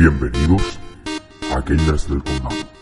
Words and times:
Bienvenidos 0.00 0.78
a 1.54 1.60
Gamers 1.60 2.08
del 2.08 2.22
Condado. 2.22 2.79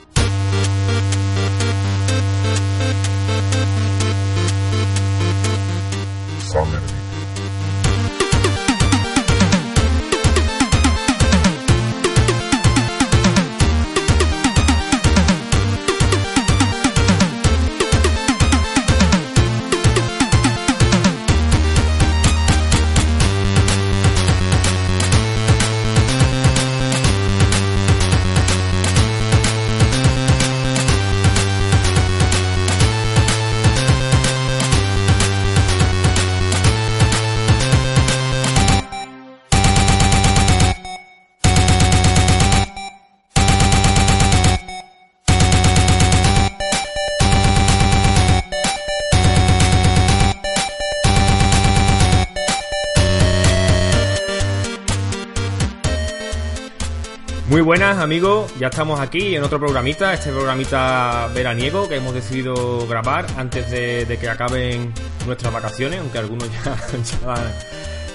Buenas 57.69 57.99
amigos, 57.99 58.51
ya 58.59 58.69
estamos 58.69 58.99
aquí 58.99 59.37
en 59.37 59.43
otro 59.43 59.59
programita, 59.61 60.15
este 60.15 60.31
programita 60.31 61.29
veraniego 61.35 61.87
que 61.87 61.97
hemos 61.97 62.15
decidido 62.15 62.87
grabar 62.87 63.27
antes 63.37 63.71
de, 63.71 64.17
que 64.19 64.27
acaben 64.27 64.91
nuestras 65.27 65.53
vacaciones, 65.53 66.01
aunque 66.01 66.17
algunos 66.17 66.49
ya, 66.65 67.45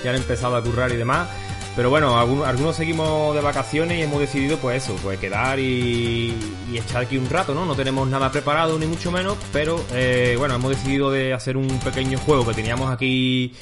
ya, 0.03 0.09
han- 0.09 0.15
empezado 0.15 0.55
a 0.55 0.63
currar 0.63 0.91
y 0.91 0.95
demás. 0.95 1.27
Pero 1.75 1.91
bueno, 1.91 2.17
algunos, 2.17 2.47
algunos 2.47 2.75
seguimos 2.75 3.35
de 3.35 3.41
vacaciones 3.41 3.99
y 3.99 4.01
hemos 4.01 4.19
decidido 4.19 4.57
pues 4.57 4.83
eso, 4.83 4.95
pues 5.03 5.19
quedar 5.19 5.59
y, 5.59 6.35
y 6.71 6.77
echar 6.79 7.03
aquí 7.03 7.19
un 7.19 7.29
rato, 7.29 7.53
¿no? 7.53 7.63
No 7.63 7.75
tenemos 7.75 8.07
nada 8.07 8.31
preparado 8.31 8.79
ni 8.79 8.87
mucho 8.87 9.11
menos, 9.11 9.37
pero 9.51 9.79
eh, 9.91 10.33
bueno, 10.35 10.55
hemos 10.55 10.71
decidido 10.71 11.11
de 11.11 11.31
hacer 11.31 11.57
un 11.57 11.67
pequeño 11.81 12.17
juego 12.17 12.43
que 12.47 12.55
teníamos 12.55 12.89
aquí 12.91 13.53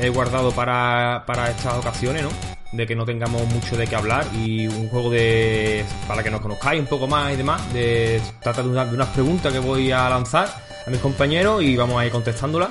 eh, 0.00 0.10
guardado 0.10 0.52
para, 0.52 1.24
para 1.26 1.50
estas 1.50 1.74
ocasiones, 1.74 2.22
¿no? 2.22 2.30
De 2.74 2.86
que 2.86 2.96
no 2.96 3.04
tengamos 3.04 3.46
mucho 3.52 3.76
de 3.76 3.86
qué 3.86 3.94
hablar 3.96 4.26
y 4.34 4.66
un 4.66 4.88
juego 4.88 5.10
de 5.10 5.84
para 6.08 6.22
que 6.22 6.30
nos 6.30 6.40
conozcáis 6.40 6.80
un 6.80 6.86
poco 6.86 7.06
más 7.06 7.32
y 7.32 7.36
demás. 7.36 7.72
De 7.72 8.20
trata 8.42 8.62
de, 8.62 8.68
una- 8.68 8.84
de 8.84 8.94
unas 8.94 9.08
preguntas 9.08 9.52
que 9.52 9.58
voy 9.60 9.92
a 9.92 10.08
lanzar 10.08 10.48
a 10.86 10.90
mis 10.90 10.98
compañeros 11.00 11.62
y 11.62 11.76
vamos 11.76 12.00
a 12.00 12.04
ir 12.06 12.10
contestándolas. 12.12 12.70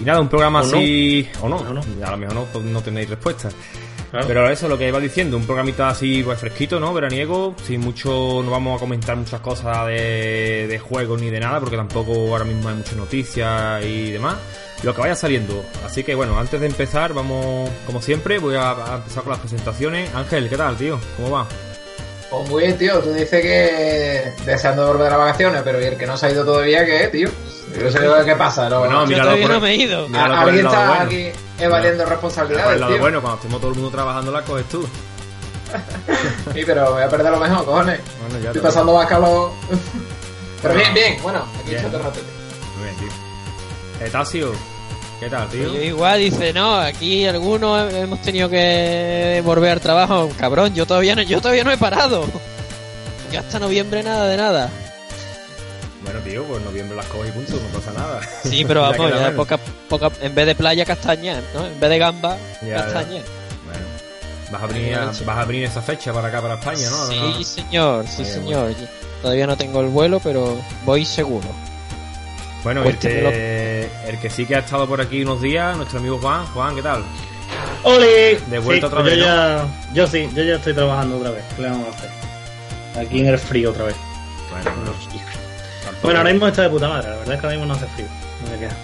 Y 0.00 0.04
nada, 0.04 0.20
un 0.20 0.28
programa 0.28 0.62
O 0.62 0.66
no. 0.66 0.76
así 0.78 1.28
o 1.42 1.48
no, 1.48 1.56
O 1.58 1.72
no. 1.72 1.80
a 2.04 2.10
lo 2.10 2.16
mejor 2.16 2.34
no, 2.34 2.44
pues 2.46 2.64
no 2.64 2.80
tenéis 2.82 3.08
respuesta. 3.10 3.50
Claro. 4.10 4.26
Pero 4.26 4.50
eso 4.50 4.66
es 4.66 4.70
lo 4.70 4.76
que 4.76 4.88
iba 4.88 4.98
diciendo, 4.98 5.36
un 5.36 5.46
programita 5.46 5.88
así 5.88 6.22
pues 6.24 6.38
fresquito, 6.38 6.80
¿no? 6.80 6.92
Veraniego, 6.92 7.54
sin 7.64 7.80
mucho, 7.80 8.42
no 8.44 8.50
vamos 8.50 8.76
a 8.76 8.80
comentar 8.80 9.16
muchas 9.16 9.40
cosas 9.40 9.86
de, 9.86 10.66
de 10.68 10.78
juegos 10.80 11.20
ni 11.20 11.30
de 11.30 11.38
nada, 11.38 11.60
porque 11.60 11.76
tampoco 11.76 12.12
ahora 12.12 12.44
mismo 12.44 12.68
hay 12.68 12.74
muchas 12.74 12.96
noticias 12.96 13.84
y 13.84 14.10
demás. 14.10 14.36
Lo 14.82 14.94
que 14.94 15.00
vaya 15.00 15.14
saliendo. 15.14 15.64
Así 15.84 16.02
que 16.02 16.14
bueno, 16.14 16.38
antes 16.40 16.60
de 16.60 16.66
empezar, 16.66 17.12
vamos, 17.12 17.70
como 17.86 18.02
siempre, 18.02 18.38
voy 18.38 18.56
a, 18.56 18.70
a 18.72 18.96
empezar 18.96 19.22
con 19.22 19.30
las 19.32 19.40
presentaciones. 19.40 20.12
Ángel, 20.14 20.48
¿qué 20.48 20.56
tal, 20.56 20.76
tío? 20.76 20.98
¿Cómo 21.16 21.30
va? 21.30 21.46
Pues 22.30 22.48
muy 22.48 22.62
bien, 22.62 22.78
tío. 22.78 22.98
Tú 23.00 23.12
dices 23.12 23.42
que 23.42 24.32
deseando 24.44 24.86
volver 24.86 25.08
a 25.08 25.10
las 25.10 25.18
vacaciones, 25.18 25.62
pero 25.62 25.80
¿y 25.80 25.84
el 25.84 25.96
que 25.96 26.06
no 26.06 26.16
se 26.16 26.26
ha 26.26 26.30
ido 26.30 26.44
todavía 26.44 26.84
qué, 26.84 27.08
tío? 27.08 27.28
Yo 27.76 27.84
no 27.84 27.90
sé 28.18 28.24
qué 28.24 28.36
pasa, 28.36 28.68
¿no? 28.68 28.80
Bueno, 28.80 29.00
Yo 29.02 29.06
míralo 29.06 29.24
todavía 29.24 29.46
por- 29.46 29.54
no 29.54 29.60
me 29.60 29.70
he 29.70 29.76
ido. 29.76 30.08
míralo 30.08 30.34
A- 30.34 30.40
por 30.40 30.48
el 30.48 30.54
Alguien 30.54 30.66
está 30.66 30.86
bueno. 30.88 31.02
aquí 31.04 31.30
evadiendo 31.58 31.92
Mira, 31.92 32.04
por 32.04 32.08
responsabilidades, 32.12 32.74
el 32.74 32.80
lado 32.80 32.92
tío. 32.92 33.00
bueno, 33.00 33.20
cuando 33.22 33.36
estemos 33.36 33.60
todo 33.60 33.70
el 33.70 33.76
mundo 33.76 33.90
trabajando 33.90 34.32
la 34.32 34.42
coges 34.42 34.68
tú. 34.68 34.88
Sí, 36.54 36.62
pero 36.66 36.92
voy 36.92 37.02
a 37.02 37.08
perder 37.08 37.30
lo 37.32 37.38
mejor, 37.38 37.64
cojones. 37.64 38.00
Bueno, 38.20 38.38
ya 38.42 38.48
Estoy 38.50 38.62
pasando 38.62 38.92
más 38.94 39.06
calor. 39.06 39.52
Pero 40.62 40.74
bien, 40.74 40.92
bien. 40.92 41.16
Bueno, 41.22 41.38
aquí 41.60 41.68
Bien. 41.70 41.78
echando 41.78 41.98
rato. 42.00 42.20
Muy 42.76 42.84
bien, 42.88 42.96
tío. 42.98 44.06
Etasio, 44.06 44.52
¿qué 45.20 45.30
tal, 45.30 45.48
tío? 45.48 45.72
Yo 45.72 45.80
igual 45.80 46.18
dice, 46.18 46.52
no, 46.52 46.74
aquí 46.76 47.24
algunos 47.26 47.90
hemos 47.94 48.20
tenido 48.20 48.48
que 48.50 49.40
volver 49.44 49.70
al 49.72 49.80
trabajo, 49.80 50.28
cabrón, 50.38 50.74
yo 50.74 50.84
todavía 50.86 51.14
no, 51.14 51.22
yo 51.22 51.40
todavía 51.40 51.64
no 51.64 51.70
he 51.70 51.78
parado. 51.78 52.26
Ya 53.32 53.40
hasta 53.40 53.58
noviembre 53.60 54.02
nada 54.02 54.26
de 54.26 54.36
nada. 54.36 54.70
Bueno, 56.02 56.20
tío, 56.20 56.44
pues 56.44 56.62
noviembre 56.64 56.96
las 56.96 57.06
coges 57.06 57.28
y 57.28 57.32
punto, 57.32 57.52
no 57.54 57.78
pasa 57.78 57.92
nada. 57.92 58.20
Sí, 58.44 58.64
pero 58.64 58.80
vamos, 58.90 59.10
ya 59.10 59.32
poca, 59.32 59.58
poca, 59.88 60.10
en 60.22 60.34
vez 60.34 60.46
de 60.46 60.54
playa 60.54 60.84
castaña, 60.84 61.40
¿no? 61.54 61.66
En 61.66 61.78
vez 61.78 61.90
de 61.90 61.98
gamba, 61.98 62.36
Ya, 62.62 62.76
castaña. 62.76 63.20
Bueno, 63.66 63.86
vas 64.50 64.62
a 64.62 64.66
venir, 64.66 64.94
a- 64.94 65.06
vas 65.06 65.38
a 65.38 65.44
venir 65.44 65.64
esa 65.64 65.82
fecha 65.82 66.12
para 66.12 66.28
acá, 66.28 66.40
para 66.40 66.54
España, 66.54 66.88
¿no? 66.90 67.06
Sí, 67.08 67.18
No. 67.20 67.44
señor, 67.44 68.06
sí, 68.08 68.22
bien, 68.22 68.34
señor. 68.34 68.74
Todavía 69.20 69.46
no 69.46 69.56
tengo 69.56 69.80
el 69.80 69.88
vuelo, 69.88 70.20
pero 70.20 70.58
voy 70.86 71.04
seguro. 71.04 71.46
Bueno, 72.64 72.80
el 72.80 72.86
Cuéntemelo. 72.96 73.30
que, 73.30 73.88
el 74.06 74.18
que 74.18 74.30
sí 74.30 74.46
que 74.46 74.56
ha 74.56 74.60
estado 74.60 74.86
por 74.86 75.00
aquí 75.00 75.22
unos 75.22 75.40
días, 75.42 75.76
nuestro 75.76 75.98
amigo 75.98 76.18
Juan. 76.18 76.46
Juan, 76.46 76.74
¿qué 76.74 76.82
tal? 76.82 77.02
¡Ole! 77.84 78.38
De 78.48 78.58
vuelta 78.58 78.86
Sí, 78.86 78.92
otra 78.92 79.02
pues 79.02 79.16
vez, 79.16 79.18
Yo, 79.18 79.26
ya, 79.26 79.64
yo 79.94 80.06
sí, 80.06 80.28
yo 80.34 80.42
ya 80.42 80.56
estoy 80.56 80.72
trabajando 80.74 81.16
otra 81.18 81.30
vez. 81.30 81.44
¿Qué 81.56 81.62
le 81.62 81.68
vamos 81.70 81.88
a 81.88 81.90
hacer? 81.98 82.10
Aquí 83.06 83.20
en 83.20 83.26
el 83.28 83.38
frío 83.38 83.70
otra 83.70 83.84
vez. 83.84 83.96
Bueno, 84.50 84.70
bueno, 84.76 84.92
Bueno, 86.02 86.18
ahora 86.18 86.32
mismo 86.32 86.46
está 86.48 86.62
de 86.62 86.70
puta 86.70 86.88
madre. 86.88 87.10
La 87.10 87.16
verdad 87.16 87.34
es 87.34 87.40
que 87.40 87.46
ahora 87.46 87.58
mismo 87.58 87.66
no 87.72 87.74
hace 87.78 87.86
frío. 87.94 88.06
No 88.44 88.50
me 88.52 88.58
queda. 88.58 88.76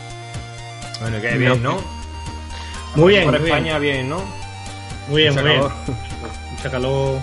Bueno, 1.00 1.20
que 1.20 1.38
bien, 1.38 1.62
¿no? 1.62 1.80
Muy 2.94 3.12
bien, 3.14 3.24
Por 3.30 3.40
muy 3.40 3.48
España, 3.50 3.78
bien, 3.78 4.08
¿no? 4.08 4.16
bien. 4.18 4.28
Muy 5.08 5.22
bien, 5.22 5.32
Mucha 5.34 5.42
muy 5.42 5.50
bien. 5.50 5.62
calor. 5.62 5.72
Mucha 6.56 6.70
calor, 6.70 7.18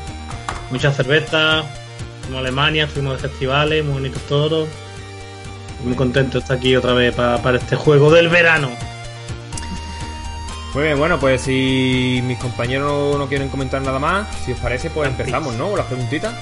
mucha 0.72 0.92
cerveza. 0.94 1.64
Fuimos 2.22 2.38
a 2.38 2.40
Alemania, 2.40 2.88
fuimos 2.88 3.22
de 3.22 3.28
festivales, 3.28 3.84
muy 3.84 3.94
bonitos 3.96 4.22
todos. 4.24 4.68
Muy 5.84 5.96
contento 5.96 6.34
de 6.38 6.40
estar 6.40 6.58
aquí 6.58 6.76
otra 6.76 6.94
vez 6.94 7.14
pa- 7.14 7.40
para 7.40 7.58
este 7.58 7.76
juego 7.76 8.10
del 8.12 8.30
verano. 8.30 8.70
Muy 10.74 10.84
bien, 10.86 10.98
bueno, 10.98 11.20
pues 11.20 11.42
si 11.42 12.22
mis 12.24 12.38
compañeros 12.40 13.18
no 13.18 13.28
quieren 13.28 13.50
comentar 13.50 13.82
nada 13.82 14.00
más, 14.00 14.28
si 14.44 14.54
os 14.54 14.60
parece, 14.60 14.90
pues 14.90 15.08
empezamos, 15.10 15.54
¿no? 15.56 15.68
Con 15.70 15.78
las 15.78 15.86
preguntitas. 15.88 16.34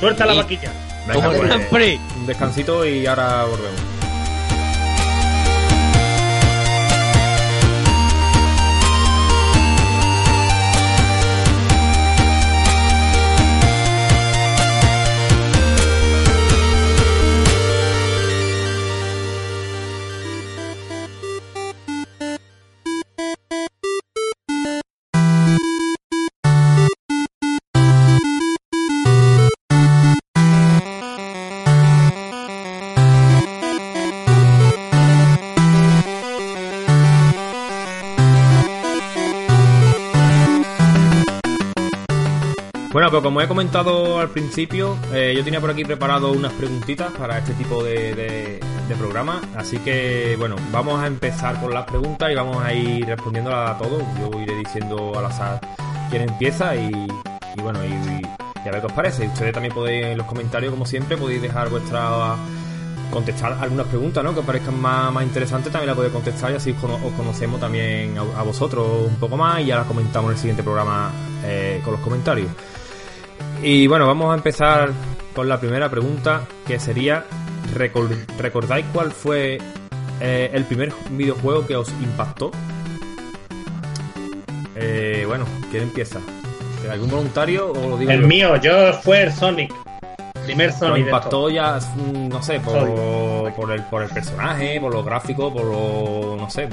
Suelta 0.00 0.24
la 0.26 0.34
vaquilla. 0.34 0.72
Venga, 1.06 1.14
Como 1.14 1.32
el 1.32 1.48
pues, 1.48 1.66
Prix. 1.66 2.00
un 2.16 2.26
descansito 2.26 2.86
y 2.86 3.06
ahora 3.06 3.44
volvemos. 3.44 3.99
Pues 43.10 43.22
como 43.22 43.40
he 43.40 43.48
comentado 43.48 44.20
al 44.20 44.28
principio, 44.30 44.96
eh, 45.12 45.32
yo 45.36 45.42
tenía 45.42 45.60
por 45.60 45.70
aquí 45.70 45.84
preparado 45.84 46.30
unas 46.30 46.52
preguntitas 46.52 47.10
para 47.12 47.38
este 47.38 47.54
tipo 47.54 47.82
de, 47.82 48.14
de- 48.14 48.60
programa. 48.98 49.40
Así 49.56 49.78
que, 49.78 50.34
bueno, 50.36 50.56
vamos 50.72 51.00
a 51.00 51.06
empezar 51.06 51.60
con 51.60 51.72
las 51.72 51.84
preguntas 51.84 52.28
y 52.30 52.34
vamos 52.34 52.56
a 52.62 52.72
ir 52.72 53.06
respondiéndolas 53.06 53.70
a 53.70 53.78
todos. 53.78 54.02
Yo 54.18 54.40
iré 54.40 54.56
diciendo 54.56 55.12
al 55.16 55.26
azar 55.26 55.60
quién 56.10 56.22
empieza 56.22 56.74
y, 56.74 56.90
bueno, 57.62 57.78
y, 57.84 58.24
a 58.24 58.70
ver 58.72 58.80
qué 58.80 58.86
os 58.86 58.92
parece. 58.92 59.26
Ustedes 59.28 59.52
también 59.52 59.72
podéis 59.72 60.06
en 60.06 60.18
los 60.18 60.26
comentarios, 60.26 60.72
como 60.72 60.84
siempre, 60.86 61.16
podéis 61.16 61.40
dejar 61.40 61.68
vuestra 61.68 62.34
contestar 63.12 63.56
algunas 63.60 63.86
preguntas 63.86 64.22
¿no? 64.24 64.34
que 64.34 64.40
os 64.40 64.46
parezcan 64.46 64.80
más, 64.80 65.12
más 65.12 65.22
interesantes 65.24 65.72
también 65.72 65.88
las 65.88 65.96
podéis 65.96 66.12
contestar 66.12 66.50
y 66.52 66.54
así 66.56 66.70
os, 66.72 66.76
cono- 66.78 66.94
os 67.04 67.12
conocemos 67.14 67.58
también 67.60 68.16
a, 68.18 68.40
a 68.40 68.42
vosotros 68.42 68.86
un 69.08 69.16
poco 69.16 69.36
más 69.36 69.60
y 69.60 69.66
ya 69.66 69.76
las 69.78 69.86
comentamos 69.86 70.30
en 70.30 70.32
el 70.34 70.38
siguiente 70.38 70.62
programa 70.62 71.10
eh, 71.44 71.80
con 71.84 71.92
los 71.94 72.00
comentarios 72.02 72.48
y 73.62 73.86
bueno 73.86 74.06
vamos 74.06 74.32
a 74.32 74.34
empezar 74.36 74.90
con 75.34 75.48
la 75.48 75.60
primera 75.60 75.88
pregunta 75.90 76.42
que 76.66 76.78
sería 76.80 77.24
recor- 77.74 78.16
¿recordáis 78.38 78.86
cuál 78.92 79.12
fue 79.12 79.58
eh, 80.20 80.50
el 80.52 80.64
primer 80.64 80.92
videojuego 81.10 81.66
que 81.66 81.76
os 81.76 81.88
impactó? 82.02 82.50
Eh, 84.76 85.24
bueno, 85.26 85.44
¿quién 85.70 85.84
empieza? 85.84 86.18
¿Algún 86.90 87.10
voluntario 87.10 87.70
o 87.72 87.90
lo 87.90 87.98
digo 87.98 88.10
El 88.10 88.22
yo? 88.22 88.26
mío, 88.26 88.56
yo 88.56 88.92
fue 89.02 89.22
el 89.22 89.32
Sonic. 89.32 89.72
Primer 90.46 90.72
Sonic. 90.72 90.94
de 90.96 91.00
impactó 91.02 91.50
ya, 91.50 91.78
mm, 91.96 92.28
no 92.28 92.42
sé, 92.42 92.58
por, 92.60 93.52
por, 93.54 93.70
el, 93.72 93.82
por 93.84 94.02
el 94.02 94.08
personaje, 94.08 94.80
por 94.80 94.92
lo 94.92 95.04
gráfico, 95.04 95.52
por 95.52 95.64
lo. 95.64 96.36
no 96.36 96.50
sé. 96.50 96.68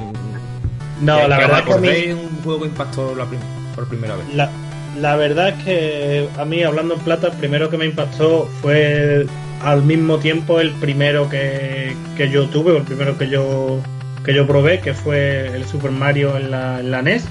No, 1.02 1.28
la 1.28 1.38
verdad 1.38 1.64
que 1.66 1.74
a 1.74 1.78
mí, 1.78 2.12
un 2.14 2.42
juego 2.44 2.62
que 2.62 2.68
impactó 2.68 3.14
la 3.14 3.26
prim- 3.26 3.40
por 3.76 3.88
primera 3.88 4.16
vez. 4.16 4.34
la, 4.34 4.50
la 5.00 5.16
verdad 5.16 5.50
es 5.50 5.64
que 5.64 6.30
a 6.38 6.46
mí, 6.46 6.64
hablando 6.64 6.96
en 6.96 7.00
plata, 7.02 7.28
el 7.28 7.34
primero 7.34 7.70
que 7.70 7.78
me 7.78 7.86
impactó 7.86 8.48
fue 8.62 9.26
al 9.62 9.84
mismo 9.84 10.20
tiempo 10.20 10.60
el 10.60 10.72
primero 10.72 11.30
que, 11.30 11.96
que 12.16 12.30
yo 12.30 12.48
tuve, 12.48 12.72
o 12.72 12.78
el 12.78 12.84
primero 12.84 13.18
que 13.18 13.28
yo 13.30 13.82
que 14.28 14.34
yo 14.34 14.46
probé, 14.46 14.82
que 14.82 14.94
fue 14.94 15.48
el 15.56 15.66
Super 15.66 15.90
Mario 15.90 16.36
en 16.36 16.52
la, 16.52 16.82
en 16.82 16.92
la 16.92 17.02
NES, 17.02 17.26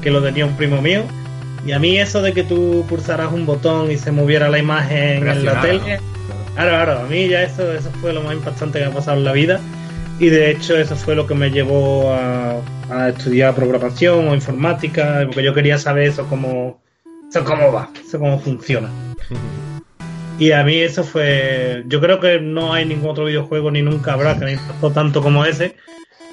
que 0.00 0.12
lo 0.12 0.22
tenía 0.22 0.46
un 0.46 0.56
primo 0.56 0.80
mío. 0.80 1.02
Y 1.66 1.72
a 1.72 1.80
mí 1.80 1.98
eso 1.98 2.22
de 2.22 2.32
que 2.32 2.44
tú 2.44 2.86
pulsaras 2.88 3.32
un 3.32 3.46
botón 3.46 3.90
y 3.90 3.96
se 3.96 4.12
moviera 4.12 4.48
la 4.48 4.58
imagen 4.58 5.26
en 5.26 5.44
la 5.44 5.60
tele. 5.60 5.98
Claro, 6.54 6.70
claro, 6.70 7.00
a 7.00 7.04
mí 7.04 7.28
ya 7.28 7.42
eso, 7.42 7.72
eso 7.72 7.90
fue 8.00 8.12
lo 8.12 8.22
más 8.22 8.34
impactante 8.34 8.78
que 8.78 8.84
me 8.84 8.92
ha 8.92 8.94
pasado 8.94 9.18
en 9.18 9.24
la 9.24 9.32
vida. 9.32 9.60
Y 10.20 10.28
de 10.28 10.52
hecho 10.52 10.76
eso 10.76 10.94
fue 10.94 11.16
lo 11.16 11.26
que 11.26 11.34
me 11.34 11.50
llevó 11.50 12.12
a, 12.12 12.60
a 12.90 13.08
estudiar 13.08 13.54
programación 13.54 14.28
o 14.28 14.34
informática, 14.34 15.22
porque 15.26 15.42
yo 15.42 15.52
quería 15.52 15.78
saber 15.78 16.04
eso 16.04 16.26
cómo, 16.28 16.80
eso 17.30 17.44
cómo 17.44 17.72
va, 17.72 17.88
eso 18.04 18.18
cómo 18.18 18.38
funciona. 18.40 18.90
Y 20.38 20.52
a 20.52 20.64
mí 20.64 20.76
eso 20.78 21.04
fue, 21.04 21.84
yo 21.86 22.00
creo 22.00 22.18
que 22.18 22.40
no 22.40 22.72
hay 22.72 22.84
ningún 22.86 23.10
otro 23.10 23.26
videojuego 23.26 23.70
ni 23.70 23.82
nunca 23.82 24.14
habrá 24.14 24.38
que 24.38 24.44
me 24.46 24.52
impactó 24.52 24.90
tanto 24.90 25.22
como 25.22 25.44
ese, 25.44 25.76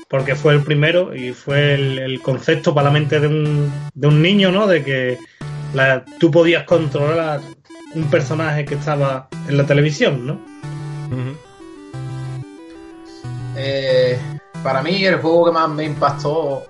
porque 0.09 0.35
fue 0.35 0.53
el 0.53 0.63
primero 0.63 1.13
y 1.13 1.33
fue 1.33 1.73
el, 1.73 1.99
el 1.99 2.21
concepto 2.21 2.73
para 2.73 2.85
la 2.85 2.91
mente 2.93 3.19
de 3.19 3.27
un, 3.27 3.71
de 3.93 4.07
un 4.07 4.21
niño, 4.21 4.51
¿no? 4.51 4.65
De 4.65 4.83
que 4.83 5.17
la- 5.73 6.05
tú 6.19 6.31
podías 6.31 6.63
controlar 6.63 7.41
un 7.93 8.03
personaje 8.05 8.63
que 8.65 8.75
estaba 8.75 9.27
en 9.49 9.57
la 9.57 9.65
televisión, 9.65 10.25
¿no? 10.25 10.39
Eh, 13.57 14.17
para 14.63 14.81
mí 14.81 15.03
el 15.05 15.15
juego 15.17 15.45
que 15.45 15.51
más 15.51 15.69
me 15.69 15.83
impactó, 15.83 16.63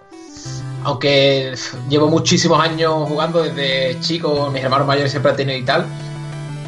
aunque 0.87 1.53
llevo 1.89 2.07
muchísimos 2.07 2.61
años 2.61 2.93
jugando 3.09 3.43
desde 3.43 3.99
chico, 3.99 4.49
mis 4.53 4.63
hermanos 4.63 4.87
mayores 4.87 5.11
siempre 5.11 5.31
han 5.31 5.37
tenido 5.37 5.57
y 5.57 5.63
tal, 5.63 5.85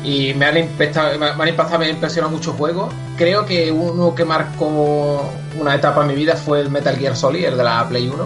y 0.04 0.34
me 0.34 0.46
han 0.46 0.58
impactado, 0.58 1.18
me 1.18 1.26
han 1.28 1.48
impactado, 1.48 1.80
me 1.80 1.86
han 1.86 1.92
impresionado 1.92 2.34
muchos 2.36 2.54
juegos. 2.58 2.94
Creo 3.18 3.46
que 3.46 3.72
uno 3.72 4.14
que 4.14 4.26
marcó 4.26 5.24
una 5.58 5.74
etapa 5.74 6.02
en 6.02 6.08
mi 6.08 6.16
vida 6.16 6.36
fue 6.36 6.60
el 6.60 6.70
Metal 6.70 6.98
Gear 6.98 7.16
Solid, 7.16 7.46
el 7.46 7.58
de 7.58 7.64
la 7.64 7.88
Play 7.88 8.10
1 8.10 8.26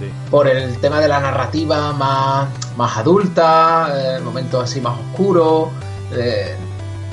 Sí. 0.00 0.06
por 0.30 0.46
el 0.48 0.78
tema 0.78 1.00
de 1.00 1.08
la 1.08 1.20
narrativa 1.20 1.92
más, 1.92 2.48
más 2.76 2.96
adulta, 2.96 3.90
eh, 3.94 4.16
el 4.16 4.22
momento 4.22 4.60
así 4.60 4.80
más 4.80 4.98
oscuro, 4.98 5.70
eh, 6.14 6.54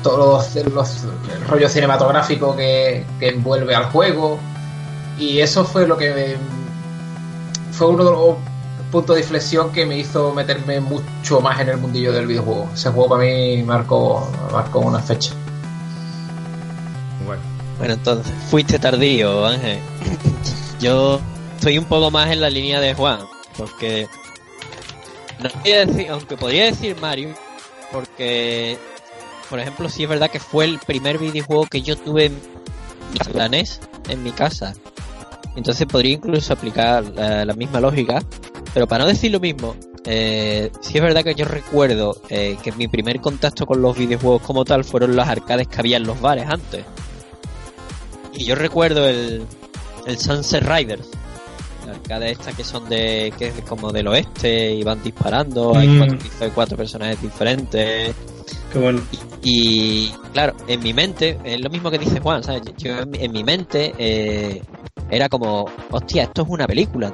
todos 0.02 0.54
los, 0.56 0.66
los- 0.74 1.04
el 1.34 1.48
rollo 1.50 1.68
cinematográfico 1.70 2.56
que, 2.56 3.06
que 3.20 3.30
envuelve 3.30 3.74
al 3.76 3.86
juego. 3.86 4.38
Y 5.20 5.40
eso 5.40 5.64
fue 5.66 5.88
lo 5.88 5.98
que 5.98 6.14
me- 6.14 6.63
fue 7.74 7.88
uno 7.88 8.06
de 8.06 8.12
los 8.12 8.36
puntos 8.92 9.16
de 9.16 9.22
inflexión 9.22 9.72
que 9.72 9.86
me 9.86 9.98
hizo 9.98 10.34
meterme 10.34 10.80
mucho 10.80 11.42
más 11.42 11.60
en 11.60 11.70
el 11.70 11.78
mundillo 11.78 12.14
del 12.14 12.28
videojuego. 12.28 12.70
Ese 12.74 12.90
juego 12.92 13.10
para 13.10 13.24
mí 13.24 13.64
marcó, 13.64 14.30
marcó 14.52 14.80
una 14.80 15.00
fecha. 15.00 15.34
Bueno. 17.26 17.42
Bueno, 17.80 17.96
entonces, 17.96 18.32
fuiste 18.50 18.78
tardío, 18.78 19.46
Ángel. 19.46 19.80
Yo 20.80 21.20
estoy 21.56 21.80
un 21.80 21.86
poco 21.86 22.12
más 22.12 22.32
en 22.32 22.42
la 22.42 22.50
línea 22.50 22.80
de 22.80 22.94
Juan, 22.94 23.20
porque 23.58 24.08
no 25.40 25.50
decir, 25.64 26.10
aunque 26.10 26.38
podría 26.38 26.66
decir 26.66 26.96
Mario, 27.02 27.34
porque, 27.92 28.78
por 29.50 29.60
ejemplo, 29.60 29.90
sí 29.90 30.04
es 30.04 30.10
verdad 30.10 30.30
que 30.30 30.40
fue 30.40 30.66
el 30.66 30.80
primer 30.80 31.18
videojuego 31.18 31.66
que 31.66 31.82
yo 31.82 31.98
tuve 31.98 32.26
en 32.26 33.52
NES 33.52 33.80
en 34.10 34.24
mi 34.24 34.32
casa. 34.32 34.74
Entonces 35.56 35.86
podría 35.88 36.14
incluso 36.14 36.54
aplicar 36.54 37.04
la, 37.16 37.46
la 37.46 37.54
misma 37.54 37.80
lógica, 37.80 38.22
pero 38.74 38.88
para 38.88 39.04
no 39.04 39.10
decir 39.10 39.32
lo 39.32 39.40
mismo, 39.40 39.76
eh, 40.06 40.72
sí 40.82 40.98
es 40.98 41.04
verdad 41.04 41.24
que 41.24 41.36
yo 41.36 41.46
recuerdo 41.46 42.18
eh, 42.30 42.58
que 42.64 42.72
mi 42.74 42.88
primer 42.88 43.22
contacto 43.22 43.66
con 43.66 43.82
los 43.82 43.98
videojuegos 43.98 44.42
como 44.42 44.66
tal 44.66 44.84
fueron 44.84 45.16
las 45.16 45.30
arcades 45.30 45.68
que 45.68 45.80
había 45.80 45.98
en 45.98 46.04
los 46.08 46.20
bares 46.20 46.46
antes. 46.50 46.84
Y 48.34 48.46
yo 48.46 48.56
recuerdo 48.56 49.08
el, 49.08 49.44
el 50.08 50.18
Sunset 50.18 50.64
Riders. 50.64 51.08
La 51.86 51.92
arcade 51.94 52.32
esta 52.32 52.52
que 52.54 52.64
son 52.64 52.88
de. 52.90 53.32
que 53.38 53.48
es 53.50 53.62
como 53.68 53.92
del 53.92 54.08
oeste 54.08 54.74
y 54.74 54.84
van 54.84 55.04
disparando. 55.04 55.76
Hay 55.78 55.88
Mm. 55.88 55.98
cuatro, 56.00 56.18
hay 56.40 56.50
cuatro 56.52 56.78
personajes 56.78 57.22
diferentes. 57.22 58.16
Qué 58.72 58.80
bueno. 58.80 59.02
Y 59.44 60.08
claro, 60.32 60.56
en 60.68 60.82
mi 60.82 60.94
mente, 60.94 61.38
es 61.44 61.60
lo 61.62 61.70
mismo 61.70 61.92
que 61.92 62.00
dice 62.00 62.20
Juan, 62.22 62.42
¿sabes? 62.44 62.62
Yo 62.78 63.00
en, 63.00 63.10
mi- 63.12 63.20
en 63.20 63.32
mi 63.34 63.44
mente 63.44 63.94
eh, 63.98 64.64
era 65.16 65.30
como, 65.30 65.66
hostia, 65.92 66.24
esto 66.24 66.44
es 66.44 66.50
una 66.50 66.68
película. 66.68 67.14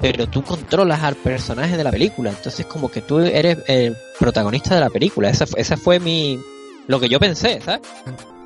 Pero 0.00 0.28
tú 0.28 0.42
controlas 0.42 1.02
al 1.02 1.16
personaje 1.16 1.76
de 1.76 1.84
la 1.84 1.90
película. 1.90 2.30
Entonces 2.30 2.66
como 2.66 2.90
que 2.90 3.02
tú 3.02 3.18
eres 3.18 3.58
el 3.66 3.96
protagonista 4.18 4.74
de 4.74 4.80
la 4.80 4.90
película. 4.90 5.28
Esa, 5.28 5.46
esa 5.56 5.76
fue 5.76 5.98
mi... 5.98 6.38
lo 6.86 7.00
que 7.00 7.08
yo 7.08 7.18
pensé, 7.18 7.60
¿sabes? 7.60 7.80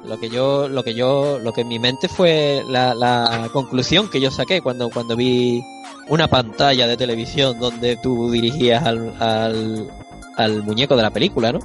Lo 0.07 0.19
que 0.19 0.31
yo, 0.31 0.69
lo 0.69 0.83
que 0.83 0.95
yo, 0.95 1.39
lo 1.39 1.53
que 1.53 1.61
en 1.61 1.69
mi 1.69 1.79
mente 1.79 2.09
fue 2.09 2.63
la, 2.69 2.95
la 2.95 3.51
conclusión 3.53 4.09
que 4.11 4.21
yo 4.21 4.31
saqué 4.31 4.61
cuando, 4.61 4.91
cuando 4.91 5.15
vi 5.15 5.63
una 6.09 6.27
pantalla 6.27 6.87
de 6.87 6.97
televisión 6.97 7.61
donde 7.61 7.97
tú 7.97 8.31
dirigías 8.31 8.85
al, 8.85 9.13
al 10.37 10.63
muñeco 10.63 10.97
de 10.97 11.03
la 11.03 11.11
película, 11.11 11.53
¿no? 11.53 11.61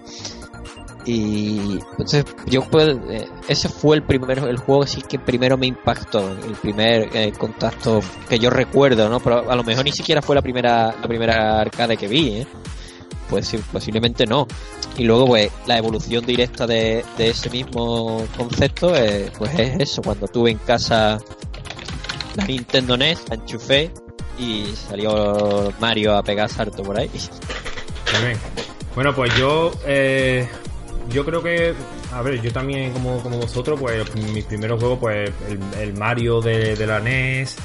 Y 1.07 1.79
entonces 1.91 2.25
yo 2.47 2.63
pues, 2.69 2.89
eh, 3.09 3.29
ese 3.47 3.69
fue 3.69 3.95
el 3.95 4.03
primero, 4.03 4.45
el 4.45 4.57
juego 4.57 4.85
sí 4.85 5.01
que 5.01 5.17
primero 5.17 5.57
me 5.57 5.65
impactó, 5.65 6.19
el 6.29 6.55
primer 6.61 7.09
eh, 7.15 7.31
contacto 7.31 8.01
que 8.27 8.37
yo 8.37 8.49
recuerdo, 8.49 9.07
¿no? 9.07 9.21
Pero 9.21 9.49
a 9.49 9.55
lo 9.55 9.63
mejor 9.63 9.85
ni 9.85 9.93
siquiera 9.93 10.21
fue 10.21 10.35
la 10.35 10.41
primera, 10.41 10.93
la 11.01 11.07
primera 11.07 11.61
arcade 11.61 11.95
que 11.95 12.09
vi, 12.09 12.39
¿eh? 12.39 12.47
Pues 13.29 13.55
posiblemente 13.71 14.25
no. 14.25 14.47
Y 14.97 15.05
luego 15.05 15.27
pues 15.27 15.49
la 15.65 15.77
evolución 15.77 16.25
directa 16.25 16.67
de, 16.67 17.05
de 17.17 17.29
ese 17.29 17.49
mismo 17.51 18.25
concepto, 18.35 18.93
eh, 18.93 19.31
pues 19.37 19.57
es 19.57 19.79
eso, 19.79 20.01
cuando 20.01 20.27
tuve 20.27 20.51
en 20.51 20.57
casa 20.57 21.19
la 22.35 22.45
Nintendo 22.45 22.97
NES, 22.97 23.29
la 23.29 23.35
enchufé 23.35 23.93
y 24.37 24.65
salió 24.75 25.73
Mario 25.79 26.17
a 26.17 26.21
pegar 26.23 26.49
salto 26.49 26.83
por 26.83 26.99
ahí. 26.99 27.09
Bueno, 28.93 29.15
pues 29.15 29.33
yo, 29.37 29.71
yo 31.09 31.25
creo 31.25 31.41
que, 31.43 31.73
a 32.13 32.21
ver, 32.21 32.41
yo 32.41 32.51
también 32.51 32.91
como, 32.93 33.21
como 33.21 33.37
vosotros, 33.37 33.79
pues 33.79 34.15
mis 34.33 34.45
primeros 34.45 34.79
juegos, 34.79 34.99
pues 34.99 35.31
el, 35.49 35.59
el 35.81 35.93
Mario 35.93 36.41
de, 36.41 36.75
de 36.75 36.87
la 36.87 36.99
NES, 36.99 37.55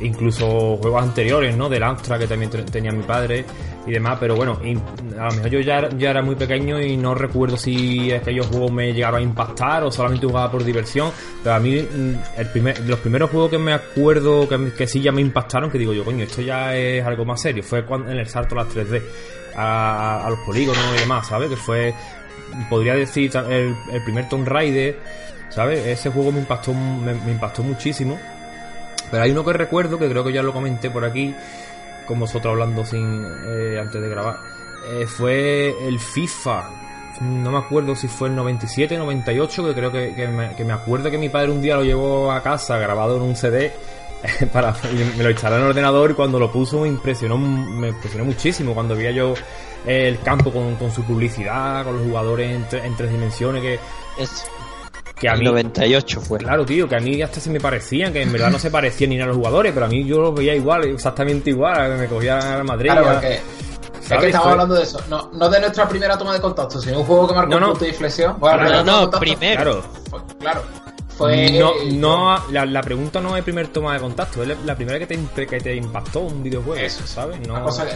incluso 0.00 0.76
juegos 0.76 1.02
anteriores, 1.02 1.56
¿no? 1.56 1.68
Del 1.68 1.82
Amstrad 1.82 2.18
que 2.18 2.26
también 2.26 2.50
te- 2.50 2.62
tenía 2.62 2.90
mi 2.92 3.02
padre 3.04 3.44
y 3.86 3.92
demás, 3.92 4.16
pero 4.18 4.34
bueno, 4.34 4.58
a 5.18 5.24
lo 5.28 5.32
mejor 5.34 5.50
yo 5.50 5.60
ya, 5.60 5.88
ya 5.90 6.10
era 6.10 6.22
muy 6.22 6.34
pequeño 6.34 6.80
y 6.80 6.96
no 6.96 7.14
recuerdo 7.14 7.56
si 7.56 8.10
aquellos 8.12 8.46
juegos 8.46 8.72
me 8.72 8.92
llegaron 8.92 9.20
a 9.20 9.22
impactar 9.22 9.84
o 9.84 9.90
solamente 9.92 10.26
jugaba 10.26 10.50
por 10.50 10.64
diversión, 10.64 11.10
pero 11.42 11.54
a 11.56 11.60
mí 11.60 11.76
mm, 11.82 12.14
el 12.40 12.46
primer, 12.50 12.80
los 12.80 12.98
primeros 13.00 13.30
juegos 13.30 13.50
que 13.50 13.58
me 13.58 13.72
acuerdo 13.72 14.48
que, 14.48 14.72
que 14.72 14.86
sí 14.86 15.00
ya 15.00 15.12
me 15.12 15.20
impactaron, 15.20 15.70
que 15.70 15.78
digo 15.78 15.92
yo, 15.92 16.04
coño, 16.04 16.24
esto 16.24 16.42
ya 16.42 16.74
es 16.76 17.04
algo 17.06 17.24
más 17.24 17.40
serio, 17.40 17.62
fue 17.62 17.84
cuando, 17.84 18.10
en 18.10 18.18
el 18.18 18.26
salto 18.26 18.58
a 18.58 18.64
las 18.64 18.74
3D, 18.74 19.02
a, 19.56 20.26
a 20.26 20.30
los 20.30 20.38
polígonos 20.40 20.82
y 20.96 21.00
demás, 21.00 21.28
¿sabes? 21.28 21.50
Que 21.50 21.56
fue, 21.56 21.94
podría 22.68 22.94
decir, 22.94 23.30
el, 23.36 23.76
el 23.92 24.02
primer 24.04 24.28
Tomb 24.28 24.46
Raider, 24.46 24.98
¿sabes? 25.48 25.86
Ese 25.86 26.10
juego 26.10 26.32
me 26.32 26.40
impactó, 26.40 26.72
me, 26.74 27.14
me 27.14 27.32
impactó 27.32 27.62
muchísimo. 27.62 28.18
Pero 29.10 29.22
hay 29.22 29.30
uno 29.30 29.44
que 29.44 29.52
recuerdo, 29.52 29.98
que 29.98 30.08
creo 30.08 30.24
que 30.24 30.32
ya 30.32 30.42
lo 30.42 30.52
comenté 30.52 30.90
por 30.90 31.04
aquí, 31.04 31.34
con 32.06 32.18
vosotros 32.18 32.52
hablando 32.52 32.84
sin 32.84 33.24
eh, 33.46 33.78
antes 33.80 34.00
de 34.00 34.08
grabar. 34.08 34.36
eh, 34.90 35.06
fue 35.06 35.74
el 35.86 35.98
FIFA. 36.00 36.70
No 37.20 37.52
me 37.52 37.58
acuerdo 37.58 37.94
si 37.94 38.08
fue 38.08 38.28
el 38.28 38.34
97, 38.34 38.98
98, 38.98 39.66
que 39.66 39.74
creo 39.74 39.92
que, 39.92 40.14
que 40.14 40.26
me, 40.26 40.56
que 40.56 40.64
me 40.64 40.72
acuerdo 40.72 41.10
que 41.12 41.18
mi 41.18 41.28
padre 41.28 41.52
un 41.52 41.62
día 41.62 41.76
lo 41.76 41.84
llevó 41.84 42.32
a 42.32 42.42
casa 42.42 42.76
grabado 42.78 43.16
en 43.16 43.22
un 43.22 43.36
CD 43.36 43.72
para 44.52 44.74
y 44.92 45.16
me 45.18 45.24
lo 45.24 45.30
instalé 45.30 45.56
en 45.56 45.62
el 45.62 45.68
ordenador 45.68 46.10
y 46.10 46.14
cuando 46.14 46.38
lo 46.38 46.50
puso 46.50 46.80
me 46.80 46.88
impresionó 46.88 47.36
me 47.38 47.88
impresionó 47.88 48.24
muchísimo 48.24 48.72
cuando 48.74 48.96
veía 48.96 49.10
yo 49.10 49.34
el 49.86 50.18
campo 50.20 50.50
con, 50.52 50.76
con 50.76 50.90
su 50.90 51.02
publicidad 51.04 51.84
con 51.84 51.96
los 51.98 52.06
jugadores 52.06 52.50
en, 52.52 52.66
tre- 52.68 52.84
en 52.84 52.96
tres 52.96 53.10
dimensiones 53.10 53.60
que, 53.62 53.78
Es, 54.16 54.46
que 55.20 55.28
a 55.28 55.34
el 55.34 55.40
mí 55.40 55.44
98 55.46 56.20
fue. 56.22 56.38
claro 56.38 56.64
tío 56.64 56.88
que 56.88 56.96
a 56.96 57.00
mí 57.00 57.20
hasta 57.20 57.38
se 57.40 57.50
me 57.50 57.60
parecían 57.60 58.12
que 58.12 58.22
en 58.22 58.32
verdad 58.32 58.50
no 58.50 58.58
se 58.58 58.70
parecían 58.70 59.10
ni 59.10 59.20
a 59.20 59.26
los 59.26 59.36
jugadores 59.36 59.72
pero 59.74 59.86
a 59.86 59.88
mí 59.88 60.04
yo 60.06 60.20
los 60.20 60.34
veía 60.34 60.54
igual 60.54 60.84
exactamente 60.84 61.50
igual 61.50 61.98
me 61.98 62.06
cogía 62.06 62.56
al 62.56 62.64
Madrid 62.64 62.90
Claro, 62.90 63.10
a- 63.10 63.12
porque 63.14 63.34
es 63.34 64.08
que 64.08 64.26
estamos 64.26 64.42
Fue- 64.44 64.52
hablando 64.52 64.74
de 64.74 64.82
eso. 64.82 65.00
No, 65.08 65.30
no 65.32 65.48
de 65.48 65.60
nuestra 65.60 65.88
primera 65.88 66.18
toma 66.18 66.34
de 66.34 66.40
contacto, 66.40 66.78
sino 66.78 66.98
un 67.00 67.06
juego 67.06 67.26
que 67.28 67.34
marcó 67.34 67.50
No, 67.54 67.60
no. 67.60 67.66
un 67.68 67.72
punto 67.72 67.84
de 67.86 67.90
inflexión. 67.90 68.36
Bueno, 68.38 68.58
Claro, 68.58 68.84
No, 68.84 69.06
no, 69.06 69.10
primero. 69.18 69.82
claro 69.82 70.26
claro. 70.38 70.62
Fue. 71.16 71.50
no, 71.52 71.72
no 71.92 72.50
la, 72.50 72.66
la 72.66 72.80
pregunta 72.82 73.20
no 73.20 73.30
es 73.30 73.36
el 73.38 73.44
primer 73.44 73.68
toma 73.68 73.94
de 73.94 74.00
contacto, 74.00 74.42
es 74.42 74.48
la, 74.48 74.56
la 74.64 74.74
primera 74.74 74.98
que 74.98 75.06
te, 75.06 75.46
que 75.46 75.60
te 75.60 75.76
impactó 75.76 76.20
un 76.20 76.42
videojuego, 76.42 76.74
Eso. 76.84 77.06
¿sabes? 77.06 77.38
No, 77.46 77.62
cosa 77.62 77.86
que 77.86 77.94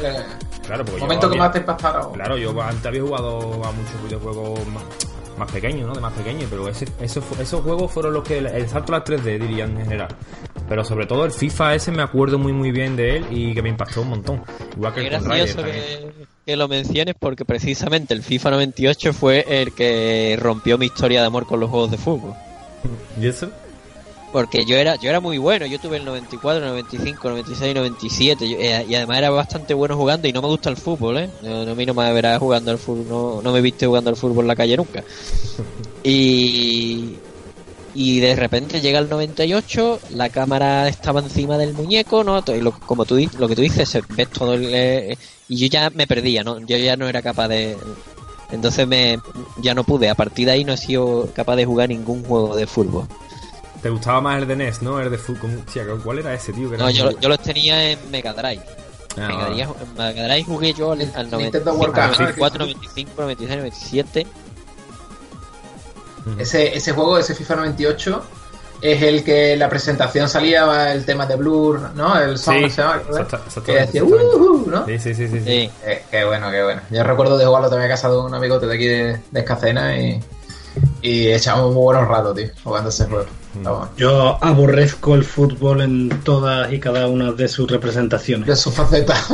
claro, 0.65 0.85
porque 0.85 0.93
el 0.95 0.99
yo 1.01 1.05
momento 1.07 1.21
que 1.29 1.35
había- 1.35 1.43
más 1.43 1.53
te 1.53 1.59
impactara. 1.59 2.01
Claro, 2.13 2.37
yo 2.39 2.63
antes 2.63 2.87
había 2.87 3.03
jugado 3.03 3.39
a 3.65 3.73
muchos 3.73 4.03
videojuegos 4.05 4.67
más, 4.69 4.83
más 5.37 5.51
pequeños, 5.51 5.89
¿no? 5.89 5.95
De 5.95 6.01
más 6.01 6.13
pequeños, 6.13 6.45
pero 6.49 6.69
ese, 6.69 6.87
esos, 7.01 7.25
esos 7.41 7.61
juegos 7.63 7.91
fueron 7.91 8.13
los 8.15 8.23
que 8.23 8.39
el 8.39 8.69
salto 8.69 8.95
a 8.95 8.99
las 9.01 9.09
3D 9.09 9.39
diría 9.41 9.65
en 9.65 9.77
general. 9.79 10.09
Pero 10.69 10.85
sobre 10.85 11.07
todo 11.07 11.25
el 11.25 11.33
FIFA 11.33 11.75
ese 11.75 11.91
me 11.93 12.03
acuerdo 12.03 12.39
muy 12.39 12.53
muy 12.53 12.71
bien 12.71 12.95
de 12.95 13.17
él 13.17 13.27
y 13.31 13.55
que 13.55 13.63
me 13.63 13.71
impactó 13.71 14.03
un 14.03 14.11
montón. 14.11 14.43
Igual 14.77 14.93
el 14.97 15.05
gracioso 15.11 15.63
que, 15.65 16.11
que 16.45 16.57
lo 16.57 16.69
menciones 16.69 17.15
porque 17.19 17.45
precisamente 17.45 18.13
el 18.15 18.23
FIFA 18.23 18.51
98 18.53 19.13
fue 19.15 19.45
el 19.49 19.73
que 19.73 20.37
rompió 20.41 20.77
mi 20.79 20.87
historia 20.87 21.21
de 21.23 21.27
amor 21.27 21.47
con 21.47 21.59
los 21.59 21.71
juegos 21.71 21.91
de 21.91 21.97
fútbol. 21.99 22.35
¿Y 23.17 23.27
eso? 23.27 23.51
Porque 24.31 24.67
yo 24.67 24.77
era 24.77 24.97
yo 24.97 25.09
era 25.09 25.21
muy 25.21 25.39
bueno, 25.39 25.67
yo 25.67 25.79
tuve 25.79 25.97
el 25.97 26.05
94, 26.05 26.67
95, 26.67 27.31
96, 27.31 27.75
97 27.75 28.47
yo- 28.49 28.59
eh, 28.59 28.85
y 28.87 28.95
además 28.95 29.19
era 29.19 29.31
bastante 29.31 29.73
bueno 29.73 29.97
jugando 29.97 30.29
y 30.29 30.33
no 30.33 30.43
me 30.43 30.49
gusta 30.49 30.69
el 30.69 30.77
fútbol, 30.77 31.17
¿eh? 31.19 31.33
No, 31.41 31.65
no, 31.65 31.73
a 31.73 31.75
mí 31.75 31.87
no 31.87 31.95
me 31.95 32.13
verás 32.13 32.39
jugando 32.39 32.71
al 32.71 32.79
fútbol, 32.79 33.09
no, 33.09 33.41
no 33.43 33.53
me 33.53 33.63
viste 33.63 33.87
jugando 33.87 34.11
al 34.11 34.17
fútbol 34.17 34.45
en 34.45 34.49
la 34.49 34.57
calle 34.57 34.77
nunca. 34.77 35.03
Y 36.03 37.23
y 37.93 38.21
de 38.21 38.37
repente 38.37 38.81
llega 38.81 38.99
el 39.01 39.09
98, 39.09 40.01
la 40.09 40.31
cámara 40.31 40.89
estaba 40.89 41.21
encima 41.21 41.59
del 41.59 41.75
muñeco, 41.75 42.25
¿no? 42.25 42.43
Y 42.47 42.61
lo, 42.61 42.73
como 42.85 43.07
tú 43.07 43.17
lo 43.39 43.49
que 43.49 43.57
tú 43.57 43.63
dices, 43.63 43.99
ves 44.09 44.31
todo 44.31 44.55
el, 44.55 44.73
eh, 44.75 45.17
y 45.49 45.59
yo 45.59 45.69
ya 45.69 45.91
me 45.91 46.07
perdía, 46.07 46.45
¿no? 46.45 46.61
Yo 46.67 46.77
ya 46.79 46.97
no 46.97 47.09
era 47.09 47.23
capaz 47.23 47.49
de 47.49 47.83
entonces 48.51 48.87
me 48.87 49.21
ya 49.59 49.75
no 49.75 49.85
pude, 49.85 50.09
a 50.09 50.15
partir 50.15 50.47
de 50.47 50.53
ahí 50.53 50.65
no 50.65 50.73
he 50.73 50.77
sido 50.77 51.29
capaz 51.35 51.57
de 51.57 51.65
jugar 51.65 51.89
ningún 51.89 52.25
juego 52.25 52.57
de 52.57 52.67
fútbol. 52.67 53.07
Te 53.83 53.91
gustaba 53.91 54.21
más 54.21 54.43
el 54.43 54.49
de 54.49 54.57
NES, 54.57 54.83
¿no? 54.83 54.99
El 55.01 55.11
de 55.11 55.19
fútbol. 55.19 55.63
¿Cuál 56.03 56.19
era 56.19 56.35
ese, 56.35 56.53
tío? 56.53 56.69
Que 56.69 56.77
era 56.77 56.85
No, 56.85 56.91
yo, 56.91 57.19
yo 57.21 57.29
los 57.29 57.39
tenía 57.41 57.93
en 57.93 58.11
Mega 58.11 58.33
Drive. 58.33 58.63
Ah, 59.17 59.29
Mega 59.29 59.51
Drive, 59.51 59.63
en 59.63 59.95
Mega 59.95 60.25
Drive 60.25 60.45
jugué 60.45 60.73
yo 60.73 60.93
al, 60.93 61.01
al 61.03 61.31
90, 61.31 61.37
Nintendo 61.37 61.75
World 61.75 61.95
Cup, 61.95 62.03
¿no? 62.03 62.19
94, 62.19 62.59
95, 62.59 63.13
96, 63.17 63.59
97. 63.59 64.27
Ese, 66.39 66.77
ese 66.77 66.93
juego, 66.93 67.19
ese 67.19 67.35
FIFA 67.35 67.57
98, 67.57 68.23
es 68.81 69.03
el 69.03 69.25
que 69.25 69.53
en 69.55 69.59
la 69.59 69.69
presentación 69.69 70.29
salía 70.29 70.93
el 70.93 71.05
tema 71.05 71.27
de 71.27 71.37
Blur, 71.37 71.91
¿no? 71.95 72.19
El 72.19 72.39
song 72.39 72.57
Sí, 72.65 72.71
se 72.71 72.83
llama, 72.83 73.03
que 73.65 73.73
decía, 73.73 74.03
¿no? 74.03 74.87
Sí, 74.87 74.99
sí, 74.99 75.15
sí, 75.15 75.29
sí. 75.29 75.41
sí. 75.41 75.71
Eh, 75.85 76.03
qué 76.11 76.25
bueno, 76.25 76.51
qué 76.51 76.63
bueno. 76.63 76.81
Yo 76.91 77.03
recuerdo 77.03 77.37
de 77.37 77.47
jugarlo 77.47 77.69
también 77.69 77.91
a 77.91 77.95
casa 77.95 78.09
de 78.09 78.19
un 78.19 78.35
amigote 78.35 78.67
de 78.67 78.75
aquí 78.75 78.87
de, 78.87 79.21
de 79.31 79.41
Escacena 79.41 79.99
y, 79.99 80.23
y 81.03 81.29
echamos 81.33 81.73
muy 81.75 81.83
buenos 81.83 82.07
ratos, 82.07 82.37
tío, 82.37 82.49
jugando 82.63 82.91
ese 82.91 83.07
juego. 83.07 83.27
Bueno. 83.55 83.89
Yo 83.97 84.39
aborrezco 84.41 85.15
el 85.15 85.25
fútbol 85.25 85.81
en 85.81 86.09
todas 86.23 86.73
y 86.73 86.79
cada 86.79 87.09
una 87.09 87.33
de 87.33 87.49
sus 87.49 87.69
representaciones. 87.71 88.47
De 88.47 88.57
su 88.57 88.71
faceta. 88.71 89.17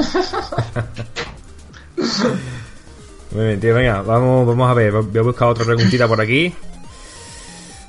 Muy 3.32 3.46
bien, 3.46 3.60
tío, 3.60 3.74
venga, 3.74 4.00
vamos, 4.02 4.46
vamos 4.46 4.70
a 4.70 4.74
ver. 4.74 4.92
Voy 4.92 5.18
a 5.18 5.22
buscar 5.22 5.48
otra 5.48 5.64
preguntita 5.64 6.06
por 6.06 6.20
aquí. 6.20 6.54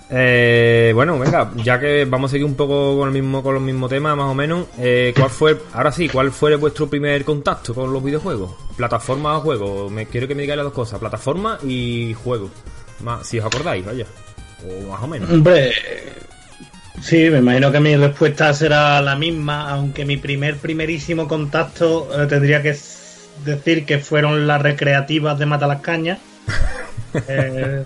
Eh, 0.10 0.92
bueno, 0.94 1.18
venga, 1.18 1.52
ya 1.56 1.80
que 1.80 2.06
vamos 2.06 2.30
a 2.30 2.34
seguir 2.34 2.46
un 2.46 2.56
poco 2.56 2.98
con 2.98 3.08
el 3.08 3.14
mismo, 3.14 3.42
con 3.42 3.56
los 3.56 3.64
mismos 3.64 3.90
temas, 3.90 4.16
más 4.16 4.30
o 4.30 4.36
menos. 4.36 4.68
eh, 4.78 5.14
¿Cuál 5.18 5.30
fue, 5.30 5.58
ahora 5.74 5.92
sí, 5.92 6.10
cuál 6.10 6.32
fue 6.32 6.56
vuestro 6.56 6.88
primer 6.88 7.24
contacto 7.26 7.74
con 7.74 7.92
los 7.92 8.04
videojuegos? 8.04 8.52
¿Plataforma 8.78 9.38
o 9.38 9.42
juego? 9.42 9.90
Me 9.90 10.06
quiero 10.06 10.28
que 10.28 10.36
me 10.36 10.44
digáis 10.44 10.58
las 10.58 10.66
dos 10.66 10.74
cosas, 10.74 11.00
plataforma 11.00 11.58
y 11.64 12.16
juego. 12.24 12.50
Más, 13.04 13.28
si 13.28 13.40
os 13.40 13.46
acordáis, 13.46 13.84
vaya. 13.86 14.06
O 14.64 14.92
más 14.92 15.02
o 15.02 15.08
menos. 15.08 15.30
Hombre, 15.30 15.74
sí, 17.02 17.30
me 17.30 17.40
imagino 17.40 17.72
que 17.72 17.80
mi 17.80 17.96
respuesta 17.96 18.54
será 18.54 19.02
la 19.02 19.16
misma, 19.16 19.70
aunque 19.72 20.06
mi 20.06 20.18
primer, 20.18 20.58
primerísimo 20.58 21.28
contacto 21.28 22.08
eh, 22.14 22.28
tendría 22.28 22.62
que 22.62 22.76
decir 23.44 23.86
que 23.86 24.00
fueron 24.00 24.46
las 24.46 24.62
recreativas 24.62 25.40
de 25.40 25.46
Matalascañas. 25.46 26.20
Eh, 27.30 27.86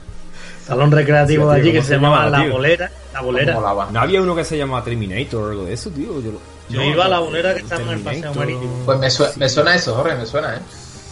salón 0.69 0.91
recreativo 0.91 1.43
Sí, 1.43 1.55
de 1.55 1.61
tío, 1.61 1.63
allí 1.63 1.71
que 1.71 1.77
¿cómo 1.79 1.83
se 1.83 1.87
se 1.89 1.95
llamaba 1.95 2.15
llamaba, 2.25 2.37
La 2.37 2.43
tío? 2.43 2.53
Bolera. 2.53 2.91
La 3.13 3.21
Bolera. 3.21 3.53
Molaba. 3.55 3.89
¿No 3.91 3.99
había 3.99 4.21
uno 4.21 4.35
que 4.35 4.43
se 4.45 4.57
llamaba 4.57 4.83
Terminator 4.83 5.43
o 5.43 5.49
algo 5.49 5.65
de 5.65 5.73
eso, 5.73 5.89
tío? 5.89 6.21
Yo, 6.21 6.31
lo- 6.31 6.39
Yo 6.69 6.79
no, 6.81 6.85
iba 6.85 7.05
a 7.05 7.09
La 7.09 7.19
Bolera 7.19 7.53
que 7.53 7.59
estaba 7.61 7.81
en 7.81 7.89
el 7.89 7.99
Paseo. 7.99 8.33
Marítimo. 8.35 8.81
Pues 8.85 8.99
me, 8.99 9.09
sue- 9.09 9.31
me 9.35 9.49
suena 9.49 9.75
eso, 9.75 9.95
Jorge, 9.95 10.15
me 10.15 10.25
suena, 10.25 10.55
¿eh? 10.55 10.59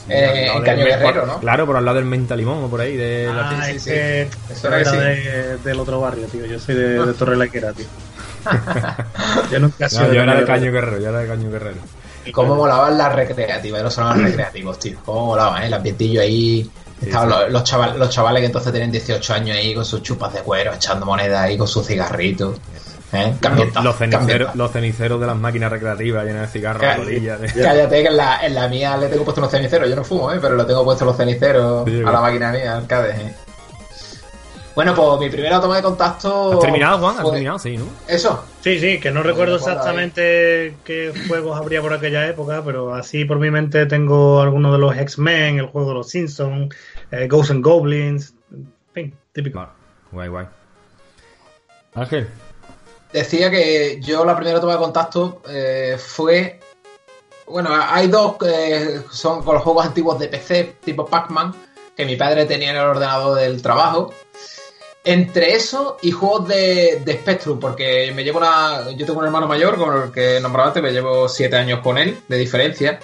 Eh, 0.09 0.47
en 0.55 0.63
Caño 0.63 0.85
Guerrero, 0.85 1.25
¿no? 1.25 1.39
Claro, 1.39 1.65
por 1.65 1.75
al 1.75 1.83
lado 1.83 1.97
del 1.97 2.05
Mentalimón 2.05 2.63
o 2.63 2.69
por 2.69 2.79
ahí. 2.79 2.95
De 2.95 3.25
la- 3.27 3.49
Ah, 3.49 3.65
sí, 3.65 3.71
es 3.75 3.83
sí. 3.83 3.89
que 3.89 4.29
Eso 4.51 4.67
era 4.69 4.83
que 4.83 4.97
de- 4.97 5.57
del 5.57 5.79
otro 5.81 5.99
barrio, 5.99 6.25
tío. 6.27 6.45
Yo 6.45 6.57
soy 6.59 6.75
de, 6.75 7.05
de 7.05 7.13
Torre 7.13 7.35
tío. 7.49 7.85
yo 9.51 9.59
nunca 9.59 9.89
sido 9.89 10.07
No, 10.07 10.13
yo 10.13 10.21
era 10.21 10.35
de 10.39 10.45
Caño 10.45 10.71
Guerrero, 10.71 10.99
yo 10.99 11.09
era 11.09 11.19
de 11.19 11.27
Caño 11.27 11.51
Guerrero. 11.51 11.77
Cómo 12.31 12.55
molaban 12.55 12.97
las 12.97 13.13
recreativas, 13.15 13.81
los 13.83 14.17
recreativos, 14.17 14.79
tío. 14.79 14.97
Cómo 15.05 15.27
molaban, 15.27 15.63
¿eh? 15.63 15.67
El 15.67 15.73
ambientillo 15.73 16.21
ahí. 16.21 16.69
Estaban. 17.01 17.30
Los, 17.30 17.51
los, 17.51 17.63
chaval- 17.63 17.96
los 17.98 18.10
chavales 18.10 18.42
que 18.42 18.46
entonces 18.48 18.72
tenían 18.74 18.92
18 18.92 19.34
años 19.34 19.58
ahí 19.58 19.74
con 19.75 19.86
sus 19.86 20.01
chupas 20.01 20.34
de 20.34 20.39
cuero, 20.42 20.74
echando 20.74 21.06
monedas 21.06 21.39
ahí 21.42 21.58
con 21.58 21.68
sus 21.68 21.86
cigarritos. 21.86 22.58
¿eh? 23.13 23.34
Los, 23.84 23.96
ceniceros, 23.98 24.56
los 24.56 24.72
ceniceros 24.72 25.20
de 25.22 25.27
las 25.27 25.36
máquinas 25.38 25.72
recreativas 25.72 26.25
llenas 26.25 26.42
de 26.42 26.48
cigarros, 26.60 27.06
de- 27.06 27.54
Cállate 27.63 28.01
que 28.04 28.08
en 28.10 28.18
la, 28.18 28.39
en 28.46 28.56
la 28.56 28.68
mía 28.68 28.98
le 28.98 29.08
tengo 29.08 29.24
puesto 29.24 29.42
los 29.42 29.51
ceniceros. 29.51 29.89
Yo 29.89 29.96
no 29.96 30.04
fumo, 30.04 30.32
¿eh? 30.32 30.39
pero 30.42 30.56
le 30.56 30.63
tengo 30.66 30.84
puesto 30.84 31.06
los 31.06 31.16
ceniceros 31.16 31.86
Sí, 31.88 32.01
a 32.06 32.12
la 32.12 32.20
máquina 32.22 32.51
mía, 32.51 32.77
arcade. 32.77 33.12
¿eh? 33.12 33.36
Bueno, 34.77 34.93
pues 34.93 35.19
mi 35.22 35.29
primera 35.31 35.60
toma 35.60 35.77
de 35.77 35.81
contacto. 35.81 36.53
¿Has 36.53 36.60
terminado, 36.60 37.00
Juan? 37.00 37.15
¿Has 37.15 37.24
fue- 37.24 37.31
terminado? 37.31 37.57
Sí, 37.57 37.77
¿no? 37.77 37.86
Eso. 38.07 38.46
Sí, 38.62 38.77
sí, 38.79 39.00
que 39.00 39.10
no 39.10 39.24
recuerdo 39.24 39.55
recuerdo 39.55 39.55
exactamente 39.55 40.77
qué 40.84 41.12
juegos 41.27 41.57
habría 41.57 41.81
por 41.81 41.93
aquella 41.93 42.27
época, 42.27 42.62
pero 42.63 42.93
así 42.93 43.25
por 43.25 43.39
mi 43.39 43.50
mente 43.50 43.88
tengo 43.88 44.39
algunos 44.39 44.72
de 44.74 44.77
los 44.77 44.96
X-Men, 44.96 45.57
el 45.57 45.65
juego 45.65 45.88
de 45.88 45.93
los 45.96 46.10
Simpsons, 46.12 46.75
eh, 47.10 47.27
Ghosts 47.27 47.50
and 47.50 47.63
Goblins, 47.65 48.36
en 48.51 48.72
fin, 48.93 49.17
típico. 49.34 49.57
Vale, 49.57 49.72
guay, 50.12 50.27
guay. 50.29 50.46
Ángel. 51.96 52.27
Decía 53.12 53.50
que 53.50 54.00
yo 54.00 54.25
la 54.25 54.36
primera 54.36 54.62
toma 54.62 54.74
de 54.74 54.77
contacto 54.79 55.41
eh, 55.50 55.96
fue. 55.98 56.60
Bueno, 57.48 57.72
hay 57.72 58.10
dos 58.10 58.38
que 58.38 59.01
son 59.10 59.41
con 59.43 59.55
los 59.55 59.63
juegos 59.63 59.88
antiguos 59.88 60.19
de 60.19 60.27
PC, 60.27 60.75
tipo 60.84 61.07
Pac-Man, 61.07 61.55
que 61.96 62.05
mi 62.05 62.15
padre 62.15 62.46
tenía 62.46 62.69
en 62.69 62.75
el 62.75 62.84
ordenador 62.84 63.39
del 63.39 63.60
trabajo. 63.60 64.13
Entre 65.09 65.53
eso 65.53 65.95
y 66.01 66.11
juegos 66.11 66.49
de, 66.49 67.01
de 67.05 67.13
Spectrum, 67.13 67.61
porque 67.61 68.11
me 68.13 68.25
llevo 68.25 68.39
una. 68.39 68.91
Yo 68.91 69.05
tengo 69.05 69.19
un 69.19 69.25
hermano 69.25 69.47
mayor 69.47 69.77
con 69.77 70.03
el 70.03 70.11
que 70.11 70.37
normalmente 70.41 70.81
me 70.81 70.91
llevo 70.91 71.29
siete 71.29 71.55
años 71.55 71.79
con 71.79 71.97
él, 71.97 72.19
de 72.27 72.37
diferencia. 72.37 72.99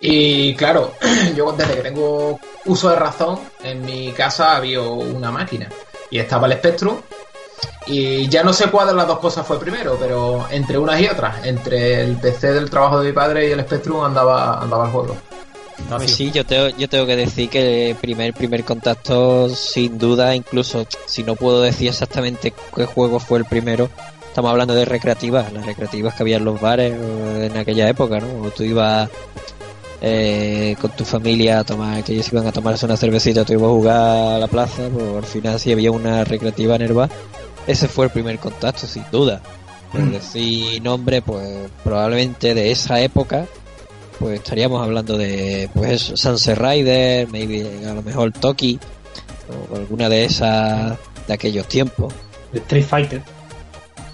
Y 0.00 0.54
claro, 0.54 0.94
yo 1.36 1.52
desde 1.52 1.74
que 1.74 1.82
tengo 1.82 2.40
uso 2.64 2.88
de 2.88 2.96
razón, 2.96 3.40
en 3.62 3.84
mi 3.84 4.10
casa 4.12 4.56
había 4.56 4.80
una 4.80 5.30
máquina. 5.30 5.68
Y 6.08 6.18
estaba 6.18 6.46
el 6.46 6.54
Spectrum. 6.54 6.96
Y 7.88 8.26
ya 8.30 8.42
no 8.42 8.54
sé 8.54 8.70
cuál 8.70 8.86
de 8.86 8.94
las 8.94 9.06
dos 9.06 9.18
cosas 9.18 9.46
fue 9.46 9.60
primero, 9.60 9.98
pero 10.00 10.46
entre 10.50 10.78
unas 10.78 10.98
y 10.98 11.08
otras, 11.08 11.44
entre 11.44 12.00
el 12.00 12.16
PC 12.16 12.54
del 12.54 12.70
trabajo 12.70 13.00
de 13.00 13.08
mi 13.08 13.12
padre 13.12 13.50
y 13.50 13.52
el 13.52 13.60
Spectrum 13.60 14.02
andaba, 14.02 14.62
andaba 14.62 14.86
el 14.86 14.92
juego. 14.92 15.14
Pues 15.88 16.12
sí, 16.12 16.30
yo 16.32 16.44
tengo, 16.46 16.68
yo 16.76 16.88
tengo 16.88 17.06
que 17.06 17.16
decir 17.16 17.48
que 17.48 17.90
el 17.90 17.96
primer, 17.96 18.32
primer 18.32 18.64
contacto, 18.64 19.48
sin 19.48 19.98
duda, 19.98 20.34
incluso 20.34 20.86
si 21.06 21.22
no 21.22 21.34
puedo 21.36 21.60
decir 21.60 21.88
exactamente 21.88 22.52
qué 22.74 22.84
juego 22.84 23.18
fue 23.18 23.38
el 23.38 23.44
primero, 23.44 23.90
estamos 24.26 24.50
hablando 24.50 24.74
de 24.74 24.84
recreativas, 24.84 25.52
las 25.52 25.66
recreativas 25.66 26.14
que 26.14 26.22
había 26.22 26.36
en 26.38 26.44
los 26.44 26.60
bares 26.60 26.92
eh, 26.92 27.48
en 27.50 27.56
aquella 27.56 27.88
época, 27.88 28.20
¿no? 28.20 28.42
O 28.42 28.50
tú 28.50 28.62
ibas 28.62 29.08
eh, 30.00 30.76
con 30.80 30.90
tu 30.92 31.04
familia 31.04 31.60
a 31.60 31.64
tomar, 31.64 32.02
que 32.02 32.12
ellos 32.12 32.32
iban 32.32 32.46
a 32.46 32.52
tomarse 32.52 32.86
una 32.86 32.96
cervecita, 32.96 33.44
tú 33.44 33.52
ibas 33.52 33.64
a 33.64 33.72
jugar 33.72 34.34
a 34.34 34.38
la 34.38 34.48
plaza, 34.48 34.88
pues 34.92 35.16
al 35.16 35.24
final 35.24 35.60
si 35.60 35.72
había 35.72 35.90
una 35.90 36.24
recreativa 36.24 36.76
en 36.76 36.82
el 36.82 36.92
bar, 36.92 37.10
ese 37.66 37.88
fue 37.88 38.06
el 38.06 38.10
primer 38.10 38.38
contacto, 38.38 38.86
sin 38.86 39.04
duda. 39.10 39.40
Por 39.90 40.10
decir 40.10 40.82
nombre, 40.82 41.22
pues 41.22 41.70
probablemente 41.84 42.54
de 42.54 42.72
esa 42.72 43.00
época 43.00 43.46
pues 44.18 44.40
estaríamos 44.40 44.82
hablando 44.82 45.16
de 45.18 45.68
pues 45.74 46.12
Sunset 46.14 46.58
Rider, 46.58 47.28
maybe 47.28 47.86
a 47.86 47.94
lo 47.94 48.02
mejor 48.02 48.32
Toki 48.32 48.78
o 49.70 49.76
alguna 49.76 50.08
de 50.08 50.24
esas 50.24 50.98
de 51.26 51.34
aquellos 51.34 51.66
tiempos. 51.68 52.12
De 52.52 52.60
Street 52.60 52.84
Fighter. 52.84 53.22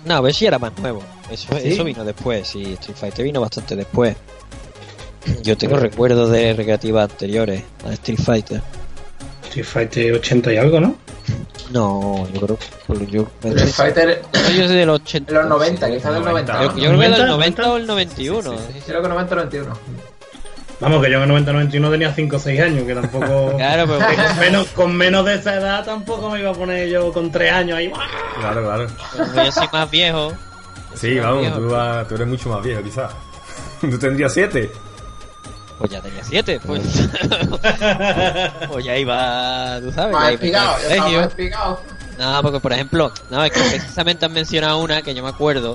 No, 0.04 0.14
a 0.14 0.20
ver 0.20 0.34
si 0.34 0.46
era 0.46 0.58
más 0.58 0.76
nuevo. 0.78 1.02
Eso, 1.30 1.48
¿Sí? 1.58 1.68
eso 1.68 1.84
vino 1.84 2.04
después, 2.04 2.48
sí, 2.48 2.72
Street 2.74 2.96
Fighter 2.96 3.24
vino 3.24 3.40
bastante 3.40 3.76
después. 3.76 4.16
Yo 5.42 5.56
tengo 5.56 5.76
recuerdos 5.76 6.30
de 6.30 6.54
recreativas 6.54 7.10
anteriores 7.10 7.62
a 7.86 7.92
Street 7.92 8.20
Fighter. 8.20 8.62
Street 9.50 9.66
Fighter 9.66 10.14
80 10.14 10.52
y 10.52 10.56
algo, 10.56 10.80
¿no? 10.80 10.96
No, 11.70 12.26
yo 12.32 12.40
creo 12.40 12.58
yo, 13.08 13.28
Street 13.42 13.68
Fighter 13.68 14.22
yo 14.56 14.66
soy 14.66 14.76
del 14.76 14.90
80. 14.90 15.30
en 15.32 15.38
los 15.38 15.48
90, 15.48 15.90
quizás 15.90 16.14
del 16.14 16.24
90. 16.24 16.52
Yo, 16.52 16.58
¿no? 16.58 16.76
yo 16.76 16.88
creo 16.88 16.98
que 17.00 17.08
del 17.08 17.10
90, 17.10 17.26
90 17.28 17.72
o 17.72 17.76
el 17.76 17.86
91. 17.86 18.52
Sí, 18.52 18.58
creo 18.86 19.02
que 19.02 19.08
90 19.08 19.32
o 19.32 19.36
91. 19.36 19.78
Vamos, 20.80 21.04
que 21.04 21.10
yo 21.10 21.22
en 21.22 21.30
el 21.30 21.44
90-91 21.46 21.90
tenía 21.90 22.14
5 22.14 22.36
o 22.36 22.38
6 22.38 22.60
años, 22.60 22.84
que 22.84 22.94
tampoco... 22.94 23.54
Claro, 23.58 23.86
pero 23.86 23.98
que 24.08 24.16
con, 24.16 24.38
menos, 24.38 24.66
con 24.68 24.96
menos 24.96 25.24
de 25.26 25.34
esa 25.34 25.56
edad 25.56 25.84
tampoco 25.84 26.30
me 26.30 26.40
iba 26.40 26.50
a 26.50 26.54
poner 26.54 26.88
yo 26.88 27.12
con 27.12 27.30
3 27.30 27.52
años 27.52 27.76
ahí. 27.76 27.92
Claro, 28.40 28.62
claro. 28.62 28.86
yo 29.44 29.52
soy 29.52 29.68
más 29.72 29.90
viejo. 29.90 30.32
Sí, 30.94 31.18
vamos, 31.18 31.52
tú, 31.54 31.68
vas- 31.68 32.08
tú 32.08 32.14
eres 32.14 32.26
mucho 32.26 32.48
más 32.48 32.62
viejo, 32.64 32.82
quizás. 32.82 33.12
Tú 33.80 33.98
tendrías 33.98 34.32
siete. 34.32 34.70
Pues 35.80 35.90
ya 35.92 36.02
tenía 36.02 36.22
7, 36.22 36.60
pues. 36.66 36.82
pues 38.68 38.84
ya 38.84 38.98
iba, 38.98 39.78
tú 39.80 39.90
sabes. 39.92 40.12
Más 40.12 40.30
explicado, 40.30 40.76
ya 40.86 41.24
explicado. 41.24 41.80
No, 42.18 42.42
porque 42.42 42.60
por 42.60 42.72
ejemplo, 42.74 43.10
no, 43.30 43.42
es 43.42 43.50
que 43.50 43.60
precisamente 43.60 44.26
han 44.26 44.32
mencionado 44.34 44.76
una 44.78 45.00
que 45.00 45.14
yo 45.14 45.22
me 45.22 45.30
acuerdo 45.30 45.74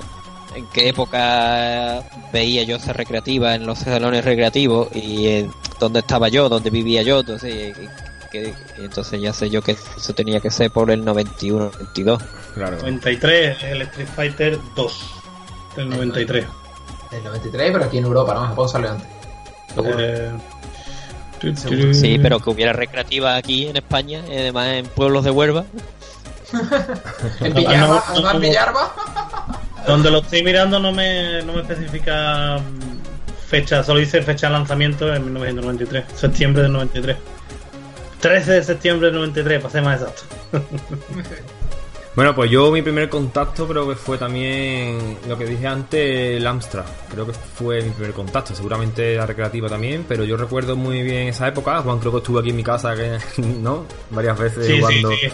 en 0.54 0.64
qué 0.68 0.90
época 0.90 2.04
veía 2.32 2.62
yo 2.62 2.76
esa 2.76 2.92
recreativa 2.92 3.56
en 3.56 3.66
los 3.66 3.80
salones 3.80 4.24
recreativos 4.24 4.88
y 4.94 5.26
eh, 5.26 5.50
dónde 5.80 5.98
estaba 6.00 6.28
yo, 6.28 6.48
dónde 6.48 6.70
vivía 6.70 7.02
yo, 7.02 7.18
entonces, 7.20 7.52
eh, 7.52 7.88
que- 8.30 8.54
y 8.78 8.84
entonces 8.84 9.20
ya 9.20 9.32
sé 9.32 9.50
yo 9.50 9.60
que 9.60 9.72
eso 9.96 10.12
tenía 10.14 10.38
que 10.38 10.52
ser 10.52 10.70
por 10.70 10.92
el 10.92 11.04
91, 11.04 11.64
92. 11.72 12.22
Claro. 12.54 12.76
93, 12.78 13.62
el 13.64 13.82
Street 13.82 14.08
Fighter 14.14 14.58
2 14.76 15.00
del 15.76 15.90
93. 15.90 16.46
Del 17.10 17.24
93, 17.24 17.72
pero 17.72 17.84
aquí 17.86 17.98
en 17.98 18.04
Europa, 18.04 18.34
¿no? 18.34 18.42
En 18.44 18.48
Japón 18.50 18.68
salió 18.68 18.90
antes. 18.92 19.15
Seguro. 19.76 19.96
Eh. 20.00 20.32
Sí, 21.92 22.18
pero 22.20 22.40
que 22.40 22.50
hubiera 22.50 22.72
recreativa 22.72 23.36
aquí 23.36 23.66
en 23.66 23.76
España, 23.76 24.22
y 24.28 24.36
además 24.36 24.68
en 24.68 24.86
pueblos 24.86 25.24
de 25.24 25.30
Huelva. 25.30 25.64
En 27.40 27.54
Villarba, 27.54 27.86
no, 27.86 28.02
además 28.06 28.22
no. 28.22 28.30
en 28.30 28.40
Villarba. 28.40 28.94
Donde 29.86 30.10
lo 30.10 30.18
estoy 30.18 30.44
mirando 30.44 30.78
no 30.78 30.92
me, 30.92 31.42
no 31.42 31.54
me 31.54 31.62
especifica 31.62 32.58
mm, 32.58 33.46
fecha, 33.48 33.82
solo 33.82 33.98
dice 33.98 34.22
fecha 34.22 34.46
de 34.46 34.52
lanzamiento 34.52 35.12
en 35.12 35.24
1993, 35.24 36.04
septiembre 36.14 36.62
del 36.62 36.72
93. 36.72 37.16
13 38.20 38.52
de 38.52 38.62
septiembre 38.62 39.08
del 39.08 39.16
93, 39.16 39.60
para 39.60 39.72
ser 39.72 39.82
más 39.82 40.00
exacto. 40.00 40.22
Bueno, 42.16 42.34
pues 42.34 42.50
yo 42.50 42.72
mi 42.72 42.80
primer 42.80 43.10
contacto 43.10 43.68
creo 43.68 43.86
que 43.86 43.94
fue 43.94 44.16
también 44.16 45.18
lo 45.28 45.36
que 45.36 45.44
dije 45.44 45.66
antes, 45.66 46.36
el 46.38 46.46
Amstrad. 46.46 46.86
Creo 47.10 47.26
que 47.26 47.34
fue 47.34 47.82
mi 47.82 47.90
primer 47.90 48.14
contacto, 48.14 48.54
seguramente 48.54 49.16
la 49.16 49.26
recreativa 49.26 49.68
también, 49.68 50.06
pero 50.08 50.24
yo 50.24 50.38
recuerdo 50.38 50.76
muy 50.76 51.02
bien 51.02 51.28
esa 51.28 51.46
época. 51.46 51.82
Juan 51.82 51.98
creo 51.98 52.12
que 52.12 52.18
estuvo 52.18 52.38
aquí 52.38 52.50
en 52.50 52.56
mi 52.56 52.62
casa, 52.64 52.94
¿no? 53.60 53.84
Varias 54.10 54.38
veces 54.38 54.66
Sí, 54.66 54.72
sí, 54.72 54.80
jugando. 54.80 55.10
sí. 55.10 55.28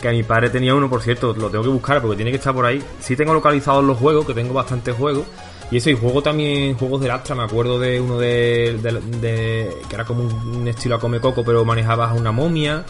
Que 0.00 0.10
mi 0.12 0.22
padre 0.22 0.48
tenía 0.50 0.76
uno, 0.76 0.88
por 0.88 1.02
cierto, 1.02 1.34
lo 1.36 1.50
tengo 1.50 1.64
que 1.64 1.70
buscar 1.70 2.00
porque 2.00 2.14
tiene 2.16 2.30
que 2.30 2.36
estar 2.36 2.54
por 2.54 2.66
ahí. 2.66 2.80
Sí 3.00 3.16
tengo 3.16 3.34
localizados 3.34 3.84
los 3.84 3.98
juegos, 3.98 4.24
que 4.24 4.32
tengo 4.32 4.54
bastantes 4.54 4.94
juegos. 4.94 5.24
Y 5.72 5.78
eso, 5.78 5.90
y 5.90 5.96
juego 5.96 6.22
también 6.22 6.76
juegos 6.78 7.00
del 7.00 7.10
Astra, 7.10 7.34
me 7.34 7.42
acuerdo 7.42 7.80
de 7.80 8.00
uno 8.00 8.16
de, 8.16 8.78
de- 8.80 9.00
de- 9.18 9.76
que 9.88 9.94
era 9.96 10.04
como 10.04 10.22
un, 10.22 10.56
un 10.58 10.68
estilo 10.68 10.94
a 10.94 11.00
come 11.00 11.18
coco, 11.18 11.42
pero 11.44 11.64
manejabas 11.64 12.16
una 12.16 12.30
momia. 12.30 12.84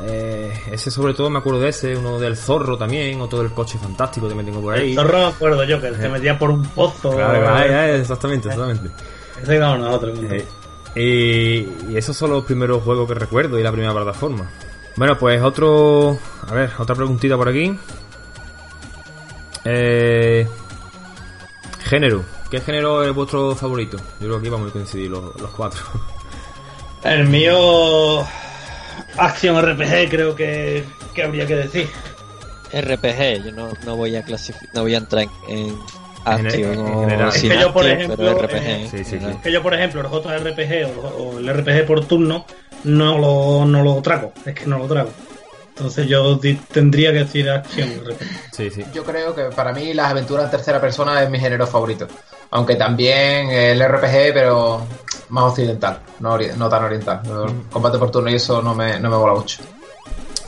Eh, 0.00 0.52
ese 0.70 0.90
sobre 0.92 1.12
todo 1.12 1.28
me 1.28 1.38
acuerdo 1.40 1.60
de 1.60 1.70
ese, 1.70 1.96
uno 1.96 2.20
del 2.20 2.36
zorro 2.36 2.78
también, 2.78 3.20
otro 3.20 3.40
del 3.40 3.52
coche 3.52 3.78
fantástico 3.78 4.28
también 4.28 4.46
tengo 4.46 4.60
por 4.60 4.74
ahí. 4.74 4.90
El 4.90 4.96
zorro 4.96 5.18
me 5.18 5.24
acuerdo 5.24 5.64
yo, 5.64 5.80
que 5.80 5.90
te 5.90 6.08
metía 6.08 6.38
por 6.38 6.50
un 6.50 6.62
pozo. 6.62 7.10
Claro, 7.10 7.40
claro, 7.40 7.54
ay, 7.54 7.70
ay, 7.70 8.00
exactamente, 8.00 8.48
exactamente. 8.48 8.90
Ese. 9.42 9.56
Eh, 10.30 10.46
y, 10.94 11.92
y 11.92 11.96
esos 11.96 12.16
son 12.16 12.30
los 12.30 12.44
primeros 12.44 12.82
juegos 12.82 13.08
que 13.08 13.14
recuerdo 13.14 13.58
y 13.58 13.62
la 13.62 13.72
primera 13.72 13.92
plataforma. 13.92 14.48
Bueno, 14.96 15.16
pues 15.18 15.42
otro. 15.42 16.18
A 16.48 16.54
ver, 16.54 16.70
otra 16.78 16.94
preguntita 16.94 17.36
por 17.36 17.48
aquí. 17.48 17.76
Eh, 19.64 20.48
género. 21.84 22.24
¿Qué 22.50 22.60
género 22.60 23.04
es 23.04 23.14
vuestro 23.14 23.54
favorito? 23.54 23.96
Yo 24.20 24.26
creo 24.26 24.32
que 24.34 24.38
aquí 24.38 24.48
vamos 24.48 24.70
a 24.70 24.72
coincidir 24.72 25.10
los, 25.10 25.40
los 25.40 25.50
cuatro. 25.50 25.82
El 27.04 27.28
mío. 27.28 28.26
Acción 29.16 29.60
RPG, 29.60 30.08
creo 30.10 30.34
que, 30.34 30.84
que 31.14 31.22
habría 31.22 31.46
que 31.46 31.56
decir. 31.56 31.88
RPG, 32.72 33.44
yo 33.44 33.52
no, 33.52 33.70
no 33.84 33.96
voy 33.96 34.14
a 34.16 34.22
clasificar, 34.22 34.74
no 34.74 34.82
voy 34.82 34.94
a 34.94 34.98
entrar 34.98 35.22
en, 35.22 35.30
en 35.48 35.78
acción 36.24 36.72
en 36.72 36.80
o 36.80 37.00
general. 37.00 37.28
Es 37.34 37.42
que 37.42 37.58
yo, 37.58 37.72
por 37.72 37.86
ejemplo, 37.86 38.34
RPG. 38.34 38.54
eh, 38.54 38.82
en 38.82 38.90
sí, 38.90 38.98
sí, 38.98 39.04
sí. 39.04 39.10
general. 39.18 39.40
Que 39.42 39.52
yo, 39.52 39.62
por 39.62 39.74
ejemplo, 39.74 40.02
los 40.02 40.12
otros 40.12 40.42
RPG 40.42 40.98
o, 40.98 41.08
o 41.08 41.38
el 41.38 41.48
RPG 41.48 41.86
por 41.86 42.04
turno 42.06 42.44
no 42.84 43.18
lo, 43.18 43.64
no 43.64 43.82
lo 43.82 44.02
trago. 44.02 44.32
Es 44.44 44.54
que 44.54 44.66
no 44.66 44.78
lo 44.78 44.86
trago. 44.86 45.10
Entonces 45.70 46.08
yo 46.08 46.40
tendría 46.72 47.12
que 47.12 47.18
decir 47.20 47.48
acción 47.48 47.88
RPG. 47.88 48.16
Sí, 48.52 48.70
sí. 48.70 48.84
Yo 48.92 49.04
creo 49.04 49.34
que 49.34 49.44
para 49.44 49.72
mí 49.72 49.94
las 49.94 50.10
aventuras 50.10 50.46
en 50.46 50.50
tercera 50.50 50.80
persona 50.80 51.22
es 51.22 51.30
mi 51.30 51.38
género 51.38 51.66
favorito. 51.66 52.08
Aunque 52.50 52.76
también 52.76 53.50
el 53.50 53.78
RPG, 53.86 54.32
pero 54.32 54.80
más 55.30 55.44
occidental, 55.44 56.00
no, 56.20 56.36
ori- 56.38 56.54
no 56.54 56.68
tan 56.68 56.84
oriental. 56.84 57.20
El 57.24 57.68
combate 57.70 57.98
por 57.98 58.10
turno 58.10 58.30
y 58.30 58.34
eso 58.36 58.62
no 58.62 58.74
me, 58.74 58.98
no 58.98 59.10
me 59.10 59.16
mola 59.16 59.34
mucho. 59.34 59.62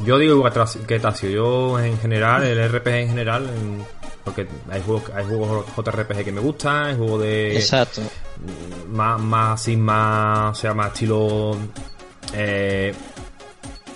Yo 0.01 0.17
digo 0.17 0.35
igual 0.37 0.53
que 0.87 0.99
Tasio-. 0.99 1.29
Yo 1.31 1.79
en 1.79 1.99
general, 1.99 2.43
el 2.45 2.69
RPG 2.71 2.89
en 2.89 3.09
general, 3.09 3.45
en- 3.49 3.85
porque 4.25 4.47
hay 4.71 4.81
juegos, 4.83 5.05
hay 5.15 5.25
juegos 5.27 5.65
JRPG 5.77 6.25
que 6.25 6.33
me 6.33 6.41
gustan, 6.41 6.85
hay 6.87 6.97
juegos 6.97 7.21
de 7.23 7.57
Exacto. 7.57 8.01
más, 8.89 9.21
más 9.21 9.61
así, 9.61 9.77
más, 9.77 10.57
o 10.57 10.61
sea, 10.61 10.73
más 10.73 10.93
estilo 10.93 11.57
eh, 12.35 12.95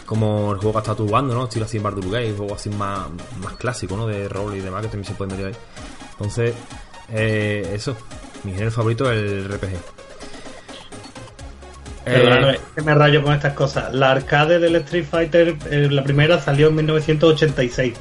como 0.07 0.53
el 0.53 0.59
juego 0.59 0.73
que 0.75 0.79
estás 0.81 0.97
tú 0.97 1.07
jugando, 1.07 1.35
¿no? 1.35 1.45
Estilo 1.45 1.65
así 1.65 1.79
Baldur's 1.79 2.11
Gate, 2.11 2.35
juego 2.37 2.55
así 2.55 2.69
más, 2.71 3.09
más 3.41 3.55
clásico, 3.55 3.97
¿no? 3.97 4.07
De 4.07 4.29
rol 4.29 4.55
y 4.57 4.61
demás 4.61 4.83
que 4.83 4.89
también 4.89 5.07
se 5.07 5.15
puede 5.15 5.31
meter 5.33 5.47
ahí. 5.47 5.57
Entonces, 6.13 6.55
eh, 7.13 7.71
eso, 7.75 7.97
mi 8.45 8.53
género 8.53 8.71
favorito 8.71 9.11
es 9.13 9.19
el 9.19 9.49
RPG. 9.49 9.71
Perdóname, 12.05 12.53
Eh, 12.57 12.61
que 12.75 12.83
me 12.83 12.95
rayo 12.95 13.23
con 13.23 13.33
estas 13.33 13.55
cosas. 13.55 13.93
La 13.95 14.11
arcade 14.11 14.59
del 14.59 14.77
Street 14.77 15.07
Fighter, 15.11 15.57
eh, 15.71 15.89
la 15.91 16.05
primera 16.05 16.41
salió 16.41 16.69
en 16.69 16.75
1986. 16.77 17.95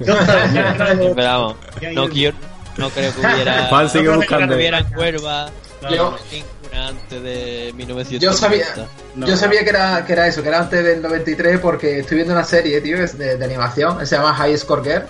Yo 0.00 0.16
sabía 0.26 0.52
que 0.52 0.58
era 0.74 0.94
de- 0.94 1.12
Pero 1.14 1.26
vamos, 1.28 1.56
no 1.94 2.08
quiero, 2.08 2.36
no 2.76 2.90
creo 2.90 3.12
que 3.14 3.20
hubiera, 3.20 3.64
Juan 3.68 3.88
sigue 3.88 4.04
no 4.04 4.16
buscando. 4.16 4.54
hubiera 4.54 4.86
Huelva 4.96 5.50
Yo- 5.90 6.16
antes 6.72 7.22
de 7.22 7.72
1990. 7.74 8.18
Yo 8.24 8.32
sabía, 8.34 8.66
No. 9.16 9.26
yo 9.26 9.36
sabía 9.36 9.64
que 9.64 9.70
era, 9.70 10.04
que 10.06 10.12
era 10.12 10.26
eso, 10.26 10.42
que 10.42 10.48
era 10.48 10.60
antes 10.60 10.84
del 10.84 11.00
93 11.02 11.58
porque 11.58 12.00
estoy 12.00 12.16
viendo 12.18 12.34
una 12.34 12.44
serie, 12.44 12.80
tío, 12.82 12.98
de, 12.98 13.36
de 13.38 13.44
animación, 13.44 14.06
se 14.06 14.14
llama 14.16 14.34
High 14.34 14.56
Score 14.58 14.82
Girl, 14.84 15.02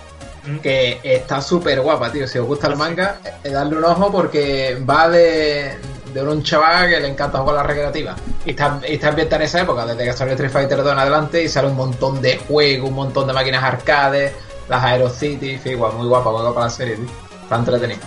que 0.63 1.01
está 1.03 1.41
súper 1.41 1.81
guapa, 1.81 2.11
tío. 2.11 2.27
Si 2.27 2.39
os 2.39 2.47
gusta 2.47 2.69
el 2.69 2.77
manga, 2.77 3.21
eh, 3.45 3.51
darle 3.51 3.77
un 3.77 3.85
ojo 3.85 4.11
porque 4.11 4.83
va 4.89 5.09
de, 5.09 5.79
de 6.13 6.23
un 6.23 6.43
chaval 6.43 6.89
que 6.89 7.01
le 7.01 7.09
encanta 7.09 7.39
jugar 7.39 7.57
a 7.57 7.63
la 7.63 7.65
recreativa. 7.65 8.17
Y 8.45 8.51
está, 8.51 8.81
y 8.87 8.95
está 8.95 9.37
en 9.37 9.43
esa 9.43 9.61
época, 9.63 9.87
desde 9.87 10.05
que 10.05 10.13
salió 10.13 10.35
Street 10.35 10.51
Fighter 10.51 10.83
2 10.83 10.93
en 10.93 10.99
adelante, 10.99 11.43
y 11.43 11.49
sale 11.49 11.69
un 11.69 11.77
montón 11.77 12.21
de 12.21 12.39
juegos, 12.39 12.89
un 12.89 12.97
montón 12.97 13.27
de 13.27 13.33
máquinas 13.33 13.63
arcades, 13.63 14.33
las 14.69 14.85
Aero 14.85 15.11
City, 15.11 15.59
guau, 15.75 15.93
muy 15.93 16.07
guapa, 16.07 16.31
muy 16.31 16.43
guapa 16.43 16.63
la 16.63 16.71
serie, 16.71 16.97
tío. 16.97 17.07
Está 17.43 17.57
entretenido. 17.57 18.01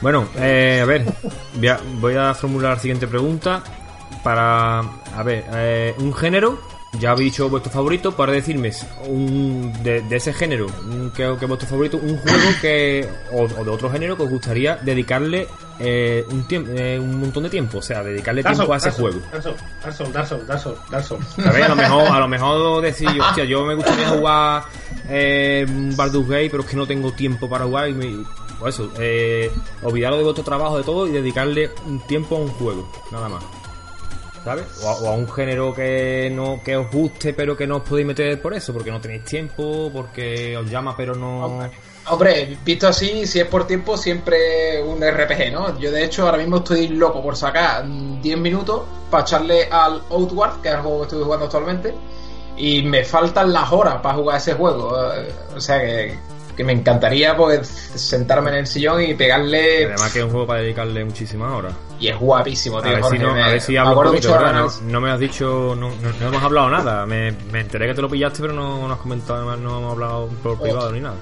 Bueno, 0.00 0.26
eh, 0.36 0.80
a 0.82 0.84
ver, 0.84 1.04
voy 1.54 1.68
a, 1.68 1.80
voy 2.00 2.16
a 2.16 2.34
formular 2.34 2.74
la 2.74 2.78
siguiente 2.78 3.06
pregunta 3.06 3.62
para, 4.22 4.80
a 4.80 5.22
ver, 5.24 5.44
eh, 5.54 5.94
un 5.98 6.12
género, 6.12 6.58
ya 6.98 7.12
habéis 7.12 7.32
dicho 7.32 7.48
vuestro 7.48 7.72
favorito, 7.72 8.12
para 8.12 8.32
decirme 8.32 8.70
un, 9.08 9.72
de, 9.82 10.02
de 10.02 10.16
ese 10.16 10.32
género, 10.32 10.66
que, 11.16 11.24
es 11.24 11.48
vuestro 11.48 11.68
favorito, 11.68 11.96
un 11.96 12.18
juego 12.18 12.48
que, 12.60 13.08
o, 13.32 13.42
o 13.42 13.64
de 13.64 13.70
otro 13.70 13.90
género 13.90 14.16
que 14.16 14.24
os 14.24 14.30
gustaría 14.30 14.76
dedicarle 14.76 15.48
eh, 15.78 16.24
un, 16.30 16.46
eh, 16.50 16.98
un 17.00 17.20
montón 17.20 17.44
de 17.44 17.50
tiempo, 17.50 17.78
o 17.78 17.82
sea, 17.82 18.02
dedicarle 18.02 18.42
Dark 18.42 18.56
tiempo 18.56 18.74
a 18.74 18.76
ese 18.76 18.90
Dark 18.90 19.00
juego. 19.00 19.20
Dark 19.30 19.42
Souls, 19.42 19.60
Dark 19.82 20.26
Souls, 20.26 20.46
Dark 20.46 20.60
Souls, 20.60 20.78
Dark 20.90 21.04
Souls. 21.04 21.38
A 21.38 21.50
ver, 21.50 21.62
a 21.64 21.68
lo 21.68 21.76
mejor, 21.76 22.06
a 22.06 22.20
lo 22.20 22.28
mejor 22.28 22.82
decir, 22.82 23.08
hostia, 23.20 23.44
yo 23.44 23.64
me 23.64 23.74
gustaría 23.74 24.08
jugar 24.10 24.64
eh, 25.08 25.66
Baldur's 25.96 26.28
Gate, 26.28 26.50
pero 26.50 26.62
es 26.62 26.68
que 26.68 26.76
no 26.76 26.86
tengo 26.86 27.12
tiempo 27.12 27.48
para 27.48 27.64
jugar 27.64 27.88
y 27.88 27.94
me, 27.94 28.24
pues 28.58 28.74
eso, 28.74 28.92
eh, 28.98 29.50
olvidaros 29.82 30.18
de 30.18 30.24
vuestro 30.24 30.44
trabajo, 30.44 30.76
de 30.76 30.84
todo 30.84 31.08
y 31.08 31.12
dedicarle 31.12 31.70
un 31.86 32.00
tiempo 32.06 32.36
a 32.36 32.40
un 32.40 32.48
juego, 32.48 32.88
nada 33.10 33.28
más. 33.28 33.42
¿Sabes? 34.44 34.64
O 34.82 34.88
a, 34.88 34.96
o 34.96 35.08
a 35.08 35.12
un 35.12 35.28
género 35.30 35.72
que 35.74 36.30
no 36.32 36.60
que 36.62 36.76
os 36.76 36.90
guste 36.90 37.32
pero 37.32 37.56
que 37.56 37.66
no 37.66 37.76
os 37.78 37.82
podéis 37.82 38.06
meter 38.06 38.40
por 38.40 38.54
eso, 38.54 38.72
porque 38.72 38.90
no 38.90 39.00
tenéis 39.00 39.24
tiempo, 39.24 39.90
porque 39.92 40.56
os 40.56 40.68
llama 40.70 40.94
pero 40.96 41.14
no... 41.14 41.60
Hombre, 42.08 42.58
visto 42.64 42.88
así, 42.88 43.28
si 43.28 43.38
es 43.38 43.46
por 43.46 43.64
tiempo, 43.64 43.96
siempre 43.96 44.82
un 44.82 45.00
RPG, 45.00 45.52
¿no? 45.52 45.78
Yo 45.78 45.92
de 45.92 46.04
hecho 46.04 46.26
ahora 46.26 46.38
mismo 46.38 46.56
estoy 46.56 46.88
loco 46.88 47.22
por 47.22 47.36
sacar 47.36 47.84
mm, 47.84 48.20
10 48.20 48.38
minutos 48.38 48.82
para 49.08 49.22
echarle 49.22 49.68
al 49.70 50.02
Outward, 50.10 50.60
que 50.60 50.68
es 50.68 50.74
el 50.74 50.80
juego 50.80 50.98
que 50.98 51.02
estoy 51.04 51.22
jugando 51.22 51.44
actualmente, 51.46 51.94
y 52.56 52.82
me 52.82 53.04
faltan 53.04 53.52
las 53.52 53.70
horas 53.70 53.98
para 54.02 54.16
jugar 54.16 54.36
ese 54.38 54.54
juego. 54.54 54.96
eh, 55.14 55.32
O 55.56 55.60
sea 55.60 55.80
que, 55.80 56.18
que 56.56 56.64
me 56.64 56.72
encantaría 56.72 57.36
pues 57.36 57.66
sentarme 57.94 58.50
en 58.50 58.56
el 58.56 58.66
sillón 58.66 59.02
y 59.02 59.14
pegarle... 59.14 59.86
Además 59.86 60.12
que 60.12 60.18
es 60.18 60.24
un 60.24 60.30
juego 60.30 60.46
para 60.46 60.60
dedicarle 60.60 61.04
muchísimas 61.04 61.52
horas. 61.52 61.74
Y 61.98 62.08
es 62.08 62.18
guapísimo, 62.18 62.78
A 62.78 62.82
tío. 62.82 62.92
ver, 62.92 63.04
si 63.04 63.18
no, 63.18 63.34
me- 63.34 63.42
a 63.42 63.48
ver 63.48 63.60
si 63.60 63.76
hablo 63.76 63.98
un 63.98 64.06
poquito. 64.06 64.38
No, 64.52 64.68
no 64.88 65.00
me 65.00 65.10
has 65.10 65.18
dicho, 65.20 65.74
no, 65.78 65.90
no- 65.90 66.12
no 66.20 66.28
hemos 66.28 66.42
hablado 66.42 66.68
nada. 66.70 67.06
Me, 67.06 67.32
me 67.52 67.60
enteré 67.60 67.86
que 67.88 67.94
te 67.94 68.02
lo 68.02 68.08
pillaste, 68.08 68.40
pero 68.42 68.52
no, 68.52 68.86
no 68.86 68.92
has 68.94 69.00
comentado, 69.00 69.56
no 69.56 69.78
hemos 69.78 69.92
hablado 69.92 70.26
por 70.42 70.60
privado 70.60 70.92
ni 70.92 71.00
nada. 71.00 71.14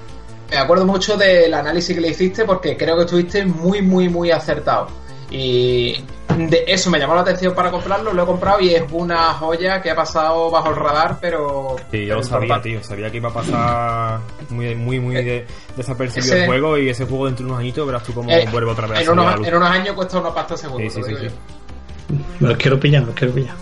Me 0.49 0.57
acuerdo 0.57 0.85
mucho 0.85 1.15
del 1.15 1.53
análisis 1.53 1.95
que 1.95 2.01
le 2.01 2.09
hiciste 2.09 2.43
porque 2.43 2.75
creo 2.75 2.95
que 2.97 3.03
estuviste 3.03 3.45
muy, 3.45 3.81
muy, 3.81 4.09
muy 4.09 4.31
acertado. 4.31 4.87
Y 5.31 5.93
de 6.37 6.65
eso 6.67 6.89
me 6.89 6.99
llamó 6.99 7.15
la 7.15 7.21
atención 7.21 7.55
para 7.55 7.71
comprarlo, 7.71 8.11
lo 8.13 8.23
he 8.23 8.25
comprado 8.25 8.59
y 8.59 8.73
es 8.75 8.83
una 8.91 9.33
joya 9.35 9.81
que 9.81 9.89
ha 9.91 9.95
pasado 9.95 10.51
bajo 10.51 10.69
el 10.69 10.75
radar, 10.75 11.17
pero... 11.21 11.77
Sí, 11.89 12.05
yo 12.05 12.15
lo 12.15 12.23
sabía, 12.23 12.61
tío. 12.61 12.83
Sabía 12.83 13.09
que 13.09 13.17
iba 13.17 13.29
a 13.29 13.33
pasar 13.33 14.19
muy, 14.49 14.75
muy, 14.75 14.99
muy 14.99 15.15
de, 15.15 15.47
desapercibido 15.77 16.33
ese- 16.33 16.41
el 16.41 16.47
juego 16.47 16.77
y 16.77 16.89
ese 16.89 17.05
juego 17.05 17.27
dentro 17.27 17.45
de 17.45 17.51
unos 17.51 17.61
añitos 17.61 17.85
verás 17.87 18.03
tú 18.03 18.13
cómo 18.13 18.29
Eh, 18.29 18.45
vuelve 18.51 18.71
otra 18.71 18.87
vez 18.87 19.01
en, 19.01 19.07
a 19.09 19.11
unos, 19.13 19.37
luz. 19.37 19.47
en 19.47 19.55
unos 19.55 19.69
años 19.69 19.95
cuesta 19.95 20.19
una 20.19 20.33
pasta 20.33 20.57
seguro. 20.57 20.83
Sí, 20.83 20.89
sí, 20.89 21.01
sí, 21.03 21.09
digo 21.15 21.19
sí. 21.21 22.15
los 22.41 22.57
quiero 22.57 22.79
pillar, 22.79 23.01
me 23.01 23.07
los 23.07 23.15
quiero 23.15 23.33
pillar. 23.33 23.55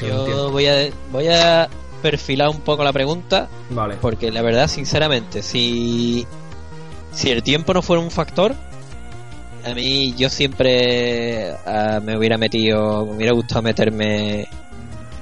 Yo 0.00 0.50
voy 0.50 0.66
a, 0.66 0.88
voy 1.10 1.28
a 1.28 1.68
perfilar 2.02 2.48
un 2.50 2.60
poco 2.60 2.84
la 2.84 2.92
pregunta, 2.92 3.48
Vale. 3.70 3.96
porque 4.00 4.30
la 4.30 4.42
verdad, 4.42 4.68
sinceramente, 4.68 5.42
si, 5.42 6.26
si 7.12 7.30
el 7.30 7.42
tiempo 7.42 7.72
no 7.74 7.82
fuera 7.82 8.00
un 8.02 8.10
factor, 8.10 8.54
a 9.64 9.74
mí 9.74 10.14
yo 10.14 10.28
siempre 10.28 11.52
ah, 11.66 12.00
me 12.02 12.16
hubiera 12.16 12.38
metido, 12.38 13.06
me 13.06 13.16
hubiera 13.16 13.32
gustado 13.32 13.62
meterme... 13.62 14.46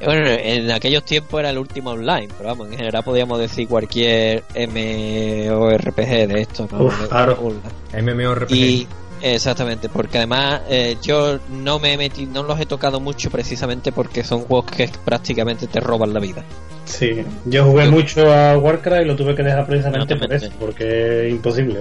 Bueno, 0.04 0.26
en 0.30 0.68
aquellos 0.72 1.04
tiempos 1.04 1.38
era 1.38 1.50
el 1.50 1.58
último 1.58 1.90
online, 1.90 2.26
pero 2.36 2.48
vamos, 2.48 2.66
en 2.66 2.76
general 2.76 3.04
podríamos 3.04 3.38
decir 3.38 3.68
cualquier 3.68 4.42
MMORPG 4.52 6.26
de 6.26 6.40
esto, 6.40 6.68
¿no? 6.72 6.86
Uf, 6.86 7.06
claro. 7.06 7.52
MMORPG. 7.92 8.52
Y 8.52 8.88
exactamente, 9.20 9.88
porque 9.88 10.18
además 10.18 10.62
eh, 10.68 10.96
yo 11.00 11.38
no 11.48 11.78
me 11.78 11.92
he 11.92 11.96
metido, 11.96 12.32
no 12.32 12.42
los 12.42 12.58
he 12.58 12.66
tocado 12.66 12.98
mucho 12.98 13.30
precisamente 13.30 13.92
porque 13.92 14.24
son 14.24 14.40
juegos 14.40 14.72
que 14.72 14.90
prácticamente 15.04 15.68
te 15.68 15.78
roban 15.78 16.12
la 16.12 16.18
vida. 16.18 16.44
Sí, 16.84 17.24
yo 17.46 17.64
jugué 17.64 17.84
Yo- 17.86 17.92
mucho 17.92 18.32
a 18.32 18.58
Warcraft 18.58 19.02
y 19.02 19.04
lo 19.06 19.16
tuve 19.16 19.34
que 19.34 19.42
dejar 19.42 19.66
precisamente 19.66 20.16
por 20.16 20.32
eso, 20.32 20.50
porque 20.58 21.26
es 21.28 21.32
imposible. 21.32 21.80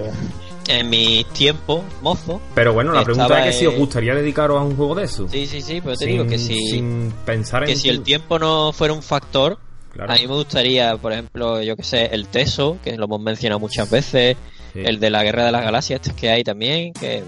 En 0.68 0.88
mis 0.90 1.26
tiempos, 1.30 1.82
mozo, 2.02 2.40
Pero 2.54 2.72
bueno, 2.72 2.92
la 2.92 3.02
pregunta 3.04 3.40
es 3.40 3.46
que 3.46 3.52
si 3.60 3.66
os 3.66 3.74
gustaría 3.76 4.14
dedicaros 4.14 4.58
a 4.58 4.62
un 4.62 4.76
juego 4.76 4.94
de 4.94 5.04
eso. 5.04 5.28
sí, 5.28 5.46
sí, 5.46 5.60
sí, 5.60 5.80
pero 5.80 5.96
te 5.96 6.04
sin, 6.04 6.08
digo 6.14 6.26
que 6.26 6.38
si, 6.38 6.54
sin 6.70 7.12
pensar 7.26 7.64
que 7.64 7.72
en 7.72 7.78
si 7.78 7.88
el 7.88 8.02
tiempo 8.02 8.38
no 8.38 8.72
fuera 8.72 8.94
un 8.94 9.02
factor, 9.02 9.58
Claro. 9.92 10.12
a 10.12 10.16
mí 10.16 10.26
me 10.26 10.34
gustaría, 10.34 10.96
por 10.96 11.12
ejemplo, 11.12 11.60
yo 11.62 11.76
que 11.76 11.82
sé, 11.82 12.06
el 12.14 12.26
Teso, 12.28 12.78
que 12.82 12.96
lo 12.96 13.04
hemos 13.04 13.20
mencionado 13.20 13.58
muchas 13.60 13.90
veces, 13.90 14.36
Sí. 14.72 14.80
el 14.84 14.98
de 15.00 15.10
la 15.10 15.22
Guerra 15.22 15.44
de 15.44 15.52
las 15.52 15.64
Galaxias, 15.64 16.00
este 16.02 16.18
que 16.18 16.30
hay 16.30 16.42
también, 16.44 16.94
que, 16.94 17.22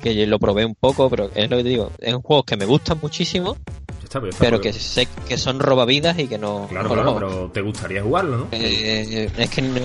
que 0.00 0.14
yo 0.14 0.24
lo 0.26 0.38
probé 0.38 0.64
un 0.64 0.76
poco, 0.76 1.10
pero 1.10 1.28
es 1.34 1.50
lo 1.50 1.56
que 1.56 1.62
te 1.64 1.68
digo, 1.70 1.90
es 1.98 2.14
un 2.14 2.22
juego 2.22 2.44
que 2.44 2.56
me 2.56 2.66
gustan 2.66 2.98
muchísimo, 3.02 3.56
está, 4.18 4.20
ya 4.20 4.28
está, 4.30 4.38
pero 4.44 4.56
porque- 4.56 4.72
que 4.72 4.78
sé 4.78 5.08
que 5.28 5.36
son 5.38 5.58
robavidas 5.60 6.18
y 6.18 6.26
que 6.28 6.38
no... 6.38 6.66
Claro, 6.68 6.88
claro, 6.90 7.14
pero 7.14 7.50
te 7.52 7.60
gustaría 7.60 8.02
jugarlo, 8.02 8.36
¿no? 8.38 8.48
Eh, 8.52 9.30
es 9.36 9.50
que 9.50 9.62
no- 9.62 9.80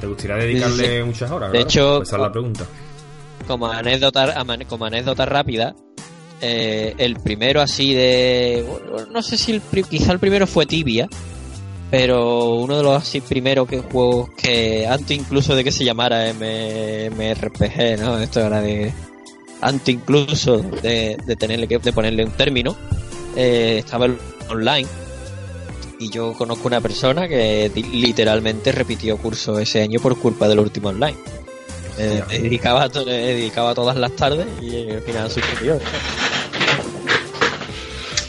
Te 0.00 0.06
gustaría 0.06 0.36
dedicarle 0.36 0.98
sí, 0.98 1.04
muchas 1.04 1.30
horas, 1.30 1.52
De 1.52 1.60
hecho, 1.60 2.02
esa 2.02 2.16
es 2.16 2.22
la 2.22 2.32
pregunta. 2.32 2.64
como 3.46 3.66
anécdota, 3.66 4.44
como 4.68 4.84
anécdota 4.86 5.26
rápida, 5.26 5.74
eh, 6.40 6.94
el 6.98 7.16
primero 7.16 7.60
así 7.60 7.92
de, 7.94 8.64
no 9.10 9.22
sé 9.22 9.36
si 9.36 9.52
el, 9.52 9.62
quizá 9.88 10.12
el 10.12 10.18
primero 10.18 10.46
fue 10.46 10.64
Tibia, 10.66 11.08
pero 11.90 12.54
uno 12.54 12.76
de 12.76 12.82
los 12.84 13.02
así 13.02 13.20
primeros 13.20 13.68
que 13.68 13.80
juegos 13.80 14.30
que 14.36 14.86
antes 14.86 15.18
incluso 15.18 15.54
de 15.56 15.64
que 15.64 15.72
se 15.72 15.84
llamara 15.84 16.28
M- 16.30 17.10
MRPG, 17.10 18.00
¿no? 18.00 18.18
Esto 18.18 18.40
era 18.40 18.60
de 18.60 18.92
antes 19.60 19.94
incluso 19.94 20.58
de, 20.58 21.18
de 21.26 21.36
tenerle 21.36 21.66
que 21.68 21.78
de 21.78 21.92
ponerle 21.92 22.24
un 22.24 22.30
término, 22.30 22.76
eh, 23.36 23.78
estaba 23.78 24.08
online. 24.48 24.88
Y 25.98 26.08
yo 26.10 26.32
conozco 26.32 26.66
una 26.66 26.80
persona 26.80 27.28
que 27.28 27.70
literalmente 27.74 28.72
repitió 28.72 29.18
curso 29.18 29.58
ese 29.58 29.82
año 29.82 30.00
por 30.00 30.18
culpa 30.18 30.48
del 30.48 30.58
último 30.58 30.88
online. 30.88 31.16
Eh, 31.98 32.22
dedicaba, 32.30 32.88
me 33.04 33.12
dedicaba 33.12 33.74
todas 33.74 33.96
las 33.96 34.12
tardes 34.12 34.46
y 34.62 34.90
al 34.90 35.02
final 35.02 35.30
suscribió. 35.30 35.78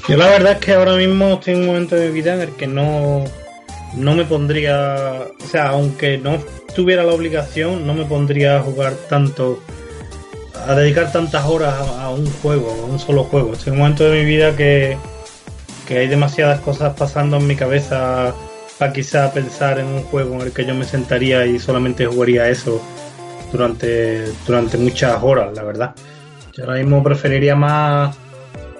Yo 0.10 0.18
la 0.18 0.28
verdad 0.28 0.54
es 0.54 0.58
que 0.60 0.74
ahora 0.74 0.96
mismo 0.96 1.36
estoy 1.36 1.54
en 1.54 1.60
un 1.62 1.68
momento 1.68 1.96
de 1.96 2.08
mi 2.08 2.14
vida 2.14 2.34
en 2.34 2.42
el 2.42 2.52
que 2.56 2.68
no, 2.68 3.24
no 3.94 4.14
me 4.14 4.26
pondría, 4.26 5.28
o 5.42 5.48
sea, 5.48 5.70
aunque 5.70 6.18
no 6.18 6.38
tuviera 6.76 7.04
la 7.04 7.14
obligación, 7.14 7.88
no 7.88 7.94
me 7.94 8.04
pondría 8.04 8.58
a 8.58 8.62
jugar 8.62 8.96
tanto, 9.10 9.62
a 10.68 10.76
dedicar 10.76 11.12
tantas 11.12 11.46
horas 11.46 11.74
a, 11.74 12.06
a 12.06 12.10
un 12.10 12.26
juego, 12.42 12.72
a 12.72 12.86
un 12.86 13.00
solo 13.00 13.24
juego. 13.24 13.54
Estoy 13.54 13.70
en 13.70 13.74
un 13.74 13.80
momento 13.80 14.04
de 14.10 14.20
mi 14.20 14.26
vida 14.26 14.56
que, 14.56 14.98
que 15.88 15.98
hay 16.00 16.08
demasiadas 16.08 16.60
cosas 16.62 16.94
pasando 16.98 17.38
en 17.38 17.48
mi 17.48 17.56
cabeza 17.56 18.34
para 18.78 18.94
quizá 18.94 19.32
pensar 19.32 19.80
en 19.80 19.86
un 19.88 20.04
juego 20.04 20.36
en 20.36 20.42
el 20.42 20.52
que 20.52 20.66
yo 20.66 20.74
me 20.74 20.86
sentaría 20.86 21.46
y 21.46 21.60
solamente 21.60 22.06
jugaría 22.06 22.50
eso 22.50 22.82
durante, 23.52 24.26
durante 24.48 24.78
muchas 24.78 25.22
horas, 25.22 25.50
la 25.56 25.64
verdad. 25.64 25.96
Yo 26.54 26.64
ahora 26.66 26.78
mismo 26.78 27.04
preferiría 27.04 27.56
más 27.56 28.16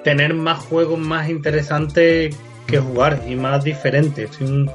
tener 0.04 0.34
más 0.34 0.60
juegos 0.60 0.98
más 1.00 1.30
interesantes 1.30 2.36
que 2.66 2.80
jugar 2.80 3.22
y 3.28 3.36
más 3.36 3.64
diferentes. 3.64 4.32
Estoy 4.32 4.48
un- 4.48 4.72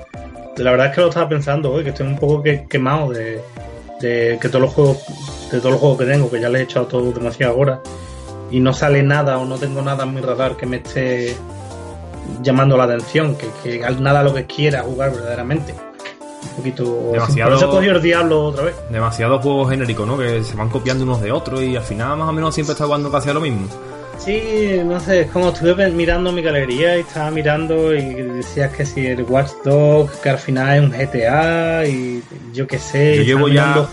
la 0.59 0.71
verdad 0.71 0.87
es 0.88 0.95
que 0.95 1.01
lo 1.03 1.09
estaba 1.09 1.29
pensando 1.29 1.73
hoy, 1.73 1.83
que 1.85 1.90
estoy 1.90 2.07
un 2.07 2.16
poco 2.19 2.42
que- 2.42 2.66
quemado 2.69 3.11
de, 3.11 3.40
de 4.01 4.38
que 4.40 4.49
todos 4.49 4.62
los 4.62 4.73
juegos, 4.73 4.99
de 5.51 5.59
todos 5.59 5.73
los 5.73 5.81
juegos 5.81 5.99
que 5.99 6.05
tengo, 6.07 6.31
que 6.31 6.41
ya 6.41 6.49
le 6.49 6.61
he 6.61 6.63
echado 6.63 6.87
todo 6.87 7.13
demasiadas 7.13 7.57
horas 7.59 7.79
y 8.51 8.61
no 8.61 8.73
sale 8.73 9.03
nada 9.03 9.39
o 9.39 9.45
no 9.45 9.57
tengo 9.59 9.83
nada 9.83 10.05
en 10.05 10.15
mi 10.15 10.21
radar 10.21 10.57
que 10.57 10.67
me 10.67 10.77
esté 10.79 11.37
llamando 12.43 12.77
la 12.77 12.85
atención, 12.85 13.37
que, 13.37 13.49
que 13.63 13.79
nada 14.01 14.23
lo 14.23 14.35
que 14.35 14.45
quiera 14.47 14.83
jugar 14.83 15.13
verdaderamente. 15.13 15.75
Un 16.51 16.57
poquito. 16.57 17.11
Demasiado- 17.13 17.51
Por 17.51 17.59
eso 17.59 17.67
he 17.67 17.71
cogido 17.75 17.97
el 17.97 18.03
diablo 18.03 18.45
otra 18.47 18.65
vez. 18.65 18.75
Demasiados 18.91 19.43
juegos 19.43 19.71
genéricos, 19.71 20.07
¿no? 20.07 20.17
Que 20.19 20.43
se 20.43 20.55
van 20.57 20.69
copiando 20.69 21.05
unos 21.05 21.21
de 21.21 21.33
otros 21.33 21.63
y 21.63 21.77
al 21.77 21.83
final 21.83 22.17
más 22.17 22.29
o 22.29 22.33
menos 22.33 22.55
siempre 22.55 22.73
está 22.73 22.85
jugando 22.87 23.11
casi 23.11 23.31
a 23.31 23.35
lo 23.35 23.41
mismo. 23.41 23.67
Sí, 24.19 24.81
no 24.85 24.99
sé, 24.99 25.23
es 25.23 25.31
como 25.31 25.51
estuve 25.51 25.91
mirando 25.91 26.33
mi 26.33 26.41
galería 26.41 26.97
y 26.97 27.01
estaba 27.01 27.31
mirando 27.31 27.95
y 27.95 28.01
decías 28.15 28.73
que 28.75 28.87
si 28.87 29.07
el 29.07 29.23
Watch 29.25 29.51
Dogs, 29.63 30.17
que 30.17 30.31
al 30.31 30.39
final 30.39 30.77
es 30.77 30.83
un 30.83 30.91
GTA 30.91 31.87
y 31.87 32.23
yo 32.53 32.67
qué 32.67 32.79
sé. 32.79 33.17
Yo 33.19 33.23
llevo 33.23 33.49
ya- 33.49 33.67
mirando 33.67 33.89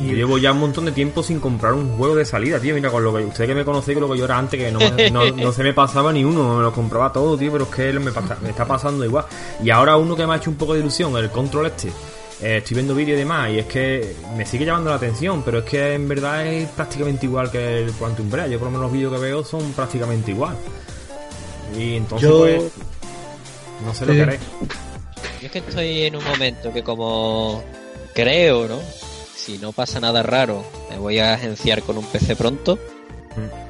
Yo 0.00 0.14
llevo 0.14 0.38
ya 0.38 0.52
un 0.52 0.58
montón 0.60 0.86
de 0.86 0.92
tiempo 0.92 1.22
sin 1.22 1.38
comprar 1.38 1.74
un 1.74 1.96
juego 1.96 2.14
de 2.16 2.24
salida, 2.24 2.58
tío. 2.58 2.74
Mira, 2.74 2.90
con 2.90 3.04
lo 3.04 3.14
que 3.14 3.24
usted 3.24 3.46
que 3.46 3.54
me 3.54 3.64
conoce, 3.64 3.92
con 3.94 4.02
lo 4.02 4.10
que 4.10 4.18
yo 4.18 4.24
era 4.24 4.38
antes, 4.38 4.58
que 4.58 4.72
no, 4.72 4.78
me- 4.78 5.10
no, 5.10 5.30
no 5.30 5.52
se 5.52 5.62
me 5.62 5.72
pasaba 5.74 6.12
ni 6.12 6.24
uno, 6.24 6.56
me 6.56 6.62
lo 6.62 6.72
compraba 6.72 7.12
todo, 7.12 7.36
tío, 7.36 7.52
pero 7.52 7.64
es 7.64 7.70
que 7.70 7.92
me, 8.00 8.10
pasa- 8.10 8.38
me 8.42 8.50
está 8.50 8.64
pasando 8.64 9.04
igual. 9.04 9.26
Y 9.62 9.70
ahora 9.70 9.96
uno 9.96 10.16
que 10.16 10.26
me 10.26 10.32
ha 10.32 10.36
hecho 10.36 10.50
un 10.50 10.56
poco 10.56 10.74
de 10.74 10.80
ilusión, 10.80 11.16
el 11.16 11.30
control 11.30 11.66
este. 11.66 11.88
eh, 12.40 12.56
estoy 12.56 12.74
viendo 12.76 12.94
vídeos 12.94 13.16
y 13.16 13.18
demás, 13.20 13.50
y 13.50 13.58
es 13.60 13.66
que 13.66 14.16
me 14.36 14.44
sigue 14.46 14.64
llamando 14.64 14.90
la 14.90 14.96
atención, 14.96 15.42
pero 15.44 15.58
es 15.58 15.64
que 15.64 15.94
en 15.94 16.08
verdad 16.08 16.44
es 16.46 16.68
prácticamente 16.70 17.26
igual 17.26 17.50
que 17.50 17.82
el 17.84 17.92
Quantum 17.92 18.28
Break. 18.30 18.48
Yo 18.50 18.58
por 18.58 18.66
lo 18.66 18.70
menos 18.72 18.84
los 18.86 18.92
vídeos 18.92 19.12
que 19.12 19.20
veo 19.20 19.44
son 19.44 19.72
prácticamente 19.72 20.30
igual. 20.32 20.56
Y 21.78 21.96
entonces, 21.96 22.28
Yo- 22.28 22.38
pues, 22.38 22.62
no 23.86 23.94
sé 23.94 24.06
lo 24.06 24.12
que 24.14 24.22
haré. 24.22 24.38
Yo 25.40 25.46
es 25.46 25.52
que 25.52 25.58
estoy 25.58 26.02
en 26.02 26.16
un 26.16 26.24
momento 26.24 26.72
que 26.72 26.82
como 26.82 27.62
creo, 28.14 28.66
¿no? 28.68 28.78
Si 29.44 29.58
no 29.58 29.72
pasa 29.72 29.98
nada 30.00 30.22
raro, 30.22 30.64
me 30.90 30.98
voy 30.98 31.18
a 31.18 31.34
agenciar 31.34 31.82
con 31.82 31.98
un 31.98 32.04
PC 32.06 32.36
pronto. 32.36 32.78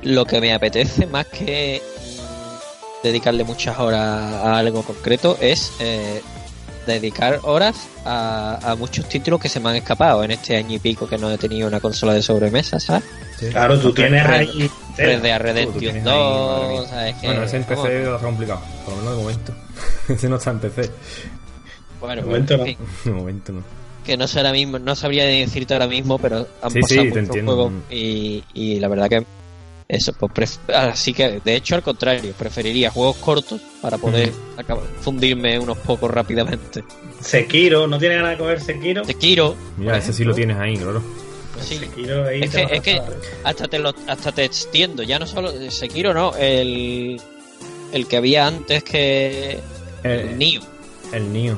Lo 0.02 0.24
que 0.24 0.40
me 0.40 0.52
apetece, 0.52 1.06
más 1.06 1.26
que 1.26 1.80
mm, 1.80 3.02
dedicarle 3.06 3.44
muchas 3.44 3.78
horas 3.78 4.00
a 4.34 4.58
algo 4.58 4.82
concreto, 4.82 5.38
es 5.40 5.72
eh, 5.80 6.20
dedicar 6.86 7.38
horas 7.44 7.86
a, 8.04 8.58
a 8.62 8.74
muchos 8.74 9.08
títulos 9.08 9.40
que 9.40 9.48
se 9.48 9.60
me 9.60 9.70
han 9.70 9.76
escapado 9.76 10.24
en 10.24 10.32
este 10.32 10.56
año 10.56 10.74
y 10.74 10.78
pico 10.80 11.06
que 11.08 11.16
no 11.16 11.30
he 11.30 11.38
tenido 11.38 11.68
una 11.68 11.78
consola 11.80 12.12
de 12.14 12.22
sobremesa, 12.22 12.80
¿sabes? 12.80 13.04
Sí. 13.38 13.46
Claro, 13.50 13.78
tú 13.80 13.94
tienes 13.94 14.26
Red- 14.26 14.40
ahí. 14.40 14.70
Red 14.96 15.22
Dead 15.22 15.38
Tú 15.38 15.42
Redemption 15.44 15.78
tienes 15.78 16.06
ahí, 16.06 16.18
madre 16.18 16.68
mía. 16.68 16.80
2, 16.80 16.88
¿sabes? 16.90 17.14
Bueno, 17.22 17.42
ese 17.44 17.56
en 17.56 17.64
PC 17.64 18.04
va 18.08 18.16
a 18.16 18.18
ser 18.18 18.26
complicado, 18.26 18.60
por 18.84 18.94
lo 18.94 19.00
menos 19.00 19.16
de 19.16 19.22
momento. 19.22 19.54
ese 20.08 20.28
no 20.28 20.36
está 20.36 20.50
en 20.50 20.58
PC. 20.58 20.90
Bueno, 22.00 22.22
De 22.22 22.28
pues, 22.28 22.50
en 22.50 22.64
fin. 22.66 22.78
De 23.04 23.10
momento 23.12 23.52
no. 23.52 23.81
Que 24.04 24.16
no 24.16 24.26
sé 24.26 24.38
ahora 24.38 24.52
mismo, 24.52 24.78
no 24.78 24.94
sabría 24.96 25.24
decirte 25.24 25.74
ahora 25.74 25.86
mismo, 25.86 26.18
pero 26.18 26.46
han 26.62 26.70
Sí, 26.70 26.80
sí, 26.82 26.96
pasado 26.96 27.02
te 27.02 27.08
muchos 27.08 27.16
entiendo. 27.24 27.52
juegos 27.54 27.72
y, 27.90 28.44
y 28.54 28.78
la 28.80 28.88
verdad 28.88 29.08
que 29.08 29.24
Eso, 29.88 30.12
pues 30.14 30.32
pref- 30.32 30.74
así 30.74 31.12
que 31.12 31.40
de 31.44 31.54
hecho 31.56 31.74
al 31.74 31.82
contrario, 31.82 32.32
preferiría 32.38 32.90
juegos 32.90 33.16
cortos 33.16 33.60
para 33.82 33.98
poder 33.98 34.32
acabar- 34.56 34.84
fundirme 35.02 35.58
unos 35.58 35.76
pocos 35.78 36.10
rápidamente. 36.10 36.82
Sekiro, 37.20 37.86
¿no 37.86 37.98
tiene 37.98 38.14
ganas 38.14 38.30
de 38.32 38.38
comer 38.38 38.60
Sekiro? 38.60 39.04
Sekiro, 39.04 39.54
Mira, 39.76 39.98
ese 39.98 40.12
sí 40.14 40.24
lo 40.24 40.34
tienes 40.34 40.56
ahí, 40.56 40.76
claro. 40.78 41.02
sí, 41.60 41.76
Sekiro 41.76 42.26
ahí 42.26 42.40
Es 42.42 42.50
que- 42.50 42.62
es 42.70 42.80
que- 42.80 42.96
pasar. 42.96 43.16
hasta 43.44 43.68
te 43.68 43.78
lo, 43.80 43.94
hasta 44.06 44.32
te 44.32 44.44
extiendo, 44.44 45.02
ya 45.02 45.18
no 45.18 45.26
solo 45.26 45.52
Sekiro, 45.70 46.14
no, 46.14 46.34
el 46.36 47.20
el 47.92 48.06
que 48.06 48.16
había 48.16 48.46
antes 48.46 48.82
que 48.84 49.58
el 50.04 50.10
El, 50.10 50.38
Nio. 50.38 50.60
El 51.12 51.32
Nio. 51.32 51.56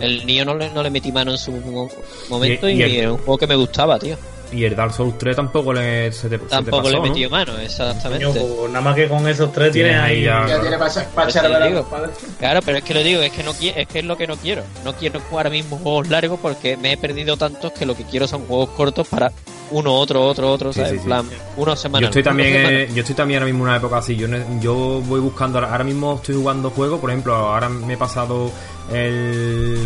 El 0.00 0.26
Nio 0.26 0.44
no 0.44 0.54
le, 0.54 0.70
no 0.70 0.82
le 0.82 0.90
metí 0.90 1.10
mano 1.12 1.30
en 1.32 1.38
su 1.38 1.52
mo- 1.52 1.90
momento 2.28 2.68
Y- 2.68 2.72
y, 2.72 2.78
y 2.78 2.82
el- 2.82 2.96
era 2.96 3.12
un 3.12 3.18
juego 3.18 3.38
que 3.38 3.46
me 3.46 3.56
gustaba, 3.56 3.98
tío. 3.98 4.16
Y 4.50 4.64
el 4.64 4.74
Dark 4.74 4.92
Souls 4.94 5.18
3 5.18 5.36
tampoco 5.36 5.74
le, 5.74 6.10
se 6.10 6.28
te, 6.30 6.38
se 6.38 6.44
te 6.44 6.48
Tampoco 6.48 6.78
pasó, 6.78 6.88
le 6.90 6.96
he 6.96 7.00
¿no? 7.00 7.06
metido 7.08 7.28
mano, 7.30 7.52
Coño, 7.52 7.64
exactamente. 7.64 8.26
pues 8.40 8.70
nada 8.72 8.80
más 8.80 8.94
que 8.94 9.06
con 9.08 9.28
esos 9.28 9.52
tres 9.52 9.72
Tienes 9.72 9.92
tienes 9.92 10.10
ahí 10.10 10.22
ya- 10.24 10.46
Ya 10.48 10.60
tiene 10.62 10.78
para 10.78 10.90
Pues 11.14 11.28
echar 11.36 11.46
a 11.52 11.68
los 11.68 11.86
padres. 11.86 12.10
Claro, 12.38 12.60
pero 12.64 12.78
es 12.78 12.84
que 12.84 12.94
lo 12.94 13.02
digo, 13.02 13.20
es 13.20 13.30
que 13.32 13.42
no 13.42 13.50
es 13.50 13.86
que 13.86 13.98
es 13.98 14.04
lo 14.06 14.16
que 14.16 14.26
no 14.26 14.36
quiero. 14.36 14.62
No 14.84 14.94
quiero 14.94 15.20
jugar 15.20 15.46
ahora 15.46 15.56
mismo 15.56 15.76
juegos 15.76 16.08
largos 16.08 16.38
porque 16.40 16.76
me 16.78 16.92
he 16.92 16.96
perdido 16.96 17.36
tantos 17.36 17.72
que 17.72 17.84
lo 17.84 17.94
que 17.94 18.04
quiero 18.04 18.26
son 18.26 18.46
juegos 18.46 18.70
cortos 18.70 19.06
para 19.06 19.30
uno, 19.70 19.92
otro, 19.94 20.22
otro, 20.24 20.50
otro, 20.50 20.72
Sí, 20.72 20.80
¿sabes? 20.80 20.92
sí, 20.92 20.96
En 20.96 21.02
sí. 21.02 21.06
plan, 21.08 21.28
uno 21.58 21.76
semana. 21.76 22.00
Yo 22.00 22.06
estoy 22.08 22.22
también 22.22 22.48
eh, 22.54 22.88
yo 22.94 23.00
estoy 23.02 23.14
también 23.14 23.40
ahora 23.40 23.52
mismo 23.52 23.64
en 23.64 23.68
una 23.68 23.76
época 23.76 23.98
así. 23.98 24.16
Yo, 24.16 24.26
yo 24.62 24.74
voy 25.04 25.20
buscando 25.20 25.58
ahora 25.58 25.84
mismo 25.84 26.14
estoy 26.14 26.36
jugando 26.36 26.70
juegos, 26.70 27.00
por 27.00 27.10
ejemplo, 27.10 27.34
ahora 27.34 27.68
me 27.68 27.92
he 27.92 27.96
pasado 27.98 28.50
el 28.94 29.78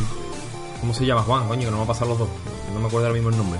¿cómo 0.80 0.94
se 0.94 1.04
llama 1.04 1.22
Juan? 1.22 1.48
Coño, 1.48 1.64
que 1.64 1.70
no 1.72 1.78
me 1.78 1.82
ha 1.82 1.86
pasado 1.86 2.10
los 2.10 2.18
dos. 2.20 2.28
No 2.72 2.78
me 2.80 2.86
acuerdo 2.86 3.06
ahora 3.08 3.14
mismo 3.14 3.30
el 3.30 3.36
nombre. 3.36 3.58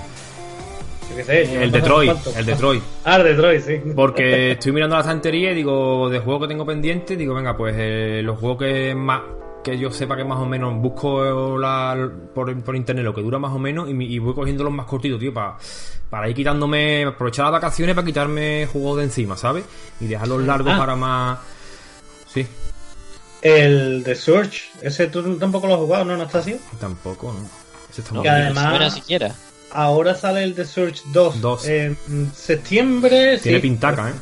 Yo 1.13 1.17
qué 1.17 1.23
sé, 1.23 1.53
yo 1.53 1.61
El 1.61 1.71
no 1.71 1.77
Detroit, 1.77 2.11
el 2.37 2.45
Detroit. 2.45 2.83
Ah, 3.05 3.15
el 3.17 3.23
Detroit, 3.23 3.61
sí. 3.61 3.81
Porque 3.95 4.51
estoy 4.51 4.71
mirando 4.71 4.95
la 4.95 5.01
estantería 5.01 5.51
y 5.51 5.55
digo, 5.55 6.09
de 6.09 6.19
juegos 6.19 6.43
que 6.43 6.47
tengo 6.49 6.65
pendientes, 6.65 7.17
digo, 7.17 7.33
venga, 7.35 7.55
pues 7.55 7.75
eh, 7.77 8.21
los 8.23 8.39
juegos 8.39 8.59
que 8.59 8.95
más 8.95 9.21
que 9.63 9.77
yo 9.77 9.89
sepa 9.91 10.17
que 10.17 10.25
más 10.25 10.39
o 10.39 10.45
menos 10.45 10.75
busco 10.75 11.57
la, 11.57 12.09
por, 12.35 12.53
por 12.63 12.75
internet 12.75 13.05
lo 13.05 13.13
que 13.15 13.21
dura 13.21 13.39
más 13.39 13.53
o 13.53 13.59
menos 13.59 13.87
y, 13.89 14.19
voy 14.19 14.33
cogiendo 14.33 14.61
los 14.65 14.73
más 14.73 14.85
cortitos, 14.85 15.19
tío, 15.19 15.33
para 15.33 15.55
para 16.09 16.27
ir 16.29 16.35
quitándome, 16.35 17.05
aprovechar 17.05 17.45
las 17.45 17.53
vacaciones 17.53 17.95
para 17.95 18.05
quitarme 18.05 18.67
juegos 18.71 18.97
de 18.97 19.03
encima, 19.05 19.37
¿sabes? 19.37 19.63
Y 20.01 20.07
dejarlos 20.07 20.43
largos 20.43 20.73
Ah. 20.75 20.77
para 20.77 20.95
más... 20.97 21.39
Sí, 22.27 22.45
El 23.41 24.03
The 24.03 24.15
Surge, 24.15 24.63
ese 24.81 25.07
tú 25.07 25.37
tampoco 25.37 25.67
lo 25.67 25.73
has 25.75 25.79
jugado, 25.79 26.05
¿no, 26.05 26.13
Anastasio? 26.13 26.57
tampoco, 26.79 27.33
¿no? 27.33 27.39
Ese 27.89 28.01
está 28.01 28.13
No, 28.13 28.19
muy 28.19 28.27
Y 28.27 28.31
no 28.31 28.35
bien. 28.37 28.57
además- 28.57 28.93
siquiera. 28.93 29.35
Ahora 29.73 30.15
sale 30.15 30.43
el 30.43 30.53
The 30.55 30.65
Surge 30.65 31.01
2. 31.11 31.41
Dos. 31.41 31.67
En 31.67 31.97
septiembre. 32.35 33.39
Tiene 33.39 33.57
sí. 33.57 33.61
pintaca, 33.61 34.09
¿eh? 34.09 34.13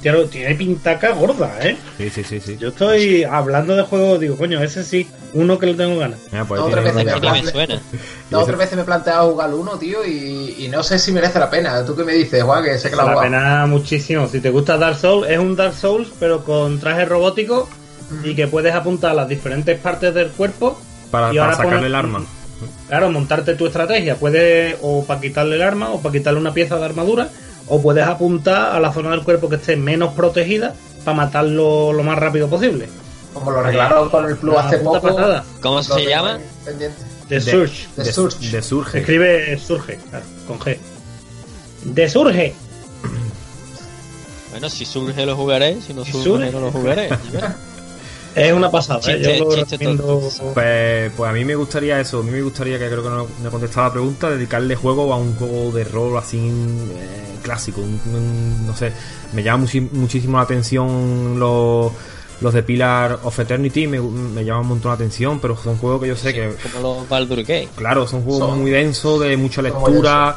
Tiene, 0.00 0.24
tiene 0.24 0.54
pintaca 0.56 1.12
gorda, 1.12 1.58
¿eh? 1.60 1.76
Sí, 1.96 2.10
sí, 2.10 2.24
sí, 2.24 2.40
sí. 2.40 2.56
Yo 2.58 2.68
estoy 2.70 3.22
hablando 3.22 3.76
de 3.76 3.82
juegos, 3.82 4.18
digo, 4.18 4.36
coño, 4.36 4.60
ese 4.60 4.82
sí, 4.82 5.06
uno 5.32 5.58
que 5.60 5.66
lo 5.66 5.76
tengo 5.76 5.96
ganas. 5.98 6.18
Mira, 6.32 6.44
pues 6.44 6.60
No, 6.60 6.66
otra 6.66 6.80
vez 6.80 6.92
una 6.92 7.32
me 7.32 7.44
suena. 7.50 7.80
Dos 8.28 8.42
o 8.42 8.46
tres 8.46 8.58
veces 8.58 8.74
me 8.76 8.82
he 8.82 8.84
planteado 8.84 9.30
jugar 9.30 9.54
uno, 9.54 9.78
tío, 9.78 10.04
y, 10.04 10.56
y 10.58 10.68
no 10.68 10.82
sé 10.82 10.98
si 10.98 11.12
merece 11.12 11.38
la 11.38 11.48
pena. 11.48 11.84
¿Tú 11.84 11.94
qué 11.94 12.02
me 12.02 12.14
dices, 12.14 12.42
Juan? 12.42 12.64
Que 12.64 12.78
sé 12.78 12.90
que 12.90 12.96
la 12.96 13.02
jugado. 13.04 13.20
pena 13.20 13.66
muchísimo. 13.66 14.26
Si 14.26 14.40
te 14.40 14.50
gusta 14.50 14.76
Dark 14.76 14.96
Souls, 14.96 15.28
es 15.30 15.38
un 15.38 15.54
Dark 15.54 15.74
Souls, 15.74 16.08
pero 16.18 16.42
con 16.44 16.80
traje 16.80 17.04
robótico 17.04 17.68
y 18.24 18.34
que 18.34 18.48
puedes 18.48 18.74
apuntar 18.74 19.14
las 19.14 19.28
diferentes 19.28 19.78
partes 19.78 20.12
del 20.12 20.30
cuerpo. 20.30 20.76
Para, 21.12 21.32
y 21.32 21.36
para 21.36 21.52
ahora 21.52 21.56
sacarle 21.64 21.86
el 21.86 21.94
arma. 21.94 22.24
Claro, 22.88 23.10
montarte 23.10 23.54
tu 23.54 23.66
estrategia. 23.66 24.16
Puedes 24.16 24.76
o 24.82 25.04
para 25.04 25.20
quitarle 25.20 25.56
el 25.56 25.62
arma 25.62 25.90
o 25.90 26.00
para 26.00 26.12
quitarle 26.12 26.38
una 26.40 26.52
pieza 26.54 26.76
de 26.76 26.84
armadura. 26.84 27.28
O 27.68 27.80
puedes 27.80 28.04
apuntar 28.06 28.74
a 28.74 28.80
la 28.80 28.92
zona 28.92 29.10
del 29.10 29.22
cuerpo 29.22 29.48
que 29.48 29.56
esté 29.56 29.76
menos 29.76 30.14
protegida 30.14 30.74
para 31.04 31.16
matarlo 31.16 31.92
lo 31.92 32.02
más 32.02 32.18
rápido 32.18 32.48
posible. 32.48 32.88
Como 33.32 33.50
lo 33.50 33.60
arreglaron 33.60 34.10
con 34.10 34.26
el 34.26 34.36
Una 34.42 34.60
hace 34.60 34.78
poco. 34.78 35.00
patada. 35.00 35.44
¿Cómo 35.62 35.82
se 35.82 36.04
llama? 36.06 36.38
The 37.28 37.34
De- 37.36 37.40
Surge. 37.40 37.86
The 37.96 38.02
de, 38.04 38.62
Surge. 38.62 38.98
escribe 38.98 39.58
Surge, 39.58 39.96
claro, 40.10 40.24
con 40.46 40.58
G. 40.58 40.76
The 41.94 42.08
Surge. 42.10 42.54
Bueno, 44.50 44.68
si 44.68 44.84
surge 44.84 45.24
lo 45.24 45.34
jugaré, 45.34 45.80
si 45.80 45.94
no 45.94 46.04
surge. 46.04 46.50
no 46.50 46.60
lo 46.60 46.70
jugaré. 46.70 47.08
Es 48.34 48.52
una 48.52 48.70
pasada, 48.70 49.00
¿eh? 49.00 49.16
Chiste, 49.20 49.38
Yo 49.38 49.44
lo 49.44 49.50
recomiendo. 49.56 50.20
Pues, 50.54 51.12
pues 51.16 51.30
a 51.30 51.32
mí 51.34 51.44
me 51.44 51.54
gustaría 51.54 52.00
eso, 52.00 52.20
a 52.20 52.22
mí 52.22 52.30
me 52.30 52.40
gustaría, 52.42 52.78
que 52.78 52.88
creo 52.88 53.02
que 53.02 53.08
no, 53.10 53.26
no 53.42 53.48
he 53.48 53.50
contestado 53.50 53.86
la 53.88 53.92
pregunta, 53.92 54.30
dedicarle 54.30 54.74
juego 54.74 55.12
a 55.12 55.16
un 55.16 55.34
juego 55.36 55.70
de 55.72 55.84
rol 55.84 56.16
así 56.16 56.38
eh, 56.38 57.34
clásico, 57.42 57.80
un- 57.82 58.00
un- 58.14 58.66
no 58.66 58.74
sé, 58.76 58.92
me 59.34 59.42
llama 59.42 59.66
muchísimo 59.92 60.36
la 60.38 60.44
atención 60.44 61.38
los, 61.38 61.92
los 62.40 62.54
de 62.54 62.62
Pillar 62.62 63.18
of 63.22 63.38
Eternity, 63.38 63.86
me, 63.86 64.00
me 64.00 64.44
llaman 64.44 64.62
un 64.62 64.68
montón 64.68 64.90
la 64.90 64.94
atención, 64.94 65.38
pero 65.38 65.56
son 65.56 65.76
juegos 65.76 66.00
que 66.02 66.08
yo 66.08 66.16
sé 66.16 66.32
que, 66.32 66.54
Como 66.72 66.96
los 67.00 67.08
Baldur 67.08 67.38
Gate. 67.40 67.68
claro, 67.76 68.06
son 68.06 68.22
juegos 68.22 68.48
Son- 68.48 68.60
muy 68.60 68.70
densos, 68.70 69.20
de 69.20 69.36
mucha 69.36 69.60
lectura, 69.62 70.36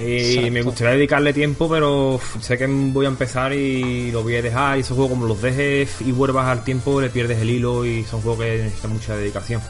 y 0.00 0.16
Exacto. 0.18 0.50
me 0.52 0.62
gustaría 0.62 0.92
dedicarle 0.94 1.32
tiempo, 1.32 1.68
pero 1.68 2.20
sé 2.40 2.58
que 2.58 2.66
voy 2.66 3.06
a 3.06 3.08
empezar 3.08 3.52
y 3.52 4.10
lo 4.10 4.22
voy 4.22 4.36
a 4.36 4.42
dejar, 4.42 4.76
y 4.76 4.80
esos 4.80 4.96
juegos 4.96 5.12
como 5.12 5.26
los 5.26 5.40
dejes 5.40 6.00
y 6.00 6.12
vuelvas 6.12 6.46
al 6.46 6.64
tiempo, 6.64 7.00
le 7.00 7.08
pierdes 7.10 7.40
el 7.40 7.50
hilo 7.50 7.84
y 7.86 8.04
son 8.04 8.20
juegos 8.20 8.40
que 8.44 8.58
necesitan 8.64 8.92
mucha 8.92 9.16
dedicación. 9.16 9.60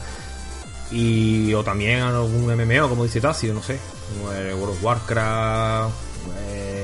Y 0.91 1.53
o 1.53 1.63
también 1.63 1.99
algún 2.01 2.45
MMO, 2.45 2.89
como 2.89 3.03
dice 3.03 3.19
Tasio, 3.21 3.53
no 3.53 3.61
sé, 3.61 3.77
como 4.17 4.31
el 4.31 4.53
World 4.53 4.75
of 4.77 4.83
Warcraft, 4.83 5.95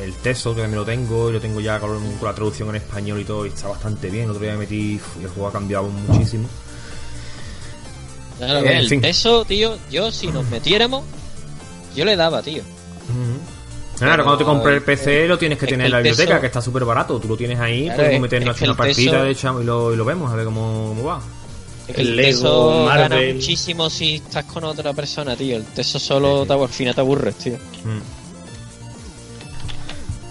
el 0.03 0.13
Teso, 0.15 0.53
que 0.53 0.62
también 0.62 0.79
lo 0.79 0.86
tengo, 0.86 1.29
y 1.29 1.34
lo 1.34 1.39
tengo 1.41 1.60
ya 1.62 1.79
con, 1.79 1.97
la 2.21 2.34
traducción 2.36 2.69
en 2.69 2.75
español 2.75 3.19
y 3.21 3.23
todo, 3.25 3.45
y 3.45 3.49
está 3.49 3.67
bastante 3.69 4.10
bien. 4.10 4.25
El 4.25 4.32
otro 4.32 4.43
día 4.43 4.53
me 4.53 4.60
metí 4.60 4.99
y 5.19 5.23
el 5.23 5.29
juego 5.29 5.47
ha 5.47 5.51
cambiado 5.51 5.88
muchísimo. 5.89 6.47
Claro, 8.38 8.65
Eh, 8.65 8.77
el 8.79 8.89
sí. 8.89 8.97
peso, 8.97 9.45
tío, 9.45 9.77
yo 9.91 10.12
si 10.12 10.27
nos 10.27 10.45
metiéramos, 10.49 11.03
yo 11.95 12.03
le 12.03 12.15
daba, 12.15 12.41
tío. 12.41 12.63
Claro, 13.97 14.23
cuando 14.23 14.37
te 14.39 14.43
compres 14.45 14.75
el 14.77 14.81
PC 14.83 15.27
lo 15.27 15.37
tienes 15.37 15.57
que 15.57 15.67
tener 15.67 15.85
en 15.85 15.91
la 15.91 15.99
biblioteca, 15.99 16.29
peso- 16.31 16.41
que 16.41 16.47
está 16.47 16.61
súper 16.61 16.83
barato. 16.83 17.19
Tú 17.19 17.27
lo 17.27 17.37
tienes 17.37 17.59
ahí, 17.59 17.85
Claro, 17.85 17.97
podemos 18.03 18.21
meternos 18.21 18.61
una 18.61 18.75
partida 18.75 19.11
peso- 19.11 19.23
de 19.23 19.31
hecho, 19.31 19.61
y, 19.61 19.65
lo, 19.65 19.93
y 19.93 19.97
lo 19.97 20.03
vemos, 20.05 20.31
a 20.31 20.35
ver 20.35 20.45
cómo, 20.45 20.85
cómo 20.89 21.03
va. 21.03 21.21
Es 21.87 21.95
que 21.95 22.01
El 22.01 22.07
el, 22.09 22.15
Lego, 22.15 22.29
teso 22.31 22.85
gana 22.85 23.09
Marvel. 23.09 23.35
muchísimo 23.35 23.89
si 23.89 24.15
estás 24.15 24.45
con 24.45 24.63
otra 24.63 24.93
persona, 24.93 25.35
tío. 25.35 25.57
El 25.57 25.65
teso 25.65 25.99
solo 25.99 26.45
te, 26.45 26.53
al 26.53 26.69
final 26.69 26.95
te 26.95 27.01
aburres, 27.01 27.35
tío. 27.35 27.53
Mm. 27.53 27.99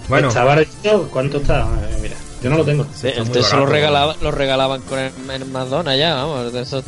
Bueno, 0.09 0.29
¿Está? 0.29 0.99
¿Cuánto 1.11 1.37
está? 1.39 1.61
Eh, 1.91 1.99
mira, 2.03 2.17
yo 2.43 2.51
no 2.51 2.59
lo 2.59 2.65
tengo. 2.65 2.87
el 3.03 3.21
muy 3.25 3.29
teso 3.33 3.57
lo, 3.57 3.67
regalaba, 3.67 4.17
lo 4.21 4.31
regalaban 4.31 4.81
con 4.83 4.99
el, 4.99 5.13
el 5.31 5.45
McDonald's 5.47 5.99
ya, 5.99 6.15
vamos. 6.15 6.53
Eso 6.55 6.83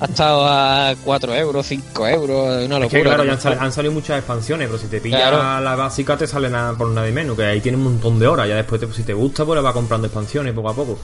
ha 0.00 0.04
estado 0.04 0.46
a 0.46 0.94
4 1.04 1.34
euros, 1.34 1.66
5 1.66 2.06
euros, 2.08 2.64
una 2.64 2.78
locura. 2.78 2.86
es 2.86 2.90
que 2.92 3.02
claro, 3.02 3.24
ya 3.24 3.30
han, 3.32 3.36
¿no? 3.36 3.42
sal- 3.42 3.58
han 3.60 3.72
salido 3.72 3.92
muchas 3.92 4.18
expansiones, 4.18 4.68
pero 4.68 4.78
si 4.78 4.86
te 4.86 5.00
pillas 5.00 5.20
Claro. 5.30 5.60
la 5.60 5.74
básica 5.76 6.16
te 6.16 6.26
sale 6.26 6.48
nada 6.48 6.72
por 6.74 6.88
nada 6.88 7.08
y 7.08 7.12
menos, 7.12 7.36
que 7.36 7.44
ahí 7.44 7.60
tiene 7.60 7.76
un 7.78 7.84
montón 7.84 8.18
de 8.18 8.26
horas. 8.26 8.48
Ya 8.48 8.56
después, 8.56 8.80
te- 8.80 8.92
si 8.92 9.02
te 9.02 9.12
gusta, 9.14 9.44
pues 9.44 9.56
le 9.56 9.62
vas 9.62 9.72
comprando 9.74 10.06
expansiones 10.06 10.52
poco 10.54 10.70
a 10.70 10.74
poco. 10.74 10.98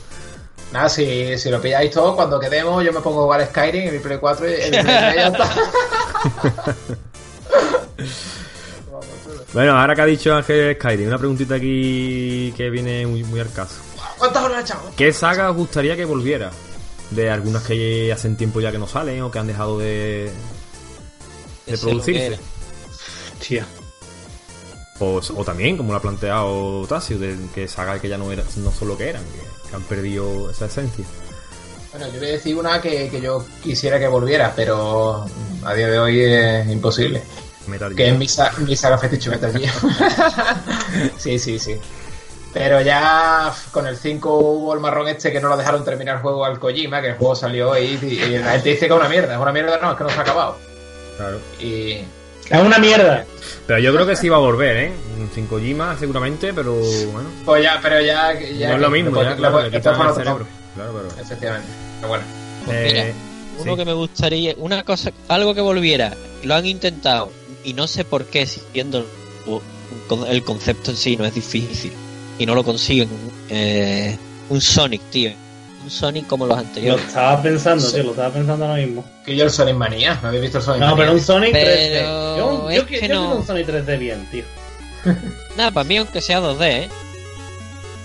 Nada, 0.72 0.88
si, 0.90 1.38
si 1.38 1.48
lo 1.50 1.60
pilláis 1.62 1.90
todo, 1.90 2.14
cuando 2.14 2.38
quedemos, 2.38 2.84
yo 2.84 2.92
me 2.92 3.00
pongo 3.00 3.20
a 3.20 3.24
jugar 3.24 3.46
Skyrim 3.46 3.88
en 3.88 3.92
mi 3.94 3.98
Play 4.00 4.18
4 4.18 4.48
y 4.48 4.52
en 4.52 4.58
mi 4.70 4.78
Play 4.82 4.82
3 4.84 5.14
ya 5.16 5.26
está. 5.28 5.48
Bueno, 9.52 9.78
ahora 9.78 9.94
que 9.94 10.02
ha 10.02 10.06
dicho 10.06 10.34
Ángel 10.34 10.76
Skyrim, 10.76 11.08
una 11.08 11.16
preguntita 11.18 11.54
aquí 11.54 12.52
que 12.56 12.68
viene 12.68 13.06
muy, 13.06 13.24
muy 13.24 13.40
al 13.40 13.50
caso. 13.52 13.76
¿Cuántas 14.18 14.42
horas, 14.42 14.64
chavo? 14.64 14.90
¿Qué 14.96 15.12
saga 15.12 15.50
os 15.50 15.56
gustaría 15.56 15.96
que 15.96 16.04
volviera? 16.04 16.50
De 17.10 17.30
algunas 17.30 17.62
que 17.62 18.12
hacen 18.12 18.36
tiempo 18.36 18.60
ya 18.60 18.70
que 18.70 18.78
no 18.78 18.86
salen 18.86 19.22
o 19.22 19.30
que 19.30 19.38
han 19.38 19.46
dejado 19.46 19.78
de, 19.78 20.30
de 21.66 21.78
producirse. 21.78 22.38
Hostia. 23.38 23.66
O, 25.00 25.20
o 25.36 25.44
también, 25.44 25.76
como 25.76 25.92
lo 25.92 25.98
ha 25.98 26.02
planteado 26.02 26.84
Tasio, 26.86 27.18
de 27.18 27.36
que 27.54 27.68
saga 27.68 28.00
que 28.00 28.08
ya 28.08 28.18
no, 28.18 28.30
era, 28.32 28.42
no 28.56 28.72
son 28.72 28.88
lo 28.88 28.98
que 28.98 29.08
eran, 29.08 29.22
que, 29.24 29.68
que 29.70 29.76
han 29.76 29.82
perdido 29.82 30.50
esa 30.50 30.66
esencia. 30.66 31.04
Bueno, 31.92 32.08
yo 32.12 32.18
voy 32.18 32.28
a 32.28 32.32
decir 32.32 32.56
una 32.56 32.80
que, 32.80 33.08
que 33.08 33.20
yo 33.20 33.44
quisiera 33.62 33.98
que 33.98 34.08
volviera, 34.08 34.52
pero 34.54 35.24
a 35.64 35.74
día 35.74 35.88
de 35.88 35.98
hoy 35.98 36.20
es 36.20 36.68
imposible. 36.68 37.22
Metal 37.66 37.94
Que 37.94 38.08
es 38.08 38.12
mi, 38.12 38.26
mi 38.66 38.76
saga 38.76 38.98
fetiche 38.98 39.30
Metal 39.30 39.52
Gear. 39.52 39.74
sí, 41.18 41.38
sí, 41.38 41.58
sí. 41.58 41.76
Pero 42.52 42.80
ya 42.80 43.52
con 43.70 43.86
el 43.86 43.96
5 43.96 44.34
hubo 44.38 44.74
el 44.74 44.80
marrón 44.80 45.06
este 45.08 45.30
que 45.30 45.40
no 45.40 45.48
lo 45.48 45.56
dejaron 45.56 45.84
terminar 45.84 46.16
el 46.16 46.22
juego 46.22 46.44
al 46.44 46.58
Kojima, 46.58 47.00
que 47.00 47.08
el 47.08 47.14
juego 47.16 47.34
salió 47.36 47.76
y, 47.78 47.84
y 48.02 48.38
la 48.38 48.52
gente 48.52 48.70
dice 48.70 48.86
que 48.88 48.94
es 48.94 48.98
una 49.00 49.08
mierda. 49.08 49.34
Es 49.34 49.40
una 49.40 49.52
mierda, 49.52 49.78
no, 49.80 49.90
es 49.92 49.96
que 49.98 50.04
no 50.04 50.10
se 50.10 50.16
ha 50.18 50.22
acabado. 50.22 50.56
Claro. 51.18 51.38
Y 51.60 51.92
Es 52.48 52.60
una 52.64 52.78
mierda. 52.78 53.24
Pero 53.66 53.78
yo 53.80 53.92
creo 53.94 54.06
que 54.06 54.16
sí 54.16 54.28
va 54.30 54.36
a 54.36 54.40
volver, 54.40 54.76
¿eh? 54.76 54.92
Sin 55.34 55.46
Kojima 55.46 55.96
seguramente, 55.98 56.54
pero 56.54 56.74
bueno. 57.12 57.28
pues 57.44 57.62
ya, 57.62 57.78
pero 57.82 58.00
ya. 58.00 58.32
ya 58.40 58.68
no 58.70 58.74
es 58.76 58.80
lo 58.80 58.90
mismo, 58.90 59.22
ya, 59.22 59.36
claro, 59.36 59.60
el 59.60 59.74
otro 59.76 60.14
cerebro. 60.14 60.46
Claro, 60.74 60.92
pero... 60.94 61.22
Efectivamente. 61.22 61.68
Pero 61.96 62.08
bueno. 62.08 62.24
Pues 62.64 62.82
mira, 62.82 63.04
Eh, 63.08 63.14
Uno 63.58 63.72
sí. 63.72 63.78
que 63.78 63.84
me 63.84 63.92
gustaría, 63.92 64.54
una 64.56 64.82
cosa, 64.84 65.10
algo 65.28 65.54
que 65.54 65.60
volviera, 65.60 66.14
lo 66.44 66.54
han 66.54 66.64
intentado 66.64 67.30
y 67.64 67.74
no 67.74 67.86
sé 67.86 68.04
por 68.04 68.24
qué, 68.24 68.46
siendo 68.46 69.04
el 70.28 70.44
concepto 70.44 70.92
en 70.92 70.96
sí 70.96 71.16
no 71.16 71.24
es 71.26 71.34
difícil. 71.34 71.92
Y 72.38 72.46
no 72.46 72.54
lo 72.54 72.64
consiguen. 72.64 73.08
Eh, 73.50 74.16
un 74.48 74.60
Sonic, 74.60 75.02
tío. 75.10 75.32
Un 75.84 75.90
Sonic 75.90 76.26
como 76.26 76.46
los 76.46 76.56
Lo 76.56 76.62
anteriores. 76.64 77.04
estaba 77.06 77.40
pensando, 77.42 77.84
Sí. 77.84 77.94
tío, 77.94 78.02
lo 78.04 78.10
estaba 78.10 78.30
pensando 78.32 78.64
ahora 78.66 78.76
mismo. 78.84 79.04
Que 79.24 79.36
yo 79.36 79.44
el 79.44 79.50
Sonic 79.50 79.74
Manía, 79.74 80.18
¿no 80.22 80.28
habéis 80.28 80.42
visto 80.42 80.58
el 80.58 80.64
Sonic 80.64 80.80
No, 80.80 80.86
Mania? 80.88 81.02
pero 81.04 81.12
un 81.12 81.20
Sonic 81.20 81.52
Pero 81.52 81.70
3D. 81.70 82.00
Yo, 82.02 82.36
yo, 82.38 82.70
es 82.70 82.82
qui- 82.82 82.86
que 82.86 83.08
yo 83.08 83.14
no. 83.14 83.20
quiero 83.20 83.36
un 83.36 83.46
Sonic 83.46 83.66
3D 83.66 83.98
bien, 83.98 84.28
tío. 84.30 84.44
Nada, 85.56 85.70
para 85.70 85.84
mí 85.84 85.96
aunque 85.96 86.20
sea 86.20 86.40
2D, 86.40 86.62
¿eh? 86.66 86.88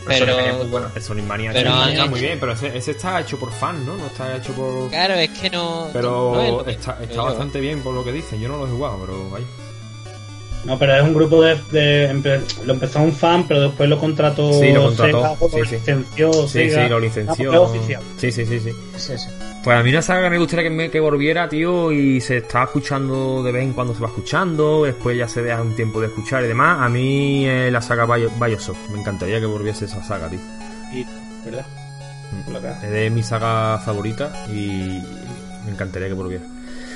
El 0.09 0.19
pero- 0.19 0.35
Mania 0.35 0.51
es 0.51 0.57
muy 0.57 0.67
bueno. 0.67 0.91
El 0.95 1.01
Sonic 1.01 1.25
Mania 1.25 1.51
Pero 1.53 1.69
está 1.69 1.93
hecho- 1.93 2.07
muy 2.09 2.19
bien, 2.19 2.37
pero 2.39 2.51
ese, 2.51 2.77
ese 2.77 2.91
está 2.91 3.21
hecho 3.21 3.39
por 3.39 3.51
fans, 3.53 3.85
¿no? 3.85 3.95
No 3.95 4.05
está 4.07 4.35
hecho 4.35 4.51
por... 4.53 4.89
Claro, 4.89 5.13
es 5.15 5.29
que 5.29 5.49
no... 5.49 5.89
Pero 5.93 6.31
no 6.35 6.41
es 6.41 6.51
lo 6.51 6.65
que- 6.65 6.71
está, 6.71 6.91
está 6.93 7.07
pero- 7.07 7.23
bastante 7.25 7.59
bien 7.61 7.81
por 7.81 7.93
lo 7.93 8.03
que 8.03 8.11
dicen. 8.11 8.39
Yo 8.41 8.49
no 8.49 8.57
lo 8.57 8.67
he 8.67 8.69
jugado, 8.69 8.97
pero 8.99 9.29
vaya. 9.29 9.45
No, 10.65 10.79
pero 10.79 10.95
es 10.95 11.03
un 11.03 11.13
grupo 11.13 11.41
de. 11.43 12.41
lo 12.65 12.73
empezó 12.73 13.01
un 13.01 13.11
fan, 13.11 13.45
pero 13.47 13.61
después 13.63 13.89
lo 13.89 13.99
contrató. 13.99 14.53
Sí, 14.53 14.71
lo 14.71 14.83
contrató, 14.85 15.17
Sega, 15.17 15.31
o 15.39 15.49
sí, 15.49 15.59
lo 15.59 15.65
sí. 15.65 15.71
licenció. 15.75 16.33
Sí, 16.33 16.47
Sega. 16.69 16.83
sí, 16.83 16.89
lo 16.89 16.95
Ah, 16.95 16.99
licenció. 16.99 17.63
oficial. 17.63 18.01
Sí, 18.17 18.31
sí, 18.31 18.45
sí, 18.45 18.59
sí. 18.61 18.71
Sí, 18.95 19.17
sí. 19.17 19.27
Pues 19.63 19.77
a 19.77 19.83
mí 19.83 19.89
una 19.91 20.01
saga 20.01 20.23
que 20.23 20.29
me 20.29 20.37
gustaría 20.37 20.63
que, 20.63 20.69
me, 20.75 20.89
que 20.89 20.99
volviera, 20.99 21.47
tío, 21.49 21.91
y 21.91 22.19
se 22.21 22.37
está 22.37 22.63
escuchando 22.63 23.43
de 23.43 23.51
vez 23.51 23.63
en 23.63 23.73
cuando 23.73 23.93
se 23.93 24.01
va 24.01 24.07
escuchando, 24.07 24.83
después 24.83 25.17
ya 25.17 25.27
se 25.27 25.41
deja 25.41 25.61
un 25.61 25.75
tiempo 25.75 25.99
de 26.01 26.07
escuchar 26.07 26.43
y 26.43 26.47
demás. 26.47 26.79
A 26.81 26.89
mí 26.89 27.45
eh, 27.47 27.69
la 27.71 27.81
saga 27.81 28.05
Bio- 28.05 28.31
Bioshock, 28.39 28.75
me 28.91 28.99
encantaría 28.99 29.39
que 29.39 29.45
volviese 29.45 29.85
esa 29.85 30.01
saga, 30.03 30.29
tío. 30.29 30.39
Y- 30.93 31.05
¿Verdad? 31.45 31.65
Cara. 32.61 32.79
Es 32.83 32.89
de 32.91 33.09
mi 33.09 33.21
saga 33.21 33.79
favorita 33.79 34.45
y 34.49 35.01
me 35.65 35.71
encantaría 35.71 36.07
que 36.07 36.13
volviera. 36.13 36.43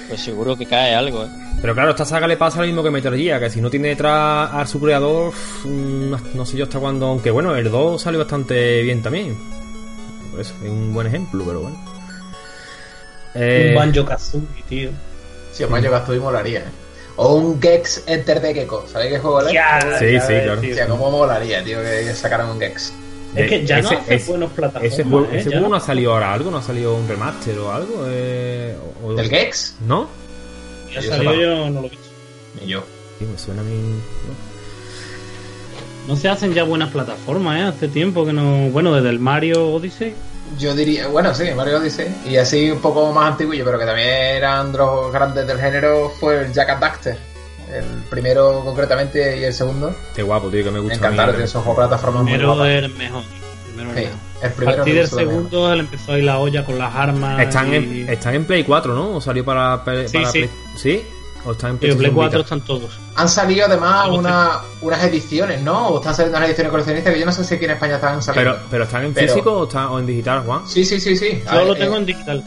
Pues 0.07 0.21
seguro 0.21 0.55
que 0.55 0.65
cae 0.65 0.95
algo, 0.95 1.23
¿eh? 1.25 1.29
Pero 1.61 1.73
claro, 1.73 1.89
esta 1.89 2.05
saga 2.05 2.27
le 2.27 2.37
pasa 2.37 2.59
lo 2.61 2.67
mismo 2.67 2.83
que 2.83 2.91
Metal 2.91 3.15
Gear, 3.15 3.39
que 3.39 3.49
si 3.49 3.61
no 3.61 3.69
tiene 3.69 3.89
detrás 3.89 4.53
a 4.53 4.65
su 4.65 4.79
creador, 4.79 5.33
mm, 5.63 6.13
no, 6.35 6.45
sé 6.45 6.55
yo 6.55 6.65
hasta 6.65 6.79
cuándo, 6.79 7.07
aunque 7.07 7.31
bueno, 7.31 7.55
el 7.55 7.69
2 7.69 8.01
salió 8.01 8.19
bastante 8.19 8.81
bien 8.83 9.01
también. 9.01 9.37
Por 10.31 10.39
eso, 10.39 10.53
es 10.63 10.69
un 10.69 10.93
buen 10.93 11.07
ejemplo, 11.07 11.43
pero 11.45 11.61
bueno. 11.61 11.77
Eh, 13.33 13.69
Un 13.69 13.75
Banjo 13.75 14.05
Kazooie, 14.05 14.63
tío. 14.69 14.89
Si 15.51 15.63
os 15.63 15.69
Mario 15.69 15.91
Kazooie 15.91 16.19
molaría, 16.19 16.59
¿eh? 16.59 16.71
O 17.17 17.33
un 17.33 17.59
Gex 17.59 18.03
Enter 18.05 18.39
the 18.39 18.53
Gecko. 18.53 18.85
¿Sabéis 18.87 19.13
qué 19.13 19.19
juego 19.19 19.41
es? 19.41 19.47
Sí, 19.47 20.19
sí, 20.19 20.27
claro. 20.27 20.61
tío. 20.61 20.69
Hostia, 20.69 20.87
cómo 20.87 21.09
molaría, 21.09 21.63
tío, 21.63 21.81
que 21.81 22.13
sacaran 22.13 22.49
un 22.49 22.59
Gex. 22.59 22.93
Es 23.43 23.49
que 23.49 23.65
ya 23.65 23.81
no 23.81 23.87
ese- 23.89 23.97
hace 23.97 24.15
ese- 24.15 24.29
buenos 24.29 24.51
plataformas. 24.51 24.93
Ese 24.93 25.03
juego, 25.03 25.25
¿eh? 25.31 25.37
ese 25.39 25.49
juego 25.51 25.69
no 25.69 25.75
ha 25.75 25.79
salido 25.79 26.13
ahora 26.13 26.33
algo, 26.33 26.51
no 26.51 26.57
ha 26.57 26.61
salido 26.61 26.95
un 26.95 27.07
remaster 27.07 27.57
o 27.59 27.71
algo. 27.71 28.05
Eh, 28.07 28.75
o- 29.03 29.07
o- 29.07 29.13
¿Del 29.15 29.29
Gex? 29.29 29.75
¿No? 29.87 30.07
Ya 30.93 31.01
Yo 31.01 31.09
salió, 31.09 31.33
yo 31.33 31.69
no 31.69 31.81
lo 31.81 31.87
he 31.87 31.89
visto. 31.89 32.07
Ni 32.61 32.67
yo. 32.67 32.83
Sí, 33.19 33.25
me 33.25 33.37
suena 33.37 33.61
a 33.61 33.63
mí. 33.65 33.75
¿no? 33.75 34.47
No 36.07 36.15
se 36.15 36.29
hacen 36.29 36.53
ya 36.53 36.63
buenas 36.63 36.89
plataformas, 36.91 37.59
¿eh? 37.59 37.63
Hace 37.63 37.87
tiempo 37.89 38.25
que 38.25 38.31
no. 38.33 38.69
Bueno, 38.69 38.93
desde 38.95 39.09
el 39.09 39.19
Mario 39.19 39.67
Odyssey. 39.73 40.13
Yo 40.57 40.73
diría, 40.73 41.07
bueno, 41.07 41.35
sí, 41.35 41.43
Mario 41.55 41.79
Odyssey. 41.79 42.07
Y 42.25 42.37
así 42.37 42.71
un 42.71 42.79
poco 42.79 43.11
más 43.11 43.31
antiguillo, 43.33 43.65
pero 43.65 43.77
que 43.77 43.85
también 43.85 44.07
eran 44.07 44.71
de 44.71 44.77
los 44.77 45.11
grandes 45.11 45.45
del 45.45 45.59
género, 45.59 46.09
fue 46.17 46.45
el 46.45 46.53
Jack 46.53 46.69
and 46.69 46.79
Daxter. 46.81 47.17
El 47.73 47.83
primero 48.09 48.61
concretamente 48.63 49.37
y 49.39 49.43
el 49.43 49.53
segundo. 49.53 49.93
Qué 50.15 50.23
guapo, 50.23 50.47
tío, 50.49 50.63
que 50.63 50.71
me 50.71 50.77
Me 50.77 50.79
gusta. 50.79 50.95
a 50.95 50.99
mí 50.99 51.05
encantaron, 51.05 51.35
tío, 51.35 51.45
esos 51.45 51.63
juegos 51.63 51.85
plataformas 51.87 52.23
muy 52.23 52.31
Primero 52.33 52.53
guapas. 52.55 52.69
el 52.73 52.89
mejor. 52.95 53.23
Primero 53.75 53.91
era 53.91 53.99
Sí, 53.99 54.05
el 54.05 54.09
mejor. 54.11 54.19
el 54.41 54.49
A 54.49 54.53
primero 54.55 54.77
partir 54.77 54.93
me 54.93 54.99
del 55.01 55.09
segundo 55.09 55.73
él 55.73 55.79
empezó 55.81 56.11
a 56.13 56.17
ir 56.17 56.23
la 56.23 56.39
olla 56.39 56.65
con 56.65 56.79
las 56.79 56.95
armas. 56.95 57.39
Están, 57.41 57.71
y- 57.73 57.75
en, 57.75 58.09
están 58.09 58.35
en 58.35 58.45
Play 58.45 58.63
4, 58.63 58.93
¿no? 58.93 59.15
¿O 59.17 59.21
salió 59.21 59.43
para, 59.43 59.83
para, 59.83 60.07
Sí, 60.07 60.17
para 60.17 60.31
sí. 60.31 60.39
Play? 60.39 60.49
¿Sí? 60.77 61.03
¿O 61.45 61.51
están 61.51 61.71
en 61.71 61.77
Play 61.77 61.91
PlayStation 61.91 62.15
4 62.15 62.39
Vita? 62.39 62.43
están 62.55 62.61
todos. 62.65 62.99
Han 63.15 63.29
salido 63.29 63.65
además 63.67 64.09
una, 64.09 64.59
unas 64.81 65.03
ediciones, 65.03 65.61
¿no? 65.61 65.89
O 65.89 65.97
están 65.99 66.15
saliendo 66.15 66.37
unas 66.37 66.49
ediciones 66.49 66.71
coleccionistas 66.71 67.13
que 67.13 67.19
yo 67.19 67.25
no 67.25 67.31
sé 67.31 67.43
si 67.43 67.55
aquí 67.55 67.65
en 67.65 67.71
España 67.71 67.95
están 67.95 68.21
saliendo. 68.23 68.53
Pero, 68.53 68.65
pero 68.71 68.83
están 68.85 69.05
en 69.05 69.13
Pero- 69.13 69.27
físico 69.33 69.51
o, 69.53 69.63
están, 69.65 69.85
o 69.87 69.99
en 69.99 70.05
digital, 70.07 70.43
Juan? 70.45 70.67
Sí, 70.67 70.83
sí, 70.83 70.99
sí, 70.99 71.15
sí. 71.15 71.43
Yo 71.51 71.65
lo 71.65 71.73
eh, 71.75 71.79
tengo 71.79 71.95
en 71.97 72.05
digital. 72.05 72.43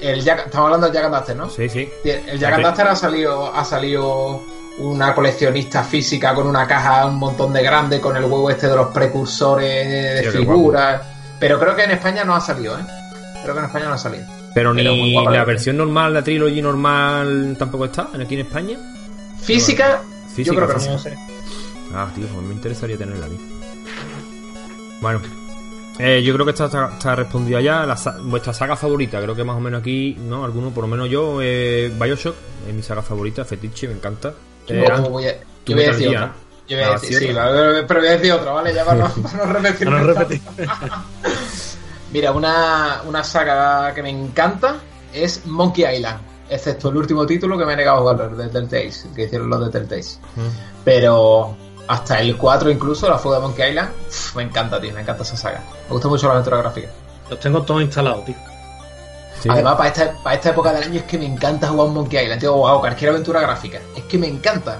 El 0.00 0.22
Jack- 0.22 0.46
estamos 0.46 0.66
hablando 0.66 0.86
del 0.86 0.94
Jack 0.94 1.04
and 1.04 1.14
Daxter, 1.14 1.36
¿no? 1.36 1.50
Sí, 1.50 1.68
sí. 1.68 1.88
El 2.04 2.38
Jack 2.38 2.54
and 2.54 2.64
Daxter 2.64 2.86
ha 2.88 2.96
salido, 2.96 3.54
ha 3.54 3.64
salido 3.64 4.42
una 4.78 5.14
coleccionista 5.14 5.82
física 5.82 6.34
con 6.34 6.46
una 6.46 6.66
caja 6.66 7.04
un 7.06 7.16
montón 7.16 7.52
de 7.52 7.62
grande 7.62 8.00
con 8.00 8.16
el 8.16 8.24
huevo 8.24 8.48
este 8.50 8.68
de 8.68 8.76
los 8.76 8.88
precursores 8.88 10.22
de 10.24 10.30
figuras. 10.30 11.02
Pero 11.40 11.58
creo 11.58 11.74
que 11.76 11.84
en 11.84 11.92
España 11.92 12.24
no 12.24 12.34
ha 12.34 12.40
salido, 12.40 12.78
¿eh? 12.78 12.82
Creo 13.42 13.54
que 13.54 13.58
en 13.60 13.66
España 13.66 13.86
no 13.86 13.94
ha 13.94 13.98
salido. 13.98 14.24
Pero, 14.54 14.74
ni 14.74 15.12
guapa 15.12 15.30
la 15.30 15.44
versión 15.44 15.76
normal, 15.76 16.14
la 16.14 16.22
trilogy 16.22 16.60
normal, 16.62 17.54
tampoco 17.58 17.84
está 17.84 18.08
aquí 18.20 18.34
en 18.34 18.40
España. 18.40 18.78
Física, 19.40 20.00
Física, 20.34 20.54
yo 20.56 20.56
creo 20.56 20.68
que 20.68 20.74
no. 20.74 20.80
física. 20.80 20.92
No 20.92 20.98
sé. 20.98 21.16
Ah, 21.94 22.08
tío, 22.14 22.26
pues 22.26 22.44
me 22.44 22.54
interesaría 22.54 22.96
tenerla 22.98 23.26
a 23.26 23.28
mí. 23.28 23.38
Bueno, 25.00 25.20
eh, 25.98 26.22
yo 26.22 26.32
creo 26.34 26.44
que 26.46 26.52
está, 26.52 26.66
está, 26.66 26.90
está 26.96 27.14
respondida 27.16 27.60
ya. 27.60 27.84
La, 27.86 27.96
sa- 27.96 28.16
vuestra 28.22 28.52
saga 28.52 28.76
favorita, 28.76 29.20
creo 29.20 29.34
que 29.34 29.44
más 29.44 29.56
o 29.56 29.60
menos 29.60 29.80
aquí, 29.80 30.16
¿no? 30.20 30.44
Alguno, 30.44 30.70
por 30.70 30.84
lo 30.84 30.88
menos 30.88 31.08
yo, 31.10 31.40
eh, 31.42 31.92
Bioshock, 31.98 32.34
es 32.68 32.74
mi 32.74 32.82
saga 32.82 33.02
favorita, 33.02 33.44
fetiche, 33.44 33.88
me 33.88 33.94
encanta. 33.94 34.32
Eh, 34.68 34.84
voy 35.10 35.26
a, 35.26 35.36
yo 35.66 35.74
voy 35.76 35.84
a 35.84 35.88
decir 35.88 36.08
otra. 36.08 36.32
Yo 36.68 36.76
voy 36.76 36.84
a 36.84 36.88
Ah, 36.88 36.92
decir, 37.00 37.18
sí, 37.18 37.26
pero 37.88 38.00
voy 38.00 38.08
a 38.08 38.12
decir 38.12 38.32
otra, 38.32 38.52
¿vale? 38.52 38.74
Ya 38.74 38.84
para 38.84 38.98
no, 39.08 39.14
para 39.22 39.46
no 39.46 39.52
repetir. 39.54 39.86
Para 39.88 40.00
no 40.00 40.06
repetir. 40.06 40.40
Mira, 42.12 42.32
una, 42.32 43.02
una 43.06 43.22
saga 43.24 43.92
que 43.94 44.02
me 44.02 44.10
encanta 44.10 44.76
es 45.12 45.44
Monkey 45.46 45.84
Island, 45.96 46.20
excepto 46.48 46.88
el 46.90 46.96
último 46.96 47.26
título 47.26 47.58
que 47.58 47.64
me 47.66 47.74
he 47.74 47.76
negado 47.76 47.98
a 48.08 48.12
jugar, 48.14 48.30
el 48.30 48.36
de 48.38 48.48
Telltales, 48.48 49.06
que 49.14 49.24
hicieron 49.24 49.48
los 49.50 49.60
de 49.64 49.70
Telltales. 49.70 50.18
Mm. 50.36 50.40
Pero 50.84 51.56
hasta 51.88 52.20
el 52.20 52.36
4 52.36 52.70
incluso, 52.70 53.08
la 53.08 53.18
fuga 53.18 53.36
de 53.36 53.42
Monkey 53.42 53.70
Island, 53.70 53.90
uf, 54.08 54.36
me 54.36 54.42
encanta, 54.42 54.80
tío, 54.80 54.92
me 54.92 55.00
encanta 55.00 55.22
esa 55.22 55.36
saga. 55.36 55.62
Me 55.88 55.92
gusta 55.92 56.08
mucho 56.08 56.26
la 56.26 56.34
aventura 56.34 56.58
gráfica. 56.58 56.88
Los 57.30 57.40
tengo 57.40 57.62
todos 57.62 57.82
instalados, 57.82 58.24
tío. 58.24 58.36
Sí. 59.40 59.48
Además, 59.48 59.76
para 59.76 59.88
esta, 59.88 60.12
para 60.22 60.36
esta 60.36 60.50
época 60.50 60.72
del 60.72 60.84
año 60.84 60.98
es 61.00 61.04
que 61.04 61.18
me 61.18 61.26
encanta 61.26 61.68
jugar 61.68 61.88
Monkey 61.88 62.22
Island, 62.22 62.40
tío, 62.40 62.54
wow, 62.54 62.80
cualquier 62.80 63.10
aventura 63.10 63.40
gráfica. 63.40 63.80
Es 63.96 64.04
que 64.04 64.18
me 64.18 64.26
encanta. 64.26 64.78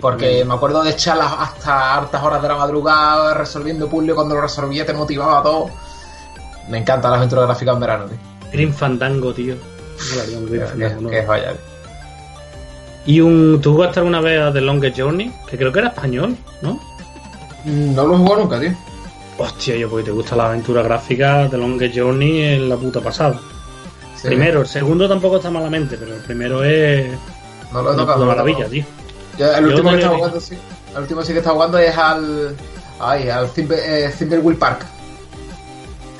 Porque 0.00 0.44
me 0.44 0.54
acuerdo 0.54 0.82
de 0.82 0.90
echarlas 0.90 1.32
hasta 1.38 1.94
hartas 1.96 2.22
horas 2.22 2.42
de 2.42 2.48
la 2.48 2.56
madrugada 2.56 3.34
resolviendo 3.34 3.88
puzzles 3.88 4.14
cuando 4.14 4.34
lo 4.34 4.42
resolvía 4.42 4.84
te 4.84 4.92
motivaba 4.92 5.42
todo. 5.42 5.70
Me 6.68 6.78
encanta 6.78 7.08
la 7.08 7.16
aventura 7.16 7.42
gráfica 7.42 7.72
en 7.72 7.80
verano, 7.80 8.04
tío. 8.06 8.18
Green 8.52 8.74
Fandango, 8.74 9.32
tío. 9.32 9.56
Que, 10.78 11.08
que 11.10 11.18
es 11.18 11.26
vaya. 11.26 11.54
Y 13.08 13.20
un. 13.20 13.58
¿Tú 13.62 13.72
jugaste 13.72 14.00
alguna 14.00 14.20
vez 14.20 14.40
a 14.40 14.52
The 14.52 14.60
Longest 14.60 14.98
Journey? 15.00 15.32
Que 15.48 15.56
creo 15.56 15.72
que 15.72 15.78
era 15.80 15.88
español, 15.88 16.36
¿no? 16.62 16.78
No 17.64 18.06
lo 18.06 18.14
he 18.14 18.18
jugado 18.18 18.42
nunca, 18.42 18.60
tío. 18.60 18.72
Hostia, 19.38 19.76
yo 19.76 19.88
porque 19.88 20.04
te 20.04 20.10
gusta 20.10 20.36
la 20.36 20.46
aventura 20.46 20.82
gráfica, 20.82 21.48
The 21.50 21.56
Longest 21.56 21.96
Journey 21.98 22.42
en 22.42 22.68
la 22.68 22.76
puta 22.76 23.00
pasada. 23.00 23.40
Sí. 24.16 24.28
Primero, 24.28 24.60
el 24.60 24.66
segundo 24.66 25.08
tampoco 25.08 25.36
está 25.36 25.50
malamente, 25.50 25.96
pero 25.96 26.14
el 26.14 26.20
primero 26.20 26.62
es. 26.64 27.08
No 27.72 27.82
lo 27.82 27.90
he 27.90 27.94
Una 27.94 28.02
tocado. 28.02 28.18
puta 28.18 28.26
maravilla, 28.28 28.66
tío. 28.68 28.84
El 29.38 29.62
Yo 29.64 29.68
último 29.70 29.90
que 29.90 29.96
visto. 29.96 30.14
jugando, 30.16 30.40
sí. 30.40 30.58
El 30.94 31.02
último 31.02 31.22
sí 31.22 31.32
que 31.32 31.38
está 31.38 31.50
jugando 31.50 31.78
es 31.78 31.96
al. 31.96 32.56
Ay, 33.00 33.28
al 33.30 33.46
Thimble- 33.52 33.78
eh, 33.80 34.12
Thimbleweed 34.18 34.58
Park. 34.58 34.84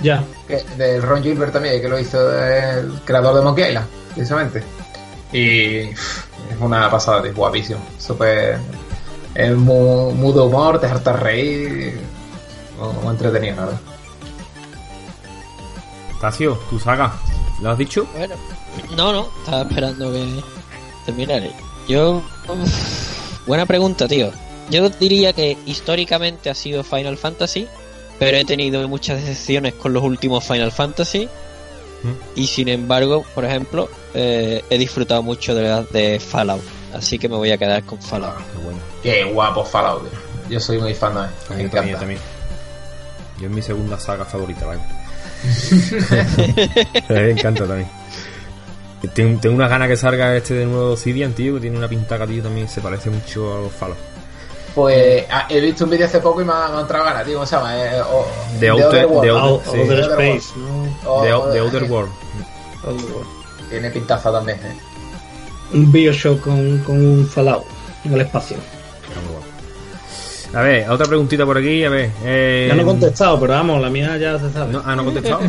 Ya. 0.00 0.22
que- 0.46 0.64
de 0.78 1.00
Ron 1.00 1.22
Gilbert 1.22 1.52
también, 1.52 1.80
que 1.82 1.88
lo 1.88 1.98
hizo 1.98 2.18
el 2.32 2.92
creador 3.04 3.34
de 3.34 3.42
Monkey 3.42 3.66
Island, 3.68 3.86
precisamente. 4.14 4.62
Y 5.32 5.90
uff, 5.92 6.24
es 6.50 6.60
una 6.60 6.90
pasada, 6.90 7.22
tío, 7.22 7.34
guapísimo. 7.34 7.80
Súper. 7.98 8.58
Es 9.34 9.56
muy, 9.56 10.12
muy 10.14 10.32
de 10.32 10.40
humor, 10.40 10.80
te 10.80 10.86
harta 10.86 11.12
reír. 11.12 12.00
Muy, 12.78 12.92
muy 13.02 13.10
entretenido, 13.10 13.56
la 13.56 13.64
verdad. 13.66 13.80
Tacio, 16.20 16.58
tu 16.68 16.80
saga, 16.80 17.12
¿lo 17.60 17.70
has 17.70 17.78
dicho? 17.78 18.06
Bueno, 18.16 18.34
no, 18.96 19.12
no, 19.12 19.28
estaba 19.38 19.62
esperando 19.62 20.12
que 20.12 20.42
terminara. 21.06 21.46
Yo. 21.88 22.22
uf, 22.48 23.46
buena 23.46 23.66
pregunta, 23.66 24.08
tío. 24.08 24.30
Yo 24.70 24.90
diría 24.90 25.32
que 25.32 25.56
históricamente 25.64 26.50
ha 26.50 26.54
sido 26.54 26.82
Final 26.82 27.16
Fantasy, 27.16 27.68
pero 28.18 28.36
he 28.36 28.44
tenido 28.44 28.86
muchas 28.88 29.20
decepciones 29.20 29.74
con 29.74 29.92
los 29.92 30.02
últimos 30.02 30.44
Final 30.44 30.72
Fantasy. 30.72 31.28
Y 32.34 32.46
sin 32.46 32.68
embargo, 32.68 33.24
por 33.34 33.44
ejemplo, 33.44 33.88
eh, 34.14 34.62
he 34.70 34.78
disfrutado 34.78 35.22
mucho 35.22 35.54
de 35.54 35.62
las 35.62 35.90
de 35.92 36.20
Fallout. 36.20 36.62
Así 36.94 37.18
que 37.18 37.28
me 37.28 37.36
voy 37.36 37.50
a 37.50 37.58
quedar 37.58 37.82
con 37.84 38.00
Fallout. 38.00 38.36
Qué 38.36 38.64
bueno. 38.64 38.78
Qué 39.02 39.24
guapo 39.24 39.64
Fallout, 39.64 40.08
tío. 40.08 40.18
Yo 40.48 40.60
soy 40.60 40.78
muy 40.78 40.94
fan 40.94 41.14
de 41.14 41.20
él. 41.20 41.26
Mí 41.26 41.30
también, 41.48 41.66
encanta. 41.66 41.98
también. 41.98 42.20
Yo 43.40 43.46
es 43.46 43.52
mi 43.52 43.62
segunda 43.62 43.98
saga 43.98 44.24
favorita, 44.24 44.66
vaya. 44.66 44.82
me 47.08 47.30
encanta 47.30 47.66
también. 47.66 47.88
Tengo, 49.14 49.40
tengo 49.40 49.54
una 49.54 49.68
gana 49.68 49.86
que 49.86 49.96
salga 49.96 50.36
este 50.36 50.54
de 50.54 50.66
nuevo 50.66 50.92
Obsidian, 50.92 51.32
tío, 51.32 51.54
que 51.54 51.60
tiene 51.60 51.78
una 51.78 51.88
pintaca, 51.88 52.26
tío, 52.26 52.42
también 52.42 52.68
se 52.68 52.80
parece 52.80 53.10
mucho 53.10 53.56
a 53.56 53.60
los 53.60 53.72
Fallout. 53.72 53.98
Pues 54.78 55.24
ah, 55.28 55.44
he 55.48 55.58
visto 55.60 55.82
un 55.82 55.90
vídeo 55.90 56.06
hace 56.06 56.20
poco 56.20 56.40
y 56.40 56.44
me 56.44 56.52
ha, 56.52 56.68
me 56.68 56.76
ha 56.76 56.80
entrado 56.82 57.04
ganas, 57.04 57.24
tío. 57.24 57.34
¿Cómo 57.34 57.46
se 57.46 57.56
llama? 57.56 57.76
Eh, 57.84 58.00
o- 58.00 58.26
The 58.60 58.70
Outer- 58.70 58.86
Otherworld. 58.86 59.22
The. 59.22 59.30
Outer. 59.80 60.00
Space, 60.00 60.54
de 61.24 61.58
Outer 61.58 61.82
World. 61.90 62.10
Tiene 63.70 63.90
pintaza 63.90 64.30
también, 64.30 64.58
eh. 64.58 64.76
Un 65.74 65.90
Bioshock 65.90 66.40
con, 66.42 66.78
con 66.86 66.96
un 66.96 67.26
Fallout 67.26 67.64
en 68.04 68.12
el 68.14 68.20
espacio. 68.20 68.56
Guapo. 68.56 69.44
A 70.54 70.62
ver, 70.62 70.88
otra 70.88 71.06
preguntita 71.06 71.44
por 71.44 71.58
aquí, 71.58 71.82
a 71.84 71.90
ver. 71.90 72.10
Eh, 72.24 72.66
Ya 72.68 72.74
no 72.76 72.82
he 72.82 72.84
contestado, 72.84 73.38
pero 73.40 73.54
vamos, 73.54 73.82
la 73.82 73.90
mía 73.90 74.16
ya 74.16 74.38
se 74.38 74.50
sabe. 74.52 74.72
no, 74.72 74.82
ah, 74.86 74.94
no 74.94 75.02
ha 75.02 75.04
contestado. 75.06 75.40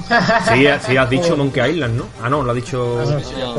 sí, 0.54 0.68
sí, 0.88 0.98
has 0.98 1.10
dicho 1.10 1.38
Monkey 1.38 1.72
Island, 1.72 1.98
¿no? 1.98 2.06
Ah, 2.22 2.30
no, 2.30 2.42
lo 2.42 2.52
ha 2.52 2.54
dicho. 2.56 3.00
Ah, 3.00 3.06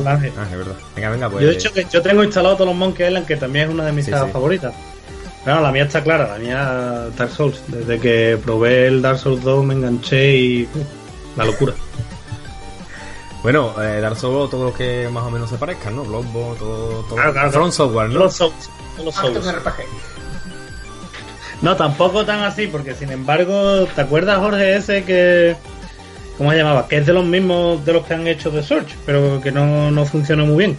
no. 0.04 0.10
Ah, 0.10 0.18
es 0.24 0.56
verdad. 0.58 0.74
Venga, 0.96 1.10
venga, 1.10 1.30
pues. 1.30 1.44
Yo 1.44 1.50
he 1.50 1.54
dicho 1.54 1.72
que 1.72 1.86
yo 1.90 2.02
tengo 2.02 2.24
instalado 2.24 2.56
todos 2.56 2.66
los 2.70 2.76
Monkey 2.76 3.06
Island, 3.06 3.24
que 3.24 3.36
también 3.36 3.68
es 3.68 3.74
una 3.74 3.84
de 3.86 3.92
mis 3.92 4.04
Sí, 4.04 4.10
sagas 4.10 4.26
sí. 4.26 4.32
favoritas. 4.32 4.74
Pero 5.44 5.60
la 5.60 5.72
mía 5.72 5.84
está 5.84 6.02
clara, 6.02 6.28
la 6.28 6.38
mía 6.38 7.08
Dark 7.16 7.30
Souls. 7.30 7.62
Desde 7.68 7.98
que 7.98 8.38
probé 8.44 8.88
el 8.88 9.02
Dark 9.02 9.18
Souls 9.18 9.42
2 9.42 9.64
me 9.64 9.74
enganché 9.74 10.36
y. 10.36 10.64
uh, 10.64 10.84
la 11.36 11.44
locura. 11.44 11.74
Bueno, 13.42 13.74
eh, 13.82 14.00
Dark 14.00 14.16
Souls, 14.16 14.50
todo 14.50 14.64
lo 14.64 14.74
que 14.74 15.08
más 15.10 15.24
o 15.24 15.30
menos 15.30 15.48
se 15.48 15.56
parezcan, 15.56 15.96
¿no? 15.96 16.04
Bloodborne, 16.04 16.58
todo. 16.58 17.02
todo... 17.04 17.14
Claro, 17.14 17.32
claro, 17.32 17.50
claro. 17.50 17.72
Software, 17.72 18.10
¿no? 18.10 18.18
Los 18.18 18.34
Souls. 18.34 18.70
Los 19.02 19.14
Souls. 19.14 19.40
No, 21.62 21.76
tampoco 21.76 22.24
tan 22.24 22.40
así, 22.42 22.66
porque 22.66 22.94
sin 22.94 23.10
embargo, 23.10 23.86
¿te 23.94 24.00
acuerdas, 24.00 24.38
Jorge, 24.38 24.76
ese 24.76 25.04
que. 25.04 25.56
¿Cómo 26.36 26.52
se 26.52 26.58
llamaba? 26.58 26.88
Que 26.88 26.98
es 26.98 27.06
de 27.06 27.12
los 27.12 27.24
mismos 27.24 27.84
de 27.84 27.92
los 27.92 28.06
que 28.06 28.14
han 28.14 28.26
hecho 28.26 28.50
The 28.50 28.62
Search, 28.62 28.94
pero 29.04 29.40
que 29.42 29.52
no, 29.52 29.90
no 29.90 30.06
funcionó 30.06 30.46
muy 30.46 30.66
bien. 30.66 30.78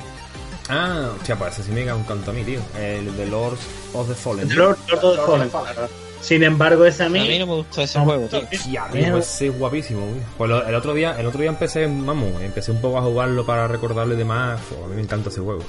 Ah, 0.73 1.09
hostia, 1.17 1.35
pues 1.35 1.53
ese 1.53 1.63
sí 1.63 1.71
me 1.71 1.81
encanta 1.81 2.31
a 2.31 2.33
mí, 2.33 2.43
tío. 2.43 2.61
El 2.79 3.15
de 3.17 3.25
Lords 3.27 3.59
of 3.93 4.07
the 4.07 4.15
Fallen. 4.15 4.47
Lord, 4.55 4.77
Lord 4.89 5.03
of 5.05 5.41
the 5.43 5.49
Fallen. 5.49 5.75
Sin 6.21 6.43
embargo, 6.43 6.85
ese 6.85 7.03
a 7.03 7.07
A 7.07 7.09
mí. 7.09 7.19
mí 7.27 7.39
no 7.39 7.47
me 7.47 7.55
gustó 7.55 7.81
ese 7.81 7.97
no 7.99 8.05
juego, 8.05 8.27
tío. 8.27 8.39
Hostia, 8.39 8.85
tío, 8.91 9.17
ese 9.17 9.47
es 9.47 9.57
guapísimo. 9.59 10.01
tío. 10.05 10.23
Pues 10.37 10.49
lo- 10.49 10.65
el 10.67 10.75
otro 10.75 10.93
día, 10.93 11.15
el 11.19 11.25
otro 11.25 11.41
día 11.41 11.49
empecé, 11.49 11.87
vamos, 11.87 12.29
empecé 12.41 12.71
un 12.71 12.79
poco 12.79 12.99
a 12.99 13.01
jugarlo 13.01 13.45
para 13.45 13.67
recordarlo 13.67 14.13
y 14.13 14.17
demás. 14.17 14.61
Fua, 14.61 14.85
a 14.85 14.87
mí 14.87 14.95
me 14.95 15.01
encanta 15.01 15.29
ese 15.29 15.41
juego. 15.41 15.63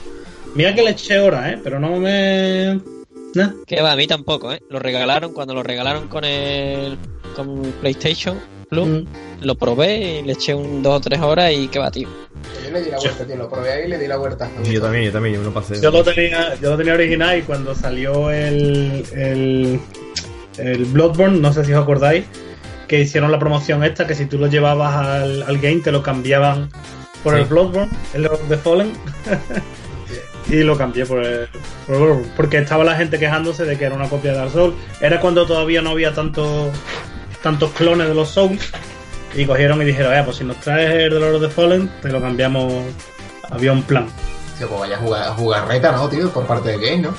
Mira 0.55 0.75
que 0.75 0.83
le 0.83 0.91
eché 0.91 1.19
horas, 1.19 1.53
¿eh? 1.55 1.61
Pero 1.65 1.81
no 1.81 1.97
me. 1.97 2.79
Nah. 3.35 3.51
Que 3.67 3.81
va, 3.81 3.93
a 3.93 3.97
mí 3.97 4.07
tampoco, 4.07 4.53
¿eh? 4.53 4.63
Lo 4.69 4.79
regalaron 4.79 5.33
cuando 5.33 5.55
lo 5.55 5.63
regalaron 5.63 6.09
con 6.09 6.23
el 6.25 6.99
con 7.35 7.63
PlayStation 7.81 8.39
Plus. 8.69 8.87
Mm. 8.87 9.05
Lo 9.45 9.55
probé 9.55 10.21
y 10.21 10.23
le 10.23 10.33
eché 10.33 10.55
un 10.55 10.83
dos 10.83 10.97
o 10.97 11.01
tres 11.01 11.21
horas 11.21 11.53
y 11.53 11.69
que 11.69 11.79
va, 11.79 11.91
tío. 11.91 12.09
Yo 12.65 12.71
le 12.73 12.83
di 12.83 12.91
la 12.91 12.99
vuelta, 12.99 13.25
tío. 13.25 13.37
Lo 13.37 13.49
probé 13.51 13.73
ahí 13.73 13.85
y 13.85 13.89
le 13.89 13.99
di 13.99 14.07
la 14.07 14.17
vuelta. 14.17 14.51
Yo 14.65 14.81
también, 14.81 15.05
yo 15.05 15.13
también, 15.13 15.35
yo 15.35 15.41
me 15.41 15.47
lo 15.47 15.55
pasé. 15.55 15.81
Yo 15.81 15.91
lo 15.91 16.03
tenía, 16.05 16.55
yo 16.61 16.71
lo 16.71 16.77
tenía 16.77 16.95
original 16.95 17.39
y 17.39 17.43
cuando 17.43 17.75
salió 17.75 18.31
el, 18.31 19.05
el, 19.15 19.81
el 20.59 20.85
Bloodborne, 20.87 21.39
no 21.41 21.53
sé 21.53 21.65
si 21.65 21.73
os 21.73 21.83
acordáis, 21.83 22.25
que 22.89 23.01
hicieron 23.01 23.31
la 23.33 23.39
promoción 23.39 23.85
esta, 23.85 24.07
que 24.07 24.15
si 24.15 24.27
tú 24.27 24.39
lo 24.39 24.47
llevabas 24.49 24.95
al, 24.97 25.43
al 25.43 25.59
game 25.59 25.81
te 25.81 25.93
lo 25.93 26.03
cambiaban 26.03 26.69
por 27.23 27.35
Sí. 27.35 27.41
el 27.41 27.47
Bloodborne, 27.47 27.91
el 28.15 28.29
the 28.49 28.57
Fallen. 28.57 28.93
y 30.49 30.57
lo 30.63 30.77
cambié 30.77 31.07
por 31.07 31.25
el, 31.25 31.47
por 31.87 31.95
el 31.95 32.01
Bloodborne, 32.03 32.33
porque 32.37 32.59
estaba 32.59 32.85
la 32.85 32.97
gente 32.97 33.19
quejándose 33.19 33.65
de 33.65 33.79
que 33.79 33.85
era 33.85 33.95
una 33.95 34.09
copia 34.09 34.33
de 34.33 34.39
Dark 34.39 34.51
Souls. 34.51 34.75
Era 35.01 35.21
cuando 35.21 35.47
todavía 35.47 35.83
no 35.83 35.91
había 35.91 36.13
tantos 36.15 36.71
tantos 37.43 37.71
clones 37.73 38.09
de 38.09 38.15
los 38.15 38.29
Souls. 38.31 38.71
Y 39.35 39.47
cogieron 39.47 39.81
y 39.83 39.85
dijeron, 39.87 40.13
"Ah, 40.15 40.23
pues 40.25 40.37
si 40.39 40.45
nos 40.45 40.59
traes 40.61 40.91
el 40.91 41.11
de 41.15 41.21
Lord 41.21 41.37
of 41.37 41.43
the 41.43 41.49
Fallen, 41.49 41.91
te 42.03 42.09
lo 42.11 42.21
cambiamos. 42.21 42.73
Había 43.51 43.73
un 43.73 43.83
plan. 43.83 44.07
Tío, 44.59 44.69
pues 44.69 44.81
vaya 44.81 44.97
a 44.97 44.99
jugar, 44.99 45.23
a 45.29 45.31
jugar 45.35 45.69
reta, 45.69 45.93
¿no, 45.93 46.09
tío? 46.09 46.31
Por 46.31 46.47
parte 46.47 46.77
de 46.77 46.79
Game, 46.79 47.03
¿no? 47.03 47.15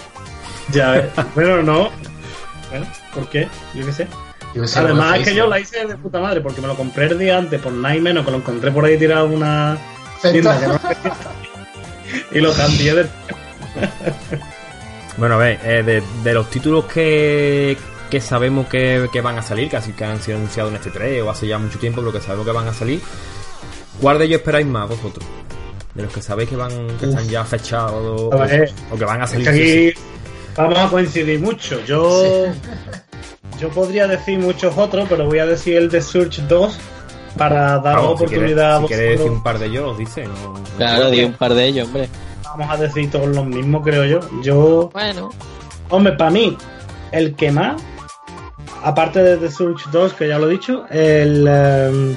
Ya 0.71 0.91
ves. 0.93 1.05
Bueno, 1.35 1.61
no. 1.63 1.89
Bueno, 2.69 2.85
¿Por 3.13 3.27
qué? 3.29 3.47
Yo 3.73 3.85
qué 3.85 3.91
sé. 3.91 4.07
Yo 4.53 4.61
que 4.61 4.67
sé, 4.67 4.79
Además 4.79 5.19
es 5.19 5.27
que 5.27 5.35
yo 5.35 5.47
la 5.47 5.59
hice 5.59 5.85
de 5.85 5.97
puta 5.97 6.19
madre 6.19 6.41
porque 6.41 6.61
me 6.61 6.67
lo 6.67 6.75
compré 6.75 7.05
el 7.05 7.17
día 7.17 7.37
antes 7.39 7.59
por 7.59 7.71
nada 7.71 7.95
y 7.95 8.01
menos 8.01 8.23
que 8.23 8.31
lo 8.31 8.37
encontré 8.37 8.71
por 8.71 8.85
ahí 8.85 8.97
tirado 8.99 9.25
en 9.25 9.33
una 9.33 9.77
tienda 10.21 10.59
que 10.59 10.67
no 10.67 10.79
y 12.31 12.39
lo 12.39 12.53
cambié 12.53 12.93
de 12.93 13.07
Bueno, 15.17 15.35
a 15.35 15.37
ver, 15.39 15.59
eh, 15.63 15.83
de, 15.83 16.03
de 16.23 16.33
los 16.33 16.49
títulos 16.51 16.85
que, 16.85 17.77
que 18.13 18.21
sabemos 18.21 18.67
que, 18.67 19.09
que 19.11 19.21
van 19.21 19.39
a 19.39 19.41
salir, 19.41 19.69
casi 19.71 19.91
que 19.93 20.05
han 20.05 20.21
sido 20.21 20.37
anunciados 20.37 20.71
en 20.71 20.75
este 20.77 20.91
3 20.91 21.23
o 21.23 21.31
hace 21.31 21.47
ya 21.47 21.57
mucho 21.57 21.79
tiempo, 21.79 21.99
pero 22.01 22.11
que 22.13 22.21
sabemos 22.21 22.45
que 22.45 22.51
van 22.51 22.67
a 22.67 22.73
salir, 22.73 23.01
¿cuál 23.99 24.19
de 24.19 24.25
ellos 24.25 24.37
esperáis 24.41 24.67
más 24.67 24.87
vosotros? 24.87 25.25
De 25.95 26.03
los 26.03 26.13
que 26.13 26.21
sabéis 26.21 26.49
que 26.49 26.55
van 26.55 26.69
que 26.99 27.07
están 27.07 27.27
ya 27.27 27.43
fechados 27.43 28.21
o, 28.21 28.33
A 28.33 28.45
ver, 28.45 28.71
o 28.91 28.95
que 28.97 29.05
van 29.05 29.21
a 29.21 29.25
Es 29.25 29.31
salir. 29.31 29.47
sí, 29.47 29.87
aquí 29.89 29.93
vamos 30.55 30.77
a 30.77 30.89
coincidir 30.89 31.39
mucho. 31.39 31.83
Yo 31.85 32.45
yo 33.59 33.69
podría 33.69 34.05
decir 34.07 34.37
muchos 34.39 34.77
otros, 34.77 35.07
pero 35.09 35.25
voy 35.25 35.39
a 35.39 35.45
decir 35.47 35.77
el 35.77 35.89
de 35.89 35.99
Search 36.01 36.41
2 36.41 36.79
para 37.37 37.79
dar 37.79 37.95
Vamos, 37.95 38.19
si 38.19 38.25
oportunidad 38.25 38.79
quieres, 38.81 38.81
si 38.81 38.87
quieres 38.87 38.99
a 38.99 39.09
decir 39.09 39.17
vosotros. 39.17 39.37
un 39.37 39.43
par 39.43 39.57
de 39.59 39.65
ellos, 39.65 39.97
dice. 39.97 40.23
No, 40.27 40.33
no- 40.53 40.63
Claro, 40.77 41.09
di 41.09 41.23
un 41.23 41.33
par 41.33 41.53
de 41.55 41.65
ellos, 41.65 41.87
hombre. 41.87 42.09
Vamos 42.43 42.69
a 42.69 42.77
decir 42.77 43.09
todos 43.09 43.27
los 43.27 43.45
mismos, 43.47 43.81
creo 43.83 44.05
yo. 44.05 44.19
Yo 44.43 44.89
Bueno, 44.93 45.31
Hombre, 45.89 46.13
para 46.13 46.29
mí, 46.31 46.55
el 47.11 47.35
que 47.35 47.51
más, 47.51 47.81
aparte 48.83 49.23
de 49.23 49.37
The 49.37 49.49
Surge 49.49 49.85
2, 49.91 50.13
que 50.13 50.27
ya 50.27 50.37
lo 50.37 50.49
he 50.49 50.51
dicho, 50.51 50.85
el, 50.89 51.47
em, 51.47 52.15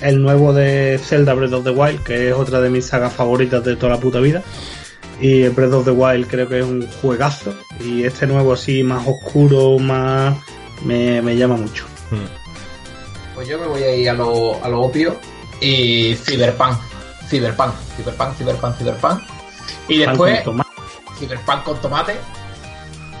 el 0.00 0.22
nuevo 0.22 0.52
de 0.52 0.98
Zelda 1.02 1.34
Breath 1.34 1.52
of 1.52 1.64
the 1.64 1.70
Wild, 1.70 2.02
que 2.02 2.30
es 2.30 2.34
otra 2.34 2.60
de 2.60 2.70
mis 2.70 2.86
sagas 2.86 3.12
favoritas 3.12 3.62
de 3.62 3.76
toda 3.76 3.92
la 3.94 4.00
puta 4.00 4.18
vida. 4.18 4.42
Y 5.20 5.42
el 5.42 5.50
Breath 5.50 5.72
of 5.72 5.84
the 5.84 5.90
Wild 5.90 6.26
creo 6.28 6.48
que 6.48 6.60
es 6.60 6.64
un 6.64 6.88
juegazo. 7.02 7.54
Y 7.80 8.04
este 8.04 8.26
nuevo 8.26 8.52
así, 8.54 8.82
más 8.82 9.06
oscuro, 9.06 9.78
más... 9.78 10.36
Me, 10.84 11.20
me 11.22 11.36
llama 11.36 11.56
mucho. 11.56 11.86
Hmm. 12.10 13.34
Pues 13.34 13.48
yo 13.48 13.58
me 13.58 13.66
voy 13.66 13.82
a 13.82 13.94
ir 13.94 14.08
a 14.10 14.14
lo, 14.14 14.62
a 14.64 14.68
lo 14.68 14.82
opio 14.82 15.16
y 15.60 16.14
Cyberpunk. 16.14 16.78
Cyberpunk, 17.28 17.74
Cyberpunk, 17.96 18.36
Cyberpunk, 18.36 18.76
Cyberpunk. 18.78 19.20
Y 19.88 19.98
después 19.98 20.36
Pan 20.36 20.44
con 20.44 20.54
tomate. 20.54 20.70
Cyberpunk 21.18 21.62
con 21.64 21.80
tomate. 21.80 22.16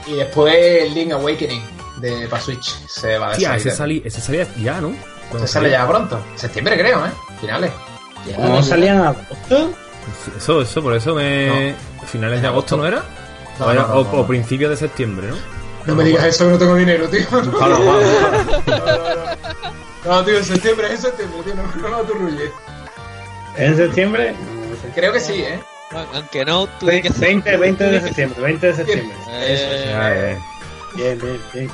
Y 0.06 0.12
después 0.14 0.94
Link 0.94 1.12
Awakening 1.12 1.77
de 2.00 2.26
para 2.28 2.42
Switch. 2.42 2.86
Se 2.86 3.18
va 3.18 3.30
a 3.30 3.36
Tía, 3.36 3.48
salir. 3.50 3.66
ese, 3.66 3.76
salí, 3.76 4.02
ese 4.04 4.20
salía 4.20 4.46
ya, 4.58 4.80
¿no? 4.80 4.92
Cuando 5.28 5.44
Este 5.44 5.48
sale 5.58 5.70
ya 5.70 5.86
pronto. 5.86 6.20
Septiembre 6.36 6.78
creo, 6.78 7.04
¿eh? 7.06 7.10
Finales. 7.40 7.70
¿No 8.38 8.56
ya. 8.56 8.62
salían 8.62 8.98
a 9.00 9.08
agosto? 9.10 9.72
Eso, 10.36 10.62
eso, 10.62 10.82
por 10.82 10.94
eso 10.94 11.14
me. 11.14 11.74
Finales 12.06 12.40
de 12.42 12.48
agosto, 12.48 12.76
¿no 12.76 12.86
era? 12.86 13.02
No, 13.58 13.66
o, 13.66 13.70
era- 13.70 13.82
no, 13.82 13.88
no, 13.88 13.94
o- 13.94 14.04
no, 14.04 14.10
o 14.10 14.16
no. 14.18 14.26
principios 14.26 14.70
de 14.70 14.76
septiembre, 14.76 15.28
¿no? 15.28 15.36
No 15.86 15.94
me 15.94 16.04
digas 16.04 16.24
eso 16.24 16.44
que 16.46 16.52
no 16.52 16.58
tengo 16.58 16.74
dinero, 16.74 17.08
tío. 17.08 17.20
No, 20.04 20.24
tío, 20.24 20.38
en 20.38 20.44
septiembre, 20.44 20.86
es 20.86 20.92
en 20.92 20.98
septiembre, 21.10 21.38
tío. 21.44 21.54
No, 21.54 21.88
no 21.90 21.96
aturrulles. 21.98 22.50
¿En 23.56 23.76
septiembre? 23.76 24.34
Creo 24.94 25.12
que 25.12 25.20
sí, 25.20 25.42
¿eh? 25.42 25.60
Aunque 26.14 26.44
no, 26.44 26.66
tú 26.78 26.86
di 26.86 27.02
que 27.02 27.10
20, 27.10 27.56
20 27.56 27.84
de 27.84 28.00
septiembre, 28.00 28.40
20 28.42 28.66
de 28.68 28.74
septiembre. 28.74 29.16
Eh, 29.30 29.84
Ya, 29.90 30.14
eh, 30.14 30.38
Bien, 30.94 31.18
bien, 31.18 31.40
bien. 31.52 31.70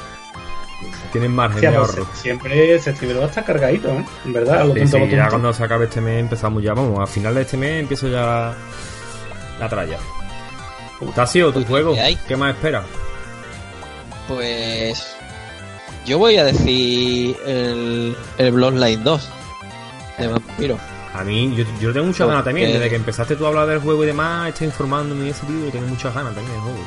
Tienen 1.15 1.33
margen 1.33 1.61
de 1.61 1.69
pues, 1.69 1.91
ahorro. 1.91 2.07
siempre 2.13 2.79
septiembre 2.81 3.19
va 3.21 3.25
a 3.27 3.29
estar 3.29 3.45
cargadito, 3.45 3.89
¿eh? 3.89 4.05
En 4.25 4.33
verdad, 4.33 4.63
a 4.63 4.65
lo 4.65 4.75
Sí, 4.75 4.81
tonto, 4.81 4.97
a 4.97 5.01
sí, 5.01 5.07
lo 5.07 5.17
ya 5.17 5.29
cuando 5.29 5.53
se 5.53 5.63
acabe 5.65 5.85
este 5.85 6.01
mes 6.01 6.19
empezamos 6.21 6.61
ya, 6.63 6.75
vamos, 6.75 6.99
a 6.99 7.07
final 7.07 7.35
de 7.37 7.43
este 7.43 7.57
mes 7.57 7.81
empiezo 7.83 8.09
ya 8.09 8.21
la, 8.27 8.55
la 9.61 9.69
tralla. 9.69 9.99
Tasio, 11.15 11.53
tu 11.53 11.65
juego, 11.65 11.95
¿Qué 11.95 12.01
hay? 12.01 12.17
¿qué 12.27 12.37
más 12.37 12.55
esperas? 12.57 12.85
Pues. 14.29 15.15
Yo 16.05 16.19
voy 16.19 16.37
a 16.37 16.45
decir 16.45 17.37
el, 17.47 18.17
el 18.39 18.51
Bloodline 18.53 19.03
2 19.05 19.29
de 20.19 20.27
Vampiro. 20.29 20.79
A 21.15 21.23
mí, 21.23 21.55
yo, 21.57 21.65
yo 21.81 21.93
tengo 21.93 22.07
muchas 22.07 22.19
Porque- 22.19 22.31
ganas 22.33 22.45
también, 22.45 22.73
desde 22.73 22.91
que 22.91 22.97
empezaste 22.97 23.37
tú 23.37 23.45
a 23.47 23.49
hablar 23.51 23.69
del 23.69 23.79
juego 23.79 24.03
y 24.03 24.09
demás, 24.09 24.49
estoy 24.49 24.67
informándome 24.67 25.27
y 25.27 25.31
ese 25.31 25.47
tío, 25.47 25.71
tengo 25.71 25.87
muchas 25.87 26.13
ganas 26.15 26.35
también 26.35 26.53
del 26.55 26.61
juego. 26.63 26.79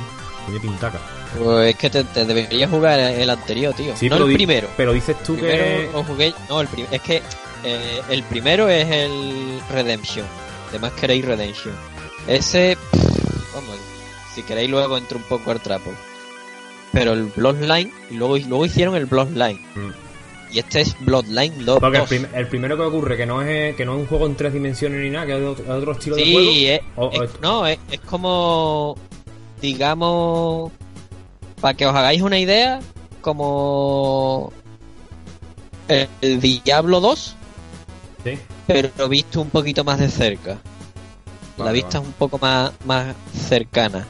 Pintaca. 0.62 1.00
Pues 1.38 1.70
es 1.72 1.76
que 1.76 1.90
te, 1.90 2.04
te 2.06 2.26
deberías 2.26 2.70
jugar 2.70 3.00
el 3.00 3.30
anterior, 3.30 3.74
tío. 3.74 3.96
Sí, 3.96 4.10
no 4.10 4.16
pero 4.16 4.28
el 4.30 4.34
primero. 4.36 4.68
Pero 4.78 4.94
dices 4.94 5.16
tú 5.24 5.36
que... 5.36 5.42
Primero 5.42 5.92
lo 5.94 6.04
jugué. 6.04 6.34
No, 6.50 6.62
el 6.62 6.68
prim- 6.68 6.88
es 6.92 7.02
que 7.02 7.22
eh, 7.64 8.02
el 8.10 8.24
primero 8.24 8.70
es 8.70 8.88
el 8.90 9.60
Redemption. 9.72 10.26
De 10.72 10.80
más 10.80 10.92
queréis 10.94 11.26
Redemption. 11.26 11.74
Ese. 12.28 12.78
pff, 12.92 13.54
Vamos, 13.56 13.76
si 14.36 14.44
queréis 14.44 14.70
luego 14.70 14.98
entro 14.98 15.18
un 15.18 15.24
poco 15.24 15.52
al 15.52 15.60
trapo. 15.62 15.92
Pero 16.94 17.14
el 17.14 17.24
Bloodline, 17.36 17.92
y 18.10 18.16
luego, 18.16 18.38
luego 18.38 18.66
hicieron 18.66 18.96
el 18.96 19.06
Bloodline. 19.06 19.60
Mm. 19.76 19.92
Y 20.54 20.60
este 20.60 20.80
es 20.82 20.96
Bloodline 21.02 21.66
2. 21.66 21.80
Porque 21.80 21.98
el, 21.98 22.04
prim- 22.06 22.28
el 22.34 22.48
primero 22.48 22.78
que 22.78 22.84
ocurre, 22.84 23.18
que 23.18 23.26
no 23.26 23.42
es 23.42 23.76
que 23.76 23.86
no 23.86 23.96
es 23.96 24.00
un 24.02 24.08
juego 24.08 24.26
en 24.28 24.36
tres 24.36 24.54
dimensiones 24.54 25.02
ni 25.02 25.10
nada, 25.10 25.26
que 25.26 25.38
es 25.38 25.44
otro, 25.44 25.64
es 25.66 25.70
otro 25.70 25.92
estilo 25.92 26.16
de 26.16 26.24
juego. 26.32 26.52
Sí, 26.52 26.68
es, 26.70 26.80
O- 26.96 27.06
o 27.08 27.12
es- 27.24 27.30
es- 27.34 27.42
no, 27.42 27.68
es, 27.68 27.78
es 27.92 28.00
como, 28.00 28.96
digamos, 29.62 30.72
para 31.62 31.74
que 31.76 31.86
os 31.86 31.96
hagáis 31.96 32.22
una 32.22 32.38
idea, 32.40 32.80
como 33.22 34.52
el, 35.88 36.08
el 36.22 36.40
Diablo 36.42 37.00
2, 37.00 37.36
Sí. 38.24 38.38
pero 38.68 39.08
visto 39.10 39.42
un 39.42 39.50
poquito 39.50 39.84
más 39.84 40.00
de 40.00 40.10
cerca. 40.10 40.58
La 41.58 41.72
vista 41.72 41.98
vale. 42.00 42.04
es 42.04 42.08
un 42.08 42.14
poco 42.14 42.38
más, 42.40 42.72
más 42.86 43.16
cercana. 43.34 44.06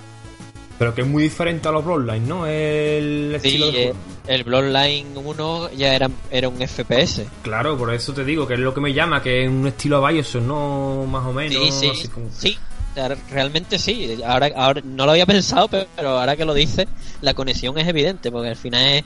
Pero 0.78 0.94
que 0.94 1.02
es 1.02 1.08
muy 1.08 1.24
diferente 1.24 1.68
a 1.68 1.72
los 1.72 1.84
Bloodlines, 1.84 2.28
¿no? 2.28 2.46
El 2.46 3.34
estilo 3.36 3.68
Sí, 3.68 3.72
de 3.72 3.82
eh, 3.84 3.86
juego. 3.94 4.00
el 4.28 4.44
Bloodline 4.44 5.08
1 5.18 5.72
ya 5.72 5.96
era, 5.96 6.10
era 6.30 6.50
un 6.50 6.58
FPS. 6.62 7.26
Claro, 7.42 7.78
por 7.78 7.92
eso 7.94 8.14
te 8.14 8.24
digo 8.24 8.46
que 8.46 8.56
es 8.56 8.60
lo 8.60 8.74
que 8.76 8.82
me 8.82 8.94
llama, 8.94 9.22
que 9.24 9.44
es 9.44 9.50
un 9.50 9.66
estilo 9.66 10.06
Bioshock, 10.06 10.44
¿no? 10.44 11.06
Más 11.10 11.26
o 11.26 11.34
menos. 11.34 11.54
Sí, 11.64 11.72
sí, 11.72 11.90
así 11.90 12.08
como- 12.10 12.28
sí. 12.32 12.58
Realmente 13.30 13.78
sí. 13.80 14.18
Ahora, 14.26 14.50
ahora 14.56 14.82
no 14.84 15.06
lo 15.06 15.12
había 15.12 15.26
pensado, 15.26 15.68
pero, 15.68 15.86
pero 15.96 16.10
ahora 16.20 16.36
que 16.36 16.46
lo 16.46 16.54
dice, 16.54 16.88
la 17.22 17.34
conexión 17.34 17.78
es 17.78 17.88
evidente, 17.88 18.32
porque 18.32 18.50
al 18.50 18.56
final 18.56 18.82
es, 18.88 19.04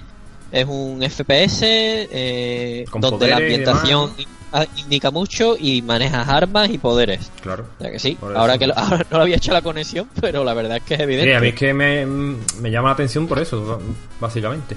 es 0.52 0.66
un 0.68 1.02
FPS 1.02 1.62
eh, 1.64 2.86
donde 3.00 3.28
la 3.28 3.40
y 3.40 3.44
ambientación 3.44 4.12
ah, 4.54 4.66
indica 4.78 5.12
mucho 5.12 5.56
y 5.58 5.82
manejas 5.82 6.28
armas 6.28 6.70
y 6.70 6.78
poderes. 6.78 7.32
Claro. 7.42 7.66
O 7.80 7.82
sea 7.82 7.92
que 7.92 8.00
sí, 8.00 8.18
ahora 8.36 8.58
que 8.58 8.68
lo- 8.68 8.74
ahora 8.78 9.06
no 9.10 9.18
lo 9.18 9.24
había 9.24 9.38
hecho 9.38 9.54
la 9.54 9.62
conexión, 9.62 10.10
pero 10.20 10.44
la 10.44 10.54
verdad 10.54 10.78
es 10.78 10.84
que 10.84 10.94
es 10.96 11.00
Sí, 11.00 11.04
evidente. 11.04 11.36
a 11.36 11.40
mí 11.40 11.48
es 11.50 11.56
que 11.56 11.74
me, 11.74 12.06
me 12.06 12.70
llama 12.72 12.90
la 12.90 12.94
atención 12.94 13.28
por 13.28 13.40
eso, 13.40 13.80
básicamente. 14.20 14.76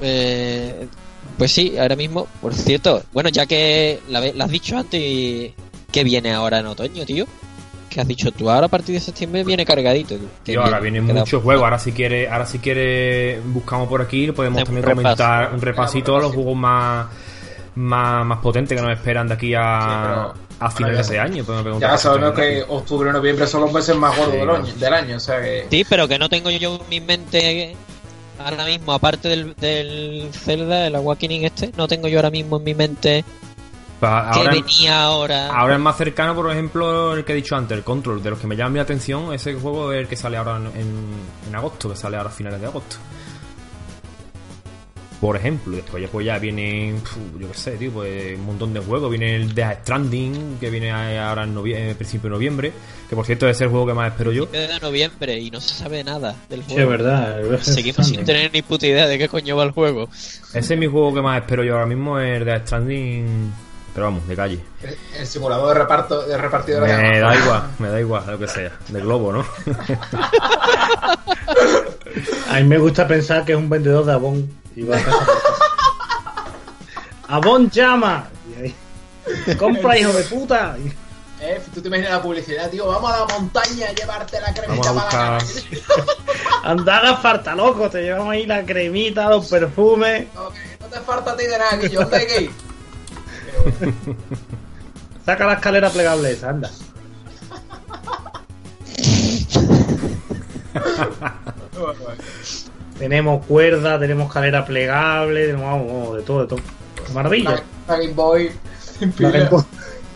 Eh, 0.00 0.86
pues 1.36 1.52
sí, 1.52 1.76
ahora 1.78 1.96
mismo, 1.96 2.26
por 2.40 2.54
cierto, 2.54 3.02
bueno, 3.12 3.28
ya 3.30 3.46
que 3.46 4.00
la, 4.08 4.20
la 4.20 4.44
has 4.44 4.50
dicho 4.50 4.76
antes, 4.76 5.52
que 5.90 6.04
viene 6.04 6.32
ahora 6.32 6.58
en 6.58 6.66
otoño, 6.66 7.04
tío? 7.04 7.26
Que 7.88 8.00
has 8.00 8.08
dicho 8.08 8.30
tú, 8.32 8.50
ahora 8.50 8.66
a 8.66 8.68
partir 8.68 8.94
de 8.94 9.00
septiembre 9.00 9.44
viene 9.44 9.64
cargadito. 9.64 10.16
tío. 10.16 10.28
Tío, 10.42 10.62
ahora 10.62 10.78
vienen 10.80 11.06
muchos 11.06 11.42
juegos. 11.42 11.64
Ahora 11.64 11.78
si 11.78 11.92
quiere, 11.92 12.28
ahora 12.28 12.44
si 12.44 12.58
quiere 12.58 13.40
buscamos 13.46 13.88
por 13.88 14.02
aquí, 14.02 14.30
podemos 14.32 14.62
también 14.64 14.84
un 14.84 14.90
repaso. 14.90 15.16
comentar 15.16 15.54
un 15.54 15.60
repasito 15.60 16.16
a 16.16 16.20
los 16.20 16.34
juegos 16.34 16.56
más, 16.56 17.06
más, 17.76 18.26
más 18.26 18.38
potentes 18.40 18.76
que 18.76 18.86
nos 18.86 18.92
esperan 18.92 19.28
de 19.28 19.34
aquí 19.34 19.54
a, 19.56 20.32
Sí, 20.34 20.40
a 20.60 20.70
finales 20.70 21.08
de 21.08 21.18
año. 21.18 21.44
Podemos 21.44 21.62
preguntar 21.62 21.90
Ya 21.90 21.96
sabemos 21.96 22.32
que 22.32 22.64
octubre 22.68 23.08
y 23.08 23.12
noviembre 23.12 23.46
son 23.46 23.62
los 23.62 23.72
meses 23.72 23.96
más 23.96 24.16
gordos 24.16 24.32
Sí, 24.34 24.38
del, 24.38 24.50
año, 24.50 24.74
del 24.74 24.92
año, 24.92 25.16
o 25.16 25.20
sea 25.20 25.40
que... 25.40 25.66
Sí, 25.70 25.86
pero 25.88 26.08
que 26.08 26.18
no 26.18 26.28
tengo 26.28 26.50
yo 26.50 26.74
en 26.74 26.88
mi 26.90 27.00
mente 27.00 27.76
ahora 28.38 28.64
mismo, 28.64 28.92
aparte 28.92 29.28
del, 29.28 29.54
del 29.56 30.28
Zelda, 30.32 30.86
el 30.86 30.94
Awakening 30.96 31.44
este, 31.44 31.72
no 31.76 31.88
tengo 31.88 32.08
yo 32.08 32.18
ahora 32.18 32.30
mismo 32.30 32.58
en 32.58 32.64
mi 32.64 32.74
mente 32.74 33.24
Pues 34.00 34.10
que 34.10 34.38
ahora, 34.38 34.50
venía 34.52 35.02
ahora. 35.02 35.46
ahora 35.48 35.74
es 35.74 35.80
más 35.80 35.96
cercano, 35.96 36.34
por 36.34 36.50
ejemplo, 36.52 37.14
el 37.16 37.24
que 37.24 37.32
he 37.32 37.36
dicho 37.36 37.56
antes, 37.56 37.76
el 37.76 37.82
Control. 37.84 38.22
De 38.22 38.30
los 38.30 38.38
que 38.38 38.46
me 38.46 38.54
llama 38.56 38.70
mi 38.70 38.78
atención, 38.78 39.32
ese 39.34 39.54
juego 39.54 39.92
es 39.92 40.00
el 40.02 40.06
que 40.08 40.14
sale 40.16 40.36
ahora 40.36 40.56
en, 40.56 40.66
en- 40.80 41.14
en 41.48 41.54
agosto, 41.56 41.88
que 41.90 41.96
sale 41.96 42.16
ahora 42.16 42.28
a 42.30 42.32
finales 42.32 42.60
de 42.60 42.66
agosto. 42.66 42.96
Por 45.20 45.34
ejemplo, 45.34 45.74
después 45.74 46.00
ya, 46.00 46.08
pues 46.08 46.24
ya 46.26 46.38
vienen, 46.38 47.02
yo 47.40 47.48
qué 47.50 47.58
sé, 47.58 47.72
tío, 47.72 47.90
pues 47.90 48.38
un 48.38 48.46
montón 48.46 48.72
de 48.72 48.78
juegos. 48.78 49.10
Viene 49.10 49.34
el 49.34 49.52
Death 49.52 49.80
Stranding, 49.82 50.58
que 50.60 50.70
viene 50.70 50.92
ahora 50.92 51.42
en, 51.42 51.56
novie- 51.56 51.74
en 51.76 51.96
principio 51.96 52.30
de 52.30 52.36
noviembre, 52.36 52.72
que 53.10 53.16
por 53.16 53.26
cierto 53.26 53.48
es 53.48 53.60
el 53.60 53.68
juego 53.68 53.84
que 53.84 53.94
más 53.94 54.12
espero 54.12 54.30
yo. 54.30 54.46
de 54.46 54.78
noviembre 54.80 55.36
y 55.40 55.50
no 55.50 55.60
se 55.60 55.74
sabe 55.74 56.04
nada 56.04 56.36
del 56.48 56.60
Sí, 56.60 56.66
es 56.68 56.74
juego. 56.74 56.90
verdad. 56.90 57.40
el 57.40 57.60
Seguimos 57.64 58.06
sin 58.06 58.24
tener 58.24 58.52
ni 58.52 58.62
puta 58.62 58.86
idea 58.86 59.08
de 59.08 59.18
qué 59.18 59.28
coño 59.28 59.56
va 59.56 59.64
el 59.64 59.72
juego. 59.72 60.08
Ese 60.54 60.74
es 60.74 60.78
mi 60.78 60.86
juego 60.86 61.12
que 61.12 61.20
más 61.20 61.40
espero 61.40 61.64
yo 61.64 61.74
ahora 61.74 61.86
mismo, 61.86 62.20
el 62.20 62.44
Death 62.44 62.66
Stranding, 62.66 63.52
pero 63.98 64.06
vamos, 64.06 64.26
de 64.28 64.36
calle. 64.36 64.60
El 65.16 65.26
simulador 65.26 65.74
de 65.74 65.74
reparto 65.74 66.22
de 66.22 66.38
repartidor 66.38 66.86
de 66.86 66.96
Me 66.96 67.18
da 67.18 67.34
igual, 67.34 67.62
me 67.80 67.88
da 67.88 67.98
igual, 67.98 68.22
lo 68.28 68.38
que 68.38 68.46
sea, 68.46 68.70
de 68.90 69.00
globo, 69.00 69.32
¿no? 69.32 69.40
A 72.48 72.60
mí 72.60 72.62
me 72.62 72.78
gusta 72.78 73.08
pensar 73.08 73.44
que 73.44 73.54
es 73.54 73.58
un 73.58 73.68
vendedor 73.68 74.04
de 74.04 74.12
Avon. 74.12 74.48
Y 74.76 74.84
va 74.84 74.98
a 74.98 75.00
Avon 77.38 77.68
llama. 77.70 78.28
Y 78.48 78.54
ahí, 78.62 78.72
Compra, 79.56 79.98
hijo 79.98 80.12
de 80.12 80.22
puta. 80.22 80.76
Eh, 81.40 81.60
tú 81.74 81.82
te 81.82 81.88
imaginas 81.88 82.12
la 82.12 82.22
publicidad, 82.22 82.70
tío, 82.70 82.86
vamos 82.86 83.12
a 83.12 83.18
la 83.18 83.26
montaña 83.26 83.88
a 83.88 83.92
llevarte 83.92 84.40
la 84.40 84.54
cremita 84.54 84.92
Vamos 84.92 85.02
a 85.02 85.08
para 85.08 85.32
la 85.32 85.38
cara. 85.40 85.44
Andaga 86.62 87.16
farta 87.16 87.56
loco, 87.56 87.90
te 87.90 88.02
llevamos 88.02 88.28
ahí 88.28 88.46
la 88.46 88.64
cremita, 88.64 89.28
los 89.28 89.48
perfumes. 89.48 90.28
No, 90.36 90.50
que 90.50 90.60
no 90.78 90.86
te 90.86 91.00
falta 91.00 91.32
a 91.32 91.36
ti 91.36 91.46
de 91.46 91.58
nada, 91.58 91.76
Guillo, 91.78 92.02
anda 92.02 92.18
aquí. 92.18 92.48
Saca 95.26 95.46
la 95.46 95.54
escalera 95.54 95.90
plegable 95.90 96.30
esa, 96.32 96.50
anda. 96.50 96.70
tenemos 102.98 103.44
cuerda, 103.46 103.98
tenemos 103.98 104.26
escalera 104.28 104.64
plegable, 104.64 105.46
tenemos 105.46 105.66
vamos, 105.66 106.16
de 106.16 106.22
todo, 106.22 106.40
de 106.42 106.46
todo. 106.48 106.60
Maravilla. 107.14 107.50
La, 107.50 107.62
la 107.94 108.00
Game 108.00 108.12
Boy. 108.14 108.50
sin 108.98 109.10
La 109.10 109.14
pila. 109.16 109.30
Game 109.30 109.48
Boy. 109.50 109.64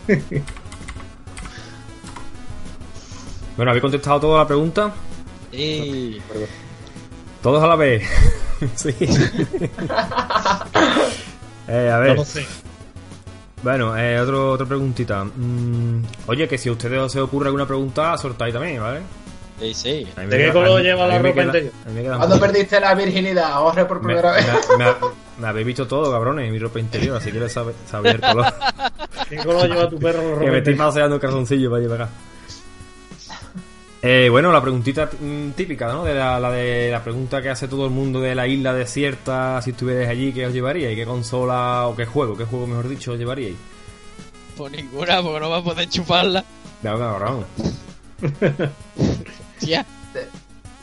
Bueno, 3.55 3.69
¿habéis 3.69 3.83
contestado 3.83 4.19
toda 4.19 4.39
la 4.39 4.47
pregunta? 4.47 4.91
Y 5.51 6.19
Todos 7.43 7.63
a 7.63 7.67
la 7.67 7.75
vez. 7.75 8.03
sí. 8.75 8.95
eh, 11.67 11.91
a 11.91 11.97
No 11.97 11.99
ver. 11.99 12.15
lo 12.15 12.25
sé. 12.25 12.47
Bueno, 13.63 13.97
eh, 13.97 14.19
otro, 14.19 14.51
otra 14.51 14.65
preguntita. 14.65 15.23
Mm, 15.23 16.03
oye, 16.27 16.47
que 16.47 16.57
si 16.57 16.67
a 16.69 16.73
ustedes 16.73 16.99
os 16.99 17.11
se 17.11 17.21
ocurre 17.21 17.47
alguna 17.47 17.65
pregunta, 17.65 18.17
sortáis 18.17 18.53
también, 18.53 18.81
¿vale? 18.81 18.99
sí, 19.59 19.73
sí. 19.73 20.07
A 20.17 20.21
mí 20.21 20.25
¿De 20.27 20.31
me 20.31 20.37
qué 20.37 20.37
queda- 20.51 20.53
color 20.53 20.81
lleva 20.81 21.07
la 21.07 21.13
me 21.19 21.29
ropa 21.29 21.43
interior? 21.43 21.73
me 21.93 22.03
¿Cuándo 22.03 22.39
perdiste 22.39 22.79
la 22.81 22.93
virginidad? 22.95 23.51
Ahorre 23.53 23.85
por 23.85 23.99
me, 24.01 24.07
primera 24.07 24.31
vez. 24.33 24.45
me- 24.77 24.85
me- 24.85 24.93
me 25.39 25.47
habéis 25.47 25.65
visto 25.67 25.87
todo, 25.87 26.11
cabrones, 26.11 26.51
mi 26.51 26.59
ropa 26.59 26.79
interior, 26.79 27.15
así 27.17 27.31
que 27.31 27.39
saber 27.89 28.15
el 28.15 28.21
color. 28.21 28.53
¿Qué 29.29 29.37
color 29.37 29.67
lleva 29.69 29.89
tu 29.89 29.97
perro 29.97 30.21
los 30.31 30.39
que 30.43 30.51
me 30.51 30.57
estoy 30.57 30.73
ropa 30.73 30.85
paseando 30.87 31.15
el 31.15 31.21
calzoncillo 31.21 31.69
para 31.71 31.81
para 31.87 32.03
acá. 32.05 32.09
Eh, 34.05 34.27
bueno, 34.29 34.51
la 34.51 34.61
preguntita 34.61 35.09
mm, 35.17 35.51
típica, 35.51 35.87
¿no? 35.87 36.03
De 36.03 36.13
la, 36.13 36.37
la 36.37 36.51
de 36.51 36.91
la 36.91 37.01
pregunta 37.01 37.41
que 37.41 37.49
hace 37.49 37.69
todo 37.69 37.85
el 37.85 37.91
mundo 37.91 38.19
de 38.19 38.35
la 38.35 38.45
isla 38.47 38.73
desierta, 38.73 39.61
si 39.61 39.69
estuvierais 39.71 40.09
allí, 40.09 40.33
¿qué 40.33 40.45
os 40.45 40.53
llevaríais? 40.53 40.95
¿Qué 40.97 41.05
consola 41.05 41.87
o 41.87 41.95
qué 41.95 42.05
juego? 42.05 42.35
¿Qué 42.37 42.43
juego, 42.43 42.67
mejor 42.67 42.89
dicho, 42.89 43.13
os 43.13 43.17
llevaríais? 43.17 43.55
Por 44.57 44.71
ninguna, 44.71 45.21
porque 45.21 45.39
no 45.39 45.49
va 45.49 45.57
a 45.59 45.63
poder 45.63 45.87
chuparla. 45.87 46.43
Venga, 46.81 46.97
cabrón. 46.99 47.45
Tía. 49.59 49.85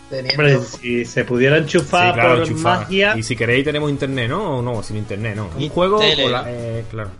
Teniendo... 0.09 0.43
Hombre, 0.43 0.59
si 0.61 1.05
se 1.05 1.25
pudiera 1.25 1.59
enchufar 1.59 2.09
Sí, 2.09 2.15
claro, 2.15 2.31
por 2.39 2.49
enchufada. 2.49 2.81
magia, 2.81 3.17
Y 3.19 3.23
si 3.23 3.37
queréis 3.37 3.65
tenemos 3.65 3.91
internet, 3.91 4.29
¿no? 4.31 4.59
O 4.59 4.63
no, 4.63 4.83
sin 4.83 4.97
internet, 4.97 5.37
¿no? 5.37 5.51
Un 5.57 5.69
juego 5.69 5.99
tele. 6.01 6.23
con 6.23 6.33
la- 6.33 6.45
eh, 6.49 6.85
claro, 6.91 7.11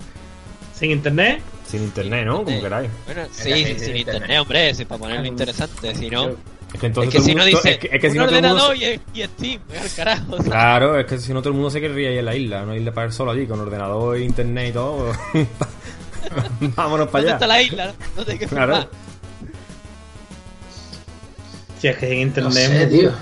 sin 0.75 0.91
internet, 0.93 1.41
sin 1.71 1.83
internet, 1.85 2.27
¿no? 2.27 2.45
Como 2.45 2.57
Eh, 2.57 2.61
queráis. 2.61 2.91
Bueno, 3.07 3.23
sí, 3.31 3.43
sin, 3.53 3.67
internet, 3.69 3.97
internet. 3.99 4.39
hombre, 4.41 4.75
sí, 4.75 4.85
para 4.85 4.99
ponerlo 4.99 5.27
interesante. 5.27 5.95
Si 5.95 6.11
no, 6.11 6.29
Es 6.29 6.37
que 6.73 6.77
es 6.77 6.85
entonces 6.85 7.13
que 7.13 7.19
todo 7.19 7.25
si 7.25 7.31
el 7.33 7.37
no 7.39 7.43
mundo- 7.45 7.57
dice 7.59 7.71
es 7.73 7.79
que, 7.79 7.87
es 7.93 8.01
que 8.01 8.11
si 8.11 8.19
no 8.19 8.27
todo 8.27 8.37
el 8.37 8.43
mundo 8.43 8.57
ordenador 8.65 8.79
se- 8.79 9.01
y, 9.15 9.21
y 9.21 9.25
Steam, 9.27 9.61
al 9.83 9.93
carajo. 9.95 10.31
¿sabes? 10.37 10.45
Claro, 10.45 10.99
es 10.99 11.07
que 11.07 11.19
si 11.19 11.33
no 11.33 11.41
todo 11.41 11.49
el 11.51 11.55
mundo 11.55 11.71
se 11.71 11.81
querría 11.81 12.13
ir 12.13 12.19
en 12.19 12.25
la 12.25 12.35
isla, 12.37 12.65
no 12.65 12.75
isla 12.77 12.93
para 12.93 13.07
el 13.09 13.13
solo 13.13 13.31
allí, 13.33 13.47
con 13.47 13.61
ordenador, 13.61 14.19
internet 14.19 14.69
y 14.71 14.73
todo. 14.73 15.13
Vámonos 16.77 17.09
para 17.09 17.25
¿Dónde 17.25 17.33
está 17.33 17.45
allá. 17.47 17.47
la 17.47 17.63
isla? 17.63 17.95
No 18.17 18.25
te 18.25 18.33
hay 18.33 18.39
que 18.39 18.47
Claro. 18.47 18.89
si 21.81 21.89
es 21.89 21.97
que 21.97 22.09
sin 22.09 22.17
No 22.19 22.23
internet. 22.23 22.55
sé, 22.55 22.87
tío. 22.87 23.13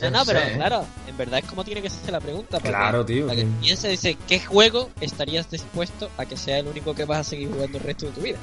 No, 0.00 0.10
no, 0.10 0.24
pero 0.24 0.40
claro, 0.54 0.86
en 1.06 1.16
verdad 1.16 1.40
es 1.40 1.44
como 1.46 1.64
tiene 1.64 1.82
que 1.82 1.90
ser 1.90 2.12
la 2.12 2.20
pregunta. 2.20 2.58
porque 2.58 2.68
Claro, 2.68 3.04
tío, 3.04 3.26
La 3.26 3.34
que 3.36 3.46
piensa 3.60 3.88
dice, 3.88 4.16
¿qué 4.28 4.40
juego 4.40 4.90
estarías 5.00 5.50
dispuesto 5.50 6.10
a 6.16 6.24
que 6.26 6.36
sea 6.36 6.58
el 6.58 6.68
único 6.68 6.94
que 6.94 7.04
vas 7.04 7.18
a 7.18 7.24
seguir 7.24 7.50
jugando 7.50 7.78
el 7.78 7.84
resto 7.84 8.06
de 8.06 8.12
tu 8.12 8.20
vida? 8.20 8.38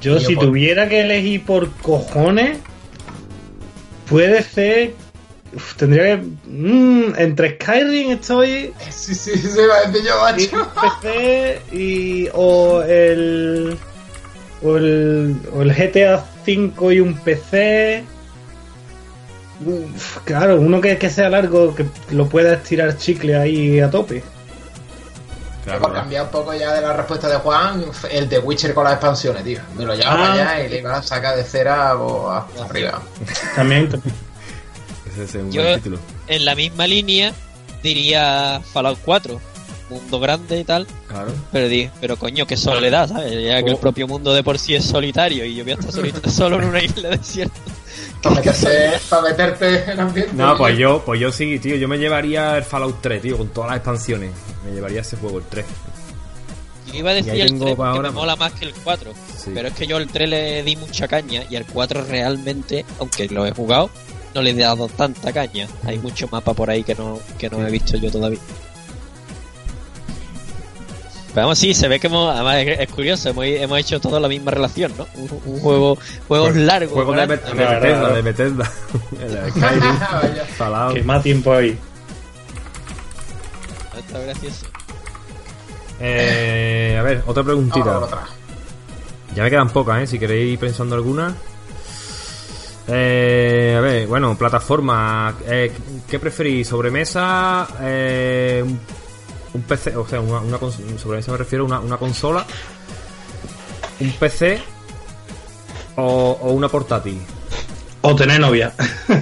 Yo, 0.00 0.18
si 0.20 0.34
por- 0.34 0.46
tuviera 0.46 0.88
que 0.88 1.00
elegir 1.00 1.44
por 1.44 1.70
cojones, 1.78 2.58
puede 4.08 4.42
ser. 4.42 4.94
Uf, 5.54 5.76
tendría 5.76 6.20
que. 6.20 6.26
mm, 6.46 7.14
entre 7.16 7.54
Skyrim 7.54 8.10
estoy. 8.12 8.72
Sí, 8.90 9.14
sí, 9.14 9.36
sí, 9.36 9.58
va 9.60 9.90
yo, 9.92 10.20
macho. 10.20 10.72
PC 10.80 11.60
y. 11.72 12.28
o 12.32 12.82
el. 12.82 13.78
o 14.62 14.76
el. 14.76 15.36
o 15.52 15.62
el 15.62 15.72
GTA 15.72 16.24
V 16.46 16.94
y 16.94 17.00
un 17.00 17.14
PC. 17.18 18.04
Claro, 20.24 20.60
uno 20.60 20.80
que, 20.80 20.98
que 20.98 21.10
sea 21.10 21.28
largo, 21.28 21.74
que 21.74 21.86
lo 22.10 22.28
pueda 22.28 22.54
estirar 22.54 22.96
chicle 22.96 23.36
ahí 23.36 23.80
a 23.80 23.90
tope. 23.90 24.22
Claro, 25.64 25.80
Por 25.80 25.94
cambiar 25.94 26.24
un 26.24 26.30
poco 26.30 26.52
ya 26.54 26.74
de 26.74 26.82
la 26.82 26.92
respuesta 26.92 27.26
de 27.28 27.36
Juan, 27.36 27.84
el 28.10 28.28
de 28.28 28.38
Witcher 28.38 28.74
con 28.74 28.84
las 28.84 28.92
expansiones, 28.94 29.44
tío. 29.44 29.60
Me 29.76 29.84
lo 29.86 29.94
lleva 29.94 30.12
Ah. 30.12 30.16
para 30.16 30.32
allá 30.34 30.64
y 30.66 30.68
le 30.68 30.78
iba 30.80 30.94
a 30.96 31.02
sacar 31.02 31.36
de 31.36 31.44
cera 31.44 31.96
o 31.96 32.30
hasta 32.30 32.64
arriba. 32.66 33.00
También. 33.56 33.88
Ese 35.14 35.24
es 35.24 35.34
un 35.36 35.50
Yo- 35.50 35.62
buen 35.62 35.74
título. 35.76 35.98
En 36.26 36.44
la 36.44 36.54
misma 36.54 36.86
línea 36.86 37.32
diría 37.82 38.60
Fallout 38.74 38.98
4, 39.06 39.40
mundo 39.88 40.20
grande 40.20 40.60
y 40.60 40.64
tal, 40.64 40.86
Claro. 41.08 41.32
pero 41.52 41.90
pero 42.00 42.16
coño, 42.18 42.46
qué 42.46 42.56
soledad, 42.58 43.08
¿sabes? 43.08 43.32
Ya 43.32 43.62
que 43.62 43.70
el 43.70 43.76
Oh. 43.76 43.80
propio 43.80 44.06
mundo 44.06 44.34
de 44.34 44.42
por 44.42 44.58
sí 44.58 44.74
es 44.74 44.84
solitario 44.84 45.46
y 45.46 45.54
yo 45.54 45.64
voy 45.64 45.72
a 45.72 45.76
estar 45.76 45.92
solito 45.92 46.20
solo 46.30 46.58
en 46.60 46.64
una 46.68 46.82
isla 46.82 47.08
desierta. 47.10 47.58
Para, 48.24 48.36
meterse, 48.36 48.90
para 49.08 49.22
meterte 49.22 49.92
en 49.92 50.00
ambiente. 50.00 50.32
No, 50.34 50.56
pues 50.56 50.76
yo, 50.78 51.02
pues 51.04 51.20
yo 51.20 51.30
sí, 51.30 51.58
tío. 51.58 51.76
Yo 51.76 51.86
me 51.88 51.98
llevaría 51.98 52.56
el 52.56 52.64
Fallout 52.64 53.00
3, 53.00 53.22
tío, 53.22 53.36
con 53.38 53.48
todas 53.48 53.70
las 53.70 53.76
expansiones. 53.78 54.30
Me 54.66 54.72
llevaría 54.72 55.02
ese 55.02 55.16
juego, 55.16 55.38
el 55.38 55.44
3. 55.44 55.64
Yo 56.88 56.94
iba 56.98 57.10
a 57.10 57.14
decir 57.14 57.34
el 57.34 57.48
tengo 57.48 57.64
3 57.64 57.76
para 57.76 57.90
porque 57.92 57.96
ahora, 57.98 58.08
me 58.08 58.14
pues. 58.14 58.22
mola 58.22 58.36
más 58.36 58.52
que 58.52 58.64
el 58.66 58.74
4, 58.74 59.12
Sí. 59.36 59.50
pero 59.54 59.68
es 59.68 59.74
que 59.74 59.86
yo 59.86 59.96
al 59.96 60.06
3 60.06 60.28
le 60.28 60.62
di 60.62 60.76
mucha 60.76 61.08
caña 61.08 61.42
y 61.50 61.56
al 61.56 61.66
4 61.66 62.04
realmente, 62.08 62.84
aunque 62.98 63.26
lo 63.28 63.46
he 63.46 63.52
jugado, 63.52 63.90
no 64.34 64.42
le 64.42 64.50
he 64.50 64.54
dado 64.54 64.88
tanta 64.88 65.32
caña. 65.32 65.66
Hay 65.84 65.98
mucho 65.98 66.28
mapa 66.30 66.54
por 66.54 66.70
ahí 66.70 66.82
que 66.84 66.94
no, 66.94 67.18
que 67.38 67.48
no 67.50 67.66
he 67.66 67.70
visto 67.70 67.96
yo 67.96 68.10
todavía. 68.10 68.38
Pero 71.34 71.46
vamos, 71.46 71.58
sí, 71.58 71.74
se 71.74 71.88
ve 71.88 71.98
que 71.98 72.06
hemos, 72.06 72.32
además 72.32 72.56
es, 72.58 72.78
es 72.78 72.88
curioso, 72.90 73.28
hemos, 73.30 73.44
hemos 73.44 73.78
hecho 73.80 74.00
toda 74.00 74.20
la 74.20 74.28
misma 74.28 74.52
relación, 74.52 74.92
¿no? 74.96 75.06
Un, 75.16 75.40
un 75.46 75.60
juego, 75.60 75.98
juegos 76.28 76.54
largos. 76.54 76.92
Juego 76.92 77.12
de. 77.12 77.26
Bet- 77.26 77.44
de 77.44 77.64
Bethesda, 77.64 78.12
de 78.12 78.22
Bethesda. 78.22 78.72
El 79.20 79.50
Skyrim. 79.52 80.94
Que 80.94 81.02
más 81.02 81.22
tiempo 81.24 81.52
hay. 81.52 81.76
Está 83.98 84.18
gracioso. 84.20 84.66
Eh, 86.00 86.96
a 86.98 87.02
ver, 87.02 87.22
otra 87.26 87.42
preguntita. 87.42 87.98
otra. 87.98 88.22
Ya 89.34 89.42
me 89.42 89.50
quedan 89.50 89.70
pocas, 89.70 90.02
¿eh? 90.02 90.06
Si 90.06 90.18
queréis 90.18 90.52
ir 90.52 90.58
pensando 90.58 90.94
alguna. 90.94 91.34
Eh, 92.86 93.74
a 93.76 93.80
ver, 93.80 94.06
bueno, 94.06 94.36
plataforma. 94.36 95.34
Eh, 95.46 95.72
¿Qué 96.08 96.18
preferís? 96.18 96.68
¿Sobremesa? 96.68 97.66
Eh, 97.80 98.64
un, 99.54 99.62
PC? 99.62 99.96
O 99.96 100.06
sea, 100.06 100.20
una, 100.20 100.40
una 100.40 100.58
cons- 100.58 100.98
sobremesa 100.98 101.32
me 101.32 101.38
refiero 101.38 101.64
a 101.64 101.66
una, 101.68 101.80
una 101.80 101.96
consola. 101.96 102.44
¿Un 104.00 104.10
PC? 104.12 104.60
O, 105.96 106.38
o 106.42 106.52
una 106.52 106.68
portátil? 106.68 107.18
O 108.02 108.14
tener 108.14 108.38
novia. 108.40 108.72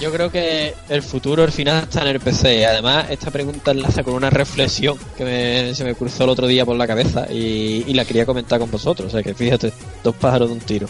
Yo 0.00 0.12
creo 0.12 0.30
que 0.30 0.74
el 0.90 1.02
futuro 1.02 1.42
al 1.42 1.52
final 1.52 1.84
está 1.84 2.02
en 2.02 2.08
el 2.08 2.20
PC. 2.20 2.66
Además, 2.66 3.06
esta 3.10 3.30
pregunta 3.30 3.70
enlaza 3.70 4.02
con 4.02 4.14
una 4.14 4.28
reflexión 4.30 4.96
que 5.16 5.24
me- 5.24 5.74
se 5.74 5.84
me 5.84 5.94
cruzó 5.94 6.24
el 6.24 6.30
otro 6.30 6.46
día 6.46 6.64
por 6.66 6.76
la 6.76 6.86
cabeza 6.86 7.26
y, 7.30 7.84
y 7.86 7.94
la 7.94 8.04
quería 8.04 8.26
comentar 8.26 8.58
con 8.58 8.70
vosotros. 8.70 9.08
O 9.08 9.10
sea 9.10 9.22
que 9.22 9.34
fíjate, 9.34 9.72
dos 10.04 10.14
pájaros 10.16 10.48
de 10.48 10.54
un 10.54 10.60
tiro. 10.60 10.86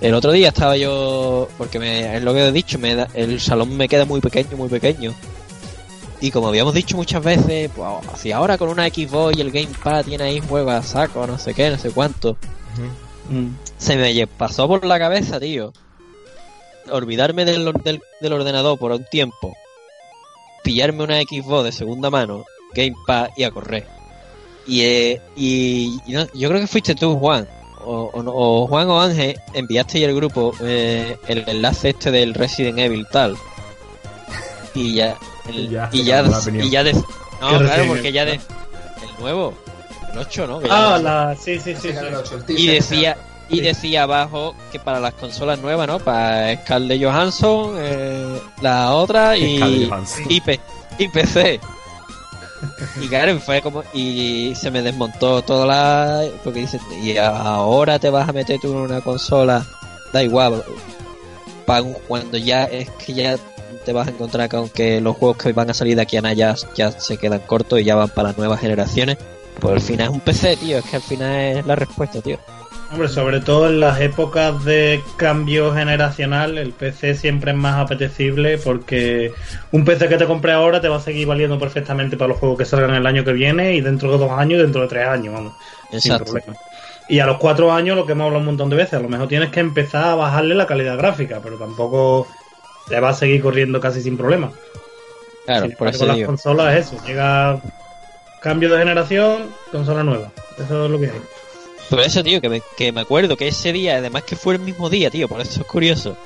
El 0.00 0.14
otro 0.14 0.32
día 0.32 0.48
estaba 0.48 0.76
yo, 0.76 1.48
porque 1.58 1.78
me, 1.78 2.16
es 2.16 2.22
lo 2.22 2.32
que 2.34 2.46
he 2.46 2.52
dicho, 2.52 2.78
me 2.78 2.94
da- 2.94 3.08
el 3.14 3.40
salón 3.40 3.76
me 3.76 3.88
queda 3.88 4.04
muy 4.04 4.20
pequeño, 4.20 4.56
muy 4.56 4.68
pequeño. 4.68 5.14
Y 6.20 6.30
como 6.32 6.48
habíamos 6.48 6.74
dicho 6.74 6.96
muchas 6.96 7.22
veces, 7.22 7.70
pues 7.74 7.88
si 8.16 8.32
ahora 8.32 8.58
con 8.58 8.68
una 8.68 8.88
Xbox 8.88 9.36
y 9.36 9.40
el 9.40 9.52
Gamepad 9.52 10.04
tiene 10.04 10.24
ahí 10.24 10.40
juegos 10.40 10.72
a 10.74 10.82
saco, 10.82 11.26
no 11.26 11.38
sé 11.38 11.54
qué, 11.54 11.70
no 11.70 11.78
sé 11.78 11.90
cuánto 11.90 12.36
Mm. 13.30 13.48
se 13.76 13.96
me 13.96 14.26
pasó 14.26 14.66
por 14.68 14.84
la 14.86 14.98
cabeza, 14.98 15.38
tío. 15.38 15.72
Olvidarme 16.90 17.44
del, 17.44 17.70
del, 17.84 18.00
del 18.20 18.32
ordenador 18.32 18.78
por 18.78 18.90
un 18.92 19.04
tiempo. 19.10 19.54
Pillarme 20.64 21.04
una 21.04 21.20
Xbox 21.20 21.64
de 21.64 21.72
segunda 21.72 22.08
mano, 22.10 22.44
Gamepad 22.74 23.28
y 23.36 23.44
a 23.44 23.50
correr. 23.50 23.86
Y, 24.66 24.80
eh, 24.82 25.20
y, 25.36 25.98
y 26.06 26.12
no- 26.12 26.26
yo 26.34 26.48
creo 26.48 26.60
que 26.60 26.66
fuiste 26.66 26.94
tú, 26.94 27.16
Juan. 27.18 27.46
O, 27.84 28.10
o 28.14 28.66
Juan 28.66 28.88
o 28.90 29.00
Ángel, 29.00 29.36
enviaste 29.54 30.02
el 30.04 30.14
grupo 30.14 30.52
eh, 30.62 31.16
el 31.28 31.44
enlace 31.48 31.90
este 31.90 32.10
del 32.10 32.34
Resident 32.34 32.78
Evil 32.78 33.06
tal. 33.12 33.36
Y 34.74 34.94
ya. 34.94 35.16
El- 35.48 35.68
Ya, 35.70 35.88
y 35.92 36.04
ya, 36.04 36.22
y 36.52 36.70
ya 36.70 36.84
de- 36.84 36.92
no, 36.92 37.58
¿Qué 37.58 37.64
claro, 37.64 37.84
porque 37.88 38.12
ya 38.12 38.24
de. 38.24 38.34
El 38.34 39.20
nuevo, 39.20 39.54
el 40.12 40.18
8, 40.18 40.46
¿no? 40.46 40.60
Que 40.60 40.68
Ah, 40.70 40.98
la... 41.02 41.36
sí, 41.36 41.58
sí, 41.60 41.74
sí. 41.74 41.74
Sí, 41.74 41.88
sí. 41.88 41.92
claro, 41.92 42.08
el 42.08 42.14
ocho, 42.16 42.34
el 42.36 42.40
y 42.42 42.44
teaser, 42.66 42.74
decía 42.74 43.16
y 43.50 43.54
Sí. 43.56 43.60
decía 43.62 44.02
abajo 44.02 44.54
que 44.72 44.78
para 44.78 45.00
las 45.00 45.14
consolas 45.14 45.58
nuevas, 45.60 45.86
¿no? 45.86 45.98
Para 46.00 46.54
Scarlett 46.62 47.02
Johansson, 47.02 47.76
eh, 47.78 48.40
la 48.60 48.92
otra 48.92 49.36
y, 49.38 49.88
y, 50.28 50.40
P- 50.40 50.60
y 50.98 51.08
PC. 51.08 51.60
Y 53.00 53.06
claro, 53.08 53.38
fue 53.38 53.62
como 53.62 53.84
y 53.94 54.52
se 54.56 54.70
me 54.70 54.82
desmontó 54.82 55.40
toda 55.42 55.64
la 55.64 56.24
porque 56.42 56.60
dicen 56.60 56.80
y 57.00 57.16
ahora 57.16 57.98
te 58.00 58.10
vas 58.10 58.28
a 58.28 58.32
meter 58.32 58.58
tú 58.60 58.72
en 58.72 58.78
una 58.78 59.00
consola, 59.00 59.64
da 60.12 60.22
igual. 60.22 60.62
cuando 62.08 62.36
ya 62.38 62.64
es 62.64 62.90
que 62.90 63.12
ya 63.14 63.36
te 63.88 63.94
vas 63.94 64.06
a 64.06 64.10
encontrar 64.10 64.50
con 64.50 64.68
que 64.68 65.00
los 65.00 65.16
juegos 65.16 65.38
que 65.38 65.50
van 65.54 65.70
a 65.70 65.72
salir 65.72 65.96
de 65.96 66.02
aquí 66.02 66.18
a 66.18 66.20
nada 66.20 66.34
ya, 66.34 66.54
ya 66.74 66.90
se 66.90 67.16
quedan 67.16 67.40
cortos 67.40 67.80
y 67.80 67.84
ya 67.84 67.94
van 67.94 68.10
para 68.10 68.28
las 68.28 68.36
nuevas 68.36 68.60
generaciones. 68.60 69.16
Pues 69.60 69.76
al 69.76 69.80
final 69.80 70.08
es 70.08 70.12
un 70.12 70.20
PC, 70.20 70.58
tío, 70.58 70.76
es 70.76 70.84
que 70.84 70.96
al 70.96 71.02
final 71.02 71.32
es 71.32 71.66
la 71.66 71.74
respuesta, 71.74 72.20
tío. 72.20 72.38
Hombre, 72.92 73.08
sobre 73.08 73.40
todo 73.40 73.66
en 73.66 73.80
las 73.80 73.98
épocas 74.02 74.62
de 74.66 75.00
cambio 75.16 75.72
generacional, 75.72 76.58
el 76.58 76.72
PC 76.72 77.14
siempre 77.14 77.52
es 77.52 77.56
más 77.56 77.76
apetecible 77.76 78.58
porque 78.58 79.32
un 79.72 79.86
PC 79.86 80.06
que 80.10 80.18
te 80.18 80.26
compre 80.26 80.52
ahora 80.52 80.82
te 80.82 80.88
va 80.88 80.96
a 80.96 81.00
seguir 81.00 81.26
valiendo 81.26 81.58
perfectamente 81.58 82.18
para 82.18 82.28
los 82.28 82.38
juegos 82.38 82.58
que 82.58 82.66
salgan 82.66 82.94
el 82.94 83.06
año 83.06 83.24
que 83.24 83.32
viene 83.32 83.74
y 83.74 83.80
dentro 83.80 84.12
de 84.12 84.18
dos 84.18 84.32
años 84.32 84.60
dentro 84.60 84.82
de 84.82 84.88
tres 84.88 85.06
años, 85.08 85.32
vamos, 85.32 85.54
sin 85.92 86.12
Exacto. 86.12 86.24
problema. 86.32 86.58
Y 87.08 87.20
a 87.20 87.26
los 87.26 87.38
cuatro 87.38 87.72
años, 87.72 87.96
lo 87.96 88.04
que 88.04 88.12
hemos 88.12 88.26
hablado 88.26 88.40
un 88.40 88.46
montón 88.46 88.68
de 88.68 88.76
veces, 88.76 88.92
a 88.92 89.00
lo 89.00 89.08
mejor 89.08 89.28
tienes 89.28 89.48
que 89.48 89.60
empezar 89.60 90.04
a 90.04 90.14
bajarle 90.14 90.54
la 90.54 90.66
calidad 90.66 90.98
gráfica, 90.98 91.40
pero 91.42 91.56
tampoco 91.56 92.26
te 92.88 92.98
va 93.00 93.10
a 93.10 93.14
seguir 93.14 93.42
corriendo 93.42 93.80
casi 93.80 94.02
sin 94.02 94.16
problema. 94.16 94.52
Claro, 95.44 95.66
Sin 95.66 95.76
por 95.76 95.88
eso 95.88 96.06
las 96.06 96.16
digo. 96.16 96.26
consolas 96.26 96.74
es 96.76 96.86
eso, 96.92 97.04
llega 97.06 97.60
cambio 98.42 98.70
de 98.70 98.78
generación, 98.78 99.46
consola 99.72 100.02
nueva. 100.02 100.30
Eso 100.58 100.84
es 100.84 100.90
lo 100.90 100.98
que 100.98 101.06
hay. 101.06 101.20
Por 101.90 102.00
eso, 102.00 102.22
tío, 102.22 102.40
que 102.40 102.48
me, 102.50 102.62
que 102.76 102.92
me 102.92 103.00
acuerdo 103.00 103.36
que 103.36 103.48
ese 103.48 103.72
día, 103.72 103.96
además 103.96 104.24
que 104.24 104.36
fue 104.36 104.54
el 104.54 104.60
mismo 104.60 104.90
día, 104.90 105.10
tío, 105.10 105.26
por 105.28 105.40
eso 105.40 105.60
es 105.62 105.66
curioso. 105.66 106.16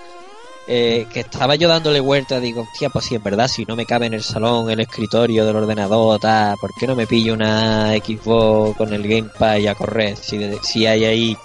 eh, 0.68 1.06
que 1.12 1.20
estaba 1.20 1.54
yo 1.56 1.68
dándole 1.68 1.98
vuelta, 2.00 2.38
digo, 2.40 2.62
hostia, 2.62 2.88
pues 2.88 3.04
sí, 3.06 3.14
en 3.16 3.22
verdad, 3.22 3.48
si 3.48 3.64
no 3.64 3.74
me 3.76 3.84
cabe 3.86 4.06
en 4.06 4.14
el 4.14 4.22
salón, 4.22 4.70
el 4.70 4.78
escritorio 4.80 5.44
del 5.44 5.56
ordenador, 5.56 6.20
tal, 6.20 6.56
¿por 6.60 6.70
qué 6.78 6.86
no 6.86 6.94
me 6.96 7.06
pillo 7.06 7.34
una 7.34 7.90
Xbox 7.94 8.76
con 8.76 8.92
el 8.92 9.02
Gamepad 9.06 9.56
y 9.58 9.66
a 9.66 9.74
correr? 9.74 10.16
Si, 10.16 10.38
si 10.62 10.86
hay 10.86 11.04
ahí 11.04 11.36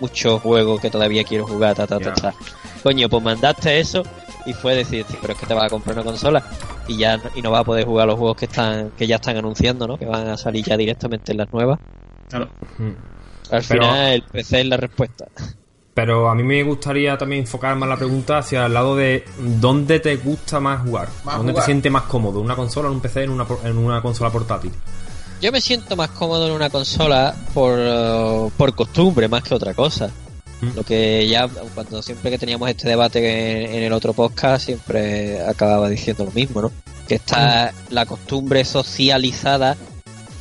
muchos 0.00 0.42
juegos 0.42 0.78
que 0.80 0.90
todavía 0.90 1.24
quiero 1.24 1.46
jugar, 1.46 1.74
ta, 1.74 1.86
ta, 1.86 1.98
ta, 1.98 2.12
ta. 2.14 2.34
Coño, 2.82 3.08
pues 3.08 3.22
mandaste 3.22 3.78
eso 3.80 4.02
y 4.46 4.52
fue 4.52 4.74
decir, 4.74 5.04
"Tío, 5.04 5.18
pero 5.20 5.32
es 5.34 5.38
que 5.38 5.46
te 5.46 5.54
vas 5.54 5.64
a 5.64 5.68
comprar 5.70 5.94
una 5.96 6.04
consola 6.04 6.42
y 6.88 6.96
ya 6.96 7.16
no- 7.16 7.30
y 7.34 7.42
no 7.42 7.50
vas 7.50 7.60
a 7.60 7.64
poder 7.64 7.84
jugar 7.84 8.06
los 8.06 8.16
juegos 8.18 8.36
que 8.36 8.46
están 8.46 8.90
que 8.96 9.06
ya 9.06 9.16
están 9.16 9.36
anunciando, 9.36 9.86
¿no? 9.86 9.98
Que 9.98 10.06
van 10.06 10.28
a 10.28 10.36
salir 10.36 10.64
ya 10.64 10.76
directamente 10.76 11.32
en 11.32 11.38
las 11.38 11.52
nuevas. 11.52 11.78
Claro. 12.28 12.48
Mm. 12.78 12.90
Al 13.52 13.62
Pero- 13.68 13.82
final 13.84 14.12
el 14.12 14.22
PC 14.22 14.60
es 14.60 14.66
la 14.66 14.76
respuesta. 14.76 15.26
Pero 15.94 16.28
a 16.28 16.34
mí 16.34 16.42
me 16.42 16.62
gustaría 16.62 17.16
también 17.16 17.40
enfocar 17.42 17.74
más 17.76 17.88
la 17.88 17.96
pregunta 17.96 18.38
hacia 18.38 18.66
el 18.66 18.74
lado 18.74 18.94
de 18.96 19.24
dónde 19.38 19.98
te 19.98 20.16
gusta 20.16 20.60
más 20.60 20.82
jugar. 20.82 21.08
Más 21.24 21.36
¿Dónde 21.38 21.52
jugar. 21.52 21.64
te 21.64 21.72
sientes 21.72 21.90
más 21.90 22.02
cómodo? 22.02 22.40
¿En 22.40 22.44
una 22.44 22.56
consola, 22.56 22.88
en 22.88 22.94
un 22.94 23.00
PC, 23.00 23.22
en 23.24 23.30
una, 23.30 23.46
por- 23.46 23.60
en 23.64 23.78
una 23.78 24.02
consola 24.02 24.28
portátil? 24.30 24.72
Yo 25.40 25.52
me 25.52 25.60
siento 25.60 25.96
más 25.96 26.10
cómodo 26.10 26.46
en 26.48 26.52
una 26.52 26.68
consola 26.70 27.34
por, 27.54 27.78
por 28.58 28.74
costumbre 28.74 29.26
más 29.28 29.42
que 29.42 29.54
otra 29.54 29.72
cosa. 29.74 30.10
Lo 30.74 30.84
que 30.84 31.28
ya 31.28 31.48
cuando 31.74 32.02
siempre 32.02 32.30
que 32.30 32.38
teníamos 32.38 32.70
este 32.70 32.88
debate 32.88 33.18
en, 33.18 33.74
en 33.74 33.82
el 33.82 33.92
otro 33.92 34.14
podcast 34.14 34.64
siempre 34.64 35.42
acababa 35.42 35.88
diciendo 35.88 36.24
lo 36.24 36.30
mismo, 36.30 36.62
¿no? 36.62 36.72
Que 37.06 37.16
está 37.16 37.74
la 37.90 38.06
costumbre 38.06 38.64
socializada, 38.64 39.76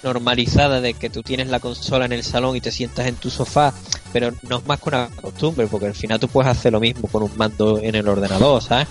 normalizada 0.03 0.79
de 0.79 0.93
que 0.93 1.09
tú 1.09 1.21
tienes 1.21 1.47
la 1.47 1.59
consola 1.59 2.05
en 2.05 2.13
el 2.13 2.23
salón 2.23 2.55
y 2.55 2.61
te 2.61 2.71
sientas 2.71 3.07
en 3.07 3.15
tu 3.15 3.29
sofá, 3.29 3.73
pero 4.13 4.31
no 4.47 4.59
es 4.59 4.65
más 4.65 4.79
que 4.79 4.89
una 4.89 5.09
costumbre, 5.09 5.67
porque 5.67 5.87
al 5.87 5.95
final 5.95 6.19
tú 6.19 6.29
puedes 6.29 6.49
hacer 6.49 6.71
lo 6.71 6.79
mismo 6.79 7.07
con 7.09 7.23
un 7.23 7.31
mando 7.35 7.79
en 7.79 7.95
el 7.95 8.07
ordenador, 8.07 8.61
¿sabes? 8.61 8.87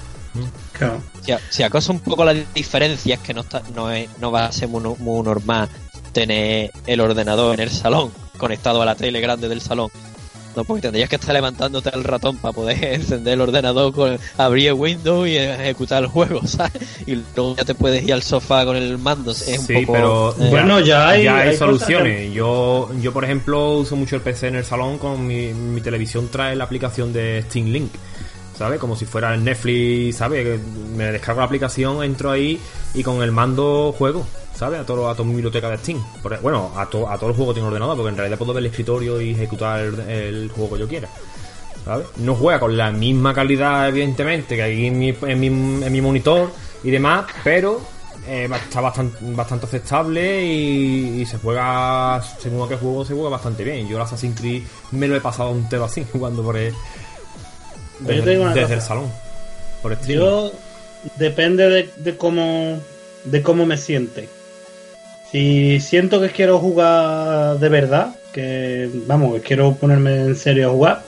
Claro. 0.72 1.00
Si, 1.22 1.32
si 1.48 1.62
acaso 1.62 1.92
un 1.92 2.00
poco 2.00 2.24
la 2.24 2.34
diferencia 2.34 3.14
es 3.14 3.20
que 3.20 3.32
no, 3.32 3.42
está, 3.42 3.62
no, 3.74 3.90
es, 3.90 4.08
no 4.20 4.30
va 4.30 4.46
a 4.46 4.52
ser 4.52 4.68
muy, 4.68 4.82
muy 4.98 5.22
normal 5.22 5.68
tener 6.12 6.70
el 6.86 7.00
ordenador 7.00 7.54
en 7.54 7.60
el 7.60 7.70
salón, 7.70 8.12
conectado 8.36 8.82
a 8.82 8.84
la 8.84 8.94
tele 8.94 9.20
grande 9.20 9.48
del 9.48 9.60
salón. 9.60 9.90
No, 10.57 10.64
porque 10.64 10.82
tendrías 10.82 11.09
que 11.09 11.16
estar 11.16 11.34
levantándote 11.34 11.90
el 11.94 12.05
ratón 12.05 12.36
para 12.36 12.52
poder 12.52 12.82
encender 12.94 13.34
el 13.34 13.40
ordenador, 13.40 13.92
con, 13.92 14.18
abrir 14.38 14.72
Windows 14.74 15.28
y 15.28 15.36
ejecutar 15.36 16.02
el 16.05 16.09
juego, 16.09 16.40
¿sabes? 16.46 16.72
Y 17.07 17.16
luego 17.34 17.57
ya 17.57 17.64
te 17.64 17.74
puedes 17.74 18.05
ir 18.05 18.12
al 18.12 18.22
sofá 18.22 18.64
con 18.64 18.76
el 18.76 18.98
mando. 18.98 19.32
Es 19.32 19.59
un 19.59 19.66
sí, 19.66 19.74
poco, 19.80 19.92
pero 19.92 20.30
eh, 20.38 20.50
Bueno, 20.50 20.80
ya 20.80 21.09
hay- 21.09 21.24
ya 21.24 21.36
hay, 21.36 21.48
hay 21.48 21.57
cosas 21.57 21.59
soluciones. 21.59 22.32
Yo, 22.32 22.90
yo, 23.00 23.12
por 23.12 23.24
ejemplo, 23.24 23.78
uso 23.78 23.96
mucho 23.96 24.16
el 24.16 24.22
PC 24.22 24.48
en 24.48 24.57
el 24.57 24.64
salón. 24.64 24.98
Con 24.98 25.26
mi, 25.26 25.52
mi 25.52 25.80
televisión 25.80 26.28
trae 26.30 26.55
la 26.55 26.64
aplicación 26.64 27.12
de 27.12 27.42
Steam 27.48 27.66
Link. 27.66 27.92
¿Sabes? 28.57 28.78
Como 28.78 28.94
si 28.94 29.05
fuera 29.05 29.34
el 29.34 29.42
Netflix, 29.42 30.18
¿sabes? 30.18 30.61
Me 30.96 31.11
descargo 31.11 31.40
la 31.40 31.46
aplicación, 31.46 32.05
entro 32.05 32.30
ahí 32.30 32.61
y 32.94 33.02
con 33.02 33.20
el 33.20 33.32
mando 33.32 33.92
juego, 33.98 34.24
¿sabes? 34.57 34.80
A, 34.80 34.86
todo, 34.86 35.09
a 35.09 35.14
toda 35.14 35.26
mi 35.28 35.34
biblioteca 35.34 35.68
de 35.70 35.78
Steam. 35.78 36.02
Por- 36.22 36.40
bueno, 36.40 36.72
a, 36.76 36.86
to- 36.86 37.09
a 37.09 37.16
todos 37.16 37.28
los 37.28 37.36
juegos 37.36 37.55
que 37.55 37.59
tengo 37.59 37.68
ordenador, 37.68 37.96
porque 37.96 38.11
en 38.11 38.16
realidad 38.16 38.38
puedo 38.38 38.52
ver 38.55 38.62
el 38.62 38.70
escritorio 38.70 39.20
y 39.20 39.30
ejecutar 39.32 39.80
el, 39.80 40.00
el 40.00 40.50
juego 40.55 40.74
que 40.74 40.80
yo 40.80 40.88
quiera. 40.88 41.09
¿sabes? 41.84 42.07
No 42.16 42.34
juega 42.34 42.61
con 42.61 42.76
la 42.76 42.90
misma 42.90 43.34
calidad, 43.34 43.88
evidentemente, 43.88 44.57
que 44.57 44.62
hay 44.62 44.86
en 44.86 44.98
mi, 44.98 45.09
en 45.22 45.38
mi, 45.40 45.46
en 45.48 45.92
mi 45.92 46.00
monitor 46.00 46.50
y 46.82 46.90
demás, 46.90 47.26
pero 47.42 47.80
eh, 48.26 48.48
está 48.50 48.80
bastante, 48.80 49.18
bastante 49.20 49.66
aceptable 49.66 50.42
y, 50.46 51.20
y 51.20 51.26
se 51.26 51.36
juega, 51.36 52.22
según 52.40 52.64
a 52.64 52.68
qué 52.70 52.76
juego, 52.76 53.05
se 53.05 53.12
juega 53.12 53.28
bastante 53.28 53.64
bien. 53.64 53.86
Yo 53.86 53.96
el 53.96 54.02
Assassin's 54.02 54.40
Creed 54.40 54.62
me 54.92 55.09
lo 55.09 55.14
he 55.16 55.20
pasado 55.20 55.50
entero 55.50 55.84
así, 55.84 56.07
jugando 56.12 56.42
por 56.42 56.57
el, 56.57 56.72
desde 58.00 58.38
cosa. 58.38 58.74
el 58.74 58.80
salón. 58.80 59.12
Por. 59.82 60.00
Yo 60.07 60.52
depende 61.18 61.68
de, 61.68 61.90
de 61.98 62.16
cómo 62.16 62.78
de 63.24 63.42
cómo 63.42 63.66
me 63.66 63.76
siente. 63.76 64.28
Si 65.35 65.80
siento 65.80 66.20
que 66.20 66.28
quiero 66.30 66.61
jugar 66.61 67.59
de 67.59 67.68
verdad, 67.68 68.14
que 68.32 68.89
vamos, 69.09 69.35
que 69.35 69.41
quiero 69.41 69.74
ponerme 69.74 70.14
en 70.26 70.37
serio 70.37 70.68
a 70.68 70.72
jugar, 70.72 71.03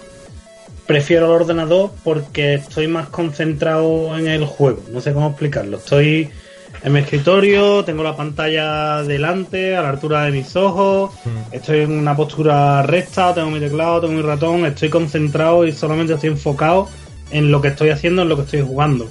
prefiero 0.84 1.26
el 1.26 1.42
ordenador 1.42 1.92
porque 2.02 2.54
estoy 2.54 2.88
más 2.88 3.08
concentrado 3.08 4.18
en 4.18 4.26
el 4.26 4.44
juego. 4.44 4.82
No 4.90 5.00
sé 5.00 5.12
cómo 5.12 5.28
explicarlo. 5.28 5.76
Estoy 5.76 6.28
en 6.82 6.92
mi 6.92 6.98
escritorio, 6.98 7.84
tengo 7.84 8.02
la 8.02 8.16
pantalla 8.16 9.04
delante, 9.04 9.76
a 9.76 9.82
la 9.82 9.90
altura 9.90 10.24
de 10.24 10.32
mis 10.32 10.56
ojos, 10.56 11.12
Mm. 11.24 11.54
estoy 11.54 11.78
en 11.82 11.92
una 11.92 12.16
postura 12.16 12.82
recta, 12.82 13.32
tengo 13.32 13.52
mi 13.52 13.60
teclado, 13.60 14.00
tengo 14.00 14.14
mi 14.14 14.22
ratón, 14.22 14.66
estoy 14.66 14.88
concentrado 14.88 15.64
y 15.64 15.70
solamente 15.70 16.14
estoy 16.14 16.30
enfocado 16.30 16.88
en 17.30 17.52
lo 17.52 17.62
que 17.62 17.68
estoy 17.68 17.90
haciendo, 17.90 18.22
en 18.22 18.28
lo 18.28 18.34
que 18.34 18.42
estoy 18.42 18.62
jugando. 18.62 19.06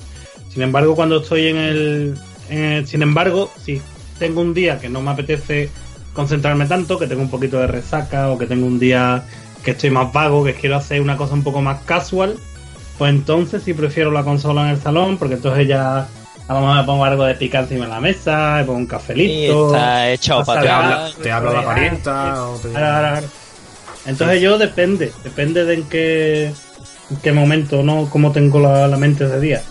Sin 0.50 0.62
embargo, 0.62 0.94
cuando 0.94 1.22
estoy 1.22 1.48
en 1.48 1.56
el, 1.56 2.16
en 2.50 2.60
el- 2.60 2.86
sin 2.88 3.02
embargo, 3.02 3.50
si 3.64 3.82
tengo 4.20 4.42
un 4.42 4.54
día 4.54 4.80
que 4.80 4.90
no 4.90 5.02
me 5.02 5.12
apetece 5.12 5.70
concentrarme 6.14 6.66
tanto, 6.66 6.98
que 6.98 7.08
tengo 7.08 7.22
un 7.22 7.30
poquito 7.30 7.60
de 7.60 7.68
resaca 7.68 8.30
o 8.30 8.38
que 8.38 8.46
tengo 8.48 8.66
un 8.66 8.80
día 8.80 9.24
que 9.64 9.72
estoy 9.72 9.90
más 9.90 10.14
vago, 10.14 10.44
que 10.44 10.54
quiero 10.54 10.76
hacer 10.78 11.02
una 11.02 11.18
cosa 11.18 11.34
un 11.34 11.44
poco 11.44 11.62
más 11.62 11.82
casual, 11.82 12.38
pues 12.98 13.10
entonces 13.10 13.64
sí 13.64 13.74
prefiero 13.74 14.12
la 14.12 14.24
consola 14.24 14.64
en 14.64 14.70
el 14.76 14.82
salón, 14.82 15.18
porque 15.18 15.36
entonces 15.36 15.68
ya 15.68 16.08
a 16.48 16.54
lo 16.54 16.62
mejor 16.62 16.78
me 16.78 16.84
pongo 16.84 17.06
algo 17.06 17.26
de 17.26 17.36
pica 17.36 17.60
encima 17.60 17.86
de 17.86 17.92
la 17.92 18.00
mesa, 18.00 18.56
me 18.60 18.66
pongo 18.66 18.78
un 18.80 18.84
Y 18.86 18.88
cafelito. 18.88 19.76
está 19.76 20.12
echado 20.12 20.40
pasa 20.42 20.54
para 20.54 20.62
Te 20.62 20.70
habla, 20.70 21.12
te 21.22 21.32
habla 21.32 21.52
la 21.52 21.66
parienta 21.66 22.44
o 22.48 22.58
te- 22.58 22.70
Entonces 24.06 24.42
yo 24.42 24.58
depende, 24.58 25.12
depende 25.24 25.66
de 25.66 25.74
en 25.74 25.84
qué, 25.90 26.46
en 27.10 27.18
qué 27.24 27.32
momento, 27.32 27.82
¿no? 27.82 28.08
Cómo 28.10 28.32
tengo 28.32 28.60
la, 28.60 28.88
la 28.88 28.98
mente 28.98 29.26
ese 29.26 29.40
día. 29.40 29.64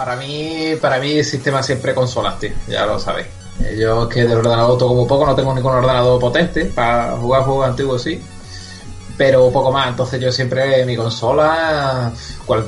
Para 0.00 0.16
mí, 0.16 0.76
para 0.80 0.98
mí 0.98 1.12
el 1.18 1.24
sistema 1.26 1.62
siempre 1.62 1.94
consolas, 1.94 2.38
tío, 2.38 2.52
ya 2.66 2.86
lo 2.86 2.98
sabéis. 2.98 3.26
Eh, 3.62 3.76
Yo 3.78 4.08
que 4.08 4.22
del 4.24 4.38
ordenador 4.38 4.82
muy 4.94 5.06
poco, 5.06 5.26
no 5.26 5.34
tengo 5.34 5.52
ningún 5.52 5.74
ordenador 5.74 6.18
potente 6.18 6.64
para 6.64 7.18
jugar 7.18 7.42
juegos 7.42 7.66
antiguos, 7.68 8.00
sí. 8.02 8.18
Pero 9.18 9.50
poco 9.52 9.70
más, 9.70 9.88
entonces 9.88 10.18
yo 10.18 10.32
siempre 10.32 10.86
mi 10.86 10.96
consola, 10.96 12.10
cual- 12.46 12.66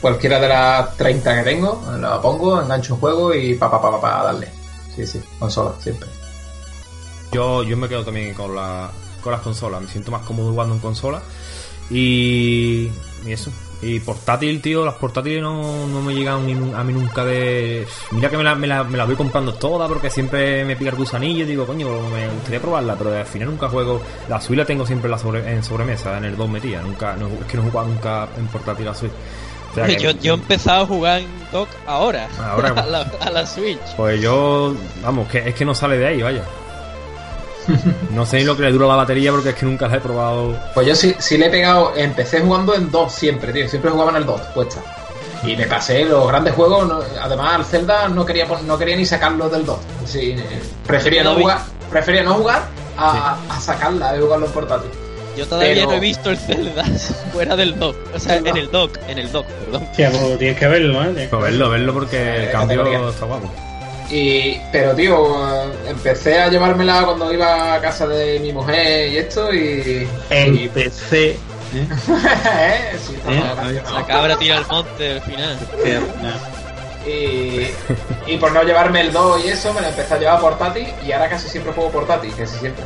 cualquiera 0.00 0.40
de 0.40 0.48
las 0.48 0.96
30 0.96 1.36
que 1.36 1.42
tengo, 1.44 1.80
la 2.00 2.20
pongo, 2.20 2.60
engancho 2.60 2.94
un 2.94 3.00
juego 3.00 3.32
y 3.32 3.54
pa 3.54 3.70
pa 3.70 3.80
pa 3.80 3.88
pa, 3.92 4.00
pa 4.00 4.24
darle. 4.24 4.48
Sí, 4.96 5.06
sí, 5.06 5.22
consola, 5.38 5.74
siempre. 5.78 6.08
Yo, 7.30 7.62
yo 7.62 7.76
me 7.76 7.88
quedo 7.88 8.04
también 8.04 8.34
con, 8.34 8.56
la, 8.56 8.90
con 9.22 9.30
las 9.30 9.42
consolas. 9.42 9.80
Me 9.82 9.88
siento 9.88 10.10
más 10.10 10.22
cómodo 10.26 10.50
jugando 10.50 10.74
en 10.74 10.80
consola. 10.80 11.22
Y, 11.90 12.90
y 13.24 13.32
eso. 13.32 13.52
Y 13.82 13.98
portátil, 13.98 14.62
tío, 14.62 14.84
las 14.84 14.94
portátiles 14.94 15.42
no, 15.42 15.86
no 15.88 16.00
me 16.02 16.14
llegan 16.14 16.36
a 16.74 16.84
mí 16.84 16.92
nunca 16.92 17.24
de... 17.24 17.84
Mira 18.12 18.30
que 18.30 18.36
me 18.36 18.44
las 18.44 18.56
me 18.56 18.68
la, 18.68 18.84
me 18.84 18.96
la 18.96 19.04
voy 19.04 19.16
comprando 19.16 19.54
todas 19.54 19.88
porque 19.88 20.08
siempre 20.08 20.64
me 20.64 20.76
pica 20.76 20.90
el 20.90 20.96
gusanillo 20.96 21.42
y 21.42 21.46
digo, 21.46 21.66
coño, 21.66 21.88
me 22.14 22.28
gustaría 22.28 22.60
probarla, 22.60 22.94
pero 22.94 23.12
al 23.12 23.26
final 23.26 23.48
nunca 23.48 23.68
juego... 23.68 24.00
La 24.28 24.40
Switch 24.40 24.56
la 24.58 24.64
tengo 24.64 24.86
siempre 24.86 25.08
en, 25.08 25.10
la 25.10 25.18
sobre- 25.18 25.50
en 25.52 25.64
sobremesa, 25.64 26.16
en 26.16 26.24
el 26.26 26.36
2 26.36 26.48
metida. 26.48 26.80
Nunca, 26.80 27.16
no, 27.16 27.26
es 27.26 27.46
que 27.50 27.56
no 27.56 27.64
he 27.66 27.70
jugado 27.70 27.88
nunca 27.88 28.28
en 28.38 28.46
portátil 28.46 28.86
a 28.86 28.94
Switch. 28.94 29.12
O 29.72 29.74
sea 29.74 29.86
que- 29.86 29.96
Yo, 29.98 30.10
yo 30.12 30.34
he 30.34 30.36
empezado 30.36 30.82
a 30.82 30.86
jugar 30.86 31.20
en 31.20 31.26
dock 31.50 31.68
ahora. 31.86 32.28
Ahora. 32.40 32.68
a, 32.76 32.86
la, 32.86 33.00
a 33.20 33.30
la 33.30 33.44
Switch. 33.46 33.80
Pues 33.96 34.20
yo, 34.20 34.74
vamos, 35.02 35.26
que 35.28 35.38
es 35.48 35.54
que 35.56 35.64
no 35.64 35.74
sale 35.74 35.98
de 35.98 36.06
ahí, 36.06 36.22
vaya. 36.22 36.44
No 38.10 38.26
sé 38.26 38.38
ni 38.38 38.44
lo 38.44 38.56
que 38.56 38.62
le 38.62 38.72
dura 38.72 38.86
la 38.86 38.96
batería 38.96 39.30
porque 39.32 39.50
es 39.50 39.54
que 39.54 39.64
nunca 39.66 39.88
la 39.88 39.96
he 39.96 40.00
probado. 40.00 40.56
Pues 40.74 40.86
yo 40.86 40.94
sí, 40.94 41.14
sí 41.18 41.38
le 41.38 41.46
he 41.46 41.50
pegado, 41.50 41.92
empecé 41.96 42.40
jugando 42.40 42.74
en 42.74 42.90
2 42.90 43.12
siempre, 43.12 43.52
tío, 43.52 43.68
siempre 43.68 43.90
jugaba 43.90 44.10
en 44.10 44.16
el 44.18 44.26
2, 44.26 44.40
puesta. 44.54 44.80
Y 45.44 45.56
me 45.56 45.66
pasé 45.66 46.04
los 46.04 46.28
grandes 46.28 46.54
juegos, 46.54 46.86
no- 46.86 47.00
además 47.20 47.54
al 47.54 47.64
Zelda 47.64 48.08
no 48.08 48.24
quería 48.24 48.46
no 48.66 48.78
quería 48.78 48.96
ni 48.96 49.04
sacarlo 49.06 49.48
del 49.48 49.64
2. 49.66 49.78
Sí, 50.06 50.36
eh, 50.38 50.62
prefería 50.86 51.24
no 51.24 51.34
jugar, 51.34 51.58
prefería 51.90 52.22
no 52.22 52.34
jugar 52.34 52.62
a, 52.96 53.36
a 53.48 53.60
sacarla 53.60 54.12
de 54.12 54.20
jugarlo 54.20 54.46
en 54.46 54.52
portátil. 54.52 54.90
Yo 55.36 55.46
todavía 55.46 55.72
Pero- 55.74 55.86
no 55.86 55.92
he 55.94 56.00
visto 56.00 56.30
el 56.30 56.36
Zelda 56.36 56.84
fuera 57.32 57.56
del 57.56 57.78
dock. 57.78 57.96
O 58.14 58.18
sea, 58.20 58.36
en 58.36 58.46
el 58.56 58.70
dock, 58.70 58.98
en 59.08 59.18
el 59.18 59.32
dock, 59.32 59.46
perdón. 59.46 59.82
Hostia, 59.90 60.10
pues 60.10 60.38
tienes 60.38 60.58
que 60.58 60.66
verlo, 60.68 61.00
¿eh? 61.02 61.06
Tienes 61.06 61.22
que 61.24 61.28
Pero 61.30 61.42
verlo, 61.42 61.70
verlo 61.70 61.92
porque 61.94 62.36
el 62.36 62.42
Eh, 62.44 62.48
cambio 62.52 62.78
categoría. 62.84 63.08
está 63.08 63.24
guapo. 63.26 63.50
Y, 64.12 64.60
pero 64.70 64.94
tío, 64.94 65.64
eh, 65.64 65.72
empecé 65.88 66.38
a 66.38 66.48
llevármela 66.48 67.02
cuando 67.06 67.32
iba 67.32 67.72
a 67.72 67.80
casa 67.80 68.06
de 68.06 68.38
mi 68.40 68.52
mujer 68.52 69.08
y 69.08 69.16
esto 69.16 69.52
y... 69.54 70.06
y 70.30 70.64
Empecé. 70.64 71.30
¿Eh? 71.72 72.96
Sí, 73.02 73.14
estamos 73.14 73.38
¿Eh? 73.38 73.54
relacionados. 73.54 73.92
La 73.94 74.06
cabra 74.06 74.36
tira 74.36 74.58
al 74.58 74.66
monte 74.66 75.12
al 75.12 75.22
final. 75.22 75.58
Y, 77.06 77.68
y 78.30 78.36
por 78.36 78.52
no 78.52 78.62
llevarme 78.62 79.00
el 79.00 79.12
2 79.12 79.46
y 79.46 79.48
eso, 79.48 79.72
me 79.72 79.80
la 79.80 79.88
empecé 79.88 80.12
a 80.12 80.18
llevar 80.18 80.40
portátil 80.40 80.88
y 81.06 81.12
ahora 81.12 81.30
casi 81.30 81.48
siempre 81.48 81.72
juego 81.72 81.90
portátil, 81.90 82.34
casi 82.36 82.58
siempre. 82.58 82.84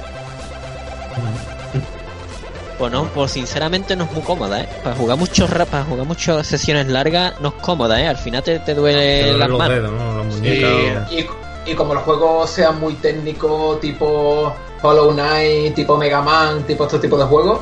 Pues 2.79 2.93
no, 2.93 3.05
pues 3.05 3.33
sinceramente 3.33 3.97
no 3.97 4.05
es 4.05 4.13
muy 4.13 4.23
cómoda, 4.23 4.61
¿eh? 4.61 4.69
Para 4.85 4.95
jugar 4.97 5.17
muchos 5.17 5.49
ra- 5.49 5.65
para 5.65 5.85
jugar 5.85 6.07
muchas 6.07 6.47
sesiones 6.47 6.89
largas 6.89 7.33
no 7.41 7.49
es 7.49 7.55
cómoda, 7.55 7.99
¿eh? 8.01 8.07
Al 8.07 8.19
final 8.19 8.43
te, 8.43 8.59
te 8.59 8.75
duele 8.75 8.99
Te 8.99 9.23
duelen 9.23 9.39
las 9.39 9.49
los 9.49 9.59
manos. 9.59 9.77
dedos, 9.77 9.93
¿no? 9.93 10.25
Las 10.25 11.11
Y, 11.11 11.17
y, 11.17 11.27
y 11.73 11.75
como 11.75 11.95
los 11.95 12.03
juegos 12.03 12.51
sean 12.51 12.79
muy 12.79 12.93
técnicos, 12.95 13.81
tipo 13.81 14.53
Hollow 14.83 15.13
Knight, 15.13 15.75
tipo 15.75 15.97
Mega 15.97 16.21
Man, 16.21 16.65
tipo 16.65 16.85
este 16.85 16.99
tipo 16.99 17.17
de 17.17 17.25
juegos, 17.25 17.61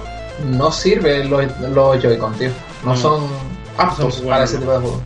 no 0.50 0.72
sirven 0.72 1.30
los, 1.30 1.44
los 1.70 2.02
Joy-Con, 2.02 2.34
tío. 2.34 2.50
No 2.84 2.94
Mm. 2.94 2.96
son 2.96 3.26
aptos 3.78 4.16
son 4.16 4.26
para 4.26 4.42
ese 4.44 4.58
tipo 4.58 4.72
de 4.72 4.78
juegos. 4.78 4.98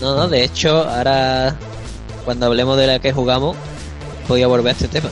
No, 0.00 0.14
no, 0.14 0.28
de 0.28 0.44
hecho, 0.44 0.88
ahora 0.88 1.56
cuando 2.24 2.46
hablemos 2.46 2.76
de 2.78 2.86
la 2.86 2.98
que 3.00 3.12
jugamos, 3.12 3.56
voy 4.28 4.42
a 4.44 4.46
volver 4.46 4.68
a 4.68 4.70
este 4.72 4.86
tema. 4.88 5.08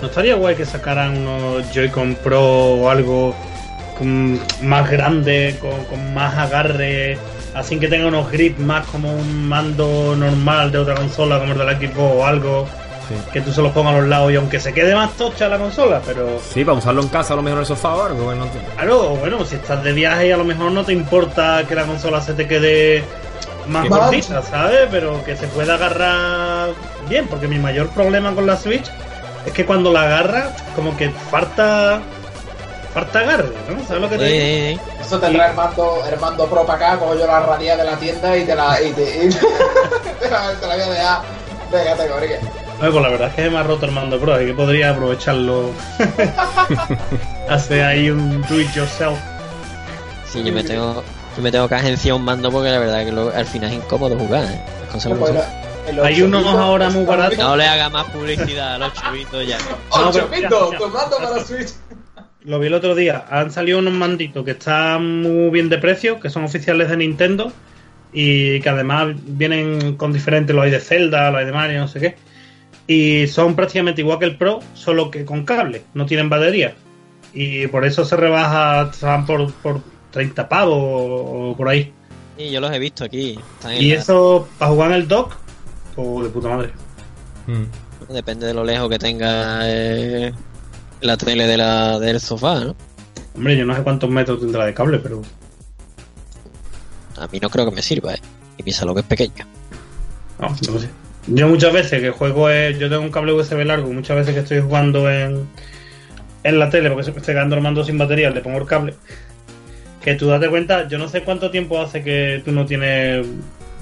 ¿No 0.00 0.06
estaría 0.08 0.34
guay 0.36 0.54
que 0.54 0.64
sacaran 0.64 1.16
unos 1.26 1.72
Joy-Con 1.72 2.14
Pro 2.16 2.40
o 2.42 2.88
algo 2.90 3.34
con- 3.98 4.40
más 4.62 4.88
grande, 4.90 5.56
con, 5.60 5.84
con 5.86 6.14
más 6.14 6.36
agarre, 6.36 7.18
así 7.54 7.78
que 7.80 7.88
tenga 7.88 8.06
unos 8.06 8.30
grips 8.30 8.60
más 8.60 8.86
como 8.86 9.12
un 9.12 9.48
mando 9.48 10.14
normal 10.16 10.70
de 10.70 10.78
otra 10.78 10.94
consola, 10.94 11.40
como 11.40 11.52
el 11.52 11.58
del 11.58 11.70
equipo 11.70 12.02
o 12.02 12.24
algo, 12.24 12.66
Sí. 13.08 13.14
que 13.32 13.40
tú 13.40 13.50
se 13.52 13.62
los 13.62 13.72
pongas 13.72 13.94
a 13.94 13.98
los 14.00 14.08
lados 14.08 14.30
y 14.30 14.36
aunque 14.36 14.60
se 14.60 14.72
quede 14.74 14.94
más 14.94 15.12
tocha 15.16 15.48
la 15.48 15.56
consola, 15.58 16.00
pero 16.06 16.38
Sí, 16.52 16.62
para 16.64 16.76
usarlo 16.78 17.00
en 17.02 17.08
casa, 17.08 17.32
a 17.32 17.36
lo 17.36 17.42
mejor 17.42 17.56
en 17.58 17.60
el 17.62 17.66
sofá 17.66 17.94
o 17.96 18.04
algo. 18.04 18.24
bueno, 18.24 18.44
te- 18.46 18.58
claro, 18.76 19.16
bueno, 19.16 19.44
si 19.46 19.54
estás 19.56 19.82
de 19.82 19.92
viaje 19.94 20.28
y 20.28 20.30
a 20.30 20.36
lo 20.36 20.44
mejor 20.44 20.70
no 20.72 20.84
te 20.84 20.92
importa 20.92 21.64
que 21.66 21.74
la 21.74 21.84
consola 21.84 22.20
se 22.20 22.34
te 22.34 22.46
quede 22.46 23.02
más 23.66 23.88
Más 23.88 23.98
gordita, 24.00 24.42
¿sabes? 24.42 24.80
Pero 24.90 25.24
que 25.24 25.36
se 25.36 25.46
pueda 25.48 25.74
agarrar 25.74 26.68
bien, 27.08 27.26
porque 27.28 27.48
mi 27.48 27.58
mayor 27.58 27.88
problema 27.88 28.32
con 28.34 28.46
la 28.46 28.56
Switch 28.56 28.84
es 29.46 29.52
que 29.52 29.64
cuando 29.66 29.92
la 29.92 30.02
agarra, 30.02 30.50
como 30.74 30.96
que 30.96 31.10
falta 31.10 32.00
falta 32.94 33.18
agarre, 33.20 33.50
¿no? 33.68 33.86
¿Sabes 33.86 34.02
lo 34.02 34.10
que 34.10 34.18
te 34.18 34.24
digo? 34.24 34.36
Eh, 34.38 34.70
eh, 34.72 34.78
Eso 35.00 35.18
te 35.20 35.30
trae 35.30 35.50
el 35.50 35.56
mando, 35.56 36.02
el 36.10 36.18
mando 36.18 36.46
Pro 36.46 36.64
para 36.66 36.86
acá, 36.88 36.98
cojo 36.98 37.14
yo 37.16 37.26
la 37.26 37.40
radia 37.40 37.76
de 37.76 37.84
la 37.84 37.96
tienda 37.96 38.36
y 38.36 38.44
te 38.44 38.54
la, 38.54 38.80
y 38.82 38.92
te, 38.92 39.02
y 39.26 39.28
te 40.20 40.30
la, 40.30 40.52
te 40.58 40.66
la 40.66 40.74
voy 40.74 40.84
a 40.84 40.88
dejar 40.90 41.22
de 41.70 41.84
categoría. 41.84 42.38
Oye, 42.80 42.90
pues 42.92 43.02
la 43.02 43.08
verdad 43.10 43.28
es 43.28 43.34
que 43.34 43.42
se 43.42 43.50
me 43.50 43.58
ha 43.58 43.62
roto 43.64 43.86
el 43.86 43.92
mando 43.92 44.18
Pro, 44.20 44.40
y 44.40 44.46
que 44.46 44.54
podría 44.54 44.90
aprovecharlo. 44.90 45.70
Hacer 47.48 47.84
ahí 47.84 48.10
un 48.10 48.42
do 48.42 48.60
it 48.60 48.72
yourself. 48.74 49.18
sí, 50.30 50.42
yo 50.44 50.52
me 50.52 50.62
tengo, 50.62 51.02
yo 51.36 51.42
me 51.42 51.50
tengo 51.50 51.68
que 51.68 51.74
agenciar 51.74 52.14
un 52.14 52.24
mando 52.24 52.50
porque 52.50 52.70
la 52.70 52.78
verdad 52.78 53.04
que 53.04 53.12
lo- 53.12 53.34
al 53.34 53.46
final 53.46 53.70
es 53.70 53.76
incómodo 53.76 54.16
jugar, 54.18 54.44
¿eh? 54.44 54.60
Las 54.82 54.92
cosas 54.92 55.12
como 55.12 55.26
Hay 56.04 56.22
unos 56.22 56.42
ocho 56.46 56.58
ahora 56.58 56.90
muy 56.90 57.04
baratos. 57.04 57.38
No 57.38 57.56
le 57.56 57.64
haga 57.66 57.88
más 57.88 58.06
publicidad 58.10 58.74
al 58.74 58.82
8 58.82 59.02
bitos 59.12 59.46
ya. 59.46 59.58
No, 59.58 60.08
8 60.08 60.12
pero 60.12 60.28
mira, 60.28 60.48
bitos, 60.48 60.66
mira. 60.70 60.78
tu 60.78 60.88
mando 60.88 61.16
para 61.16 61.44
Switch. 61.44 61.68
Lo 62.44 62.58
vi 62.58 62.66
el 62.68 62.74
otro 62.74 62.94
día. 62.94 63.24
Han 63.30 63.50
salido 63.50 63.78
unos 63.78 63.92
manditos 63.94 64.44
que 64.44 64.52
están 64.52 65.22
muy 65.22 65.50
bien 65.50 65.68
de 65.68 65.78
precio, 65.78 66.18
que 66.20 66.30
son 66.30 66.44
oficiales 66.44 66.88
de 66.88 66.96
Nintendo 66.96 67.52
y 68.12 68.60
que 68.60 68.68
además 68.68 69.08
vienen 69.22 69.96
con 69.96 70.12
diferentes, 70.12 70.54
los 70.56 70.64
hay 70.64 70.70
de 70.70 70.80
Zelda, 70.80 71.30
los 71.30 71.40
hay 71.40 71.46
de 71.46 71.52
Mario, 71.52 71.80
no 71.80 71.88
sé 71.88 72.00
qué. 72.00 72.16
Y 72.86 73.26
son 73.26 73.54
prácticamente 73.54 74.00
igual 74.00 74.18
que 74.18 74.24
el 74.24 74.36
Pro, 74.38 74.60
solo 74.72 75.10
que 75.10 75.24
con 75.26 75.44
cable, 75.44 75.82
no 75.94 76.06
tienen 76.06 76.30
batería. 76.30 76.74
Y 77.34 77.66
por 77.66 77.84
eso 77.84 78.04
se 78.06 78.16
rebaja, 78.16 78.88
están 78.90 79.26
por, 79.26 79.52
por 79.52 79.82
30 80.12 80.48
pavos 80.48 80.78
o 80.80 81.54
por 81.56 81.68
ahí. 81.68 81.92
Sí, 82.38 82.50
yo 82.50 82.60
los 82.62 82.72
he 82.72 82.78
visto 82.78 83.04
aquí. 83.04 83.38
Y 83.78 83.90
la- 83.90 83.96
eso, 83.96 84.48
para 84.58 84.70
jugar 84.70 84.90
en 84.92 84.96
el 84.96 85.08
dock, 85.08 85.36
pues 86.04 86.24
de 86.26 86.30
puta 86.30 86.48
madre. 86.48 86.70
Mm. 87.46 88.12
Depende 88.12 88.46
de 88.46 88.54
lo 88.54 88.64
lejos 88.64 88.88
que 88.88 88.98
tenga 88.98 89.60
eh, 89.64 90.32
la 91.00 91.16
tele 91.16 91.46
de 91.46 91.56
la, 91.56 91.98
del 91.98 92.20
sofá, 92.20 92.60
¿no? 92.60 92.76
Hombre, 93.34 93.56
yo 93.56 93.64
no 93.66 93.74
sé 93.76 93.82
cuántos 93.82 94.08
metros 94.10 94.40
tendrá 94.40 94.64
de 94.66 94.74
cable, 94.74 94.98
pero 94.98 95.22
A 97.18 97.26
mí 97.28 97.38
no 97.40 97.50
creo 97.50 97.68
que 97.68 97.74
me 97.74 97.82
sirva, 97.82 98.14
¿eh? 98.14 98.20
Y 98.58 98.62
mi 98.62 98.72
salón 98.72 98.98
es 98.98 99.04
pequeño. 99.04 99.44
No, 100.40 100.48
no 100.48 100.72
lo 100.72 100.78
sé. 100.80 100.88
Yo 101.26 101.48
muchas 101.48 101.72
veces 101.72 102.00
que 102.00 102.10
juego, 102.10 102.48
es- 102.48 102.78
yo 102.78 102.88
tengo 102.88 103.02
un 103.02 103.10
cable 103.10 103.32
USB 103.32 103.64
largo, 103.64 103.92
muchas 103.92 104.16
veces 104.16 104.34
que 104.34 104.40
estoy 104.40 104.60
jugando 104.60 105.10
en, 105.10 105.46
en 106.44 106.58
la 106.58 106.70
tele 106.70 106.88
porque 106.90 107.04
se 107.04 107.12
me 107.12 107.18
está 107.18 107.32
quedando 107.32 107.56
el 107.56 107.62
mando 107.62 107.84
sin 107.84 107.98
batería, 107.98 108.30
le 108.30 108.40
pongo 108.40 108.58
el 108.58 108.66
cable. 108.66 108.94
Que 110.00 110.14
tú 110.14 110.28
date 110.28 110.48
cuenta, 110.48 110.86
yo 110.88 110.96
no 110.96 111.08
sé 111.08 111.22
cuánto 111.24 111.50
tiempo 111.50 111.80
hace 111.80 112.02
que 112.04 112.40
tú 112.44 112.52
no 112.52 112.64
tienes 112.64 113.26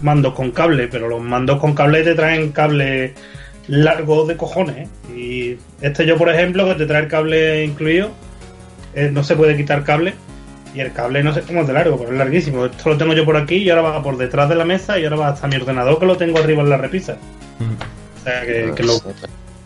mandos 0.02 0.34
con 0.34 0.50
cable, 0.50 0.88
pero 0.88 1.08
los 1.08 1.20
mandos 1.20 1.58
con 1.60 1.74
cable 1.74 2.02
te 2.02 2.14
traen 2.14 2.52
cable 2.52 3.14
largo 3.68 4.24
de 4.26 4.36
cojones. 4.36 4.76
¿eh? 4.76 5.12
Y 5.16 5.58
este 5.84 6.06
yo, 6.06 6.16
por 6.16 6.28
ejemplo, 6.28 6.66
que 6.68 6.74
te 6.74 6.86
trae 6.86 7.02
el 7.02 7.08
cable 7.08 7.64
incluido, 7.64 8.10
eh, 8.94 9.10
no 9.12 9.24
se 9.24 9.36
puede 9.36 9.56
quitar 9.56 9.84
cable. 9.84 10.14
Y 10.74 10.80
el 10.80 10.92
cable 10.92 11.22
no 11.22 11.32
sé 11.32 11.40
cómo 11.40 11.62
es 11.62 11.66
de 11.66 11.72
largo, 11.72 11.96
pero 11.98 12.12
es 12.12 12.18
larguísimo. 12.18 12.66
Esto 12.66 12.90
lo 12.90 12.98
tengo 12.98 13.14
yo 13.14 13.24
por 13.24 13.36
aquí 13.38 13.56
y 13.56 13.70
ahora 13.70 13.82
va 13.82 14.02
por 14.02 14.18
detrás 14.18 14.48
de 14.50 14.56
la 14.56 14.64
mesa 14.66 14.98
y 14.98 15.04
ahora 15.04 15.16
va 15.16 15.28
hasta 15.28 15.48
mi 15.48 15.56
ordenador 15.56 15.98
que 15.98 16.04
lo 16.04 16.16
tengo 16.18 16.38
arriba 16.38 16.62
en 16.62 16.68
la 16.68 16.76
repisa. 16.76 17.16
Mm. 17.58 18.20
O 18.20 18.24
sea 18.24 18.40
que, 18.42 18.72
que 18.74 18.82
lo- 18.82 19.00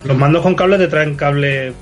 los 0.05 0.17
mandos 0.17 0.41
con 0.41 0.55
cable 0.55 0.77
te 0.77 0.87
traen 0.87 1.15
cable 1.15 1.73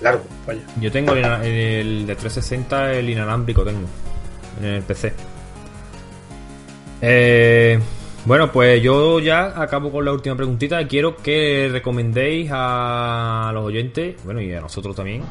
largo, 0.00 0.22
vaya. 0.46 0.60
Yo 0.80 0.92
tengo 0.92 1.12
el, 1.14 1.24
el 1.24 2.06
de 2.06 2.14
360, 2.14 2.92
el 2.92 3.10
inalámbrico 3.10 3.64
tengo. 3.64 3.88
En 4.60 4.66
el 4.66 4.82
PC. 4.82 5.12
Eh, 7.00 7.78
bueno, 8.24 8.50
pues 8.52 8.82
yo 8.82 9.20
ya 9.20 9.60
acabo 9.60 9.90
con 9.90 10.04
la 10.04 10.12
última 10.12 10.36
preguntita. 10.36 10.86
Quiero 10.86 11.16
que 11.16 11.68
recomendéis 11.72 12.50
a 12.52 13.50
los 13.54 13.64
oyentes, 13.64 14.16
bueno, 14.24 14.40
y 14.40 14.52
a 14.52 14.60
nosotros 14.60 14.94
también, 14.96 15.22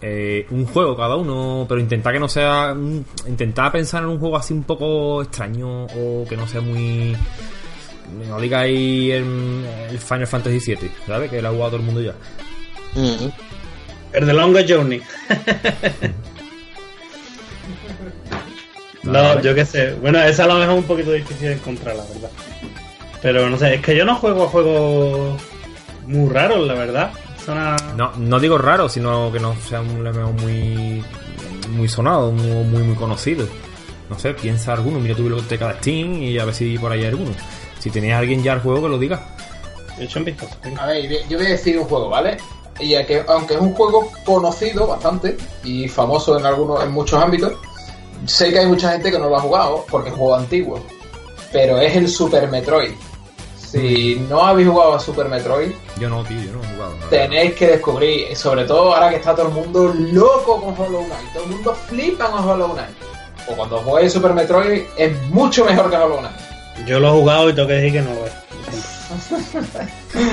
eh, 0.00 0.46
un 0.50 0.66
juego 0.66 0.96
cada 0.96 1.16
uno, 1.16 1.64
pero 1.68 1.80
intentad 1.80 2.12
que 2.12 2.18
no 2.18 2.28
sea. 2.28 2.72
un- 2.72 3.06
Intentad 3.26 3.70
pensar 3.72 4.02
en 4.02 4.08
un 4.10 4.18
juego 4.18 4.36
así 4.36 4.52
un 4.52 4.64
poco 4.64 5.22
extraño 5.22 5.84
o 5.86 6.26
que 6.28 6.36
no 6.36 6.46
sea 6.46 6.60
muy. 6.60 7.16
No 8.28 8.38
digáis 8.40 9.12
el, 9.12 9.64
el 9.90 9.98
Final 9.98 10.26
Fantasy 10.26 10.58
VII, 10.74 10.90
¿sabes? 11.06 11.30
Que 11.30 11.40
lo 11.40 11.48
ha 11.48 11.52
jugado 11.52 11.70
todo 11.70 11.80
el 11.80 11.86
mundo 11.86 12.00
ya. 12.02 12.14
Mm. 12.94 13.30
El 14.12 14.26
de 14.26 14.32
Longest 14.34 14.70
Journey. 14.70 15.00
no, 19.12 19.40
yo 19.40 19.54
qué 19.54 19.64
sé. 19.64 19.94
Bueno, 19.94 20.22
esa 20.22 20.44
a 20.44 20.46
lo 20.48 20.54
mejor 20.54 20.74
es 20.74 20.80
un 20.80 20.86
poquito 20.86 21.12
difícil 21.12 21.48
de 21.48 21.54
encontrar, 21.54 21.96
la 21.96 22.04
verdad. 22.04 22.30
Pero 23.20 23.48
no 23.48 23.56
sé, 23.56 23.74
es 23.74 23.80
que 23.80 23.96
yo 23.96 24.04
no 24.04 24.16
juego 24.16 24.44
a 24.44 24.48
juegos 24.48 25.40
muy 26.06 26.28
raros, 26.28 26.66
la 26.66 26.74
verdad. 26.74 27.12
Suena... 27.44 27.76
No, 27.96 28.12
no 28.16 28.40
digo 28.40 28.58
raro, 28.58 28.88
sino 28.88 29.30
que 29.32 29.40
no 29.40 29.54
sea 29.56 29.80
un 29.80 30.02
MMO 30.02 30.32
muy, 30.32 31.04
muy 31.70 31.88
sonado, 31.88 32.32
muy, 32.32 32.64
muy, 32.64 32.82
muy 32.82 32.96
conocido. 32.96 33.46
No 34.08 34.18
sé, 34.18 34.34
piensa 34.34 34.72
alguno, 34.72 34.98
mira 34.98 35.14
tu 35.14 35.22
biblioteca 35.22 35.68
de 35.68 35.74
Steam 35.78 36.22
y 36.22 36.38
a 36.38 36.44
ver 36.44 36.54
si 36.54 36.76
por 36.78 36.92
ahí 36.92 37.00
hay 37.00 37.06
alguno. 37.06 37.30
Si 37.78 37.90
tenéis 37.90 38.14
a 38.14 38.18
alguien 38.18 38.42
ya 38.42 38.52
al 38.52 38.60
juego, 38.60 38.82
que 38.82 38.88
lo 38.88 38.98
diga. 38.98 39.24
He 39.98 40.04
hecho 40.04 40.18
un 40.18 40.24
vistazo. 40.24 40.56
venga. 40.62 40.82
A 40.82 40.86
ver, 40.86 41.08
yo 41.28 41.38
voy 41.38 41.46
a 41.46 41.50
decir 41.50 41.78
un 41.78 41.84
juego, 41.84 42.08
¿vale? 42.08 42.36
Y 42.80 42.90
ya 42.90 43.06
que, 43.06 43.24
aunque 43.28 43.54
es 43.54 43.60
un 43.60 43.72
juego 43.74 44.10
conocido 44.24 44.86
bastante 44.86 45.36
y 45.64 45.88
famoso 45.88 46.38
en 46.38 46.46
algunos, 46.46 46.82
en 46.82 46.90
muchos 46.90 47.22
ámbitos, 47.22 47.54
sé 48.26 48.50
que 48.52 48.58
hay 48.60 48.66
mucha 48.66 48.92
gente 48.92 49.10
que 49.10 49.18
no 49.18 49.28
lo 49.28 49.36
ha 49.36 49.40
jugado 49.40 49.84
porque 49.90 50.08
es 50.08 50.14
un 50.14 50.20
juego 50.20 50.34
antiguo. 50.36 50.86
Pero 51.52 51.78
es 51.80 51.94
el 51.96 52.08
Super 52.08 52.48
Metroid. 52.48 52.92
Si 53.56 54.24
no 54.28 54.42
habéis 54.42 54.68
jugado 54.68 54.94
a 54.94 55.00
Super 55.00 55.28
Metroid, 55.28 55.70
Yo 55.98 56.08
no, 56.10 56.22
tío, 56.24 56.38
yo 56.42 56.52
no 56.52 56.62
he 56.62 56.66
jugado. 56.74 56.94
tenéis 57.08 57.54
que 57.54 57.68
descubrir, 57.68 58.36
sobre 58.36 58.64
todo 58.64 58.94
ahora 58.94 59.08
que 59.10 59.16
está 59.16 59.34
todo 59.34 59.48
el 59.48 59.54
mundo 59.54 59.94
loco 60.12 60.60
con 60.62 60.74
Hollow 60.78 61.04
Knight, 61.06 61.32
todo 61.32 61.44
el 61.44 61.50
mundo 61.50 61.74
flipa 61.88 62.30
con 62.30 62.46
Hollow 62.48 62.72
Knight. 62.74 62.94
O 63.48 63.54
cuando 63.54 63.78
juegues 63.78 64.12
Super 64.12 64.34
Metroid 64.34 64.82
es 64.96 65.18
mucho 65.30 65.64
mejor 65.64 65.88
que 65.90 65.96
Hollow 65.96 66.18
Knight. 66.18 66.86
Yo 66.86 67.00
lo 67.00 67.08
he 67.08 67.12
jugado 67.12 67.48
y 67.50 67.54
tengo 67.54 67.68
que 67.68 67.74
decir 67.74 67.92
que 67.92 68.02
no 68.02 68.10
lo 68.14 68.26
es. 68.26 68.32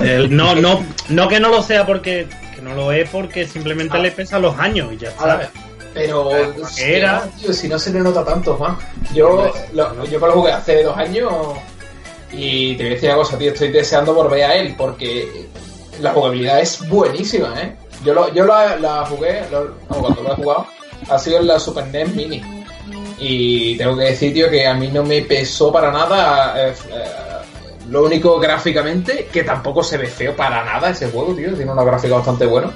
El- 0.01 0.35
no, 0.35 0.55
no, 0.55 0.83
no 1.09 1.27
que 1.27 1.39
no 1.39 1.49
lo 1.49 1.61
sea 1.63 1.85
porque 1.85 2.27
que 2.55 2.61
no 2.61 2.75
lo 2.75 2.91
es 2.91 3.09
porque 3.09 3.47
simplemente 3.47 3.97
le 3.99 4.11
pesa 4.11 4.39
los 4.39 4.57
años 4.57 4.91
y 4.93 4.97
ya 4.97 5.13
A 5.19 5.27
la 5.27 5.41
está. 5.43 5.51
Pero 5.93 6.35
Eh, 6.35 6.53
si 6.69 6.83
¿qué 6.83 6.97
era? 6.97 7.25
no, 7.25 7.31
tío, 7.41 7.53
si 7.53 7.67
no 7.67 7.79
se 7.79 7.91
le 7.91 7.99
nota 7.99 8.23
tanto, 8.23 8.55
Juan. 8.55 8.77
Yo 9.13 9.51
lo, 9.73 10.05
yo 10.05 10.19
lo 10.19 10.31
jugué 10.33 10.51
hace 10.51 10.83
dos 10.83 10.95
años 10.97 11.33
y 12.31 12.75
te 12.75 12.83
voy 12.83 12.91
a 12.91 12.95
decir 12.95 13.09
una 13.09 13.17
cosa, 13.17 13.37
tío, 13.37 13.51
estoy 13.51 13.69
deseando 13.69 14.13
volver 14.13 14.43
a 14.43 14.55
él 14.55 14.75
porque 14.77 15.47
la 16.01 16.13
jugabilidad 16.13 16.59
es 16.59 16.87
buenísima, 16.87 17.53
¿eh? 17.61 17.75
Yo, 18.05 18.13
lo, 18.13 18.31
yo 18.33 18.45
la, 18.45 18.75
la 18.77 19.05
jugué, 19.05 19.41
lo- 19.51 19.75
no, 19.89 19.99
cuando 19.99 20.21
lo 20.23 20.31
he 20.33 20.35
jugado, 20.35 20.67
ha 21.09 21.19
sido 21.19 21.39
en 21.39 21.47
la 21.47 21.59
Super 21.59 21.87
NES 21.87 22.13
Mini. 22.15 22.41
Y 23.17 23.75
tengo 23.77 23.97
que 23.97 24.05
decir, 24.05 24.33
tío, 24.33 24.49
que 24.49 24.65
a 24.65 24.73
mí 24.75 24.87
no 24.87 25.03
me 25.03 25.21
pesó 25.23 25.71
para 25.71 25.91
nada. 25.91 26.69
eh, 26.69 26.73
eh, 26.91 27.03
lo 27.89 28.05
único 28.05 28.39
gráficamente, 28.39 29.27
que 29.33 29.43
tampoco 29.43 29.83
se 29.83 29.97
ve 29.97 30.05
feo 30.07 30.35
para 30.35 30.63
nada 30.63 30.91
ese 30.91 31.09
juego, 31.09 31.33
tío. 31.33 31.53
Tiene 31.55 31.71
una 31.71 31.83
gráfica 31.83 32.15
bastante 32.15 32.45
buena. 32.45 32.71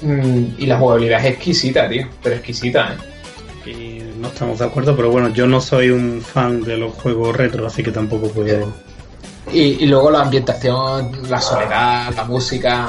Mm, 0.00 0.44
y 0.58 0.66
la 0.66 0.78
jugabilidad 0.78 1.20
es 1.24 1.32
exquisita, 1.32 1.88
tío. 1.88 2.06
Pero 2.22 2.36
exquisita, 2.36 2.94
¿eh? 2.94 3.70
Y 3.70 4.02
no 4.20 4.28
estamos 4.28 4.58
de 4.58 4.64
acuerdo, 4.64 4.96
pero 4.96 5.10
bueno, 5.10 5.28
yo 5.30 5.46
no 5.46 5.60
soy 5.60 5.90
un 5.90 6.22
fan 6.22 6.62
de 6.62 6.76
los 6.78 6.94
juegos 6.94 7.36
retro, 7.36 7.66
así 7.66 7.82
que 7.82 7.90
tampoco 7.90 8.28
puedo. 8.30 8.72
Y, 9.52 9.60
y 9.84 9.86
luego 9.86 10.10
la 10.10 10.22
ambientación, 10.22 11.10
la 11.28 11.40
soledad, 11.40 12.14
la 12.14 12.24
música. 12.24 12.88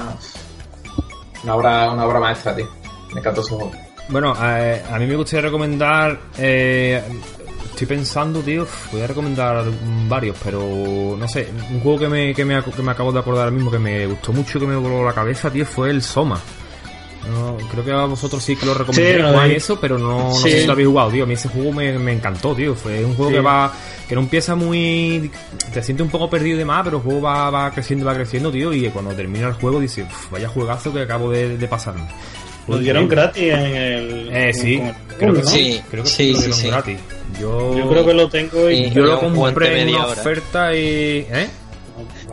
Una 1.44 1.56
obra, 1.56 1.92
una 1.92 2.06
obra 2.06 2.20
maestra, 2.20 2.56
tío. 2.56 2.68
Me 3.14 3.20
encantó 3.20 3.42
ese 3.42 3.50
juego. 3.52 3.72
Bueno, 4.10 4.36
eh, 4.42 4.82
a 4.90 4.98
mí 5.00 5.06
me 5.06 5.16
gustaría 5.16 5.44
recomendar. 5.48 6.18
eh, 6.38 7.02
estoy 7.72 7.88
pensando, 7.88 8.42
tío. 8.42 8.68
Voy 8.92 9.02
a 9.02 9.08
recomendar 9.08 9.64
varios, 10.08 10.38
pero 10.44 11.16
no 11.18 11.28
sé. 11.28 11.50
Un 11.72 11.80
juego 11.82 12.00
que 12.00 12.08
me, 12.10 12.34
que 12.34 12.46
me, 12.46 12.62
que 12.64 12.82
me 12.82 12.92
acabo 12.92 13.12
de 13.12 13.20
acordar 13.20 13.46
ahora 13.46 13.56
mismo 13.56 13.72
que 13.72 13.80
me 13.80 14.06
gustó 14.06 14.32
mucho, 14.34 14.60
que 14.60 14.68
me 14.68 14.76
voló 14.76 15.04
la 15.06 15.14
cabeza, 15.14 15.50
tío, 15.52 15.66
fue 15.66 15.90
el 15.90 16.02
Soma. 16.02 16.40
No, 17.28 17.58
creo 17.70 17.84
que 17.84 17.92
a 17.92 18.06
vosotros 18.06 18.42
sí 18.42 18.56
que 18.56 18.66
lo 18.66 18.74
recomendé 18.74 19.22
Sí, 19.50 19.56
eso, 19.56 19.80
pero 19.80 19.98
no, 20.00 20.30
no 20.30 20.36
Sí. 20.36 20.50
sé 20.52 20.62
si 20.62 20.66
lo 20.68 20.72
habéis 20.74 20.88
jugado, 20.88 21.12
tío. 21.12 21.24
A 21.24 21.28
mí 21.28 21.34
ese 21.34 21.50
juego 21.50 21.72
me, 21.74 21.98
me 22.00 22.14
encantó, 22.14 22.56
tío. 22.56 22.74
Fue 22.76 23.04
un 23.04 23.14
juego 23.14 23.30
Sí. 23.32 23.36
que 23.38 23.42
va, 23.42 23.74
que 24.08 24.16
no 24.16 24.22
empieza 24.22 24.56
muy, 24.56 25.30
te 25.74 25.84
sientes 25.84 26.04
un 26.06 26.10
poco 26.12 26.30
perdido 26.30 26.56
y 26.56 26.60
demás, 26.60 26.82
pero 26.86 26.98
el 26.98 27.04
juego 27.04 27.22
va, 27.22 27.50
va 27.50 27.72
creciendo, 27.72 28.06
va 28.06 28.14
creciendo, 28.16 28.52
tío. 28.52 28.74
Y 28.74 28.88
cuando 28.90 29.12
termina 29.14 29.48
el 29.48 29.54
juego 29.54 29.80
dices, 29.80 30.06
"Uf, 30.10 30.32
vaya 30.32 30.48
juegazo 30.48 30.94
que 30.94 31.02
acabo 31.02 31.30
de, 31.30 31.58
de 31.58 31.68
pasarme. 31.68 32.08
Lo 32.68 32.78
dieron 32.78 33.08
gratis 33.08 33.44
en 33.52 33.60
el. 33.76 34.30
Eh, 34.32 34.54
sí, 34.54 34.76
el 34.76 34.94
creo 35.18 35.34
que 35.34 35.42
¿no? 35.42 35.48
sí. 35.48 35.82
Creo 35.90 36.04
que 36.04 36.10
Sí, 36.10 36.32
lo 36.32 36.38
sí, 36.38 36.42
dieron 36.44 36.58
sí. 36.60 36.68
gratis. 36.68 37.00
Yo, 37.40 37.78
Yo 37.78 37.90
creo 37.90 38.06
que 38.06 38.14
lo 38.14 38.30
tengo 38.30 38.70
y. 38.70 38.76
Y- 38.86 38.90
yo 38.92 39.02
lo 39.04 39.20
compré 39.20 39.68
en 39.68 39.74
media 39.86 39.98
una 39.98 40.08
hora. 40.08 40.22
oferta 40.22 40.76
y. 40.76 40.80
¿Eh? 41.30 41.50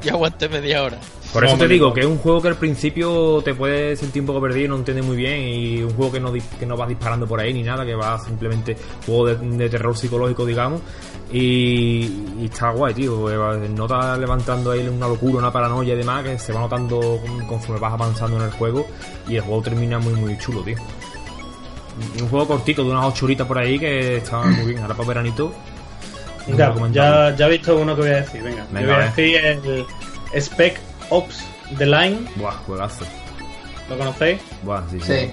Yo 0.03 0.13
aguanté 0.13 0.49
media 0.49 0.83
hora. 0.83 0.99
Por 1.37 1.45
eso 1.45 1.53
No, 1.55 1.59
te 1.59 1.69
digo 1.69 1.93
que 1.93 2.01
es 2.01 2.07
un 2.07 2.17
juego 2.17 2.41
que 2.41 2.49
al 2.49 2.57
principio 2.57 3.43
te 3.45 3.53
puedes 3.55 3.99
sentir 3.99 4.23
un 4.23 4.27
poco 4.27 4.41
perdido 4.41 4.65
y 4.65 4.69
no 4.69 4.77
entiendes 4.77 5.05
muy 5.05 5.17
bien. 5.19 5.43
Y 5.43 5.83
un 5.83 5.91
juego 5.95 6.13
que 6.13 6.19
no, 6.21 6.33
que 6.33 6.65
no 6.65 6.77
vas 6.79 6.89
disparando 6.89 7.27
por 7.27 7.39
ahí 7.41 7.53
ni 7.53 7.63
nada, 7.63 7.85
que 7.85 7.95
va 7.95 8.19
simplemente 8.19 8.75
juego 9.05 9.27
de, 9.27 9.37
de 9.37 9.69
terror 9.69 9.95
psicológico, 9.95 10.47
digamos. 10.47 10.81
Y, 11.31 12.05
y 12.41 12.45
está 12.47 12.71
guay, 12.71 12.95
tío. 12.95 13.23
va- 13.25 13.57
Nota 13.57 14.17
levantando 14.17 14.71
ahí 14.71 14.89
una 14.89 15.09
locura, 15.09 15.39
una 15.39 15.53
paranoia 15.53 15.93
y 15.93 15.97
demás, 15.99 16.25
que 16.25 16.39
se 16.39 16.53
va 16.55 16.61
notando 16.61 17.01
con- 17.01 17.47
conforme 17.47 17.81
vas 17.81 17.93
avanzando 17.93 18.39
en 18.39 18.45
el 18.45 18.51
juego. 18.53 18.87
Y 19.29 19.37
el 19.37 19.43
juego 19.43 19.61
termina 19.61 19.99
muy, 19.99 20.15
muy 20.15 20.39
chulo, 20.39 20.63
tío. 20.63 20.77
Un 22.23 22.29
juego 22.29 22.47
cortito, 22.49 22.83
de 22.83 22.91
unas 22.91 23.05
8 23.07 23.25
horitas 23.27 23.47
por 23.47 23.59
ahí, 23.59 23.79
que 23.79 24.17
está 24.17 24.41
muy 24.43 24.67
bien. 24.71 24.83
Ahora 24.83 24.95
para 24.95 25.09
veranito. 25.09 25.53
Recomendable. 26.47 26.93
ya, 26.93 27.37
ya 27.37 27.47
he 27.47 27.51
visto 27.51 27.77
uno 27.77 27.95
que 27.95 28.01
voy 28.03 28.11
a 28.11 28.17
decir. 28.17 28.43
Venga, 28.43 28.67
Venga, 28.71 28.81
yo 28.81 28.87
voy 28.87 29.03
a 29.03 29.07
decir 29.07 29.87
el 30.33 30.41
Spec 30.43 30.81
Ops 31.11 31.45
The 31.79 31.87
Line. 31.87 32.19
Buah, 32.37 32.53
juegazo. 32.67 33.05
¿Lo 33.89 33.97
conocéis? 33.99 34.41
Buah, 34.63 34.83
sí, 34.91 34.99
sí. 35.01 35.13
Sí. 35.13 35.31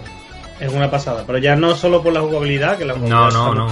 Es 0.60 0.72
una 0.72 0.90
pasada. 0.92 1.24
Pero 1.26 1.40
ya 1.40 1.56
no 1.56 1.76
solo 1.76 2.02
por 2.04 2.14
la 2.14 2.22
jugabilidad, 2.22 2.78
que 2.78 2.86
la 2.86 2.94
jugabilidad 2.94 3.32
No, 3.32 3.54
no, 3.56 3.68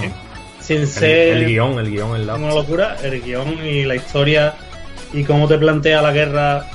Sin 0.60 0.78
El, 0.82 0.88
ser 0.88 1.36
el 1.38 1.46
guion, 1.46 1.78
el 1.78 1.90
guion, 1.90 2.14
el 2.16 2.26
lado. 2.26 2.38
una 2.38 2.54
locura, 2.54 2.96
el 3.02 3.20
guion 3.22 3.64
y 3.66 3.84
la 3.84 3.96
historia 3.96 4.54
y 5.12 5.24
cómo 5.24 5.48
te 5.48 5.58
plantea 5.58 6.00
la 6.02 6.12
guerra 6.12 6.66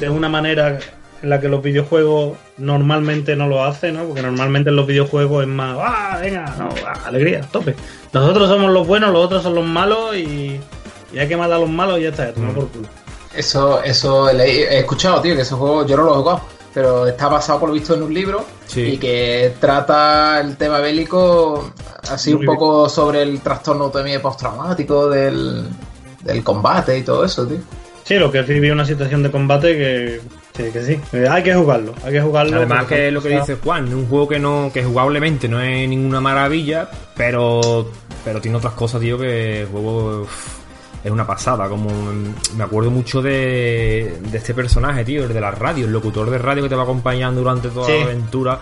de 0.00 0.08
una 0.08 0.28
manera 0.28 0.78
en 1.22 1.30
la 1.30 1.40
que 1.40 1.48
los 1.48 1.62
videojuegos 1.62 2.36
normalmente 2.58 3.36
no 3.36 3.46
lo 3.46 3.62
hacen, 3.64 3.94
¿no? 3.96 4.04
Porque 4.04 4.22
normalmente 4.22 4.70
en 4.70 4.76
los 4.76 4.86
videojuegos 4.86 5.42
es 5.42 5.48
más, 5.48 5.76
¡ah, 5.80 6.18
venga! 6.20 6.54
No, 6.58 6.68
ah, 6.86 6.94
alegría, 7.06 7.40
tope. 7.52 7.74
Nosotros 8.12 8.48
somos 8.48 8.70
los 8.72 8.86
buenos, 8.86 9.12
los 9.12 9.24
otros 9.24 9.42
son 9.42 9.54
los 9.54 9.64
malos 9.66 10.16
y, 10.16 10.58
y 11.12 11.18
hay 11.18 11.28
que 11.28 11.36
matar 11.36 11.54
a 11.54 11.58
los 11.60 11.70
malos 11.70 11.98
y 11.98 12.02
ya 12.02 12.08
está, 12.10 12.26
ya 12.26 12.32
toma 12.34 12.50
Mm. 12.50 12.54
por 12.54 12.68
culo. 12.68 12.88
Eso, 13.36 13.82
eso 13.82 14.30
he, 14.30 14.78
escuchado, 14.78 15.20
tío, 15.20 15.34
que 15.34 15.42
ese 15.42 15.54
juego 15.54 15.86
yo 15.86 15.96
no 15.96 16.04
lo 16.04 16.12
he 16.12 16.16
jugado, 16.18 16.40
pero 16.72 17.06
está 17.06 17.28
basado 17.28 17.60
por 17.60 17.68
lo 17.68 17.74
visto 17.74 17.94
en 17.94 18.02
un 18.02 18.14
libro 18.14 18.44
Sí. 18.66 18.80
y 18.80 18.96
que 18.96 19.54
trata 19.60 20.40
el 20.40 20.56
tema 20.56 20.78
bélico 20.80 21.72
así 22.08 22.34
Muy 22.34 22.46
un 22.46 22.54
poco 22.54 22.88
sobre 22.88 23.22
el 23.22 23.40
trastorno 23.40 23.90
también 23.90 24.22
postraumático 24.22 25.08
del, 25.10 25.64
del 26.22 26.42
combate 26.42 26.98
y 26.98 27.02
todo 27.02 27.24
eso, 27.24 27.46
tío. 27.46 27.58
Sí, 28.04 28.16
lo 28.16 28.30
que 28.30 28.40
es 28.40 28.46
vivir 28.46 28.72
una 28.72 28.84
situación 28.84 29.22
de 29.22 29.30
combate 29.30 29.76
que 29.76 30.20
sí, 30.54 30.70
que 30.70 30.82
sí. 30.82 31.00
Hay 31.28 31.42
que 31.42 31.54
jugarlo, 31.54 31.94
hay 32.04 32.12
que 32.12 32.20
jugarlo. 32.20 32.58
Además 32.58 32.84
que 32.84 33.08
es 33.08 33.12
lo 33.12 33.22
que 33.22 33.30
dice 33.30 33.56
Juan, 33.56 33.92
un 33.94 34.06
juego 34.06 34.28
que 34.28 34.38
no, 34.38 34.70
que 34.72 34.84
jugablemente 34.84 35.48
no 35.48 35.60
es 35.60 35.88
ninguna 35.88 36.20
maravilla, 36.20 36.88
pero, 37.16 37.90
pero 38.22 38.42
tiene 38.42 38.58
otras 38.58 38.74
cosas, 38.74 39.00
tío, 39.00 39.18
que 39.18 39.62
el 39.62 39.68
juego 39.68 40.26
es 41.04 41.10
una 41.10 41.26
pasada. 41.26 41.68
Como 41.68 41.90
me 42.56 42.64
acuerdo 42.64 42.90
mucho 42.90 43.20
de, 43.22 44.18
de 44.30 44.38
este 44.38 44.54
personaje, 44.54 45.04
tío, 45.04 45.24
el 45.24 45.32
de 45.34 45.40
la 45.40 45.50
radio, 45.50 45.84
el 45.86 45.92
locutor 45.92 46.30
de 46.30 46.38
radio 46.38 46.62
que 46.62 46.68
te 46.70 46.74
va 46.74 46.82
acompañando 46.84 47.40
durante 47.42 47.68
toda 47.68 47.86
Sí. 47.86 47.92
la 47.98 48.04
aventura, 48.06 48.58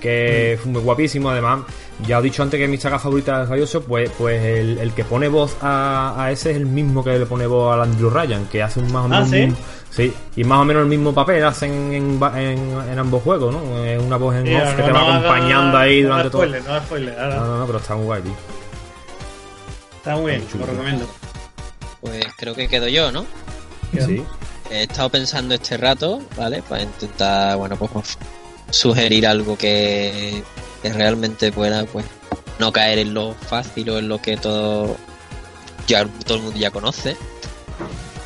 que 0.00 0.58
fue 0.62 0.72
muy 0.72 0.82
guapísimo. 0.82 1.30
Además, 1.30 1.60
ya 2.06 2.18
os 2.18 2.22
he 2.22 2.24
dicho 2.24 2.42
antes 2.42 2.58
que 2.58 2.68
mi 2.68 2.76
saga 2.76 2.98
favorita 2.98 3.38
de 3.40 3.46
Radioso, 3.46 3.82
pues, 3.84 4.10
pues 4.18 4.42
el, 4.44 4.78
el 4.78 4.92
que 4.92 5.04
pone 5.04 5.28
voz 5.28 5.56
a, 5.62 6.14
a 6.22 6.30
ese 6.32 6.50
es 6.50 6.56
el 6.58 6.66
mismo 6.66 7.02
que 7.04 7.18
le 7.18 7.24
pone 7.26 7.46
voz 7.46 7.72
al 7.72 7.82
Andrew 7.82 8.10
Ryan, 8.10 8.46
que 8.46 8.62
hace 8.62 8.80
un 8.80 8.92
más 8.92 9.02
o 9.02 9.06
Ah, 9.06 9.08
menos 9.08 9.30
¿sí? 9.30 9.42
un- 9.44 9.56
Sí, 9.88 10.12
y 10.36 10.44
más 10.44 10.58
o 10.60 10.64
menos 10.66 10.82
el 10.82 10.90
mismo 10.90 11.14
papel 11.14 11.42
hacen 11.42 11.90
en, 11.94 12.22
va- 12.22 12.38
en, 12.38 12.58
en 12.92 12.98
ambos 12.98 13.22
juegos, 13.22 13.50
¿no? 13.54 13.82
Eh, 13.82 13.98
Una 13.98 14.18
voz 14.18 14.34
en 14.36 14.54
off 14.54 14.74
que 14.74 14.82
te 14.82 14.92
va 14.92 15.00
no 15.00 15.12
acompañando 15.14 15.78
ahí 15.78 16.02
durante 16.02 16.28
todo. 16.28 16.44
No 16.44 16.80
spoiler. 16.80 17.16
No, 17.16 17.46
no, 17.46 17.58
no, 17.60 17.66
pero 17.66 17.78
está 17.78 17.96
muy 17.96 18.04
guay, 18.04 18.20
tío. 18.20 18.32
Está 19.96 20.16
muy 20.16 20.32
bien, 20.32 20.44
lo 20.58 20.66
recomiendo. 20.66 21.06
Pues 22.06 22.24
creo 22.36 22.54
que 22.54 22.68
quedo 22.68 22.86
yo, 22.86 23.10
¿no? 23.10 23.26
Sí. 23.92 24.22
He 24.70 24.84
estado 24.84 25.10
pensando 25.10 25.54
este 25.54 25.76
rato, 25.76 26.20
¿vale? 26.36 26.62
Para 26.62 26.82
intentar, 26.82 27.56
bueno, 27.56 27.76
pues, 27.76 27.90
pues, 27.92 28.18
sugerir 28.70 29.26
algo 29.26 29.58
que, 29.58 30.42
que 30.82 30.92
realmente 30.92 31.50
pueda, 31.50 31.84
pues, 31.86 32.04
no 32.58 32.72
caer 32.72 33.00
en 33.00 33.12
lo 33.12 33.34
fácil 33.34 33.90
o 33.90 33.98
en 33.98 34.08
lo 34.08 34.20
que 34.20 34.36
todo, 34.36 34.96
ya 35.86 36.06
todo 36.24 36.38
el 36.38 36.42
mundo 36.44 36.58
ya 36.58 36.70
conoce. 36.70 37.16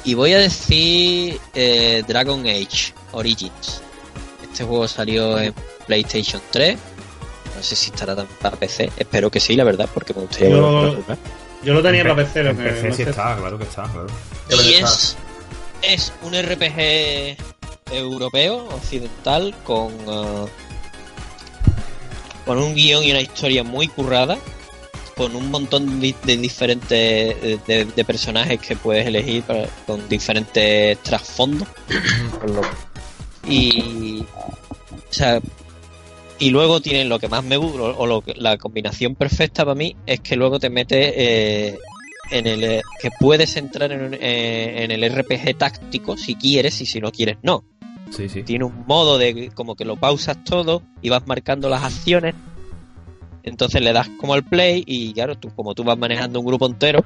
Y 0.05 0.15
voy 0.15 0.33
a 0.33 0.39
decir 0.39 1.39
eh, 1.55 2.03
Dragon 2.07 2.41
Age 2.41 2.95
Origins. 3.13 3.83
Este 4.43 4.65
juego 4.65 4.89
salió 4.89 5.39
en 5.39 5.55
PlayStation 5.87 6.41
3. 6.51 6.79
No 7.57 7.63
sé 7.63 7.77
si 7.77 7.91
estará 7.91 8.17
también 8.17 8.39
para 8.41 8.57
PC. 8.57 8.91
Espero 8.97 9.31
que 9.31 9.41
sí, 9.41 9.57
la 9.57 9.65
verdad, 9.65 9.89
porque 9.93 10.15
me 10.15 10.23
gustaría 10.23 10.51
Yo-. 10.51 11.05
Yo 11.63 11.75
lo 11.75 11.83
tenía 11.83 12.01
En 12.03 12.09
para 12.09 12.25
PC, 12.25 12.43
lo 12.45 12.51
En 12.51 12.57
que 12.57 12.63
PC 12.65 12.89
no 12.89 12.95
sí 12.95 13.05
sé. 13.05 13.11
está, 13.11 13.37
claro 13.37 13.59
que 13.59 13.65
está, 13.65 13.83
claro. 13.85 14.07
Y 14.65 14.75
es, 14.75 15.17
es 15.83 16.13
un 16.23 16.33
RPG 16.35 17.37
europeo, 17.93 18.67
occidental, 18.75 19.55
con, 19.65 19.93
ah, 20.09 20.47
con 22.47 22.59
un 22.59 22.75
guion 22.75 23.05
y 23.05 23.11
una 23.11 23.21
historia 23.21 23.63
muy 23.63 23.89
currada, 23.89 24.39
con 25.17 25.37
un 25.37 25.51
montón 25.51 26.01
de, 26.01 26.15
de 26.25 26.37
diferentes 26.39 27.67
de, 27.67 28.05
personajes 28.07 28.59
que 28.61 28.75
puedes 28.77 29.07
elegir 29.07 29.43
para- 29.43 29.69
con 29.87 30.09
diferentes 30.09 30.99
trasfondos. 31.03 31.69
Y, 33.47 34.21
o 34.23 35.13
sea, 35.13 35.41
y 36.41 36.51
luego 36.51 36.81
tienen 36.81 37.09
lo 37.09 37.19
que 37.19 37.29
más 37.29 37.45
me 37.45 37.57
gusta, 37.57 37.83
o 37.83 38.07
lo 38.07 38.23
que, 38.23 38.35
la 38.37 38.57
combinación 38.57 39.15
perfecta 39.15 39.65
para 39.65 39.75
mí 39.77 39.95
es 40.07 40.21
que 40.21 40.35
luego 40.37 40.59
te 40.59 40.71
mete 40.71 41.69
eh, 41.69 41.79
en 42.31 42.47
el 42.47 42.65
eh, 42.65 42.83
que 43.01 43.11
puedes 43.21 43.57
entrar 43.57 43.93
en, 43.93 44.15
eh, 44.15 44.83
en 44.85 44.91
el 44.91 45.09
RPG 45.15 45.57
táctico 45.57 46.17
si 46.17 46.35
quieres 46.35 46.81
y 46.81 46.87
si 46.87 47.01
no 47.01 47.13
quieres 47.13 47.37
no. 47.43 47.63
Sí, 48.11 48.29
sí. 48.29 48.43
Tiene 48.43 48.65
un 48.65 48.85
modo 48.89 49.19
de 49.19 49.51
como 49.55 49.77
que 49.77 49.85
lo 49.85 49.97
pausas 49.97 50.43
todo 50.43 50.83
y 51.01 51.11
vas 51.11 51.27
marcando 51.29 51.69
las 51.69 51.85
acciones. 51.85 52.35
Entonces 53.43 53.81
le 53.81 53.93
das 53.93 54.09
como 54.19 54.35
al 54.35 54.45
play 54.45 54.83
y 54.87 55.13
claro, 55.15 55.37
tú 55.39 55.51
como 55.55 55.75
tú 55.75 55.83
vas 55.85 55.97
manejando 55.97 56.41
un 56.41 56.47
grupo 56.47 56.67
entero, 56.67 57.05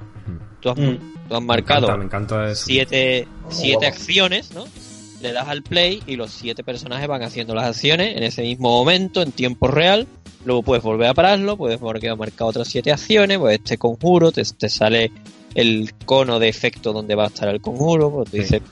tú 0.61 0.70
has, 0.70 0.76
Mm. 0.78 0.97
tú 1.28 1.35
has 1.35 1.41
Me 1.41 1.47
marcado 1.47 1.87
encanta, 1.87 1.97
me 1.99 2.05
encanta 2.07 2.51
eso. 2.51 2.64
siete, 2.66 3.28
siete 3.51 3.87
acciones, 3.87 4.53
¿no? 4.53 4.64
Le 5.25 5.33
das 5.33 5.49
al 5.49 5.62
play 5.62 6.03
y 6.07 6.16
los 6.16 6.31
siete 6.31 6.62
personajes 6.62 7.09
van 7.09 7.22
haciendo 7.22 7.55
las 7.55 7.64
acciones 7.64 8.14
en 8.14 8.22
ese 8.25 8.43
mismo 8.43 8.68
momento, 8.68 9.22
en 9.22 9.33
tiempo 9.33 9.68
real. 9.68 10.07
Luego 10.45 10.62
puedes 10.62 10.85
volver 10.85 11.09
a 11.09 11.14
pararlo, 11.14 11.57
puedes 11.57 11.81
volver 11.81 12.11
a 12.11 12.14
marcar 12.14 12.47
otras 12.49 12.68
siete 12.68 12.93
acciones, 12.93 13.39
pues 13.39 13.55
este 13.59 13.79
conjuro, 13.79 14.31
te, 14.33 14.43
te 14.45 14.68
sale 14.68 15.11
el 15.55 15.95
cono 16.05 16.39
de 16.39 16.49
efecto 16.51 16.93
donde 16.93 17.14
va 17.14 17.25
a 17.25 17.29
estar 17.29 17.49
el 17.49 17.62
conjuro, 17.62 18.11
pues 18.11 18.31
tú 18.31 18.37
Sí. 18.37 18.43
dices, 18.43 18.62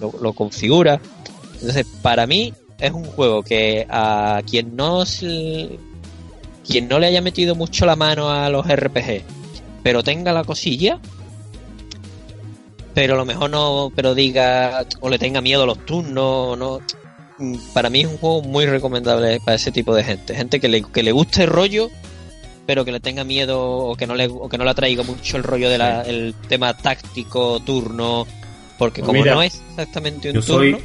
lo, 0.00 0.12
lo 0.20 0.32
configuras. 0.32 1.00
Entonces, 1.54 1.86
para 2.02 2.26
mí 2.26 2.52
es 2.80 2.90
un 2.90 3.04
juego 3.04 3.44
que 3.44 3.86
a 3.88 4.42
quien 4.50 4.74
no 4.74 5.04
quien 6.66 6.88
no 6.88 6.98
le 6.98 7.06
haya 7.06 7.20
metido 7.20 7.54
mucho 7.54 7.86
la 7.86 7.94
mano 7.94 8.28
a 8.28 8.48
los 8.48 8.66
RPG, 8.66 9.22
pero 9.84 10.02
tenga 10.02 10.32
la 10.32 10.42
cosilla, 10.42 10.98
pero 12.94 13.14
a 13.14 13.16
lo 13.16 13.24
mejor 13.24 13.50
no, 13.50 13.92
pero 13.94 14.14
diga 14.14 14.84
o 15.00 15.08
le 15.08 15.18
tenga 15.18 15.40
miedo 15.40 15.62
a 15.62 15.66
los 15.66 15.84
turnos, 15.86 16.58
no. 16.58 16.80
Mm, 17.38 17.56
Para 17.72 17.90
mí 17.90 18.00
es 18.00 18.06
un 18.06 18.18
juego 18.18 18.42
muy 18.42 18.66
recomendable 18.66 19.40
para 19.44 19.56
ese 19.56 19.72
tipo 19.72 19.94
de 19.94 20.04
gente, 20.04 20.34
gente 20.34 20.60
que 20.60 20.68
le, 20.68 20.82
que 20.82 21.02
le 21.02 21.12
guste 21.12 21.44
el 21.44 21.48
rollo, 21.50 21.90
pero 22.66 22.84
que 22.84 22.92
le 22.92 23.00
tenga 23.00 23.24
miedo 23.24 23.60
o 23.60 23.96
que 23.96 24.06
no 24.06 24.14
le, 24.14 24.26
o 24.28 24.48
que 24.48 24.58
no 24.58 24.64
le 24.64 24.70
atraiga 24.70 25.02
mucho 25.02 25.36
el 25.36 25.42
rollo 25.42 25.68
del 25.70 26.34
tema 26.48 26.76
táctico, 26.76 27.60
turno, 27.60 28.26
porque 28.78 29.00
Pues 29.00 29.06
como 29.08 29.20
mira, 29.20 29.34
no 29.34 29.42
es 29.42 29.60
exactamente 29.70 30.28
un 30.28 30.34
Yo 30.36 30.42
turno, 30.42 30.76
soy, 30.78 30.84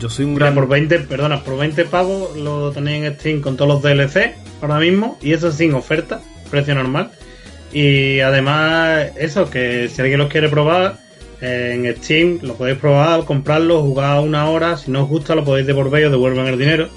yo 0.00 0.08
soy 0.08 0.24
un 0.24 0.34
Mira, 0.34 0.46
gran... 0.46 0.54
por 0.54 0.68
20, 0.68 0.98
perdona, 1.00 1.42
por 1.42 1.58
20 1.58 1.84
pavos 1.86 2.36
lo 2.36 2.70
tenéis 2.72 3.04
en 3.04 3.14
Steam 3.18 3.40
con 3.40 3.56
todos 3.56 3.68
los 3.68 3.82
DLC 3.82 4.34
ahora 4.62 4.78
mismo 4.78 5.18
y 5.20 5.32
eso 5.32 5.50
sin 5.52 5.74
oferta, 5.74 6.20
precio 6.50 6.74
normal. 6.74 7.10
Y 7.72 8.20
además, 8.20 9.08
eso, 9.16 9.50
que 9.50 9.88
si 9.88 10.00
alguien 10.00 10.20
los 10.20 10.30
quiere 10.30 10.48
probar, 10.48 10.98
en 11.40 11.94
Steam 11.96 12.38
lo 12.42 12.54
podéis 12.54 12.78
probar, 12.78 13.24
comprarlo, 13.24 13.82
jugar 13.82 14.20
una 14.20 14.48
hora. 14.48 14.76
Si 14.76 14.90
no 14.90 15.02
os 15.02 15.08
gusta, 15.08 15.34
lo 15.34 15.44
podéis 15.44 15.66
devolver 15.66 16.02
y 16.02 16.04
os 16.06 16.12
devuelven 16.12 16.46
el 16.46 16.58
dinero. 16.58 16.88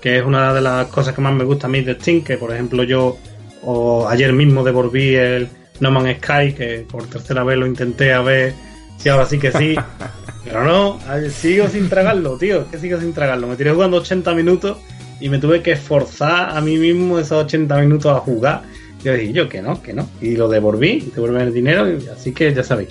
Que 0.00 0.18
es 0.18 0.24
una 0.24 0.52
de 0.54 0.60
las 0.60 0.86
cosas 0.88 1.14
que 1.14 1.20
más 1.20 1.34
me 1.34 1.44
gusta 1.44 1.66
a 1.66 1.70
mí 1.70 1.80
de 1.80 1.94
Steam. 1.94 2.22
Que 2.22 2.36
por 2.36 2.52
ejemplo, 2.52 2.82
yo 2.84 3.16
o 3.62 4.08
ayer 4.08 4.32
mismo 4.32 4.62
devolví 4.62 5.14
el 5.14 5.48
No 5.80 5.90
Man's 5.90 6.18
Sky, 6.18 6.52
que 6.52 6.86
por 6.88 7.06
tercera 7.06 7.44
vez 7.44 7.58
lo 7.58 7.66
intenté 7.66 8.12
a 8.12 8.20
ver 8.20 8.54
si 8.98 9.08
ahora 9.08 9.26
sí 9.26 9.38
que 9.38 9.52
sí. 9.52 9.74
Pero 10.44 10.64
no, 10.64 10.98
sigo 11.30 11.68
sin 11.68 11.88
tragarlo, 11.88 12.36
tío. 12.38 12.70
Que 12.70 12.78
sigo 12.78 13.00
sin 13.00 13.12
tragarlo. 13.12 13.46
Me 13.46 13.56
tiré 13.56 13.72
jugando 13.72 13.98
80 13.98 14.34
minutos 14.34 14.78
y 15.20 15.28
me 15.28 15.38
tuve 15.38 15.62
que 15.62 15.72
esforzar 15.72 16.56
a 16.56 16.60
mí 16.60 16.76
mismo 16.76 17.18
esos 17.18 17.44
80 17.44 17.78
minutos 17.78 18.16
a 18.16 18.20
jugar. 18.20 18.62
Yo 19.02 19.14
dije, 19.14 19.32
yo 19.32 19.48
que 19.48 19.62
no, 19.62 19.82
que 19.82 19.92
no. 19.92 20.08
Y 20.20 20.36
lo 20.36 20.48
devolví, 20.48 21.10
devuelven 21.14 21.42
el 21.42 21.52
dinero. 21.52 21.86
Así 22.14 22.32
que 22.32 22.52
ya 22.52 22.64
sabéis, 22.64 22.88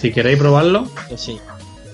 si 0.00 0.12
queréis 0.12 0.38
probarlo. 0.38 0.88
pues 1.08 1.20
sí. 1.20 1.38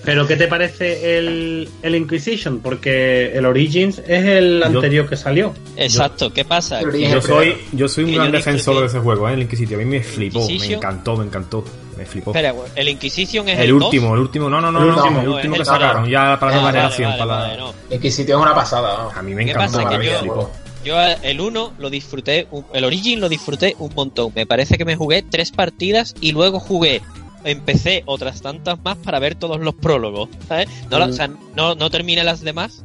Pero, 0.04 0.26
¿qué 0.26 0.36
te 0.36 0.48
parece 0.48 1.16
el, 1.16 1.66
el 1.82 1.94
Inquisition? 1.94 2.60
Porque 2.60 3.32
el 3.34 3.46
Origins 3.46 4.00
es 4.06 4.24
el 4.26 4.60
Yo- 4.60 4.66
anterior 4.66 5.08
que 5.08 5.16
salió. 5.16 5.54
Exacto, 5.78 6.30
¿qué 6.30 6.44
pasa? 6.44 6.82
Yo 6.82 7.22
soy, 7.22 7.56
yo 7.72 7.88
soy 7.88 8.04
un 8.04 8.14
gran 8.14 8.30
defensor 8.30 8.80
de 8.80 8.86
ese 8.88 8.98
juego, 8.98 9.26
¿eh? 9.30 9.32
El 9.32 9.42
Inquisition. 9.42 9.80
A 9.80 9.82
mí 9.84 9.88
me 9.90 10.02
flipó, 10.02 10.46
me 10.46 10.66
encantó, 10.74 11.16
me 11.16 11.24
encantó. 11.24 11.64
Me 11.96 12.04
flipó. 12.04 12.32
Espera, 12.32 12.52
el 12.74 12.88
Inquisition 12.90 13.48
es 13.48 13.56
el, 13.60 13.64
el, 13.66 13.72
último, 13.72 14.08
dos? 14.08 14.14
el 14.16 14.20
último. 14.20 14.50
No, 14.50 14.60
no, 14.60 14.70
no, 14.70 14.80
El 14.80 14.88
no, 14.88 14.94
último, 14.96 15.20
el 15.20 15.26
no, 15.26 15.34
último 15.36 15.54
que 15.54 15.60
el- 15.60 15.66
sacaron 15.66 16.06
ya 16.10 16.38
para 16.38 16.52
la 16.52 16.58
Ah, 16.58 16.62
vale, 16.64 16.72
generación. 16.78 17.10
vale, 17.10 17.18
para 17.22 17.32
la- 17.40 17.46
vale, 17.46 17.56
no. 17.58 17.74
El 17.88 17.96
Inquisition 17.96 18.38
es 18.38 18.42
una 18.46 18.54
pasada. 18.54 19.04
¿no? 19.04 19.10
A 19.18 19.22
mí 19.22 19.34
me 19.34 19.44
¿Qué 19.46 19.52
encantó. 19.52 19.78
pasa? 19.78 19.88
Que 19.88 19.98
me 19.98 20.06
yo- 20.06 20.18
flipó. 20.18 20.50
Yo 20.84 20.96
el 21.00 21.40
1 21.40 21.72
lo 21.78 21.88
disfruté, 21.88 22.46
el 22.74 22.84
Origin 22.84 23.18
lo 23.22 23.30
disfruté 23.30 23.74
un 23.78 23.90
montón. 23.94 24.32
Me 24.34 24.44
parece 24.44 24.76
que 24.76 24.84
me 24.84 24.96
jugué 24.96 25.22
tres 25.22 25.50
partidas 25.50 26.14
y 26.20 26.32
luego 26.32 26.60
jugué, 26.60 27.00
empecé 27.44 28.02
otras 28.06 28.40
tantas 28.42 28.78
más 28.84 28.96
para 28.98 29.18
ver 29.18 29.34
todos 29.34 29.60
los 29.60 29.74
prólogos. 29.74 30.28
¿sabes? 30.48 30.68
No, 30.90 30.98
la- 30.98 31.06
Mm. 31.06 31.10
o 31.10 31.12
sea, 31.12 31.30
no, 31.56 31.74
no 31.74 31.90
terminé 31.90 32.24
las 32.24 32.40
demás. 32.40 32.84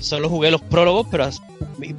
Solo 0.00 0.28
jugué 0.28 0.50
los 0.50 0.60
prólogos, 0.62 1.06
pero 1.10 1.28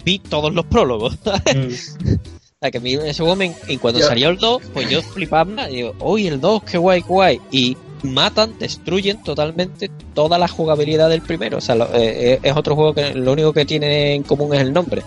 vi- 0.04 0.20
todos 0.20 0.54
los 0.54 0.66
prólogos. 0.66 1.18
¿sabes? 1.24 1.98
Mm. 2.02 2.14
O 2.64 2.66
sea, 2.66 2.72
que 2.72 2.78
a 2.78 2.82
mí 2.82 2.94
ese 2.94 3.22
juego 3.22 3.36
me- 3.36 3.54
y 3.68 3.76
cuando 3.78 4.00
Yo- 4.00 4.08
salió 4.08 4.30
el 4.30 4.38
2, 4.38 4.62
pues 4.74 4.90
yo 4.90 5.02
flipaba 5.02 5.70
y 5.70 5.76
digo, 5.76 5.96
uy, 6.00 6.28
el 6.28 6.40
2, 6.40 6.64
qué 6.64 6.78
guay, 6.78 7.02
qué 7.02 7.08
guay. 7.10 7.42
Y 7.52 7.76
matan, 8.04 8.58
destruyen 8.58 9.22
totalmente 9.22 9.92
toda 10.14 10.38
la 10.40 10.48
jugabilidad 10.48 11.10
del 11.10 11.22
primero. 11.22 11.58
O 11.58 11.62
sea, 11.62 11.76
lo- 11.76 11.94
eh, 11.94 12.36
eh, 12.36 12.40
es 12.42 12.56
otro 12.56 12.76
juego 12.76 12.94
que 12.94 13.14
lo 13.16 13.34
único 13.34 13.52
que 13.52 13.66
tiene 13.66 14.14
en 14.16 14.24
común 14.24 14.54
es 14.56 14.62
el 14.62 14.72
nombre. 14.72 15.02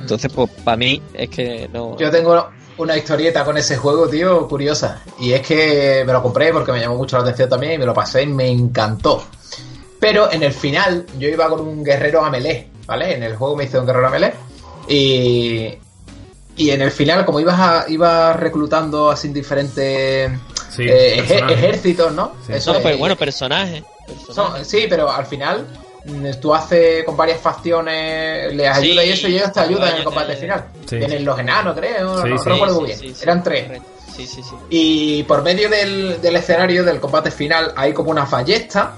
Entonces, 0.00 0.32
pues 0.34 0.48
para 0.64 0.78
mí 0.78 1.02
es 1.12 1.28
que 1.28 1.68
no. 1.70 1.98
Yo 1.98 2.10
tengo 2.10 2.48
una 2.78 2.96
historieta 2.96 3.44
con 3.44 3.56
ese 3.56 3.76
juego, 3.76 4.08
tío, 4.08 4.46
curiosa. 4.48 5.02
Y 5.18 5.32
es 5.32 5.40
que 5.46 6.02
me 6.06 6.12
lo 6.12 6.22
compré 6.22 6.52
porque 6.52 6.72
me 6.72 6.80
llamó 6.80 6.96
mucho 6.96 7.16
la 7.16 7.22
atención 7.22 7.48
también 7.48 7.72
y 7.74 7.78
me 7.78 7.86
lo 7.86 7.94
pasé 7.94 8.22
y 8.22 8.26
me 8.26 8.48
encantó. 8.48 9.24
Pero 9.98 10.30
en 10.30 10.42
el 10.42 10.52
final 10.52 11.06
yo 11.18 11.28
iba 11.28 11.48
con 11.48 11.60
un 11.60 11.82
guerrero 11.82 12.22
a 12.24 12.30
melee, 12.30 12.68
¿vale? 12.86 13.14
En 13.14 13.22
el 13.22 13.34
juego 13.36 13.56
me 13.56 13.64
hice 13.64 13.78
un 13.78 13.86
guerrero 13.86 14.08
a 14.08 14.10
melee. 14.10 14.34
Y, 14.88 15.74
y 16.56 16.70
en 16.70 16.82
el 16.82 16.90
final, 16.90 17.24
como 17.24 17.40
ibas, 17.40 17.58
a, 17.58 17.84
ibas 17.88 18.36
reclutando 18.38 19.10
así 19.10 19.28
diferentes 19.28 20.30
Sí, 20.70 20.82
eh, 20.82 21.18
ejércitos, 21.48 22.12
¿no? 22.12 22.32
Sí. 22.46 22.52
Eso 22.52 22.72
No, 22.72 22.78
es. 22.78 22.84
pero 22.84 22.98
bueno, 22.98 23.16
personajes. 23.16 23.82
Son- 24.06 24.26
personajes. 24.26 24.68
sí, 24.68 24.86
pero 24.88 25.10
al 25.10 25.24
final 25.26 25.66
tú 26.40 26.54
haces 26.54 27.04
con 27.04 27.16
varias 27.16 27.40
facciones, 27.40 28.54
les 28.54 28.76
Sí, 28.76 28.82
ayudas 28.90 29.04
y 29.06 29.10
eso, 29.10 29.28
y 29.28 29.36
ellos 29.36 29.52
te 29.52 29.60
ayudan 29.60 29.90
en 29.90 29.96
el 29.96 30.04
combate 30.04 30.34
te- 30.34 30.40
final. 30.40 30.64
Sí. 30.88 30.96
Vienen 30.96 31.24
los 31.24 31.38
enanos, 31.38 31.76
creo, 31.76 32.22
Sí, 32.22 32.28
no, 32.30 32.38
sí. 32.38 32.44
no 32.48 32.52
recuerdo 32.52 32.74
Sí, 32.74 32.80
muy 32.80 32.92
sí, 32.94 33.02
bien. 33.02 33.14
sí, 33.16 33.22
Eran 33.22 33.42
tres. 33.42 33.64
correcto. 33.64 33.88
Sí, 34.16 34.26
sí, 34.26 34.42
sí. 34.42 34.54
Y 34.70 35.22
por 35.24 35.42
medio 35.42 35.68
del, 35.68 36.20
del 36.22 36.36
escenario 36.36 36.84
del 36.84 37.00
combate 37.00 37.30
final 37.30 37.72
hay 37.76 37.92
como 37.92 38.10
una 38.10 38.24
ballesta. 38.24 38.94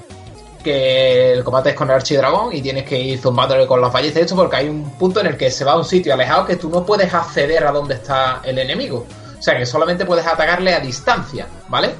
Que 0.62 1.32
el 1.32 1.44
combate 1.44 1.70
es 1.70 1.74
con 1.76 1.88
el 1.88 1.94
archidragón 1.96 2.54
y 2.54 2.60
tienes 2.60 2.84
que 2.84 2.98
ir 3.00 3.18
zumbándole 3.20 3.66
con 3.66 3.80
las 3.80 3.92
ballestas. 3.92 4.22
Esto 4.22 4.34
porque 4.36 4.56
hay 4.56 4.68
un 4.68 4.90
punto 4.98 5.20
en 5.20 5.28
el 5.28 5.36
que 5.36 5.50
se 5.52 5.64
va 5.64 5.72
a 5.72 5.76
un 5.76 5.84
sitio 5.84 6.12
alejado 6.12 6.44
que 6.46 6.56
tú 6.56 6.68
no 6.68 6.84
puedes 6.84 7.14
acceder 7.14 7.64
a 7.64 7.70
donde 7.70 7.94
está 7.94 8.40
el 8.44 8.58
enemigo. 8.58 9.06
O 9.38 9.42
sea 9.42 9.56
que 9.56 9.64
solamente 9.64 10.04
puedes 10.04 10.26
atacarle 10.26 10.74
a 10.74 10.80
distancia, 10.80 11.46
¿vale? 11.68 11.90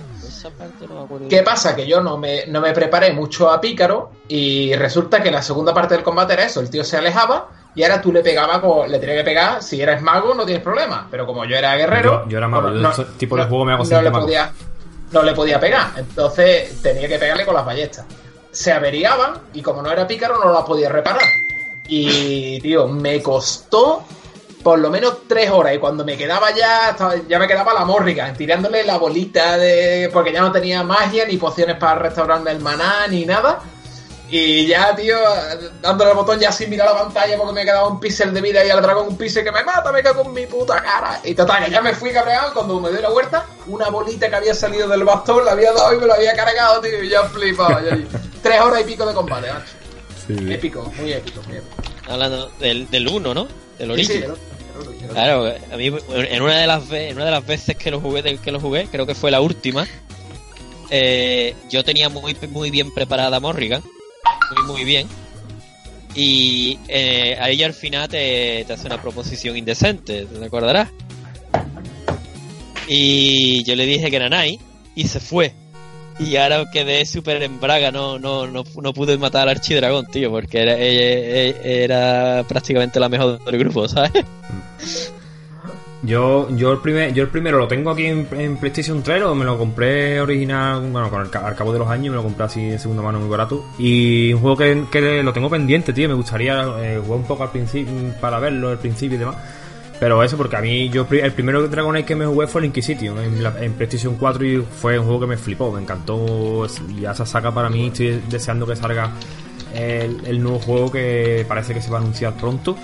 Esa 0.49 0.59
parte 0.59 0.87
no 0.89 0.95
me 0.95 1.05
acuerdo. 1.05 1.29
¿Qué 1.29 1.43
pasa? 1.43 1.77
Que 1.77 1.87
yo 1.87 2.01
no 2.01 2.17
me, 2.19 2.47
no 2.47 2.61
me 2.61 2.73
preparé 2.73 3.13
mucho 3.13 3.51
a 3.51 3.61
Pícaro 3.61 4.11
y 4.29 4.75
resulta 4.75 5.23
que 5.23 5.31
la 5.31 5.43
segunda 5.43 5.73
parte 5.75 5.95
del 5.95 6.03
combate 6.03 6.33
era 6.35 6.45
eso, 6.45 6.61
el 6.61 6.71
tío 6.71 6.85
se 6.85 6.97
alejaba 6.97 7.49
y 7.75 7.83
ahora 7.83 8.01
tú 8.01 8.13
le 8.13 8.23
pegabas, 8.23 8.59
con- 8.59 8.91
le 8.91 8.99
tenías 8.99 9.19
que 9.19 9.25
pegar, 9.25 9.63
si 9.63 9.81
eres 9.81 10.03
mago 10.03 10.35
no 10.35 10.45
tienes 10.45 10.63
problema, 10.65 11.07
pero 11.11 11.27
como 11.27 11.45
yo 11.45 11.57
era 11.57 11.77
guerrero... 11.77 12.25
Yo- 12.25 12.31
yo 12.31 12.39
era 12.39 12.49
mago, 12.49 12.71
yo 12.75 13.07
tipo 13.19 13.37
de 13.37 13.45
juego 13.45 13.65
me 13.65 13.73
hago 13.75 13.85
no 13.85 14.03
le 14.03 14.11
mago. 14.11 14.25
podía 14.25 14.53
No 15.13 15.23
le 15.23 15.33
podía 15.33 15.61
pegar, 15.61 15.93
entonces 15.97 16.83
tenía 16.83 17.07
que 17.09 17.19
pegarle 17.19 17.45
con 17.47 17.55
las 17.55 17.65
ballestas. 17.65 18.05
se 18.51 18.73
averiaban 18.73 19.35
y 19.55 19.63
como 19.63 19.81
no 19.83 19.91
era 19.93 20.07
pícaro 20.07 20.39
no 20.43 20.53
las 20.53 20.65
podía 20.65 20.89
reparar. 20.89 21.23
Y, 21.87 22.61
tío, 22.61 22.87
me 22.89 23.23
costó 23.23 24.05
por 24.63 24.79
lo 24.79 24.91
menos 24.91 25.19
tres 25.29 25.51
horas 25.51 25.75
y 25.75 25.79
cuando 25.79 26.05
me 26.05 26.17
quedaba 26.17 26.51
ya, 26.55 26.91
estaba- 26.91 27.15
ya 27.29 27.39
me 27.39 27.47
quedaba 27.47 27.73
la 27.75 27.85
mórriga, 27.85 28.33
tirándole 28.35 28.85
la 28.85 28.99
bolita 28.99 29.57
de... 29.57 30.11
porque 30.13 30.33
ya 30.33 30.41
no 30.41 30.53
tenía 30.53 30.83
magia 30.83 31.25
ni 31.27 31.37
pociones 31.37 31.77
para 31.77 31.97
restaurarme 31.97 32.51
el 32.53 32.61
maná 32.61 33.07
ni 33.09 33.25
nada. 33.25 33.61
Y 34.31 34.67
ya, 34.67 34.95
tío, 34.95 35.17
dándole 35.81 36.11
el 36.11 36.17
botón 36.19 36.39
ya 36.39 36.53
sin 36.53 36.69
mirar 36.69 36.91
la 36.93 36.99
pantalla 37.03 37.35
porque 37.39 37.55
me 37.55 37.65
quedaba 37.65 37.89
un 37.89 37.99
píxel 37.99 38.35
de 38.35 38.43
vida 38.43 38.63
y 38.63 38.69
al 38.69 38.83
dragón 38.83 39.09
un 39.09 39.17
píxel 39.17 39.43
que 39.43 39.51
me 39.51 39.65
mata, 39.65 39.91
me 39.91 40.03
cago 40.03 40.21
en 40.23 40.33
mi 40.35 40.45
puta 40.45 40.83
cara. 40.83 41.19
Y 41.25 41.35
total, 41.35 41.65
que 41.65 41.71
ya 41.71 41.81
me 41.81 41.95
fui 41.95 42.11
cabreado 42.13 42.53
cuando 42.53 42.79
me 42.79 42.91
dio 42.91 43.01
la 43.01 43.09
vuelta, 43.09 43.47
una 43.69 43.89
bolita 43.89 44.29
que 44.29 44.37
había 44.37 44.53
salido 44.55 44.87
del 44.87 45.03
bastón, 45.05 45.47
la 45.47 45.53
había 45.53 45.73
dado 45.73 45.95
y 45.95 45.99
me 45.99 46.05
lo 46.07 46.13
había 46.13 46.35
cargado, 46.35 46.79
tío, 46.83 47.03
y 47.03 47.09
ya 47.09 47.23
flipaba. 47.23 47.81
ya- 47.83 47.97
Tres 48.43 48.61
horas 48.61 48.83
y 48.83 48.85
pico 48.85 49.07
de 49.07 49.15
combate, 49.15 49.49
macho. 49.51 49.73
Épico, 50.53 50.93
muy 50.99 51.11
épico, 51.11 51.41
muy 51.49 51.57
épico. 51.57 51.77
Hablando 52.11 52.51
del, 52.61 52.91
del 52.91 53.09
1, 53.09 53.33
¿no? 53.33 53.49
Del 53.79 53.97
Sí, 53.97 54.05
sí, 54.05 54.25
Claro, 55.13 55.53
a 55.73 55.77
mí 55.77 55.87
en 55.87 56.43
una 56.43 56.59
de 56.59 56.67
las 56.67 56.91
en 56.91 57.17
una 57.17 57.25
de 57.25 57.31
las 57.31 57.47
veces 57.47 57.77
que 57.77 57.91
lo 57.91 58.01
jugué, 58.01 58.39
que 58.39 58.53
lo 58.53 58.61
jugué, 58.61 58.87
creo 58.87 59.07
que 59.07 59.15
fue 59.15 59.31
la 59.31 59.41
última. 59.41 59.87
eh, 60.91 61.55
yo 61.71 61.85
tenía 61.85 62.09
muy 62.09 62.37
muy 62.51 62.71
bien 62.71 62.93
preparada 62.93 63.41
Morrigan, 63.41 63.83
muy 64.55 64.67
muy 64.67 64.85
bien. 64.85 65.09
Y 66.15 66.79
eh, 66.89 67.37
a 67.39 67.67
al 67.67 67.75
final 67.75 68.09
te, 68.09 68.65
te 68.67 68.73
hace 68.73 68.87
una 68.87 69.01
proposición 69.01 69.57
indecente, 69.57 70.27
¿te 70.27 70.45
acordarás? 70.45 70.89
Y 72.89 73.63
yo 73.65 73.77
le 73.77 73.85
dije 73.85 74.11
que 74.11 74.17
era 74.17 74.29
Nai 74.29 74.59
y 74.95 75.07
se 75.07 75.21
fue. 75.21 75.53
Y 76.27 76.37
ahora 76.37 76.65
quedé 76.73 77.07
súper 77.07 77.43
en 77.43 77.61
braga, 77.61 77.91
no, 77.93 78.19
no, 78.19 78.47
no, 78.47 78.65
no 78.83 78.93
pude 78.93 79.17
matar 79.19 79.43
al 79.43 79.51
archidragón, 79.51 80.07
tío, 80.07 80.31
porque 80.31 80.63
era, 80.63 80.73
ella- 80.77 81.41
ella- 81.41 81.63
era 81.63 82.45
prácticamente 82.49 82.99
la 82.99 83.09
mejor 83.09 83.43
del 83.45 83.59
grupo, 83.59 83.87
¿sabes? 83.89 84.13
Yo, 86.01 86.49
yo, 86.57 86.73
el 86.73 86.79
primer, 86.79 87.13
yo 87.13 87.25
el 87.25 87.29
primero 87.29 87.59
lo 87.59 87.67
tengo 87.67 87.91
aquí 87.91 88.07
en, 88.07 88.27
en 88.33 88.57
PlayStation 88.57 89.03
3, 89.03 89.23
o 89.25 89.35
me 89.35 89.45
lo 89.45 89.59
compré 89.59 90.21
original, 90.21 90.81
bueno, 90.93 91.11
con 91.11 91.23
el, 91.23 91.31
al 91.37 91.57
cabo 91.57 91.73
de 91.73 91.81
los 91.81 91.89
años 91.89 92.11
me 92.13 92.17
lo 92.17 92.23
compré 92.23 92.45
así 92.45 92.61
en 92.61 92.79
segunda 92.79 93.03
mano 93.03 93.19
muy 93.19 93.29
barato. 93.29 93.65
Y 93.81 94.33
un 94.33 94.41
juego 94.41 94.57
que, 94.57 94.85
que 94.93 95.23
lo 95.25 95.33
tengo 95.33 95.51
pendiente, 95.51 95.93
tío, 95.93 96.09
me 96.09 96.15
gustaría 96.15 96.63
eh, 96.81 97.01
jugar 97.05 97.19
un 97.21 97.27
poco 97.27 97.43
al 97.43 97.51
principio, 97.51 97.93
para 98.21 98.39
verlo, 98.39 98.69
al 98.69 98.79
principio 98.79 99.17
y 99.17 99.19
demás. 99.19 99.37
Pero 100.01 100.23
eso, 100.23 100.37
porque 100.37 100.57
a 100.57 100.61
mí, 100.61 100.89
yo 100.91 101.07
el 101.11 101.33
primero 101.33 101.67
Dragon 101.67 101.95
Age 101.97 102.05
que 102.05 102.15
me 102.15 102.25
jugué 102.25 102.47
fue 102.47 102.61
el 102.61 102.67
Inquisition 102.67 103.19
en, 103.19 103.43
la- 103.43 103.55
en 103.61 103.73
PlayStation 103.73 104.15
4 104.17 104.45
y 104.45 104.59
fue 104.81 104.97
un 104.99 105.05
juego 105.07 105.21
que 105.21 105.27
me 105.27 105.37
flipó, 105.37 105.73
me 105.73 105.81
encantó. 105.83 106.67
Y 106.97 107.05
esa 107.05 107.27
saga 107.27 107.53
para 107.53 107.69
mí, 107.69 107.89
estoy 107.89 108.23
deseando 108.29 108.65
que 108.67 108.77
salga 108.77 109.11
el 109.75 110.41
nuevo 110.43 110.59
juego 110.61 110.91
que 110.93 111.45
parece 111.49 111.75
que 111.75 111.81
se 111.83 111.91
va 111.91 111.99
a 111.99 112.01
anunciar 112.01 112.35
pronto. 112.35 112.77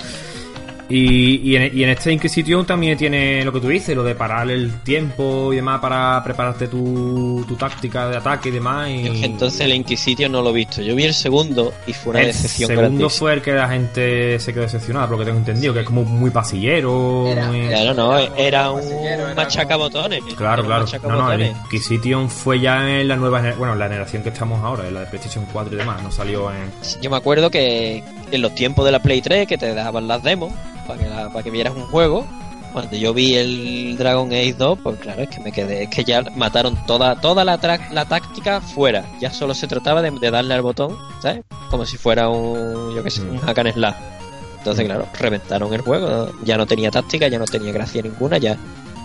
Y, 0.89 1.37
y, 1.53 1.57
en, 1.57 1.77
y 1.77 1.83
en 1.83 1.91
este 1.91 2.13
Inquisition 2.13 2.67
también 2.67 2.97
tiene 2.99 3.43
lo 3.45 3.53
que 3.53 3.61
tú 3.61 3.69
dices, 3.69 3.97
lo 3.97 4.05
de 4.05 4.15
parar 4.15 4.51
el 4.51 4.71
tiempo 4.83 5.53
y 5.53 5.57
demás 5.57 5.81
para 5.81 6.23
prepararte 6.23 6.69
tu, 6.69 7.45
tu 7.49 7.57
táctica 7.57 8.09
de 8.09 8.17
ataque 8.19 8.51
y 8.51 8.53
demás. 8.53 8.89
Y 8.91 9.25
entonces 9.25 9.63
el 9.63 9.73
Inquisition 9.75 10.31
no 10.31 10.43
lo 10.43 10.51
he 10.51 10.53
visto. 10.55 10.83
Yo 10.83 10.95
vi 10.95 11.05
el 11.05 11.15
segundo 11.15 11.73
y 11.87 11.93
fue 11.95 12.11
una 12.11 12.21
el 12.21 12.27
decepción 12.29 12.69
segundo 12.69 12.89
grandísima. 12.91 13.11
fue 13.19 13.33
el 13.33 13.43
que 13.43 13.53
la 13.53 13.69
gente 13.69 14.39
se 14.39 14.53
quedó 14.53 14.63
decepcionada, 14.63 15.07
por 15.07 15.13
lo 15.17 15.19
que 15.21 15.25
tengo 15.27 15.39
entendido, 15.39 15.73
que 15.73 15.81
es 15.81 15.87
como 15.87 16.05
muy 16.05 16.31
pasillero. 16.31 17.29
Era- 17.29 17.47
muy- 17.47 17.67
Claro, 17.69 17.95
no, 17.95 18.19
Era 18.19 18.35
era 18.37 18.71
un 18.71 19.35
machacabotones. 19.35 20.23
Claro, 20.37 20.65
claro. 20.65 20.85
No, 21.03 21.09
no, 21.17 21.33
el 21.33 21.47
Inquisition 21.47 22.29
fue 22.29 22.61
ya 22.61 22.89
en 23.01 23.09
la 23.09 23.17
nueva 23.17 23.41
bueno, 23.59 23.75
la 23.75 23.87
generación 23.87 24.23
que 24.23 24.29
estamos 24.29 24.63
ahora, 24.63 24.87
en 24.87 24.95
la 24.95 25.01
de 25.01 25.07
PlayStation 25.07 25.47
4 25.53 25.75
y 25.75 25.79
demás, 25.79 26.03
no 26.03 26.11
salió 26.11 26.51
en... 26.51 26.71
Yo 27.01 27.11
me 27.11 27.17
acuerdo 27.17 27.51
que 27.51 28.03
en 28.37 28.43
los 28.43 28.55
tiempos 28.55 28.85
de 28.85 28.93
la 28.93 29.01
Play 29.01 29.21
3 29.23 29.47
que 29.47 29.59
te 29.59 29.75
daban 29.75 30.09
las 30.09 30.23
demos 30.23 30.53
para 30.87 30.99
que, 31.01 31.09
la- 31.09 31.29
para 31.31 31.43
que 31.43 31.51
vieras 31.51 31.75
un 31.75 31.83
juego. 31.87 32.27
Cuando 32.73 32.97
yo 32.97 33.15
vi 33.15 33.37
el 33.37 33.97
Dragon 33.97 34.27
Age 34.33 34.55
2, 34.55 34.79
pues 34.83 34.99
claro, 34.99 35.23
es 35.23 35.29
que 35.29 35.39
me 35.39 35.53
quedé, 35.53 35.85
es 35.85 35.91
que 35.91 36.03
ya 36.03 36.23
mataron 36.35 36.77
toda 36.87 37.21
toda 37.21 37.45
la, 37.45 37.61
tra- 37.61 37.89
la 37.91 38.05
táctica 38.07 38.61
fuera. 38.61 39.05
Ya 39.21 39.31
solo 39.33 39.55
se 39.55 39.69
trataba 39.69 40.03
de, 40.03 40.11
de 40.11 40.31
darle 40.33 40.55
al 40.55 40.63
botón, 40.63 40.97
¿sabes? 41.23 41.43
Como 41.71 41.87
si 41.87 41.97
fuera 41.97 42.29
un, 42.29 42.93
yo 42.97 43.05
qué 43.05 43.11
sé, 43.11 43.23
un 43.23 43.39
hack 43.39 43.59
and 43.59 43.73
slash. 43.75 43.95
Entonces, 44.59 44.87
claro, 44.87 45.07
reventaron 45.19 45.73
el 45.73 45.83
juego. 45.83 46.31
Ya 46.45 46.57
no 46.57 46.67
tenía 46.67 46.91
táctica, 46.91 47.29
ya 47.29 47.39
no 47.39 47.45
tenía 47.45 47.71
gracia 47.73 48.03
ninguna, 48.03 48.39
ya 48.39 48.57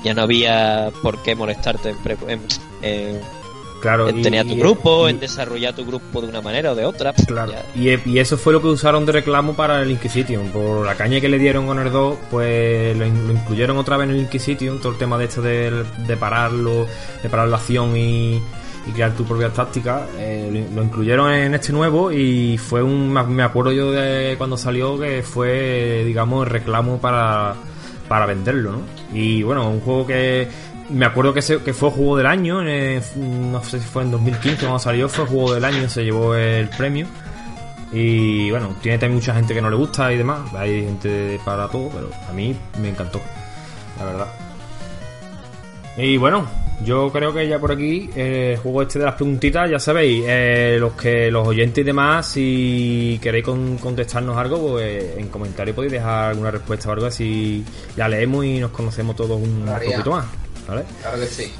ya 0.04 0.14
no 0.16 0.22
había 0.24 0.90
por 1.04 1.22
qué 1.22 1.36
molestarte 1.36 1.90
en, 1.90 1.98
en- 2.30 2.42
en- 2.82 3.20
Claro, 3.82 4.10
en 4.10 4.22
tener 4.22 4.46
tu 4.46 4.56
grupo, 4.58 5.08
y- 5.08 5.12
en 5.12 5.20
desarrollar 5.20 5.74
tu 5.74 5.86
grupo 5.86 6.22
de 6.22 6.28
una 6.28 6.42
manera 6.42 6.72
o 6.72 6.76
de 6.76 6.86
otra. 6.86 7.14
Claro. 7.14 7.54
Y, 7.76 7.90
y 8.10 8.20
eso 8.20 8.38
fue 8.38 8.52
lo 8.54 8.62
que 8.62 8.68
usaron 8.68 9.06
de 9.06 9.12
reclamo 9.14 9.56
para 9.56 9.82
el 9.82 9.92
Inquisition. 9.92 10.50
Por 10.50 10.86
la 10.86 10.96
caña 10.96 11.20
que 11.22 11.30
le 11.30 11.40
dieron 11.40 11.66
con 11.66 11.80
el 11.80 11.92
2, 11.92 12.18
pues 12.30 12.98
lo, 12.98 13.06
in- 13.06 13.28
lo 13.28 13.34
incluyeron 13.34 13.78
otra 13.78 13.98
vez 13.98 14.10
en 14.10 14.16
el 14.16 14.22
Inquisition. 14.22 14.80
Todo 14.80 14.92
el 14.94 14.98
tema 14.98 15.18
de 15.18 15.26
esto 15.26 15.42
de, 15.42 15.84
de 16.08 16.18
pararlo, 16.18 16.88
de 17.24 17.30
parar 17.30 17.48
la 17.48 17.58
acción 17.58 17.96
y, 17.96 18.42
crear 18.94 19.14
tu 19.16 19.24
propia 19.24 19.50
táctica. 19.50 20.08
eh, 20.18 20.50
lo, 20.72 20.76
lo 20.82 20.84
incluyeron 20.88 21.32
en 21.32 21.54
este 21.54 21.72
nuevo 21.72 22.12
y 22.12 22.58
fue 22.58 22.82
un. 22.84 23.14
me- 23.14 23.24
Me 23.24 23.44
acuerdo 23.44 23.72
yo 23.72 23.92
de 23.92 24.36
cuando 24.38 24.58
salió 24.58 25.00
que 25.00 25.22
fue, 25.24 26.04
digamos, 26.06 26.46
el 26.48 26.52
reclamo 26.54 27.00
para, 27.00 27.54
para 28.08 28.26
venderlo, 28.26 28.72
¿no? 28.72 28.82
Y 29.14 29.44
bueno, 29.44 29.70
un 29.70 29.80
juego 29.80 30.08
que. 30.08 30.48
Me 30.90 31.06
acuerdo 31.06 31.34
que, 31.34 31.42
se- 31.42 31.60
que 31.60 31.74
fue 31.74 31.92
juego 31.92 32.18
del 32.18 32.26
año, 32.26 32.62
eh, 32.68 33.02
no 33.16 33.64
sé 33.64 33.80
si 33.80 33.86
fue 33.86 34.04
en 34.04 34.12
2015 34.12 34.62
cuando 34.62 34.80
salió, 34.80 35.08
fue 35.08 35.26
juego 35.26 35.54
del 35.54 35.64
año, 35.66 35.88
se 35.88 36.04
llevó 36.04 36.34
el 36.36 36.68
premio. 36.70 37.06
Y 37.92 38.50
bueno, 38.52 38.76
tiene 38.82 38.98
también 38.98 39.16
mucha 39.20 39.34
gente 39.34 39.54
que 39.54 39.62
no 39.62 39.70
le 39.70 39.76
gusta 39.76 40.12
y 40.12 40.18
demás. 40.18 40.42
Hay 40.56 40.84
gente 40.84 41.40
para 41.46 41.68
todo, 41.68 41.90
pero 41.90 42.10
a 42.28 42.34
mí 42.34 42.56
me 42.82 42.90
encantó, 42.90 43.20
la 44.00 44.06
verdad. 44.06 44.28
Y 45.98 46.18
bueno, 46.18 46.48
yo 46.84 47.12
creo 47.12 47.34
que 47.34 47.48
ya 47.48 47.60
por 47.60 47.72
aquí, 47.72 48.10
eh, 48.16 48.54
el 48.54 48.58
juego 48.60 48.82
este 48.84 49.00
de 49.00 49.06
las 49.06 49.16
preguntitas, 49.16 49.70
ya 49.70 49.80
sabéis, 49.80 50.24
eh, 50.28 50.78
los 50.80 50.94
que 50.94 51.30
los 51.30 51.48
oyentes 51.48 51.82
y 51.82 51.86
demás, 51.86 52.26
si 52.28 53.20
queréis 53.22 53.44
con- 53.46 53.78
contestarnos 53.78 54.38
algo, 54.38 54.72
pues 54.74 55.18
en 55.18 55.28
comentarios 55.28 55.76
podéis 55.76 55.94
dejar 55.94 56.30
alguna 56.32 56.52
respuesta 56.52 56.90
o 56.90 56.94
algo 56.94 57.06
así. 57.08 57.64
Ya 57.98 58.08
leemos 58.08 58.46
y 58.46 58.60
nos 58.60 58.72
conocemos 58.72 59.16
todos 59.16 59.40
un 59.42 59.66
María. 59.66 59.92
poquito 59.92 60.12
más, 60.12 60.26
¿vale? 60.70 60.84
Claro 61.02 61.20
que 61.20 61.28
sí. 61.28 61.54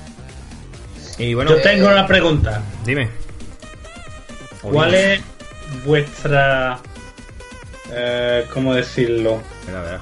Y 1.18 1.34
bueno, 1.34 1.51
Yo 1.51 1.62
tengo 1.62 1.88
una 1.88 2.07
pregunta. 2.07 2.62
dime. 2.86 3.10
¿Cuál 4.62 4.93
es 4.93 5.22
vuestra... 5.86 6.80
eh, 7.91 8.45
¿Cómo 8.53 8.74
decirlo? 8.74 9.41
Espera, 9.62 9.80
espera. 9.82 10.01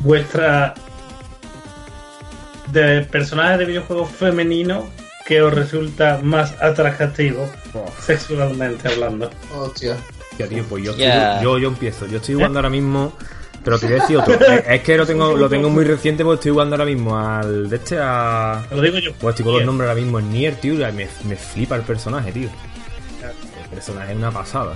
Vuestra... 0.00 0.74
De 2.72 3.02
personajes 3.02 3.58
de 3.58 3.64
videojuegos 3.66 4.10
femeninos 4.10 4.84
que 5.26 5.40
os 5.42 5.54
resulta 5.54 6.18
más 6.22 6.54
atractivo 6.60 7.48
sexualmente 8.04 8.88
hablando. 8.88 9.30
Hostia. 9.54 9.96
Ya, 10.38 10.48
tío, 10.48 10.64
pues 10.64 10.82
yo, 10.84 10.90
estoy- 10.90 11.06
Ya. 11.06 11.40
yo, 11.42 11.58
yo 11.58 11.68
empiezo. 11.68 12.06
Yo 12.06 12.16
estoy 12.18 12.34
jugando 12.34 12.58
ahora 12.58 12.70
mismo. 12.70 13.12
Pero 13.64 13.78
te 13.78 13.86
voy 13.86 13.96
a 13.96 14.00
decir 14.02 14.16
otro. 14.18 14.34
Es, 14.34 14.82
que 14.82 14.96
lo 14.96 15.06
tengo, 15.06 15.34
lo 15.34 15.48
tengo 15.48 15.70
muy 15.70 15.84
reciente 15.84 16.22
porque 16.22 16.36
estoy 16.36 16.52
jugando 16.52 16.76
ahora 16.76 16.84
mismo 16.84 17.18
al 17.18 17.68
de 17.68 17.76
este 17.76 17.98
a. 17.98 18.62
Lo 18.70 18.82
digo 18.82 18.98
yo. 18.98 19.12
Pues 19.18 19.34
estoy 19.34 19.44
con 19.44 19.54
los 19.54 19.64
nombres 19.64 19.88
ahora 19.88 20.00
mismo 20.00 20.18
en 20.18 20.30
Nier, 20.30 20.56
tío. 20.56 20.74
y 20.74 20.92
me, 20.92 21.08
me 21.24 21.36
flipa 21.36 21.76
el 21.76 21.82
personaje, 21.82 22.30
tío. 22.30 22.48
El 23.62 23.70
personaje 23.70 24.12
es 24.12 24.18
una 24.18 24.30
pasada. 24.30 24.74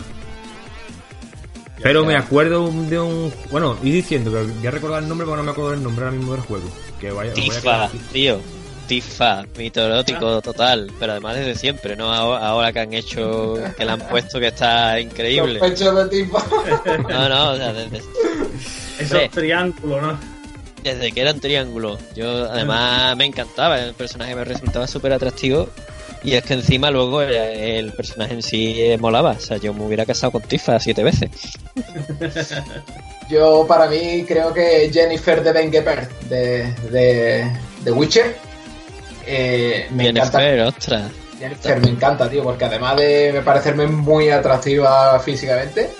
Pero 1.82 2.04
me 2.04 2.16
acuerdo 2.16 2.70
de 2.72 2.98
un. 2.98 3.32
Bueno, 3.50 3.76
y 3.82 3.90
diciendo 3.90 4.32
que 4.32 4.42
voy 4.42 4.66
a 4.66 4.70
recordar 4.70 5.02
el 5.02 5.08
nombre 5.08 5.26
porque 5.26 5.38
no 5.38 5.44
me 5.44 5.50
acuerdo 5.50 5.74
el 5.74 5.82
nombre 5.82 6.04
ahora 6.04 6.16
mismo 6.16 6.32
del 6.32 6.42
juego. 6.42 6.68
Que 7.00 7.10
vaya, 7.10 7.32
Tifa, 7.32 7.88
tío. 8.12 8.40
Tifa, 8.88 9.44
mitológico 9.56 10.40
total. 10.40 10.90
Pero 10.98 11.12
además 11.12 11.36
desde 11.36 11.54
siempre, 11.54 11.94
¿no? 11.94 12.12
Ahora, 12.12 12.72
que 12.72 12.80
han 12.80 12.94
hecho, 12.94 13.54
que 13.76 13.84
le 13.84 13.92
han 13.92 14.00
puesto 14.00 14.40
que 14.40 14.48
está 14.48 14.98
increíble. 14.98 15.60
De. 15.60 16.26
No, 17.08 17.28
no, 17.28 17.50
o 17.52 17.56
sea, 17.56 17.72
desde, 17.72 18.02
Esos 18.98 19.22
Sí. 19.22 19.28
triángulos, 19.30 20.02
¿no? 20.02 20.38
desde 20.82 21.10
que 21.12 21.20
era 21.20 21.32
un 21.32 21.40
triángulo. 21.40 21.98
Yo 22.14 22.44
además 22.50 23.14
me 23.16 23.26
encantaba, 23.26 23.78
el 23.80 23.94
personaje 23.94 24.34
me 24.34 24.44
resultaba 24.44 24.86
súper 24.86 25.12
atractivo. 25.12 25.68
Y 26.24 26.34
es 26.34 26.42
que 26.44 26.54
encima 26.54 26.90
luego 26.90 27.20
el, 27.22 27.32
el 27.34 27.92
personaje 27.92 28.34
en 28.34 28.42
sí 28.42 28.74
eh, 28.80 28.96
molaba. 28.98 29.32
O 29.32 29.40
sea, 29.40 29.56
yo 29.58 29.72
me 29.74 29.84
hubiera 29.84 30.04
casado 30.06 30.32
con 30.32 30.42
Tifa 30.42 30.78
siete 30.80 31.02
veces. 31.04 31.30
Yo, 33.28 33.66
para 33.68 33.88
mí, 33.88 34.24
creo 34.26 34.54
que 34.54 34.90
Jennifer 34.92 35.42
de 35.42 35.52
Bengeper 35.52 36.08
de, 36.30 36.72
de, 36.90 37.52
de 37.84 37.92
Witcher. 37.92 38.36
eh, 39.26 39.86
me 39.90 40.08
encanta. 40.08 40.40
Jennifer, 40.40 40.66
ostras. 40.66 41.12
Jennifer 41.38 41.80
me 41.80 41.88
encanta, 41.90 42.30
tío, 42.30 42.42
porque 42.42 42.64
además 42.64 42.96
de 42.96 43.42
parecerme 43.44 43.86
muy 43.86 44.30
atractiva 44.30 45.20
físicamente, 45.20 45.90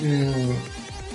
mm, 0.00 0.50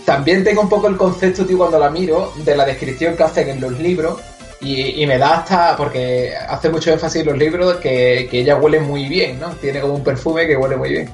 también 0.08 0.42
tengo 0.42 0.62
un 0.62 0.70
poco 0.70 0.88
el 0.88 0.96
concepto, 0.96 1.46
tío, 1.46 1.58
cuando 1.58 1.78
la 1.78 1.90
miro, 1.90 2.32
de 2.38 2.56
la 2.56 2.64
descripción 2.64 3.18
que 3.18 3.24
hacen 3.24 3.50
en 3.50 3.60
los 3.60 3.78
libros, 3.78 4.22
Y, 4.62 5.04
y 5.04 5.06
me 5.06 5.18
da 5.18 5.40
hasta, 5.40 5.76
porque 5.76 6.34
hace 6.34 6.70
mucho 6.70 6.94
énfasis 6.94 7.24
en 7.24 7.28
los 7.28 7.38
libros, 7.38 7.76
que, 7.76 8.26
que 8.32 8.40
ella 8.40 8.56
huele 8.56 8.80
muy 8.80 9.10
bien, 9.10 9.38
¿no? 9.38 9.50
Tiene 9.60 9.82
como 9.82 9.96
un 9.96 10.06
perfume 10.06 10.48
que 10.48 10.56
huele 10.56 10.78
muy 10.78 10.90
bien. 10.92 11.10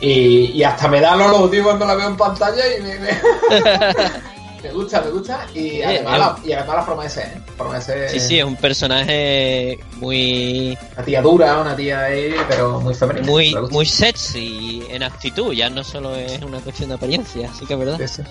Y, 0.00 0.50
y 0.56 0.64
hasta 0.64 0.88
me 0.88 1.00
da 1.00 1.14
los 1.14 1.48
tío 1.52 1.62
cuando 1.62 1.86
la 1.86 1.94
veo 1.94 2.08
en 2.08 2.16
pantalla 2.16 2.64
y 2.76 2.82
me, 2.82 2.98
me, 2.98 3.10
me 4.66 4.72
gusta, 4.72 5.00
me 5.00 5.10
gusta. 5.10 5.46
Y 5.54 5.82
además, 5.82 6.18
la, 6.18 6.36
y 6.44 6.52
además 6.52 6.76
la 6.76 6.82
forma 6.82 7.02
de 7.04 7.10
ser, 7.10 7.26
¿eh? 7.26 7.40
Forma 7.56 7.74
de 7.76 7.80
ser 7.80 8.10
Sí, 8.10 8.20
sí, 8.20 8.38
es 8.38 8.44
un 8.44 8.56
personaje 8.56 9.78
muy 9.96 10.76
Una 10.94 11.04
tía 11.04 11.22
dura, 11.22 11.60
una 11.60 11.76
tía 11.76 12.04
ahí, 12.04 12.34
pero 12.48 12.80
muy 12.80 12.94
femenina. 12.94 13.26
muy 13.26 13.54
muy 13.70 13.86
sexy 13.86 14.84
en 14.90 15.02
actitud, 15.02 15.52
ya 15.52 15.70
no 15.70 15.84
solo 15.84 16.14
es 16.16 16.42
una 16.42 16.58
cuestión 16.60 16.88
de 16.90 16.96
apariencia, 16.96 17.50
así 17.50 17.64
que 17.66 17.74
es 17.74 17.78
verdad. 17.78 17.98
Sí, 17.98 18.08
sí. 18.08 18.22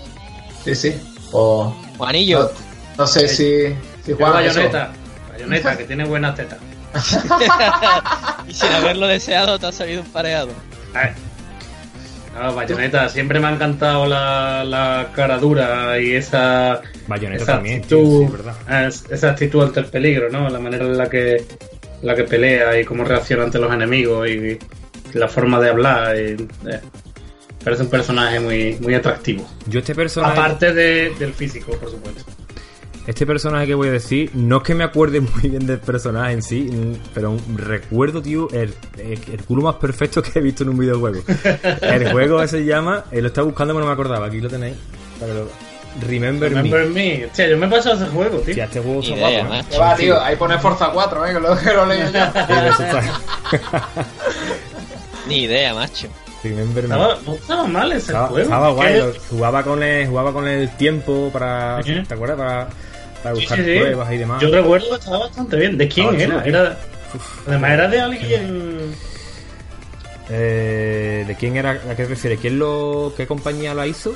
Sí, 0.65 0.75
sí. 0.75 1.01
O, 1.31 1.73
no, 1.91 1.97
Juanillo, 1.97 2.51
no 2.97 3.07
sé 3.07 3.27
si, 3.27 3.75
si 4.05 4.13
Juan. 4.13 4.33
bayoneta. 4.33 4.91
Bayoneta, 5.31 5.77
que 5.77 5.83
tiene 5.85 6.05
buenas 6.05 6.35
tetas. 6.35 6.59
y 8.47 8.53
sin 8.53 8.71
haberlo 8.71 9.07
deseado 9.07 9.59
te 9.59 9.67
ha 9.67 9.71
salido 9.71 10.01
un 10.01 10.07
pareado. 10.09 10.49
A 10.93 10.99
ver. 10.99 11.15
No, 12.35 12.53
Bayonetta, 12.53 13.07
siempre 13.09 13.39
me 13.39 13.47
ha 13.47 13.51
encantado 13.53 14.05
la, 14.05 14.63
la 14.65 15.07
cara 15.15 15.37
dura 15.37 15.97
y 15.99 16.13
esa, 16.13 16.81
Bayonetta 17.07 17.43
esa 17.43 17.53
también, 17.53 17.81
tío, 17.81 17.97
actitud, 17.99 18.25
sí, 18.27 18.31
verdad. 18.31 18.87
es- 18.87 19.05
esa 19.09 19.29
actitud 19.31 19.63
ante 19.63 19.79
el 19.79 19.85
peligro, 19.85 20.29
¿no? 20.29 20.49
La 20.49 20.59
manera 20.59 20.83
en 20.85 20.97
la 20.97 21.09
que, 21.09 21.45
la 22.01 22.13
que 22.15 22.23
pelea 22.25 22.79
y 22.79 22.83
cómo 22.83 23.03
reacciona 23.05 23.43
ante 23.43 23.57
los 23.57 23.73
enemigos 23.73 24.27
y 24.29 24.59
la 25.13 25.27
forma 25.29 25.59
de 25.61 25.69
hablar. 25.69 26.15
y, 26.17 26.31
eh, 26.69 26.81
parece 27.63 27.83
un 27.83 27.89
personaje 27.89 28.39
muy, 28.39 28.77
muy 28.81 28.93
atractivo. 28.93 29.47
Yo 29.67 29.79
este 29.79 29.95
personaje, 29.95 30.37
Aparte 30.39 30.73
de- 30.73 31.11
del 31.17 31.33
físico, 31.33 31.71
por 31.77 31.89
supuesto. 31.89 32.23
Este 33.07 33.25
personaje 33.25 33.67
que 33.67 33.75
voy 33.75 33.89
a 33.89 33.91
decir, 33.91 34.31
no 34.33 34.57
es 34.57 34.63
que 34.63 34.75
me 34.75 34.83
acuerde 34.83 35.19
muy 35.21 35.49
bien 35.49 35.65
del 35.67 35.79
personaje 35.79 36.33
en 36.33 36.41
sí, 36.41 36.61
mm, 36.71 37.09
pero 37.13 37.37
recuerdo, 37.55 38.21
tío, 38.21 38.47
el, 38.51 38.73
el, 38.97 39.19
el 39.31 39.43
culo 39.45 39.61
más 39.63 39.75
perfecto 39.75 40.21
que 40.21 40.39
he 40.39 40.41
visto 40.41 40.63
en 40.63 40.69
un 40.69 40.77
videojuego. 40.77 41.21
El 41.81 42.11
juego 42.11 42.45
se 42.47 42.65
llama, 42.65 43.05
eh, 43.11 43.21
lo 43.21 43.27
estaba 43.27 43.45
buscando 43.47 43.73
pero 43.73 43.81
no 43.85 43.87
me 43.89 43.93
acordaba, 43.93 44.25
aquí 44.27 44.39
lo 44.41 44.49
tenéis. 44.49 44.75
para 45.19 45.31
que 45.31 45.39
lo- 45.39 45.75
Remember, 46.09 46.49
Remember 46.51 46.87
Me. 46.87 47.19
me. 47.19 47.25
Hostia, 47.27 47.47
yo 47.47 47.57
me 47.57 47.67
he 47.67 47.69
pasado 47.69 47.95
ese 47.95 48.11
juego, 48.11 48.39
tío. 48.39 48.49
Hostia, 48.49 48.65
este 48.65 48.81
juego 48.81 48.99
Ni 48.99 49.13
está 49.13 49.29
idea, 49.29 49.39
guapo, 49.45 49.53
¿eh? 49.53 49.57
macho. 49.57 49.69
Que 49.69 49.77
va, 49.77 49.95
tío, 49.95 50.21
ahí 50.21 50.35
pone 50.35 50.59
Forza 50.59 50.89
4, 50.89 51.25
¿eh? 51.25 51.33
Que 51.33 51.39
lo, 51.39 51.57
que 51.61 51.73
lo 51.73 51.85
leo 51.85 52.11
yo. 52.11 52.11
Sí, 52.11 52.53
eso 52.67 52.83
está- 52.83 53.89
Ni 55.27 55.43
idea, 55.43 55.73
macho. 55.73 56.07
Remember 56.43 56.83
Me. 56.87 56.93
Estaba- 56.95 57.17
no 57.25 57.33
estaba 57.33 57.63
mal 57.67 57.91
ese 57.93 57.97
Estaba, 58.07 58.27
juego. 58.27 58.43
estaba 58.43 58.69
Es 58.69 58.75
guay, 58.75 59.19
jugaba 59.29 59.63
con 59.63 59.83
el, 59.83 60.07
jugaba 60.07 60.33
con 60.33 60.47
el 60.47 60.69
tiempo 60.77 61.29
para. 61.31 61.79
¿te 61.81 62.13
acuerdas? 62.13 62.37
Para, 62.37 62.67
para 63.25 63.35
buscar 63.35 63.57
sí, 63.57 63.63
sí. 63.65 63.79
pruebas 63.79 64.13
y 64.13 64.17
demás. 64.17 64.41
Yo 64.41 64.49
recuerdo 64.51 64.89
que 64.89 64.95
estaba 64.95 65.19
bastante 65.19 65.57
bien. 65.57 65.77
¿De 65.77 65.87
quién 65.87 66.15
Estaba 66.15 66.43
era? 66.43 66.59
era 66.61 66.77
además, 67.47 67.71
era 67.71 67.87
de 67.87 67.99
alguien. 68.01 68.95
Eh, 70.29 71.23
¿De 71.27 71.35
quién 71.35 71.55
era? 71.57 71.71
¿A 71.71 71.77
qué 71.95 72.03
te 72.03 72.05
refieres? 72.05 72.39
¿Quién 72.39 72.57
lo, 72.59 73.13
qué 73.15 73.25
compañía 73.27 73.73
la 73.73 73.87
hizo? 73.87 74.13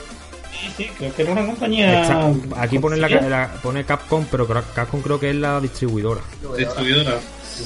Sí, 0.51 0.67
sí, 0.77 0.91
creo 0.97 1.13
que 1.15 1.21
era 1.23 1.31
una 1.31 1.45
compañía. 1.45 2.35
Aquí 2.57 2.79
pone, 2.79 2.97
la, 2.97 3.07
la- 3.09 3.51
pone 3.63 3.83
Capcom, 3.85 4.25
pero 4.29 4.47
Capcom 4.47 5.01
creo 5.01 5.19
que 5.19 5.29
es 5.29 5.35
la 5.35 5.59
distribuidora. 5.59 6.21
Distribuidora. 6.57 7.17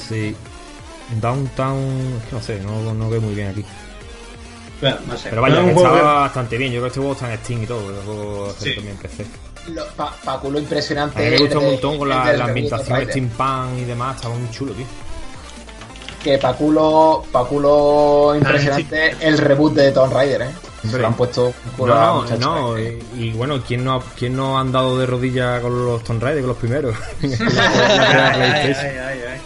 Sí. 0.08 0.34
Downtown, 1.20 2.18
es 2.22 2.28
que 2.28 2.34
no 2.36 2.42
sé, 2.42 2.60
no, 2.60 2.94
no 2.94 3.10
veo 3.10 3.20
muy 3.20 3.34
bien 3.34 3.48
aquí. 3.48 3.64
Bueno, 4.80 4.96
no 5.06 5.16
sé. 5.16 5.28
Pero 5.30 5.42
vaya, 5.42 5.56
Era 5.56 5.64
que 5.64 5.70
estaba 5.72 6.14
bastante 6.20 6.56
bien. 6.58 6.72
Yo 6.72 6.80
creo 6.80 6.84
que 6.84 6.88
este 6.88 7.00
juego 7.00 7.12
está 7.14 7.32
en 7.32 7.38
Steam 7.40 7.62
y 7.62 7.66
todo. 7.66 7.90
El 7.90 8.04
juego 8.04 8.54
Sí. 8.58 8.74
también 8.74 8.96
en 8.96 9.02
PC. 9.02 9.26
Lo- 9.68 9.86
pa, 9.96 10.14
pa' 10.24 10.38
culo 10.40 10.58
impresionante. 10.58 11.18
A 11.18 11.24
mí 11.24 11.30
me 11.30 11.38
gustó 11.38 11.58
un 11.60 11.66
montón 11.66 11.98
con 11.98 12.08
la, 12.08 12.22
ambientación 12.44 12.98
de 12.98 13.06
steampunk 13.06 13.78
y 13.78 13.84
demás. 13.84 14.16
Estaba 14.16 14.34
muy 14.34 14.50
chulo, 14.50 14.72
tío. 14.74 14.86
Que 16.22 16.38
pa' 16.38 16.54
culo, 16.54 17.24
pa' 17.32 17.44
culo 17.46 18.34
impresionante 18.36 19.16
el 19.20 19.38
reboot 19.38 19.74
de 19.74 19.92
Tomb 19.92 20.12
Raider, 20.12 20.42
¿eh? 20.42 20.48
Se 20.80 20.88
Hombre. 20.88 21.00
lo 21.02 21.06
han 21.08 21.14
puesto 21.14 21.54
No, 21.78 22.14
muchacha, 22.22 22.36
no, 22.36 22.76
¿eh? 22.76 22.98
y, 23.16 23.24
y 23.24 23.32
bueno, 23.32 23.62
¿quién 23.66 23.84
no, 23.84 23.94
ha- 23.94 24.02
¿quién 24.18 24.36
no 24.36 24.58
ha 24.58 24.60
andado 24.60 24.98
de 24.98 25.06
rodillas 25.06 25.60
con 25.62 25.84
los 25.86 26.04
Tomb 26.04 26.22
Raider, 26.22 26.42
con 26.42 26.48
los 26.48 26.58
primeros? 26.58 26.94
Ay, 27.22 28.74
ay, 28.74 29.20
ay. 29.32 29.40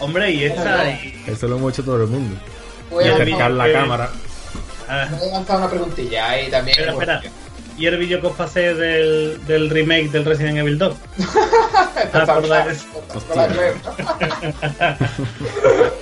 Hombre, 0.00 0.30
y 0.30 0.44
esta. 0.44 0.90
y- 0.90 1.24
Eso 1.26 1.48
lo 1.48 1.56
hemos 1.56 1.72
hecho 1.72 1.82
todo 1.84 2.02
el 2.02 2.08
mundo. 2.08 2.38
Voy 2.90 3.04
Y 3.04 3.08
a 3.08 3.14
acercar 3.14 3.50
la 3.50 3.64
que- 3.66 3.72
cámara. 3.72 4.10
Ah, 4.88 5.08
voy 5.18 5.28
a 5.28 5.32
lanzar 5.32 5.56
una 5.58 5.68
preguntilla 5.70 6.30
ahí 6.30 6.48
también. 6.50 6.88
Espera. 6.88 7.20
¿Y 7.78 7.86
el 7.86 7.98
vídeo 7.98 8.20
que 8.20 8.26
os 8.28 8.36
pasé 8.36 8.74
del, 8.74 9.44
del 9.46 9.68
remake 9.68 10.10
del 10.10 10.24
Resident 10.24 10.58
Evil 10.58 10.78
2? 10.78 10.96
Ah, 12.12 12.24
por 12.26 12.48
dar 12.48 12.70
eso. 12.70 12.84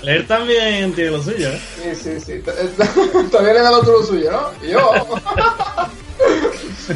Leer 0.02 0.26
también 0.26 0.92
tiene 0.92 1.10
lo 1.10 1.22
suyo, 1.22 1.48
¿eh? 1.48 1.60
Sí, 1.82 1.94
sí, 1.94 2.20
sí. 2.20 2.42
Todavía 3.30 3.54
le 3.54 3.60
da 3.60 3.70
lo 3.70 3.78
otro 3.78 4.00
lo 4.00 4.06
suyo, 4.06 4.30
¿no? 4.30 4.66
Y 4.66 4.72
yo. 4.72 4.90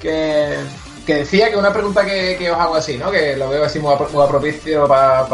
que, 0.00 0.54
que 1.06 1.14
decía 1.14 1.50
que 1.50 1.56
una 1.56 1.72
pregunta 1.72 2.04
que, 2.04 2.36
que 2.38 2.50
os 2.50 2.58
hago 2.58 2.74
así, 2.74 2.98
¿no? 2.98 3.10
Que 3.10 3.36
lo 3.36 3.48
veo 3.48 3.64
así 3.64 3.78
muy, 3.78 3.94
muy 4.12 4.28
propicio 4.28 4.86
para 4.86 5.26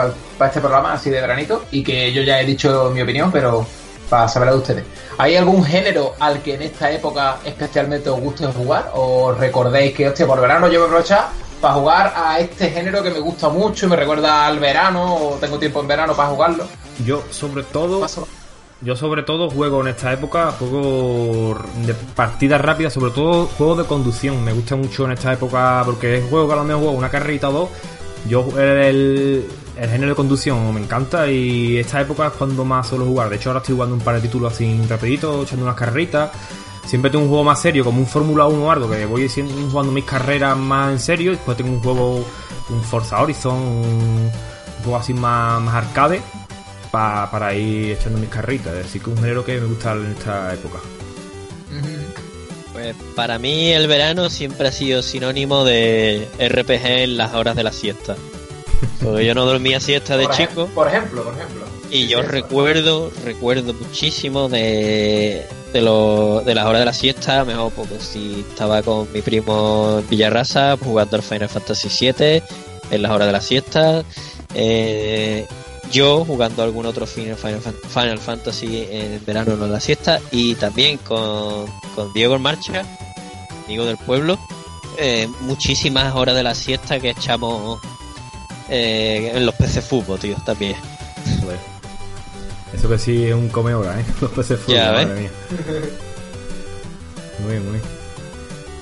este 0.47 0.61
programa, 0.61 0.93
así 0.93 1.11
de 1.11 1.21
granito, 1.21 1.65
y 1.73 1.83
que 1.83 2.13
yo 2.13 2.23
ya 2.23 2.41
he 2.41 2.45
dicho 2.45 2.91
mi 2.95 3.03
opinión, 3.03 3.33
pero 3.33 3.67
para 4.11 4.29
saberla 4.29 4.53
de 4.53 4.59
ustedes. 4.59 4.85
¿Hay 5.17 5.37
algún 5.37 5.65
género 5.65 6.15
al 6.21 6.43
que 6.43 6.55
en 6.55 6.63
esta 6.63 6.91
época 6.91 7.37
especialmente 7.45 8.11
os 8.11 8.21
guste 8.21 8.47
jugar? 8.49 8.91
¿O 8.95 9.33
recordéis 9.33 9.95
que, 9.95 10.09
hostia, 10.09 10.27
por 10.27 10.41
verano 10.41 10.67
yo 10.69 10.81
voy 10.81 10.87
a 10.87 10.91
aprovechar 10.91 11.29
para 11.61 11.75
jugar 11.75 12.13
a 12.17 12.39
este 12.41 12.71
género 12.71 13.03
que 13.03 13.11
me 13.11 13.21
gusta 13.21 13.49
mucho 13.49 13.87
y 13.87 13.89
me 13.91 13.97
recuerda 13.97 14.47
al 14.47 14.59
verano, 14.59 15.15
o 15.15 15.31
tengo 15.41 15.59
tiempo 15.59 15.81
en 15.81 15.89
verano 15.89 16.15
para 16.15 16.29
jugarlo? 16.31 16.65
Yo, 17.05 17.23
sobre 17.31 17.63
todo, 17.65 18.01
Paso- 18.01 18.27
yo 18.83 18.97
sobre 18.97 19.23
todo 19.23 19.51
juego 19.51 19.83
en 19.83 19.89
esta 19.89 20.11
época 20.13 20.53
juegos 20.53 21.59
de 21.87 21.93
partidas 21.93 22.61
rápidas, 22.63 22.95
sobre 22.95 23.11
todo 23.13 23.47
juegos 23.59 23.77
de 23.79 23.85
conducción. 23.85 24.43
Me 24.43 24.53
gusta 24.55 24.75
mucho 24.77 25.05
en 25.05 25.13
esta 25.13 25.33
época 25.35 25.83
porque 25.85 26.17
es 26.17 26.25
juego 26.31 26.47
que 26.49 26.53
a 26.55 26.57
lo 26.57 26.65
mejor 26.65 26.83
juego 26.83 26.97
una 26.99 27.11
carrerita 27.11 27.51
o 27.51 27.53
dos. 27.53 27.69
Yo 28.29 28.47
el, 28.59 29.47
el 29.77 29.89
género 29.91 30.11
de 30.11 30.15
conducción 30.17 30.73
me 30.75 30.81
encanta 30.81 31.31
y 31.31 31.79
esta 31.79 32.01
época 32.01 32.27
es 32.29 32.33
cuando 32.35 32.65
más 32.65 32.89
suelo 32.89 33.05
jugar. 33.07 33.29
De 33.31 33.37
hecho 33.37 33.51
ahora 33.51 33.61
estoy 33.61 33.75
jugando 33.75 33.95
un 33.95 34.01
par 34.03 34.17
de 34.17 34.21
títulos 34.23 34.53
así 34.53 34.81
rapidito, 34.89 35.43
echando 35.43 35.65
unas 35.65 35.77
carreritas. 35.77 36.31
Siempre 36.87 37.11
tengo 37.11 37.25
un 37.25 37.29
juego 37.31 37.45
más 37.45 37.61
serio, 37.61 37.85
como 37.85 38.01
un 38.01 38.07
Fórmula 38.07 38.47
1 38.47 38.65
o 38.65 38.71
algo, 38.71 38.91
que 38.91 39.07
voy 39.07 39.29
jugando 39.71 39.93
mis 39.93 40.05
carreras 40.05 40.57
más 40.57 40.91
en 40.93 40.99
serio. 40.99 41.31
Después 41.33 41.57
tengo 41.57 41.71
un 41.73 41.81
juego, 41.81 42.25
un 42.69 42.83
Forza 42.83 43.21
Horizon, 43.23 43.55
un, 43.57 44.31
juego 44.83 44.97
así 44.99 45.15
más, 45.15 45.61
más 45.63 45.75
arcade, 45.75 46.21
pa- 46.91 47.31
para 47.31 47.55
ir 47.55 47.93
echando 47.93 48.19
mis 48.19 48.29
carritas. 48.31 48.75
Así 48.85 48.99
que 48.99 49.09
un 49.11 49.17
género 49.19 49.45
que 49.45 49.61
me 49.61 49.67
gusta 49.67 49.93
en 49.93 50.07
esta 50.07 50.53
época. 50.53 50.79
Pues 52.73 52.95
para 53.15 53.39
mí 53.39 53.71
el 53.73 53.87
verano 53.87 54.31
siempre 54.31 54.69
ha 54.69 54.73
sido 54.73 55.03
sinónimo 55.03 55.65
de 55.65 56.29
RPG 56.39 56.87
en 56.87 57.17
las 57.17 57.35
horas 57.35 57.55
de 57.57 57.63
la 57.63 57.73
siesta. 57.73 58.17
Porque 59.03 59.25
yo 59.25 59.35
no 59.35 59.45
dormía 59.47 59.81
siesta 59.81 60.17
de 60.17 60.25
por 60.27 60.35
chico. 60.37 60.67
Por 60.75 60.89
ejemplo, 60.89 61.23
por 61.25 61.35
ejemplo. 61.35 61.65
y 61.91 62.03
Sí, 62.03 62.09
yo 62.09 62.21
sí, 62.21 62.27
recuerdo, 62.29 63.11
recuerdo 63.25 63.73
muchísimo 63.75 64.49
de, 64.49 65.47
de, 65.73 65.81
lo- 65.83 66.43
de 66.45 66.55
las 66.55 66.67
horas 66.67 66.81
de 66.81 66.85
la 66.87 66.93
siesta, 66.93 67.45
mejor 67.45 67.73
porque 67.73 67.99
si 68.01 68.45
estaba 68.49 68.83
con 68.83 69.11
mi 69.13 69.23
primo 69.23 69.99
en 70.01 70.09
Villarrasa 70.09 70.77
jugando 70.83 71.17
al 71.17 71.23
Final 71.23 71.49
Fantasy 71.49 71.89
VII 72.13 72.43
en 72.91 73.03
las 73.03 73.11
horas 73.13 73.27
de 73.29 73.33
la 73.33 73.41
siesta, 73.41 74.05
eh, 74.55 75.47
yo 75.91 76.25
jugando 76.25 76.63
algún 76.63 76.87
otro 76.87 77.07
Final, 77.07 77.37
Final, 77.37 77.61
Final 77.61 78.19
Fantasy 78.19 78.87
en 78.91 79.25
verano 79.25 79.57
no 79.57 79.65
en 79.67 79.73
la 79.73 79.81
siesta. 79.81 80.21
Y 80.31 80.55
también 80.57 80.99
con, 80.99 81.67
con 81.95 82.13
Diego 82.13 82.37
en 82.37 82.43
marcha, 82.43 82.85
amigo 83.67 83.85
del 83.85 83.97
pueblo, 83.97 84.39
eh, 84.99 85.29
muchísimas 85.41 86.15
horas 86.15 86.35
de 86.37 86.43
la 86.43 86.55
siesta 86.55 87.01
que 87.01 87.11
echamos 87.11 87.81
eh, 88.71 89.33
en 89.35 89.45
los 89.47 89.55
PC 89.55 89.83
Fútbol, 89.83 90.19
tío, 90.19 90.37
también. 90.45 90.77
Joder. 91.43 91.59
Eso 92.75 92.89
que 92.89 92.99
sí 92.99 93.27
es 93.27 93.35
un 93.35 93.49
come 93.49 93.75
hora, 93.75 93.99
¿eh? 94.01 94.05
Los 94.21 94.31
peces 94.31 94.59
fútbol, 94.61 94.77
Ya, 94.77 94.93
madre 94.93 95.07
mía. 95.21 95.31
Muy 97.41 97.51
bien, 97.53 97.63
muy 97.65 97.73
bien. 97.73 97.83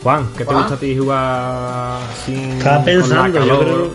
Juan, 0.03 0.29
¿qué 0.37 0.39
te 0.39 0.45
Juan. 0.45 0.59
gusta 0.59 0.75
a 0.75 0.79
ti 0.79 0.97
jugar 0.97 2.01
sin. 2.25 2.51
Estaba 2.59 2.85
pensando, 2.85 3.45
yo 3.47 3.61
creo. 3.61 3.91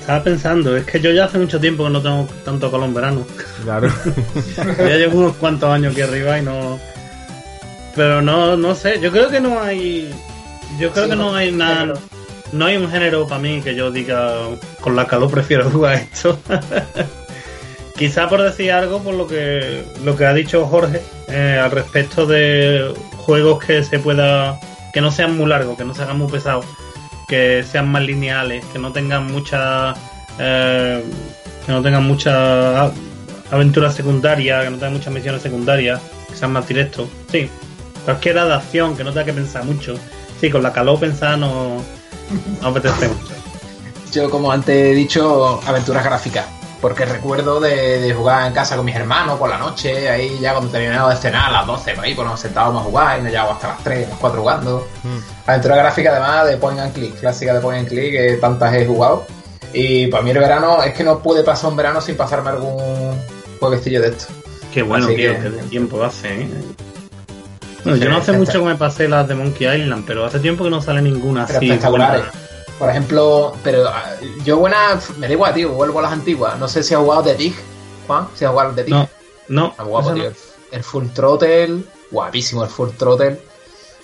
Estaba 0.00 0.24
pensando, 0.24 0.76
es 0.76 0.84
que 0.84 1.00
yo 1.00 1.10
ya 1.12 1.26
hace 1.26 1.38
mucho 1.38 1.60
tiempo 1.60 1.84
que 1.84 1.90
no 1.90 2.02
tengo 2.02 2.28
tanto 2.44 2.70
calor 2.70 2.88
en 2.88 2.94
verano. 2.94 3.26
Claro. 3.62 3.88
ya 4.78 4.96
llevo 4.96 5.20
unos 5.20 5.36
cuantos 5.36 5.70
años 5.70 5.92
aquí 5.92 6.02
arriba 6.02 6.38
y 6.38 6.42
no. 6.42 6.78
Pero 7.94 8.20
no, 8.20 8.56
no 8.56 8.74
sé, 8.74 8.98
yo 9.00 9.12
creo 9.12 9.28
que 9.30 9.40
no 9.40 9.60
hay. 9.62 10.12
Yo 10.80 10.90
creo 10.90 11.04
Sí, 11.04 11.10
que 11.10 11.16
no, 11.16 11.30
no 11.30 11.36
hay 11.36 11.52
nada. 11.52 11.94
No 12.52 12.66
hay 12.66 12.76
un 12.76 12.90
género 12.90 13.26
para 13.26 13.40
mí 13.40 13.62
que 13.62 13.74
yo 13.74 13.90
diga 13.90 14.34
con 14.80 14.94
la 14.94 15.06
calor 15.06 15.30
prefiero 15.30 15.70
jugar 15.70 15.94
esto. 15.94 16.38
Quizá 17.96 18.28
por 18.28 18.42
decir 18.42 18.72
algo 18.72 19.02
por 19.02 19.14
lo 19.14 19.26
que 19.26 19.84
lo 20.04 20.16
que 20.16 20.26
ha 20.26 20.34
dicho 20.34 20.66
Jorge 20.66 21.02
eh, 21.28 21.60
al 21.62 21.70
respecto 21.70 22.26
de 22.26 22.92
juegos 23.16 23.64
que 23.64 23.82
se 23.84 23.98
pueda 23.98 24.58
que 24.92 25.00
no 25.00 25.10
sean 25.10 25.36
muy 25.36 25.46
largos, 25.46 25.76
que 25.78 25.84
no 25.84 25.94
se 25.94 26.02
hagan 26.02 26.18
muy 26.18 26.30
pesados, 26.30 26.66
que 27.28 27.62
sean 27.62 27.88
más 27.90 28.02
lineales, 28.02 28.64
que 28.66 28.78
no 28.78 28.92
tengan 28.92 29.30
mucha 29.30 29.94
eh, 30.38 31.02
que 31.64 31.72
no 31.72 31.80
tengan 31.80 32.04
mucha 32.04 32.90
aventuras 33.50 33.94
secundarias, 33.94 34.64
que 34.64 34.70
no 34.70 34.76
tengan 34.76 34.94
muchas 34.94 35.12
misiones 35.12 35.42
secundarias, 35.42 36.00
que 36.28 36.36
sean 36.36 36.52
más 36.52 36.66
directos. 36.66 37.08
Sí, 37.30 37.48
cualquiera 38.04 38.46
de 38.46 38.54
acción, 38.54 38.96
que 38.96 39.04
no 39.04 39.10
tenga 39.10 39.26
que 39.26 39.32
pensar 39.32 39.64
mucho. 39.64 39.94
Sí, 40.40 40.50
con 40.50 40.62
la 40.62 40.72
calor 40.72 40.98
pensar 40.98 41.38
no, 41.38 41.82
no 42.60 42.68
apetece 42.68 43.08
mucho. 43.08 43.32
Yo, 44.12 44.30
como 44.30 44.52
antes 44.52 44.74
he 44.74 44.94
dicho, 44.94 45.60
aventuras 45.66 46.04
gráficas. 46.04 46.46
Porque 46.80 47.04
recuerdo 47.04 47.60
de, 47.60 48.00
de 48.00 48.12
jugar 48.12 48.44
en 48.48 48.52
casa 48.52 48.74
con 48.74 48.84
mis 48.84 48.96
hermanos 48.96 49.38
por 49.38 49.48
la 49.48 49.56
noche, 49.56 50.08
ahí 50.10 50.36
ya 50.40 50.52
cuando 50.52 50.68
terminamos 50.72 51.14
de 51.14 51.20
cenar 51.20 51.48
a 51.48 51.52
las 51.52 51.66
12, 51.68 51.94
por 51.94 52.04
ahí, 52.04 52.12
pues 52.14 52.26
nos 52.26 52.40
sentábamos 52.40 52.82
a 52.82 52.84
jugar 52.86 53.18
y 53.20 53.22
nos 53.22 53.30
llevábamos 53.30 53.56
hasta 53.62 53.68
las 53.74 53.84
3, 53.84 54.08
las 54.08 54.18
4 54.18 54.40
jugando. 54.40 54.88
Aventura 55.46 55.76
gráfica 55.76 56.10
además 56.10 56.46
de 56.48 56.56
point 56.56 56.80
and 56.80 56.92
click, 56.92 57.20
clásica 57.20 57.54
de 57.54 57.60
point 57.60 57.78
and 57.78 57.88
click, 57.88 58.10
que 58.10 58.36
tantas 58.40 58.74
he 58.74 58.84
jugado. 58.84 59.24
Y 59.72 60.08
para 60.08 60.24
mí 60.24 60.30
el 60.32 60.38
verano, 60.38 60.82
es 60.82 60.92
que 60.92 61.04
no 61.04 61.20
puede 61.20 61.44
pasar 61.44 61.70
un 61.70 61.76
verano 61.76 62.00
sin 62.00 62.16
pasarme 62.16 62.50
algún 62.50 63.16
jueguecillo 63.60 64.02
de 64.02 64.08
esto. 64.08 64.26
Qué 64.74 64.82
bueno, 64.82 65.06
Así 65.06 65.14
tío, 65.14 65.34
que- 65.34 65.40
qué 65.40 65.62
tiempo 65.70 66.02
hace, 66.02 66.42
¿eh? 66.42 66.48
Bueno, 67.84 67.98
yo 67.98 68.08
no 68.10 68.16
hace 68.18 68.32
mucho 68.32 68.52
que 68.60 68.66
me 68.66 68.76
pasé 68.76 69.08
las 69.08 69.26
de 69.26 69.34
Monkey 69.34 69.66
Island, 69.66 70.04
pero 70.06 70.24
hace 70.24 70.38
tiempo 70.38 70.64
que 70.64 70.70
no 70.70 70.80
sale 70.80 71.02
ninguna 71.02 71.46
Pero 71.46 71.58
así. 71.58 71.66
espectaculares. 71.66 72.22
buena. 72.22 72.48
Por 72.78 72.90
ejemplo, 72.90 73.56
pero 73.62 73.88
ah, 73.88 74.14
yo 74.44 74.58
buena, 74.58 75.00
me 75.18 75.26
da 75.26 75.32
igual, 75.32 75.54
tío, 75.54 75.70
vuelvo 75.70 75.98
a 76.00 76.02
las 76.02 76.12
antiguas. 76.12 76.58
No 76.58 76.68
sé 76.68 76.82
si 76.82 76.94
has 76.94 77.00
jugado 77.00 77.22
The 77.22 77.34
Dig, 77.34 77.54
Juan, 78.06 78.28
si 78.34 78.44
has 78.44 78.50
jugado 78.50 78.72
The 78.74 78.84
Dig. 78.84 78.94
No, 78.94 79.08
no. 79.48 79.74
Guapo, 79.84 80.10
no. 80.10 80.14
tío. 80.14 80.32
El, 80.70 80.82
Full 80.82 81.08
Throttle, 81.08 81.82
guapísimo 82.10 82.64
el 82.64 82.70
Full 82.70 82.90
Throttle. 82.96 83.38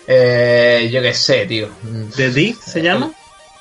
Eh, 0.06 0.88
yo 0.92 1.02
qué 1.02 1.12
sé, 1.14 1.46
tío. 1.46 1.68
¿The 2.16 2.30
Dig 2.30 2.56
se 2.56 2.82
llama? 2.82 3.10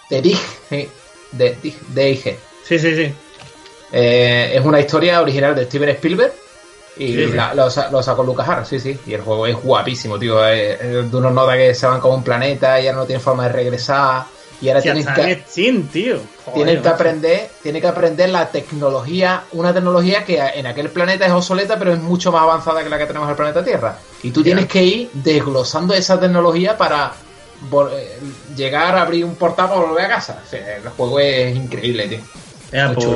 The 0.10 0.22
Dig, 0.22 0.38
sí. 0.70 0.90
The 1.38 1.58
Dig, 1.62 1.76
DIG. 1.90 2.38
Sí, 2.64 2.80
sí, 2.80 2.96
sí. 2.96 3.14
Eh, 3.92 4.52
es 4.54 4.66
una 4.66 4.80
historia 4.80 5.22
original 5.22 5.56
de 5.56 5.66
Steven 5.66 5.90
Spielberg 5.90 6.34
y 7.00 7.08
Sí, 7.14 7.26
la- 7.34 7.54
lo, 7.54 7.68
lo 7.92 8.04
sacó 8.04 8.24
Lucas 8.24 8.48
Hart, 8.48 8.66
sí, 8.66 8.80
sí. 8.80 8.98
Y 9.06 9.14
el 9.14 9.22
juego 9.22 9.46
es 9.48 9.56
guapísimo, 9.56 10.18
tío. 10.18 10.46
Eh, 10.48 10.74
eh, 10.74 11.04
de 11.10 11.18
unos 11.18 11.34
notas 11.34 11.56
que 11.58 11.74
se 11.76 11.86
van 11.88 12.00
como 12.00 12.16
un 12.16 12.24
planeta 12.24 12.80
y 12.80 12.88
ahora 12.88 13.00
no 13.00 13.06
tienen 13.06 13.22
forma 13.22 13.44
de 13.44 13.50
regresar. 13.54 14.26
Y 14.60 14.70
ahora 14.70 14.82
está 14.82 15.14
que, 15.14 15.44
Steam, 15.48 15.88
tío. 15.88 16.18
Joder, 16.46 16.54
tienen 16.66 16.82
que 16.82 16.90
aprender, 16.90 17.50
tienen 17.62 17.80
que 17.82 17.88
aprender 17.88 18.30
la 18.30 18.48
tecnología, 18.50 19.44
una 19.52 19.72
tecnología 19.72 20.26
que 20.26 20.40
en 20.40 20.66
aquel 20.66 20.90
planeta 20.90 21.28
es 21.28 21.32
obsoleta, 21.32 21.78
pero 21.78 21.94
es 21.94 22.00
mucho 22.00 22.32
más 22.32 22.42
avanzada 22.42 22.84
que 22.84 22.90
la 22.90 22.98
que 22.98 23.06
tenemos 23.06 23.28
en 23.28 23.32
el 23.32 23.36
planeta 23.36 23.64
Tierra. 23.64 24.00
Y 24.24 24.32
tú 24.32 24.42
tienes 24.42 24.66
que 24.66 24.84
ir 24.84 25.10
desglosando 25.14 25.94
esa 25.94 26.20
tecnología 26.20 26.76
para 26.76 27.12
eh, 27.92 28.20
llegar 28.56 28.96
a 28.98 29.02
abrir 29.04 29.26
un 29.26 29.36
portal 29.36 29.68
para 29.70 29.82
volver 29.82 30.06
a 30.06 30.10
casa. 30.10 30.42
O 30.44 30.50
sea, 30.50 30.78
el 30.78 30.90
juego 30.90 31.20
es 31.20 31.56
increíble, 31.56 32.08
tío. 32.08 32.20
Pues, 32.96 33.08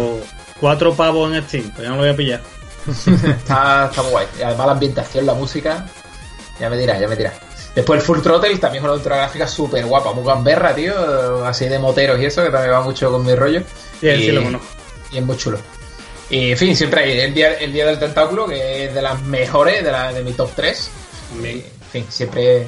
cuatro 0.59 0.93
pavos 0.93 1.33
en 1.33 1.43
Steam, 1.43 1.71
pues 1.71 1.83
ya 1.83 1.89
no 1.89 1.95
lo 1.95 2.01
voy 2.03 2.11
a 2.11 2.15
pillar. 2.15 2.41
Está, 2.87 3.85
está 3.89 4.01
muy 4.03 4.11
guay. 4.11 4.27
Y 4.39 4.41
además 4.43 4.65
la 4.67 4.71
ambientación, 4.73 5.25
la 5.25 5.33
música, 5.33 5.85
ya 6.59 6.69
me 6.69 6.77
dirás, 6.77 6.99
ya 6.99 7.07
me 7.07 7.15
dirás. 7.15 7.33
Después 7.75 8.01
el 8.01 8.05
Full 8.05 8.19
Throttle 8.21 8.57
también 8.57 8.81
es 8.81 8.83
una 8.83 8.91
aventura 8.93 9.15
gráfica 9.17 9.47
súper 9.47 9.85
guapa, 9.85 10.11
muy 10.13 10.25
gamberra, 10.25 10.75
tío, 10.75 11.45
así 11.45 11.67
de 11.67 11.79
moteros 11.79 12.19
y 12.19 12.25
eso, 12.25 12.43
que 12.43 12.49
también 12.49 12.73
va 12.73 12.81
mucho 12.81 13.09
con 13.11 13.25
mi 13.25 13.33
rollo. 13.35 13.61
Sí, 13.99 14.07
Y- 14.07 14.17
sí 14.25 14.31
lo 14.31 14.43
conozco. 14.43 14.67
y 15.11 15.17
es 15.17 15.23
muy 15.23 15.37
chulo. 15.37 15.57
Y 16.29 16.51
en 16.51 16.57
fin, 16.57 16.75
siempre 16.75 17.03
hay 17.03 17.19
el 17.19 17.33
día, 17.33 17.53
el 17.55 17.71
día 17.73 17.85
del 17.85 17.99
tentáculo, 17.99 18.45
que 18.47 18.85
es 18.85 18.93
de 18.93 19.01
las 19.01 19.21
mejores, 19.23 19.83
de, 19.83 19.91
la, 19.91 20.11
de 20.13 20.23
mi 20.23 20.31
top 20.33 20.49
3. 20.55 20.89
Y, 21.43 21.47
en 21.47 21.63
fin, 21.91 22.05
siempre 22.09 22.67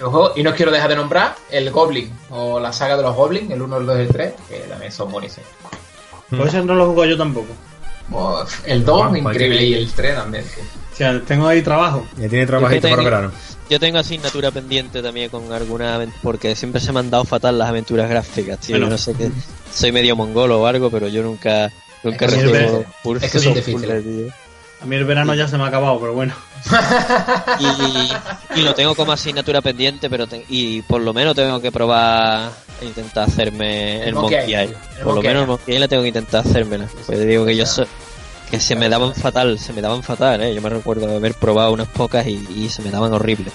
juego. 0.00 0.32
Y 0.36 0.42
no 0.42 0.54
quiero 0.54 0.72
dejar 0.72 0.90
de 0.90 0.96
nombrar 0.96 1.36
el 1.50 1.70
Goblin, 1.70 2.12
o 2.30 2.58
la 2.58 2.72
saga 2.72 2.96
de 2.96 3.02
los 3.02 3.14
Goblins, 3.14 3.50
el 3.50 3.62
1, 3.62 3.76
el 3.78 3.86
2 3.86 3.98
y 3.98 4.00
el 4.02 4.08
3, 4.08 4.32
que 4.48 4.58
también 4.60 4.90
son 4.92 5.10
buenísimos. 5.12 5.48
Pues 6.30 6.48
ese 6.48 6.62
no 6.64 6.74
lo 6.74 6.86
juego 6.86 7.04
yo 7.04 7.16
tampoco. 7.18 7.48
O, 8.12 8.44
El 8.64 8.84
2, 8.84 8.98
Juanjo, 8.98 9.16
increíble, 9.16 9.64
y 9.64 9.74
el 9.74 9.92
3 9.92 10.14
también. 10.14 10.44
sí. 10.44 10.60
O 10.92 10.96
sea, 10.96 11.20
tengo 11.22 11.46
ahí 11.46 11.62
trabajo. 11.62 12.06
Ya 12.18 12.28
tiene 12.28 12.46
trabajito 12.46 12.88
para 12.90 13.02
verano. 13.02 13.32
Yo 13.70 13.78
tengo 13.78 13.98
asignatura 13.98 14.50
pendiente 14.50 15.00
también 15.00 15.30
con 15.30 15.50
alguna 15.52 16.04
porque 16.22 16.56
siempre 16.56 16.80
se 16.80 16.92
me 16.92 16.98
han 16.98 17.08
dado 17.08 17.24
fatal 17.24 17.56
las 17.56 17.68
aventuras 17.68 18.10
gráficas, 18.10 18.58
tío. 18.58 18.74
Bueno. 18.74 18.86
Yo 18.86 18.90
no 18.90 18.98
sé 18.98 19.14
que 19.14 19.30
soy 19.72 19.92
medio 19.92 20.16
mongolo 20.16 20.60
o 20.60 20.66
algo, 20.66 20.90
pero 20.90 21.06
yo 21.06 21.22
nunca 21.22 21.70
nunca 22.02 22.26
Es 22.26 22.32
que 22.32 22.36
recibo 22.36 22.54
es 23.20 23.30
que 23.30 23.62
puzzles, 23.62 24.04
tío. 24.04 24.32
A 24.82 24.86
mí 24.86 24.96
el 24.96 25.04
verano 25.04 25.34
ya 25.34 25.46
se 25.46 25.56
me 25.56 25.64
ha 25.64 25.66
acabado, 25.68 26.00
pero 26.00 26.14
bueno. 26.14 26.34
Y, 27.58 28.60
y 28.60 28.62
lo 28.62 28.74
tengo 28.74 28.94
como 28.94 29.12
asignatura 29.12 29.60
pendiente, 29.60 30.08
pero 30.10 30.26
te- 30.26 30.44
y 30.48 30.82
por 30.82 31.00
lo 31.00 31.12
menos 31.12 31.34
tengo 31.34 31.60
que 31.60 31.70
probar 31.72 32.50
e 32.80 32.86
intentar 32.86 33.28
hacerme 33.28 34.02
El 34.02 34.08
el, 34.08 34.14
Monkey 34.14 34.44
Island. 34.54 34.74
Por 35.02 35.14
lo 35.14 35.22
menos 35.22 35.42
el. 35.42 35.48
Monkey 35.48 35.74
Island 35.74 35.90
tengo 35.90 36.02
que 36.02 36.08
intentar 36.08 36.46
hacérmela. 36.46 36.86
Pues 37.06 37.26
digo 37.26 37.44
que 37.44 37.56
yo 37.56 37.66
soy 37.66 37.86
que 38.50 38.58
se 38.58 38.74
me 38.74 38.88
daban 38.88 39.14
fatal, 39.14 39.58
se 39.60 39.72
me 39.72 39.80
daban 39.80 40.02
fatal, 40.02 40.42
eh. 40.42 40.54
Yo 40.54 40.60
me 40.60 40.68
recuerdo 40.70 41.06
de 41.06 41.16
haber 41.16 41.34
probado 41.34 41.72
unas 41.72 41.86
pocas 41.88 42.26
y, 42.26 42.44
y 42.54 42.68
se 42.68 42.82
me 42.82 42.90
daban 42.90 43.12
horribles. 43.12 43.52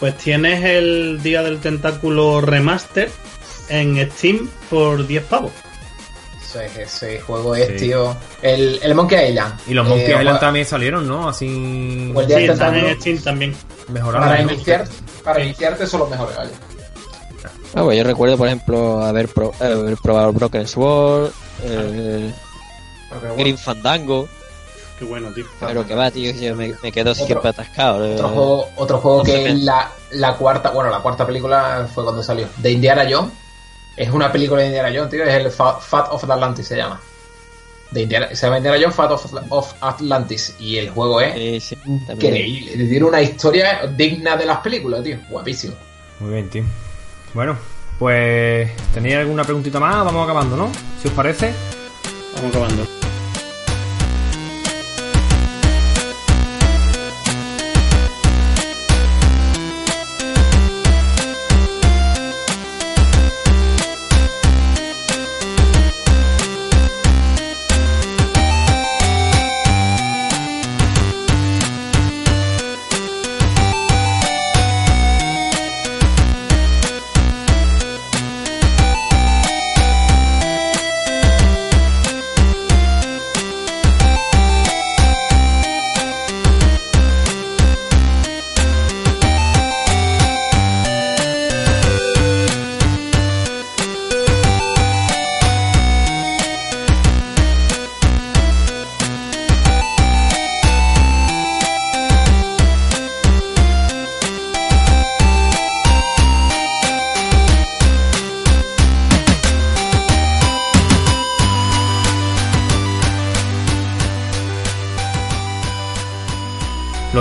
Pues 0.00 0.16
tienes 0.16 0.64
el 0.64 1.20
Día 1.22 1.42
del 1.42 1.60
Tentáculo 1.60 2.40
Remaster 2.40 3.10
en 3.68 4.10
Steam 4.12 4.48
por 4.70 5.06
10 5.06 5.24
pavos. 5.24 5.52
Ese 6.60 7.20
juego 7.20 7.54
es, 7.54 7.68
Sí. 7.68 7.86
tío. 7.86 8.16
El, 8.42 8.78
el 8.82 8.94
Monkey 8.94 9.30
Island. 9.30 9.60
Y 9.66 9.74
los 9.74 9.86
Monkey 9.88 10.10
Eh, 10.12 10.16
Island 10.18 10.40
también 10.40 10.66
salieron, 10.66 11.06
¿no? 11.08 11.28
Así 11.28 12.12
O 12.14 12.20
el 12.20 12.26
día 12.26 12.38
Sí, 12.38 12.44
están 12.44 12.74
en 12.76 13.00
Steam 13.00 13.18
también. 13.22 13.56
mejorados. 13.88 14.28
Para 14.28 14.42
iniciar, 14.42 14.84
para 15.24 15.42
iniciarte 15.44 15.86
son 15.86 16.00
los 16.00 16.10
mejores, 16.10 16.36
vaya. 16.36 16.50
Ah, 17.74 17.82
pues 17.84 17.96
yo 17.98 18.04
recuerdo, 18.04 18.36
por 18.36 18.46
ejemplo, 18.48 19.02
haber, 19.02 19.28
pro- 19.28 19.52
haber 19.58 19.96
probado 19.96 20.32
Broken 20.32 20.66
Sword, 20.68 21.30
eh, 21.64 22.30
bueno, 23.20 23.34
Green 23.36 23.56
Fandango, 23.58 24.28
Qué 24.98 25.06
bueno, 25.06 25.30
tío. 25.32 25.46
pero 25.58 25.86
que 25.86 25.94
va, 25.94 26.10
tío, 26.10 26.32
yo 26.32 26.54
me, 26.54 26.74
me 26.82 26.92
quedo 26.92 27.14
siempre 27.14 27.48
atascado. 27.48 28.04
eh. 28.06 28.14
Otro 28.14 28.28
juego, 28.28 28.68
otro 28.76 28.98
juego 28.98 29.18
no 29.18 29.24
que 29.24 29.48
es 29.48 29.58
la, 29.60 29.90
la 30.10 30.36
cuarta, 30.36 30.70
bueno, 30.70 30.90
la 30.90 30.98
cuarta 31.00 31.26
película 31.26 31.88
fue 31.92 32.04
cuando 32.04 32.22
salió. 32.22 32.46
De 32.58 32.70
Indiana 32.72 33.06
Jones. 33.10 33.32
Es 33.96 34.10
una 34.10 34.30
película 34.32 34.60
de 34.62 34.68
Indiana 34.68 34.90
Jones, 34.94 35.10
tío. 35.10 35.24
Es 35.24 35.34
el 35.34 35.50
Fa- 35.50 35.78
Fat 35.80 36.08
of 36.10 36.24
Atlantis, 36.24 36.66
se 36.66 36.76
llama. 36.76 37.00
De 37.90 38.02
Indiana, 38.02 38.28
se 38.34 38.46
llama 38.46 38.56
Indiana 38.56 38.78
Jones 38.80 38.94
Fat 38.96 39.10
of, 39.12 39.34
of 39.50 39.74
Atlantis. 39.80 40.56
Y 40.58 40.78
el 40.78 40.90
juego 40.90 41.20
es 41.20 41.34
Sí, 41.34 41.60
sí, 41.60 41.76
también. 42.06 42.34
increíble. 42.36 42.86
Tiene 42.88 43.04
una 43.04 43.20
historia 43.20 43.86
digna 43.94 44.36
de 44.36 44.46
las 44.46 44.58
películas, 44.58 45.02
tío. 45.02 45.18
Guapísimo. 45.28 45.74
Muy 46.20 46.32
bien, 46.32 46.48
tío. 46.48 46.64
Bueno, 47.34 47.56
pues 47.98 48.70
¿tenéis 48.94 49.16
alguna 49.16 49.44
preguntita 49.44 49.78
más? 49.78 50.04
Vamos 50.04 50.24
acabando, 50.24 50.56
¿no? 50.56 50.70
Si 51.02 51.08
os 51.08 51.14
parece. 51.14 51.52
Vamos 52.36 52.50
acabando. 52.50 53.01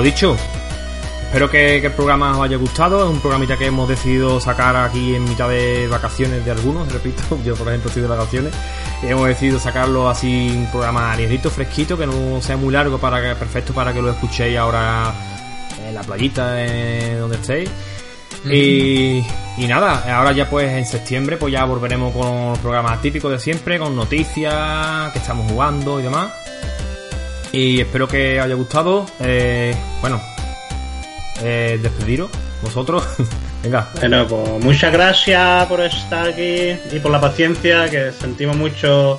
Lo 0.01 0.05
dicho, 0.05 0.35
espero 1.25 1.47
que, 1.47 1.79
que 1.79 1.85
el 1.85 1.93
programa 1.93 2.35
os 2.35 2.43
haya 2.43 2.57
gustado. 2.57 3.03
Es 3.03 3.09
un 3.11 3.21
programita 3.21 3.55
que 3.55 3.67
hemos 3.67 3.87
decidido 3.87 4.39
sacar 4.39 4.75
aquí 4.75 5.13
en 5.13 5.25
mitad 5.25 5.47
de 5.47 5.87
vacaciones 5.87 6.43
de 6.43 6.49
algunos, 6.49 6.91
repito. 6.91 7.21
Yo, 7.45 7.55
por 7.55 7.67
ejemplo, 7.67 7.89
estoy 7.89 8.01
de 8.01 8.07
vacaciones. 8.07 8.51
Y 9.03 9.05
hemos 9.09 9.27
decidido 9.27 9.59
sacarlo 9.59 10.09
así, 10.09 10.49
un 10.57 10.71
programa 10.71 11.15
ligerito, 11.15 11.51
fresquito, 11.51 11.99
que 11.99 12.07
no 12.07 12.41
sea 12.41 12.57
muy 12.57 12.73
largo, 12.73 12.97
para 12.97 13.21
que, 13.21 13.35
perfecto 13.35 13.73
para 13.73 13.93
que 13.93 14.01
lo 14.01 14.09
escuchéis 14.09 14.57
ahora 14.57 15.13
en 15.87 15.93
la 15.93 16.01
playita, 16.01 16.65
en 16.65 17.19
donde 17.19 17.35
estéis. 17.35 17.69
Y, 18.43 19.23
Y 19.59 19.67
nada, 19.67 20.03
ahora 20.17 20.31
ya 20.31 20.49
pues 20.49 20.67
en 20.71 20.87
septiembre 20.87 21.37
pues 21.37 21.53
ya 21.53 21.63
volveremos 21.65 22.11
con 22.11 22.49
los 22.49 22.57
programas 22.57 22.99
típicos 23.03 23.31
de 23.31 23.37
siempre, 23.37 23.77
con 23.77 23.95
noticias, 23.95 25.11
que 25.11 25.19
estamos 25.19 25.51
jugando 25.51 25.99
y 25.99 26.03
demás. 26.03 26.40
Y 27.51 27.81
espero 27.81 28.07
que 28.07 28.39
os 28.39 28.45
haya 28.45 28.55
gustado. 28.55 29.05
Eh, 29.19 29.75
bueno, 29.99 30.21
eh, 31.41 31.79
despediros 31.81 32.29
vosotros. 32.61 33.03
Venga. 33.63 33.89
Bueno, 33.99 34.25
pues 34.27 34.63
muchas 34.63 34.91
gracias 34.91 35.67
por 35.67 35.81
estar 35.81 36.29
aquí 36.29 36.75
y 36.91 36.99
por 37.01 37.11
la 37.11 37.21
paciencia, 37.21 37.89
que 37.89 38.11
sentimos 38.11 38.55
mucho 38.55 39.17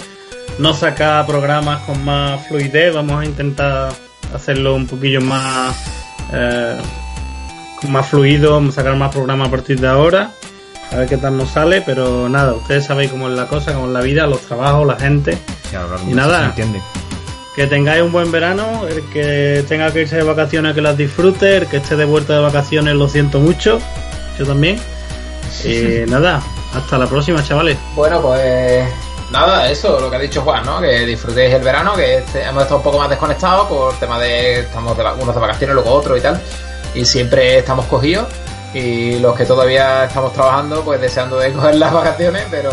no 0.59 0.74
sacar 0.74 1.26
programas 1.26 1.82
con 1.82 2.04
más 2.04 2.46
fluidez. 2.48 2.94
Vamos 2.94 3.20
a 3.20 3.24
intentar 3.24 3.92
hacerlo 4.34 4.74
un 4.74 4.86
poquillo 4.86 5.20
más, 5.20 5.76
eh, 6.32 6.76
más 7.88 8.09
fluido, 8.09 8.52
vamos 8.52 8.76
a 8.76 8.82
sacar 8.82 8.96
más 8.96 9.12
programas 9.12 9.48
a 9.48 9.50
partir 9.50 9.80
de 9.80 9.88
ahora. 9.88 10.32
A 10.90 10.96
ver 10.96 11.09
qué 11.09 11.16
tal 11.16 11.36
nos 11.36 11.50
sale, 11.50 11.80
pero 11.80 12.28
nada, 12.28 12.52
ustedes 12.52 12.84
sabéis 12.84 13.10
cómo 13.10 13.28
es 13.28 13.34
la 13.34 13.46
cosa, 13.46 13.72
cómo 13.72 13.86
es 13.86 13.92
la 13.92 14.02
vida, 14.02 14.26
los 14.26 14.42
trabajos, 14.42 14.86
la 14.86 14.98
gente. 14.98 15.38
y 16.06 16.12
nada, 16.12 16.54
que 17.54 17.66
tengáis 17.66 18.02
un 18.02 18.12
buen 18.12 18.32
verano, 18.32 18.86
el 18.88 19.02
que 19.10 19.64
tenga 19.68 19.92
que 19.92 20.02
irse 20.02 20.16
de 20.16 20.22
vacaciones 20.22 20.74
que 20.74 20.80
las 20.80 20.96
disfrute, 20.96 21.58
el 21.58 21.66
que 21.66 21.78
esté 21.78 21.96
de 21.96 22.04
vuelta 22.04 22.34
de 22.34 22.40
vacaciones 22.40 22.94
lo 22.94 23.08
siento 23.08 23.40
mucho, 23.40 23.78
yo 24.38 24.46
también. 24.46 24.80
Y 25.64 26.10
nada, 26.10 26.42
hasta 26.74 26.96
la 26.96 27.06
próxima, 27.06 27.42
chavales. 27.44 27.76
Bueno, 27.94 28.22
pues 28.22 28.88
nada, 29.30 29.70
eso, 29.70 30.00
lo 30.00 30.10
que 30.10 30.16
ha 30.16 30.20
dicho 30.20 30.42
Juan, 30.42 30.64
¿no? 30.64 30.80
Que 30.80 31.04
disfrutéis 31.04 31.54
el 31.54 31.62
verano, 31.62 31.94
que 31.94 32.18
este, 32.18 32.42
hemos 32.42 32.62
estado 32.62 32.78
un 32.78 32.84
poco 32.84 32.98
más 32.98 33.10
desconectados 33.10 33.66
por 33.68 33.94
tema 33.98 34.18
de, 34.18 34.60
estamos 34.60 34.96
de, 34.96 35.02
unos 35.02 35.34
de 35.34 35.40
vacaciones, 35.40 35.74
luego 35.74 35.90
otros 35.90 36.18
y 36.18 36.20
tal, 36.22 36.40
y 36.94 37.04
siempre 37.04 37.58
estamos 37.58 37.84
cogidos 37.86 38.26
y 38.74 39.18
los 39.18 39.36
que 39.36 39.44
todavía 39.44 40.04
estamos 40.04 40.32
trabajando, 40.32 40.82
pues 40.82 41.00
deseando 41.00 41.38
de 41.38 41.52
coger 41.52 41.74
las 41.74 41.92
vacaciones, 41.92 42.46
pero, 42.50 42.70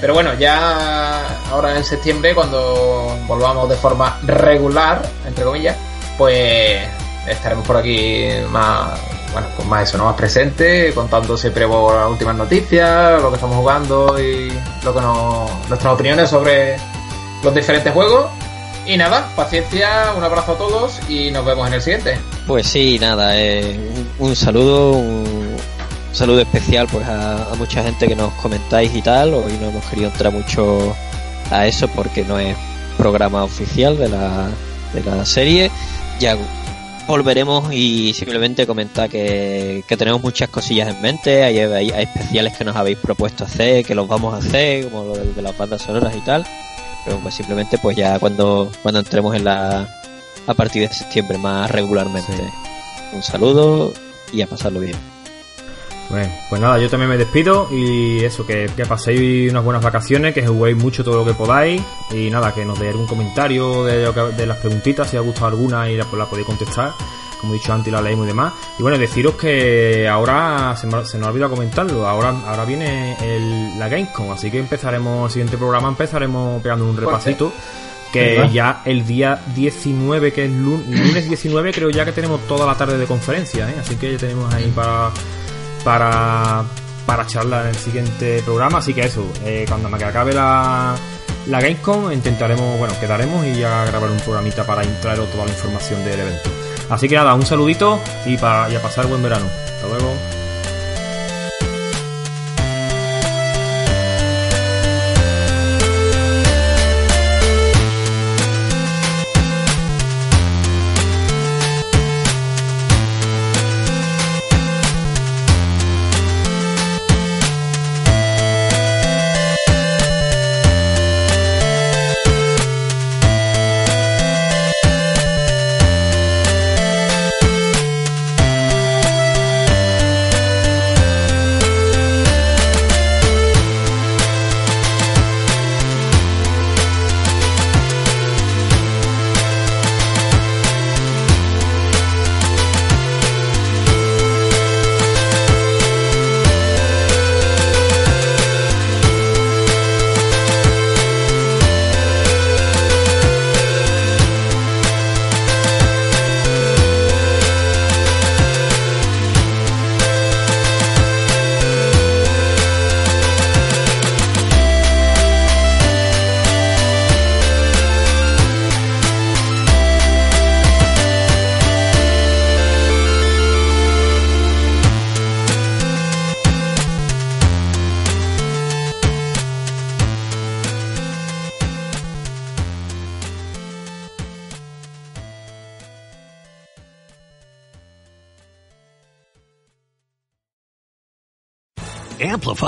pero 0.00 0.14
bueno, 0.14 0.34
ya 0.34 1.40
ahora 1.50 1.76
en 1.76 1.84
septiembre, 1.84 2.34
cuando 2.34 3.16
volvamos 3.26 3.68
de 3.68 3.76
forma 3.76 4.18
regular, 4.24 5.02
entre 5.26 5.44
comillas, 5.44 5.76
pues 6.16 6.86
estaremos 7.26 7.66
por 7.66 7.76
aquí 7.76 8.28
más, 8.50 8.98
bueno, 9.32 9.48
pues 9.56 9.68
más 9.68 9.88
eso, 9.88 9.98
¿no? 9.98 10.04
Más 10.04 10.16
presente, 10.16 10.92
contando 10.94 11.36
siempre 11.36 11.66
las 11.66 12.10
últimas 12.10 12.36
noticias, 12.36 13.20
lo 13.20 13.28
que 13.30 13.34
estamos 13.36 13.56
jugando 13.56 14.20
y 14.20 14.52
lo 14.84 14.94
que 14.94 15.00
nos, 15.00 15.68
nuestras 15.68 15.94
opiniones 15.94 16.30
sobre 16.30 16.76
los 17.42 17.54
diferentes 17.54 17.92
juegos. 17.92 18.26
Y 18.86 18.96
nada, 18.96 19.28
paciencia, 19.36 20.14
un 20.16 20.24
abrazo 20.24 20.52
a 20.52 20.56
todos 20.56 20.98
y 21.10 21.30
nos 21.30 21.44
vemos 21.44 21.68
en 21.68 21.74
el 21.74 21.82
siguiente. 21.82 22.18
Pues 22.46 22.66
sí, 22.66 22.98
nada, 22.98 23.38
eh, 23.38 23.78
un, 24.18 24.34
saludo, 24.34 24.92
un 24.92 25.37
saludo 26.18 26.40
especial 26.40 26.88
pues 26.90 27.06
a, 27.06 27.54
mucha 27.56 27.80
gente 27.84 28.08
que 28.08 28.16
nos 28.16 28.32
comentáis 28.34 28.92
y 28.92 29.02
tal. 29.02 29.34
Hoy 29.34 29.52
no 29.60 29.68
hemos 29.68 29.84
querido 29.84 30.08
entrar 30.08 30.32
mucho 30.32 30.96
a 31.52 31.64
eso 31.68 31.86
porque 31.86 32.24
no 32.24 32.40
es 32.40 32.56
programa 32.96 33.44
oficial 33.44 33.96
de 33.96 34.08
la, 34.08 34.48
de 34.94 35.04
la 35.04 35.24
serie. 35.24 35.70
Ya 36.18 36.36
volveremos 37.06 37.72
y 37.72 38.12
simplemente 38.14 38.66
comentar 38.66 39.08
que, 39.08 39.84
tenemos 39.96 40.20
muchas 40.20 40.48
cosillas 40.48 40.88
en 40.88 41.00
mente. 41.00 41.44
Hay, 41.44 41.60
hay, 41.60 41.90
especiales 41.90 42.56
que 42.56 42.64
nos 42.64 42.74
habéis 42.74 42.98
propuesto 42.98 43.44
hacer, 43.44 43.84
que 43.84 43.94
los 43.94 44.08
vamos 44.08 44.34
a 44.34 44.38
hacer, 44.38 44.88
como 44.88 45.14
lo 45.14 45.16
de 45.16 45.40
las 45.40 45.56
bandas 45.56 45.82
sonoras 45.82 46.16
y 46.16 46.20
tal 46.20 46.44
pero 47.04 47.20
pues 47.20 47.36
simplemente 47.36 47.78
pues 47.78 47.96
ya 47.96 48.18
cuando, 48.18 48.70
cuando 48.82 48.98
entremos 49.00 49.34
en 49.34 49.44
la 49.44 49.88
a 50.46 50.54
partir 50.54 50.86
de 50.86 50.92
septiembre 50.92 51.38
más 51.38 51.70
regularmente. 51.70 52.32
Un 53.12 53.22
saludo 53.22 53.92
y 54.32 54.42
a 54.42 54.46
pasarlo 54.46 54.80
bien. 54.80 55.17
Bueno, 56.10 56.32
pues 56.48 56.60
nada, 56.60 56.78
yo 56.78 56.88
también 56.88 57.10
me 57.10 57.18
despido 57.18 57.68
y 57.70 58.24
eso, 58.24 58.46
que, 58.46 58.70
que, 58.74 58.86
paséis 58.86 59.50
unas 59.50 59.62
buenas 59.62 59.82
vacaciones, 59.82 60.32
que 60.32 60.46
juguéis 60.46 60.76
mucho 60.76 61.04
todo 61.04 61.18
lo 61.18 61.24
que 61.24 61.34
podáis 61.34 61.82
y 62.10 62.30
nada, 62.30 62.54
que 62.54 62.64
nos 62.64 62.78
deis 62.78 62.92
algún 62.92 63.06
comentario 63.06 63.84
de, 63.84 64.10
de 64.10 64.46
las 64.46 64.56
preguntitas, 64.56 65.10
si 65.10 65.16
os 65.16 65.22
ha 65.22 65.26
gustado 65.26 65.48
alguna 65.48 65.90
y 65.90 65.96
la, 65.96 66.04
pues 66.04 66.18
la 66.18 66.24
podéis 66.24 66.46
contestar 66.46 66.92
como 67.40 67.54
he 67.54 67.58
dicho 67.58 67.72
antes, 67.72 67.92
la 67.92 68.02
leímos 68.02 68.26
y 68.26 68.28
demás. 68.28 68.52
Y 68.78 68.82
bueno, 68.82 68.98
deciros 68.98 69.34
que 69.34 70.08
ahora 70.08 70.76
se, 70.76 70.86
nos 70.86 71.14
ha 71.14 71.28
olvidado 71.28 71.50
comentarlo, 71.50 72.06
ahora, 72.06 72.34
ahora 72.46 72.64
viene 72.64 73.16
el, 73.22 73.78
la 73.78 73.88
Gamescom, 73.88 74.32
así 74.32 74.50
que 74.50 74.58
empezaremos, 74.58 75.26
el 75.26 75.32
siguiente 75.32 75.56
programa 75.56 75.88
empezaremos 75.88 76.62
pegando 76.62 76.88
un 76.88 76.96
repasito. 76.96 77.52
Que 78.12 78.48
ya 78.50 78.80
el 78.86 79.06
día 79.06 79.38
19, 79.54 80.32
que 80.32 80.46
es 80.46 80.50
lunes, 80.50 81.28
19, 81.28 81.72
creo 81.74 81.90
ya 81.90 82.06
que 82.06 82.12
tenemos 82.12 82.40
toda 82.48 82.66
la 82.66 82.74
tarde 82.74 82.96
de 82.96 83.04
conferencia, 83.04 83.68
¿eh? 83.68 83.74
así 83.78 83.96
que 83.96 84.12
ya 84.12 84.18
tenemos 84.18 84.52
ahí 84.54 84.72
para, 84.74 85.10
para, 85.84 86.64
para 87.06 87.26
charlar 87.26 87.62
en 87.64 87.68
el 87.70 87.76
siguiente 87.76 88.42
programa. 88.44 88.78
Así 88.78 88.94
que 88.94 89.02
eso, 89.02 89.26
eh, 89.44 89.64
cuando 89.68 89.88
me 89.88 90.02
acabe 90.02 90.32
la, 90.32 90.94
la 91.46 91.60
Gamescom 91.60 92.12
intentaremos, 92.12 92.78
bueno, 92.78 92.94
quedaremos 93.00 93.44
y 93.46 93.54
ya 93.60 93.84
grabar 93.86 94.10
un 94.10 94.18
programita 94.18 94.64
para 94.64 94.82
entrar 94.82 95.16
toda 95.16 95.44
la 95.44 95.52
información 95.52 96.04
del 96.04 96.20
evento. 96.20 96.50
Así 96.90 97.08
que 97.08 97.16
nada, 97.16 97.34
un 97.34 97.44
saludito 97.44 98.00
y, 98.26 98.36
para, 98.38 98.70
y 98.70 98.76
a 98.76 98.82
pasar 98.82 99.06
buen 99.06 99.22
verano. 99.22 99.46
Hasta 99.46 99.88
luego. 99.88 100.37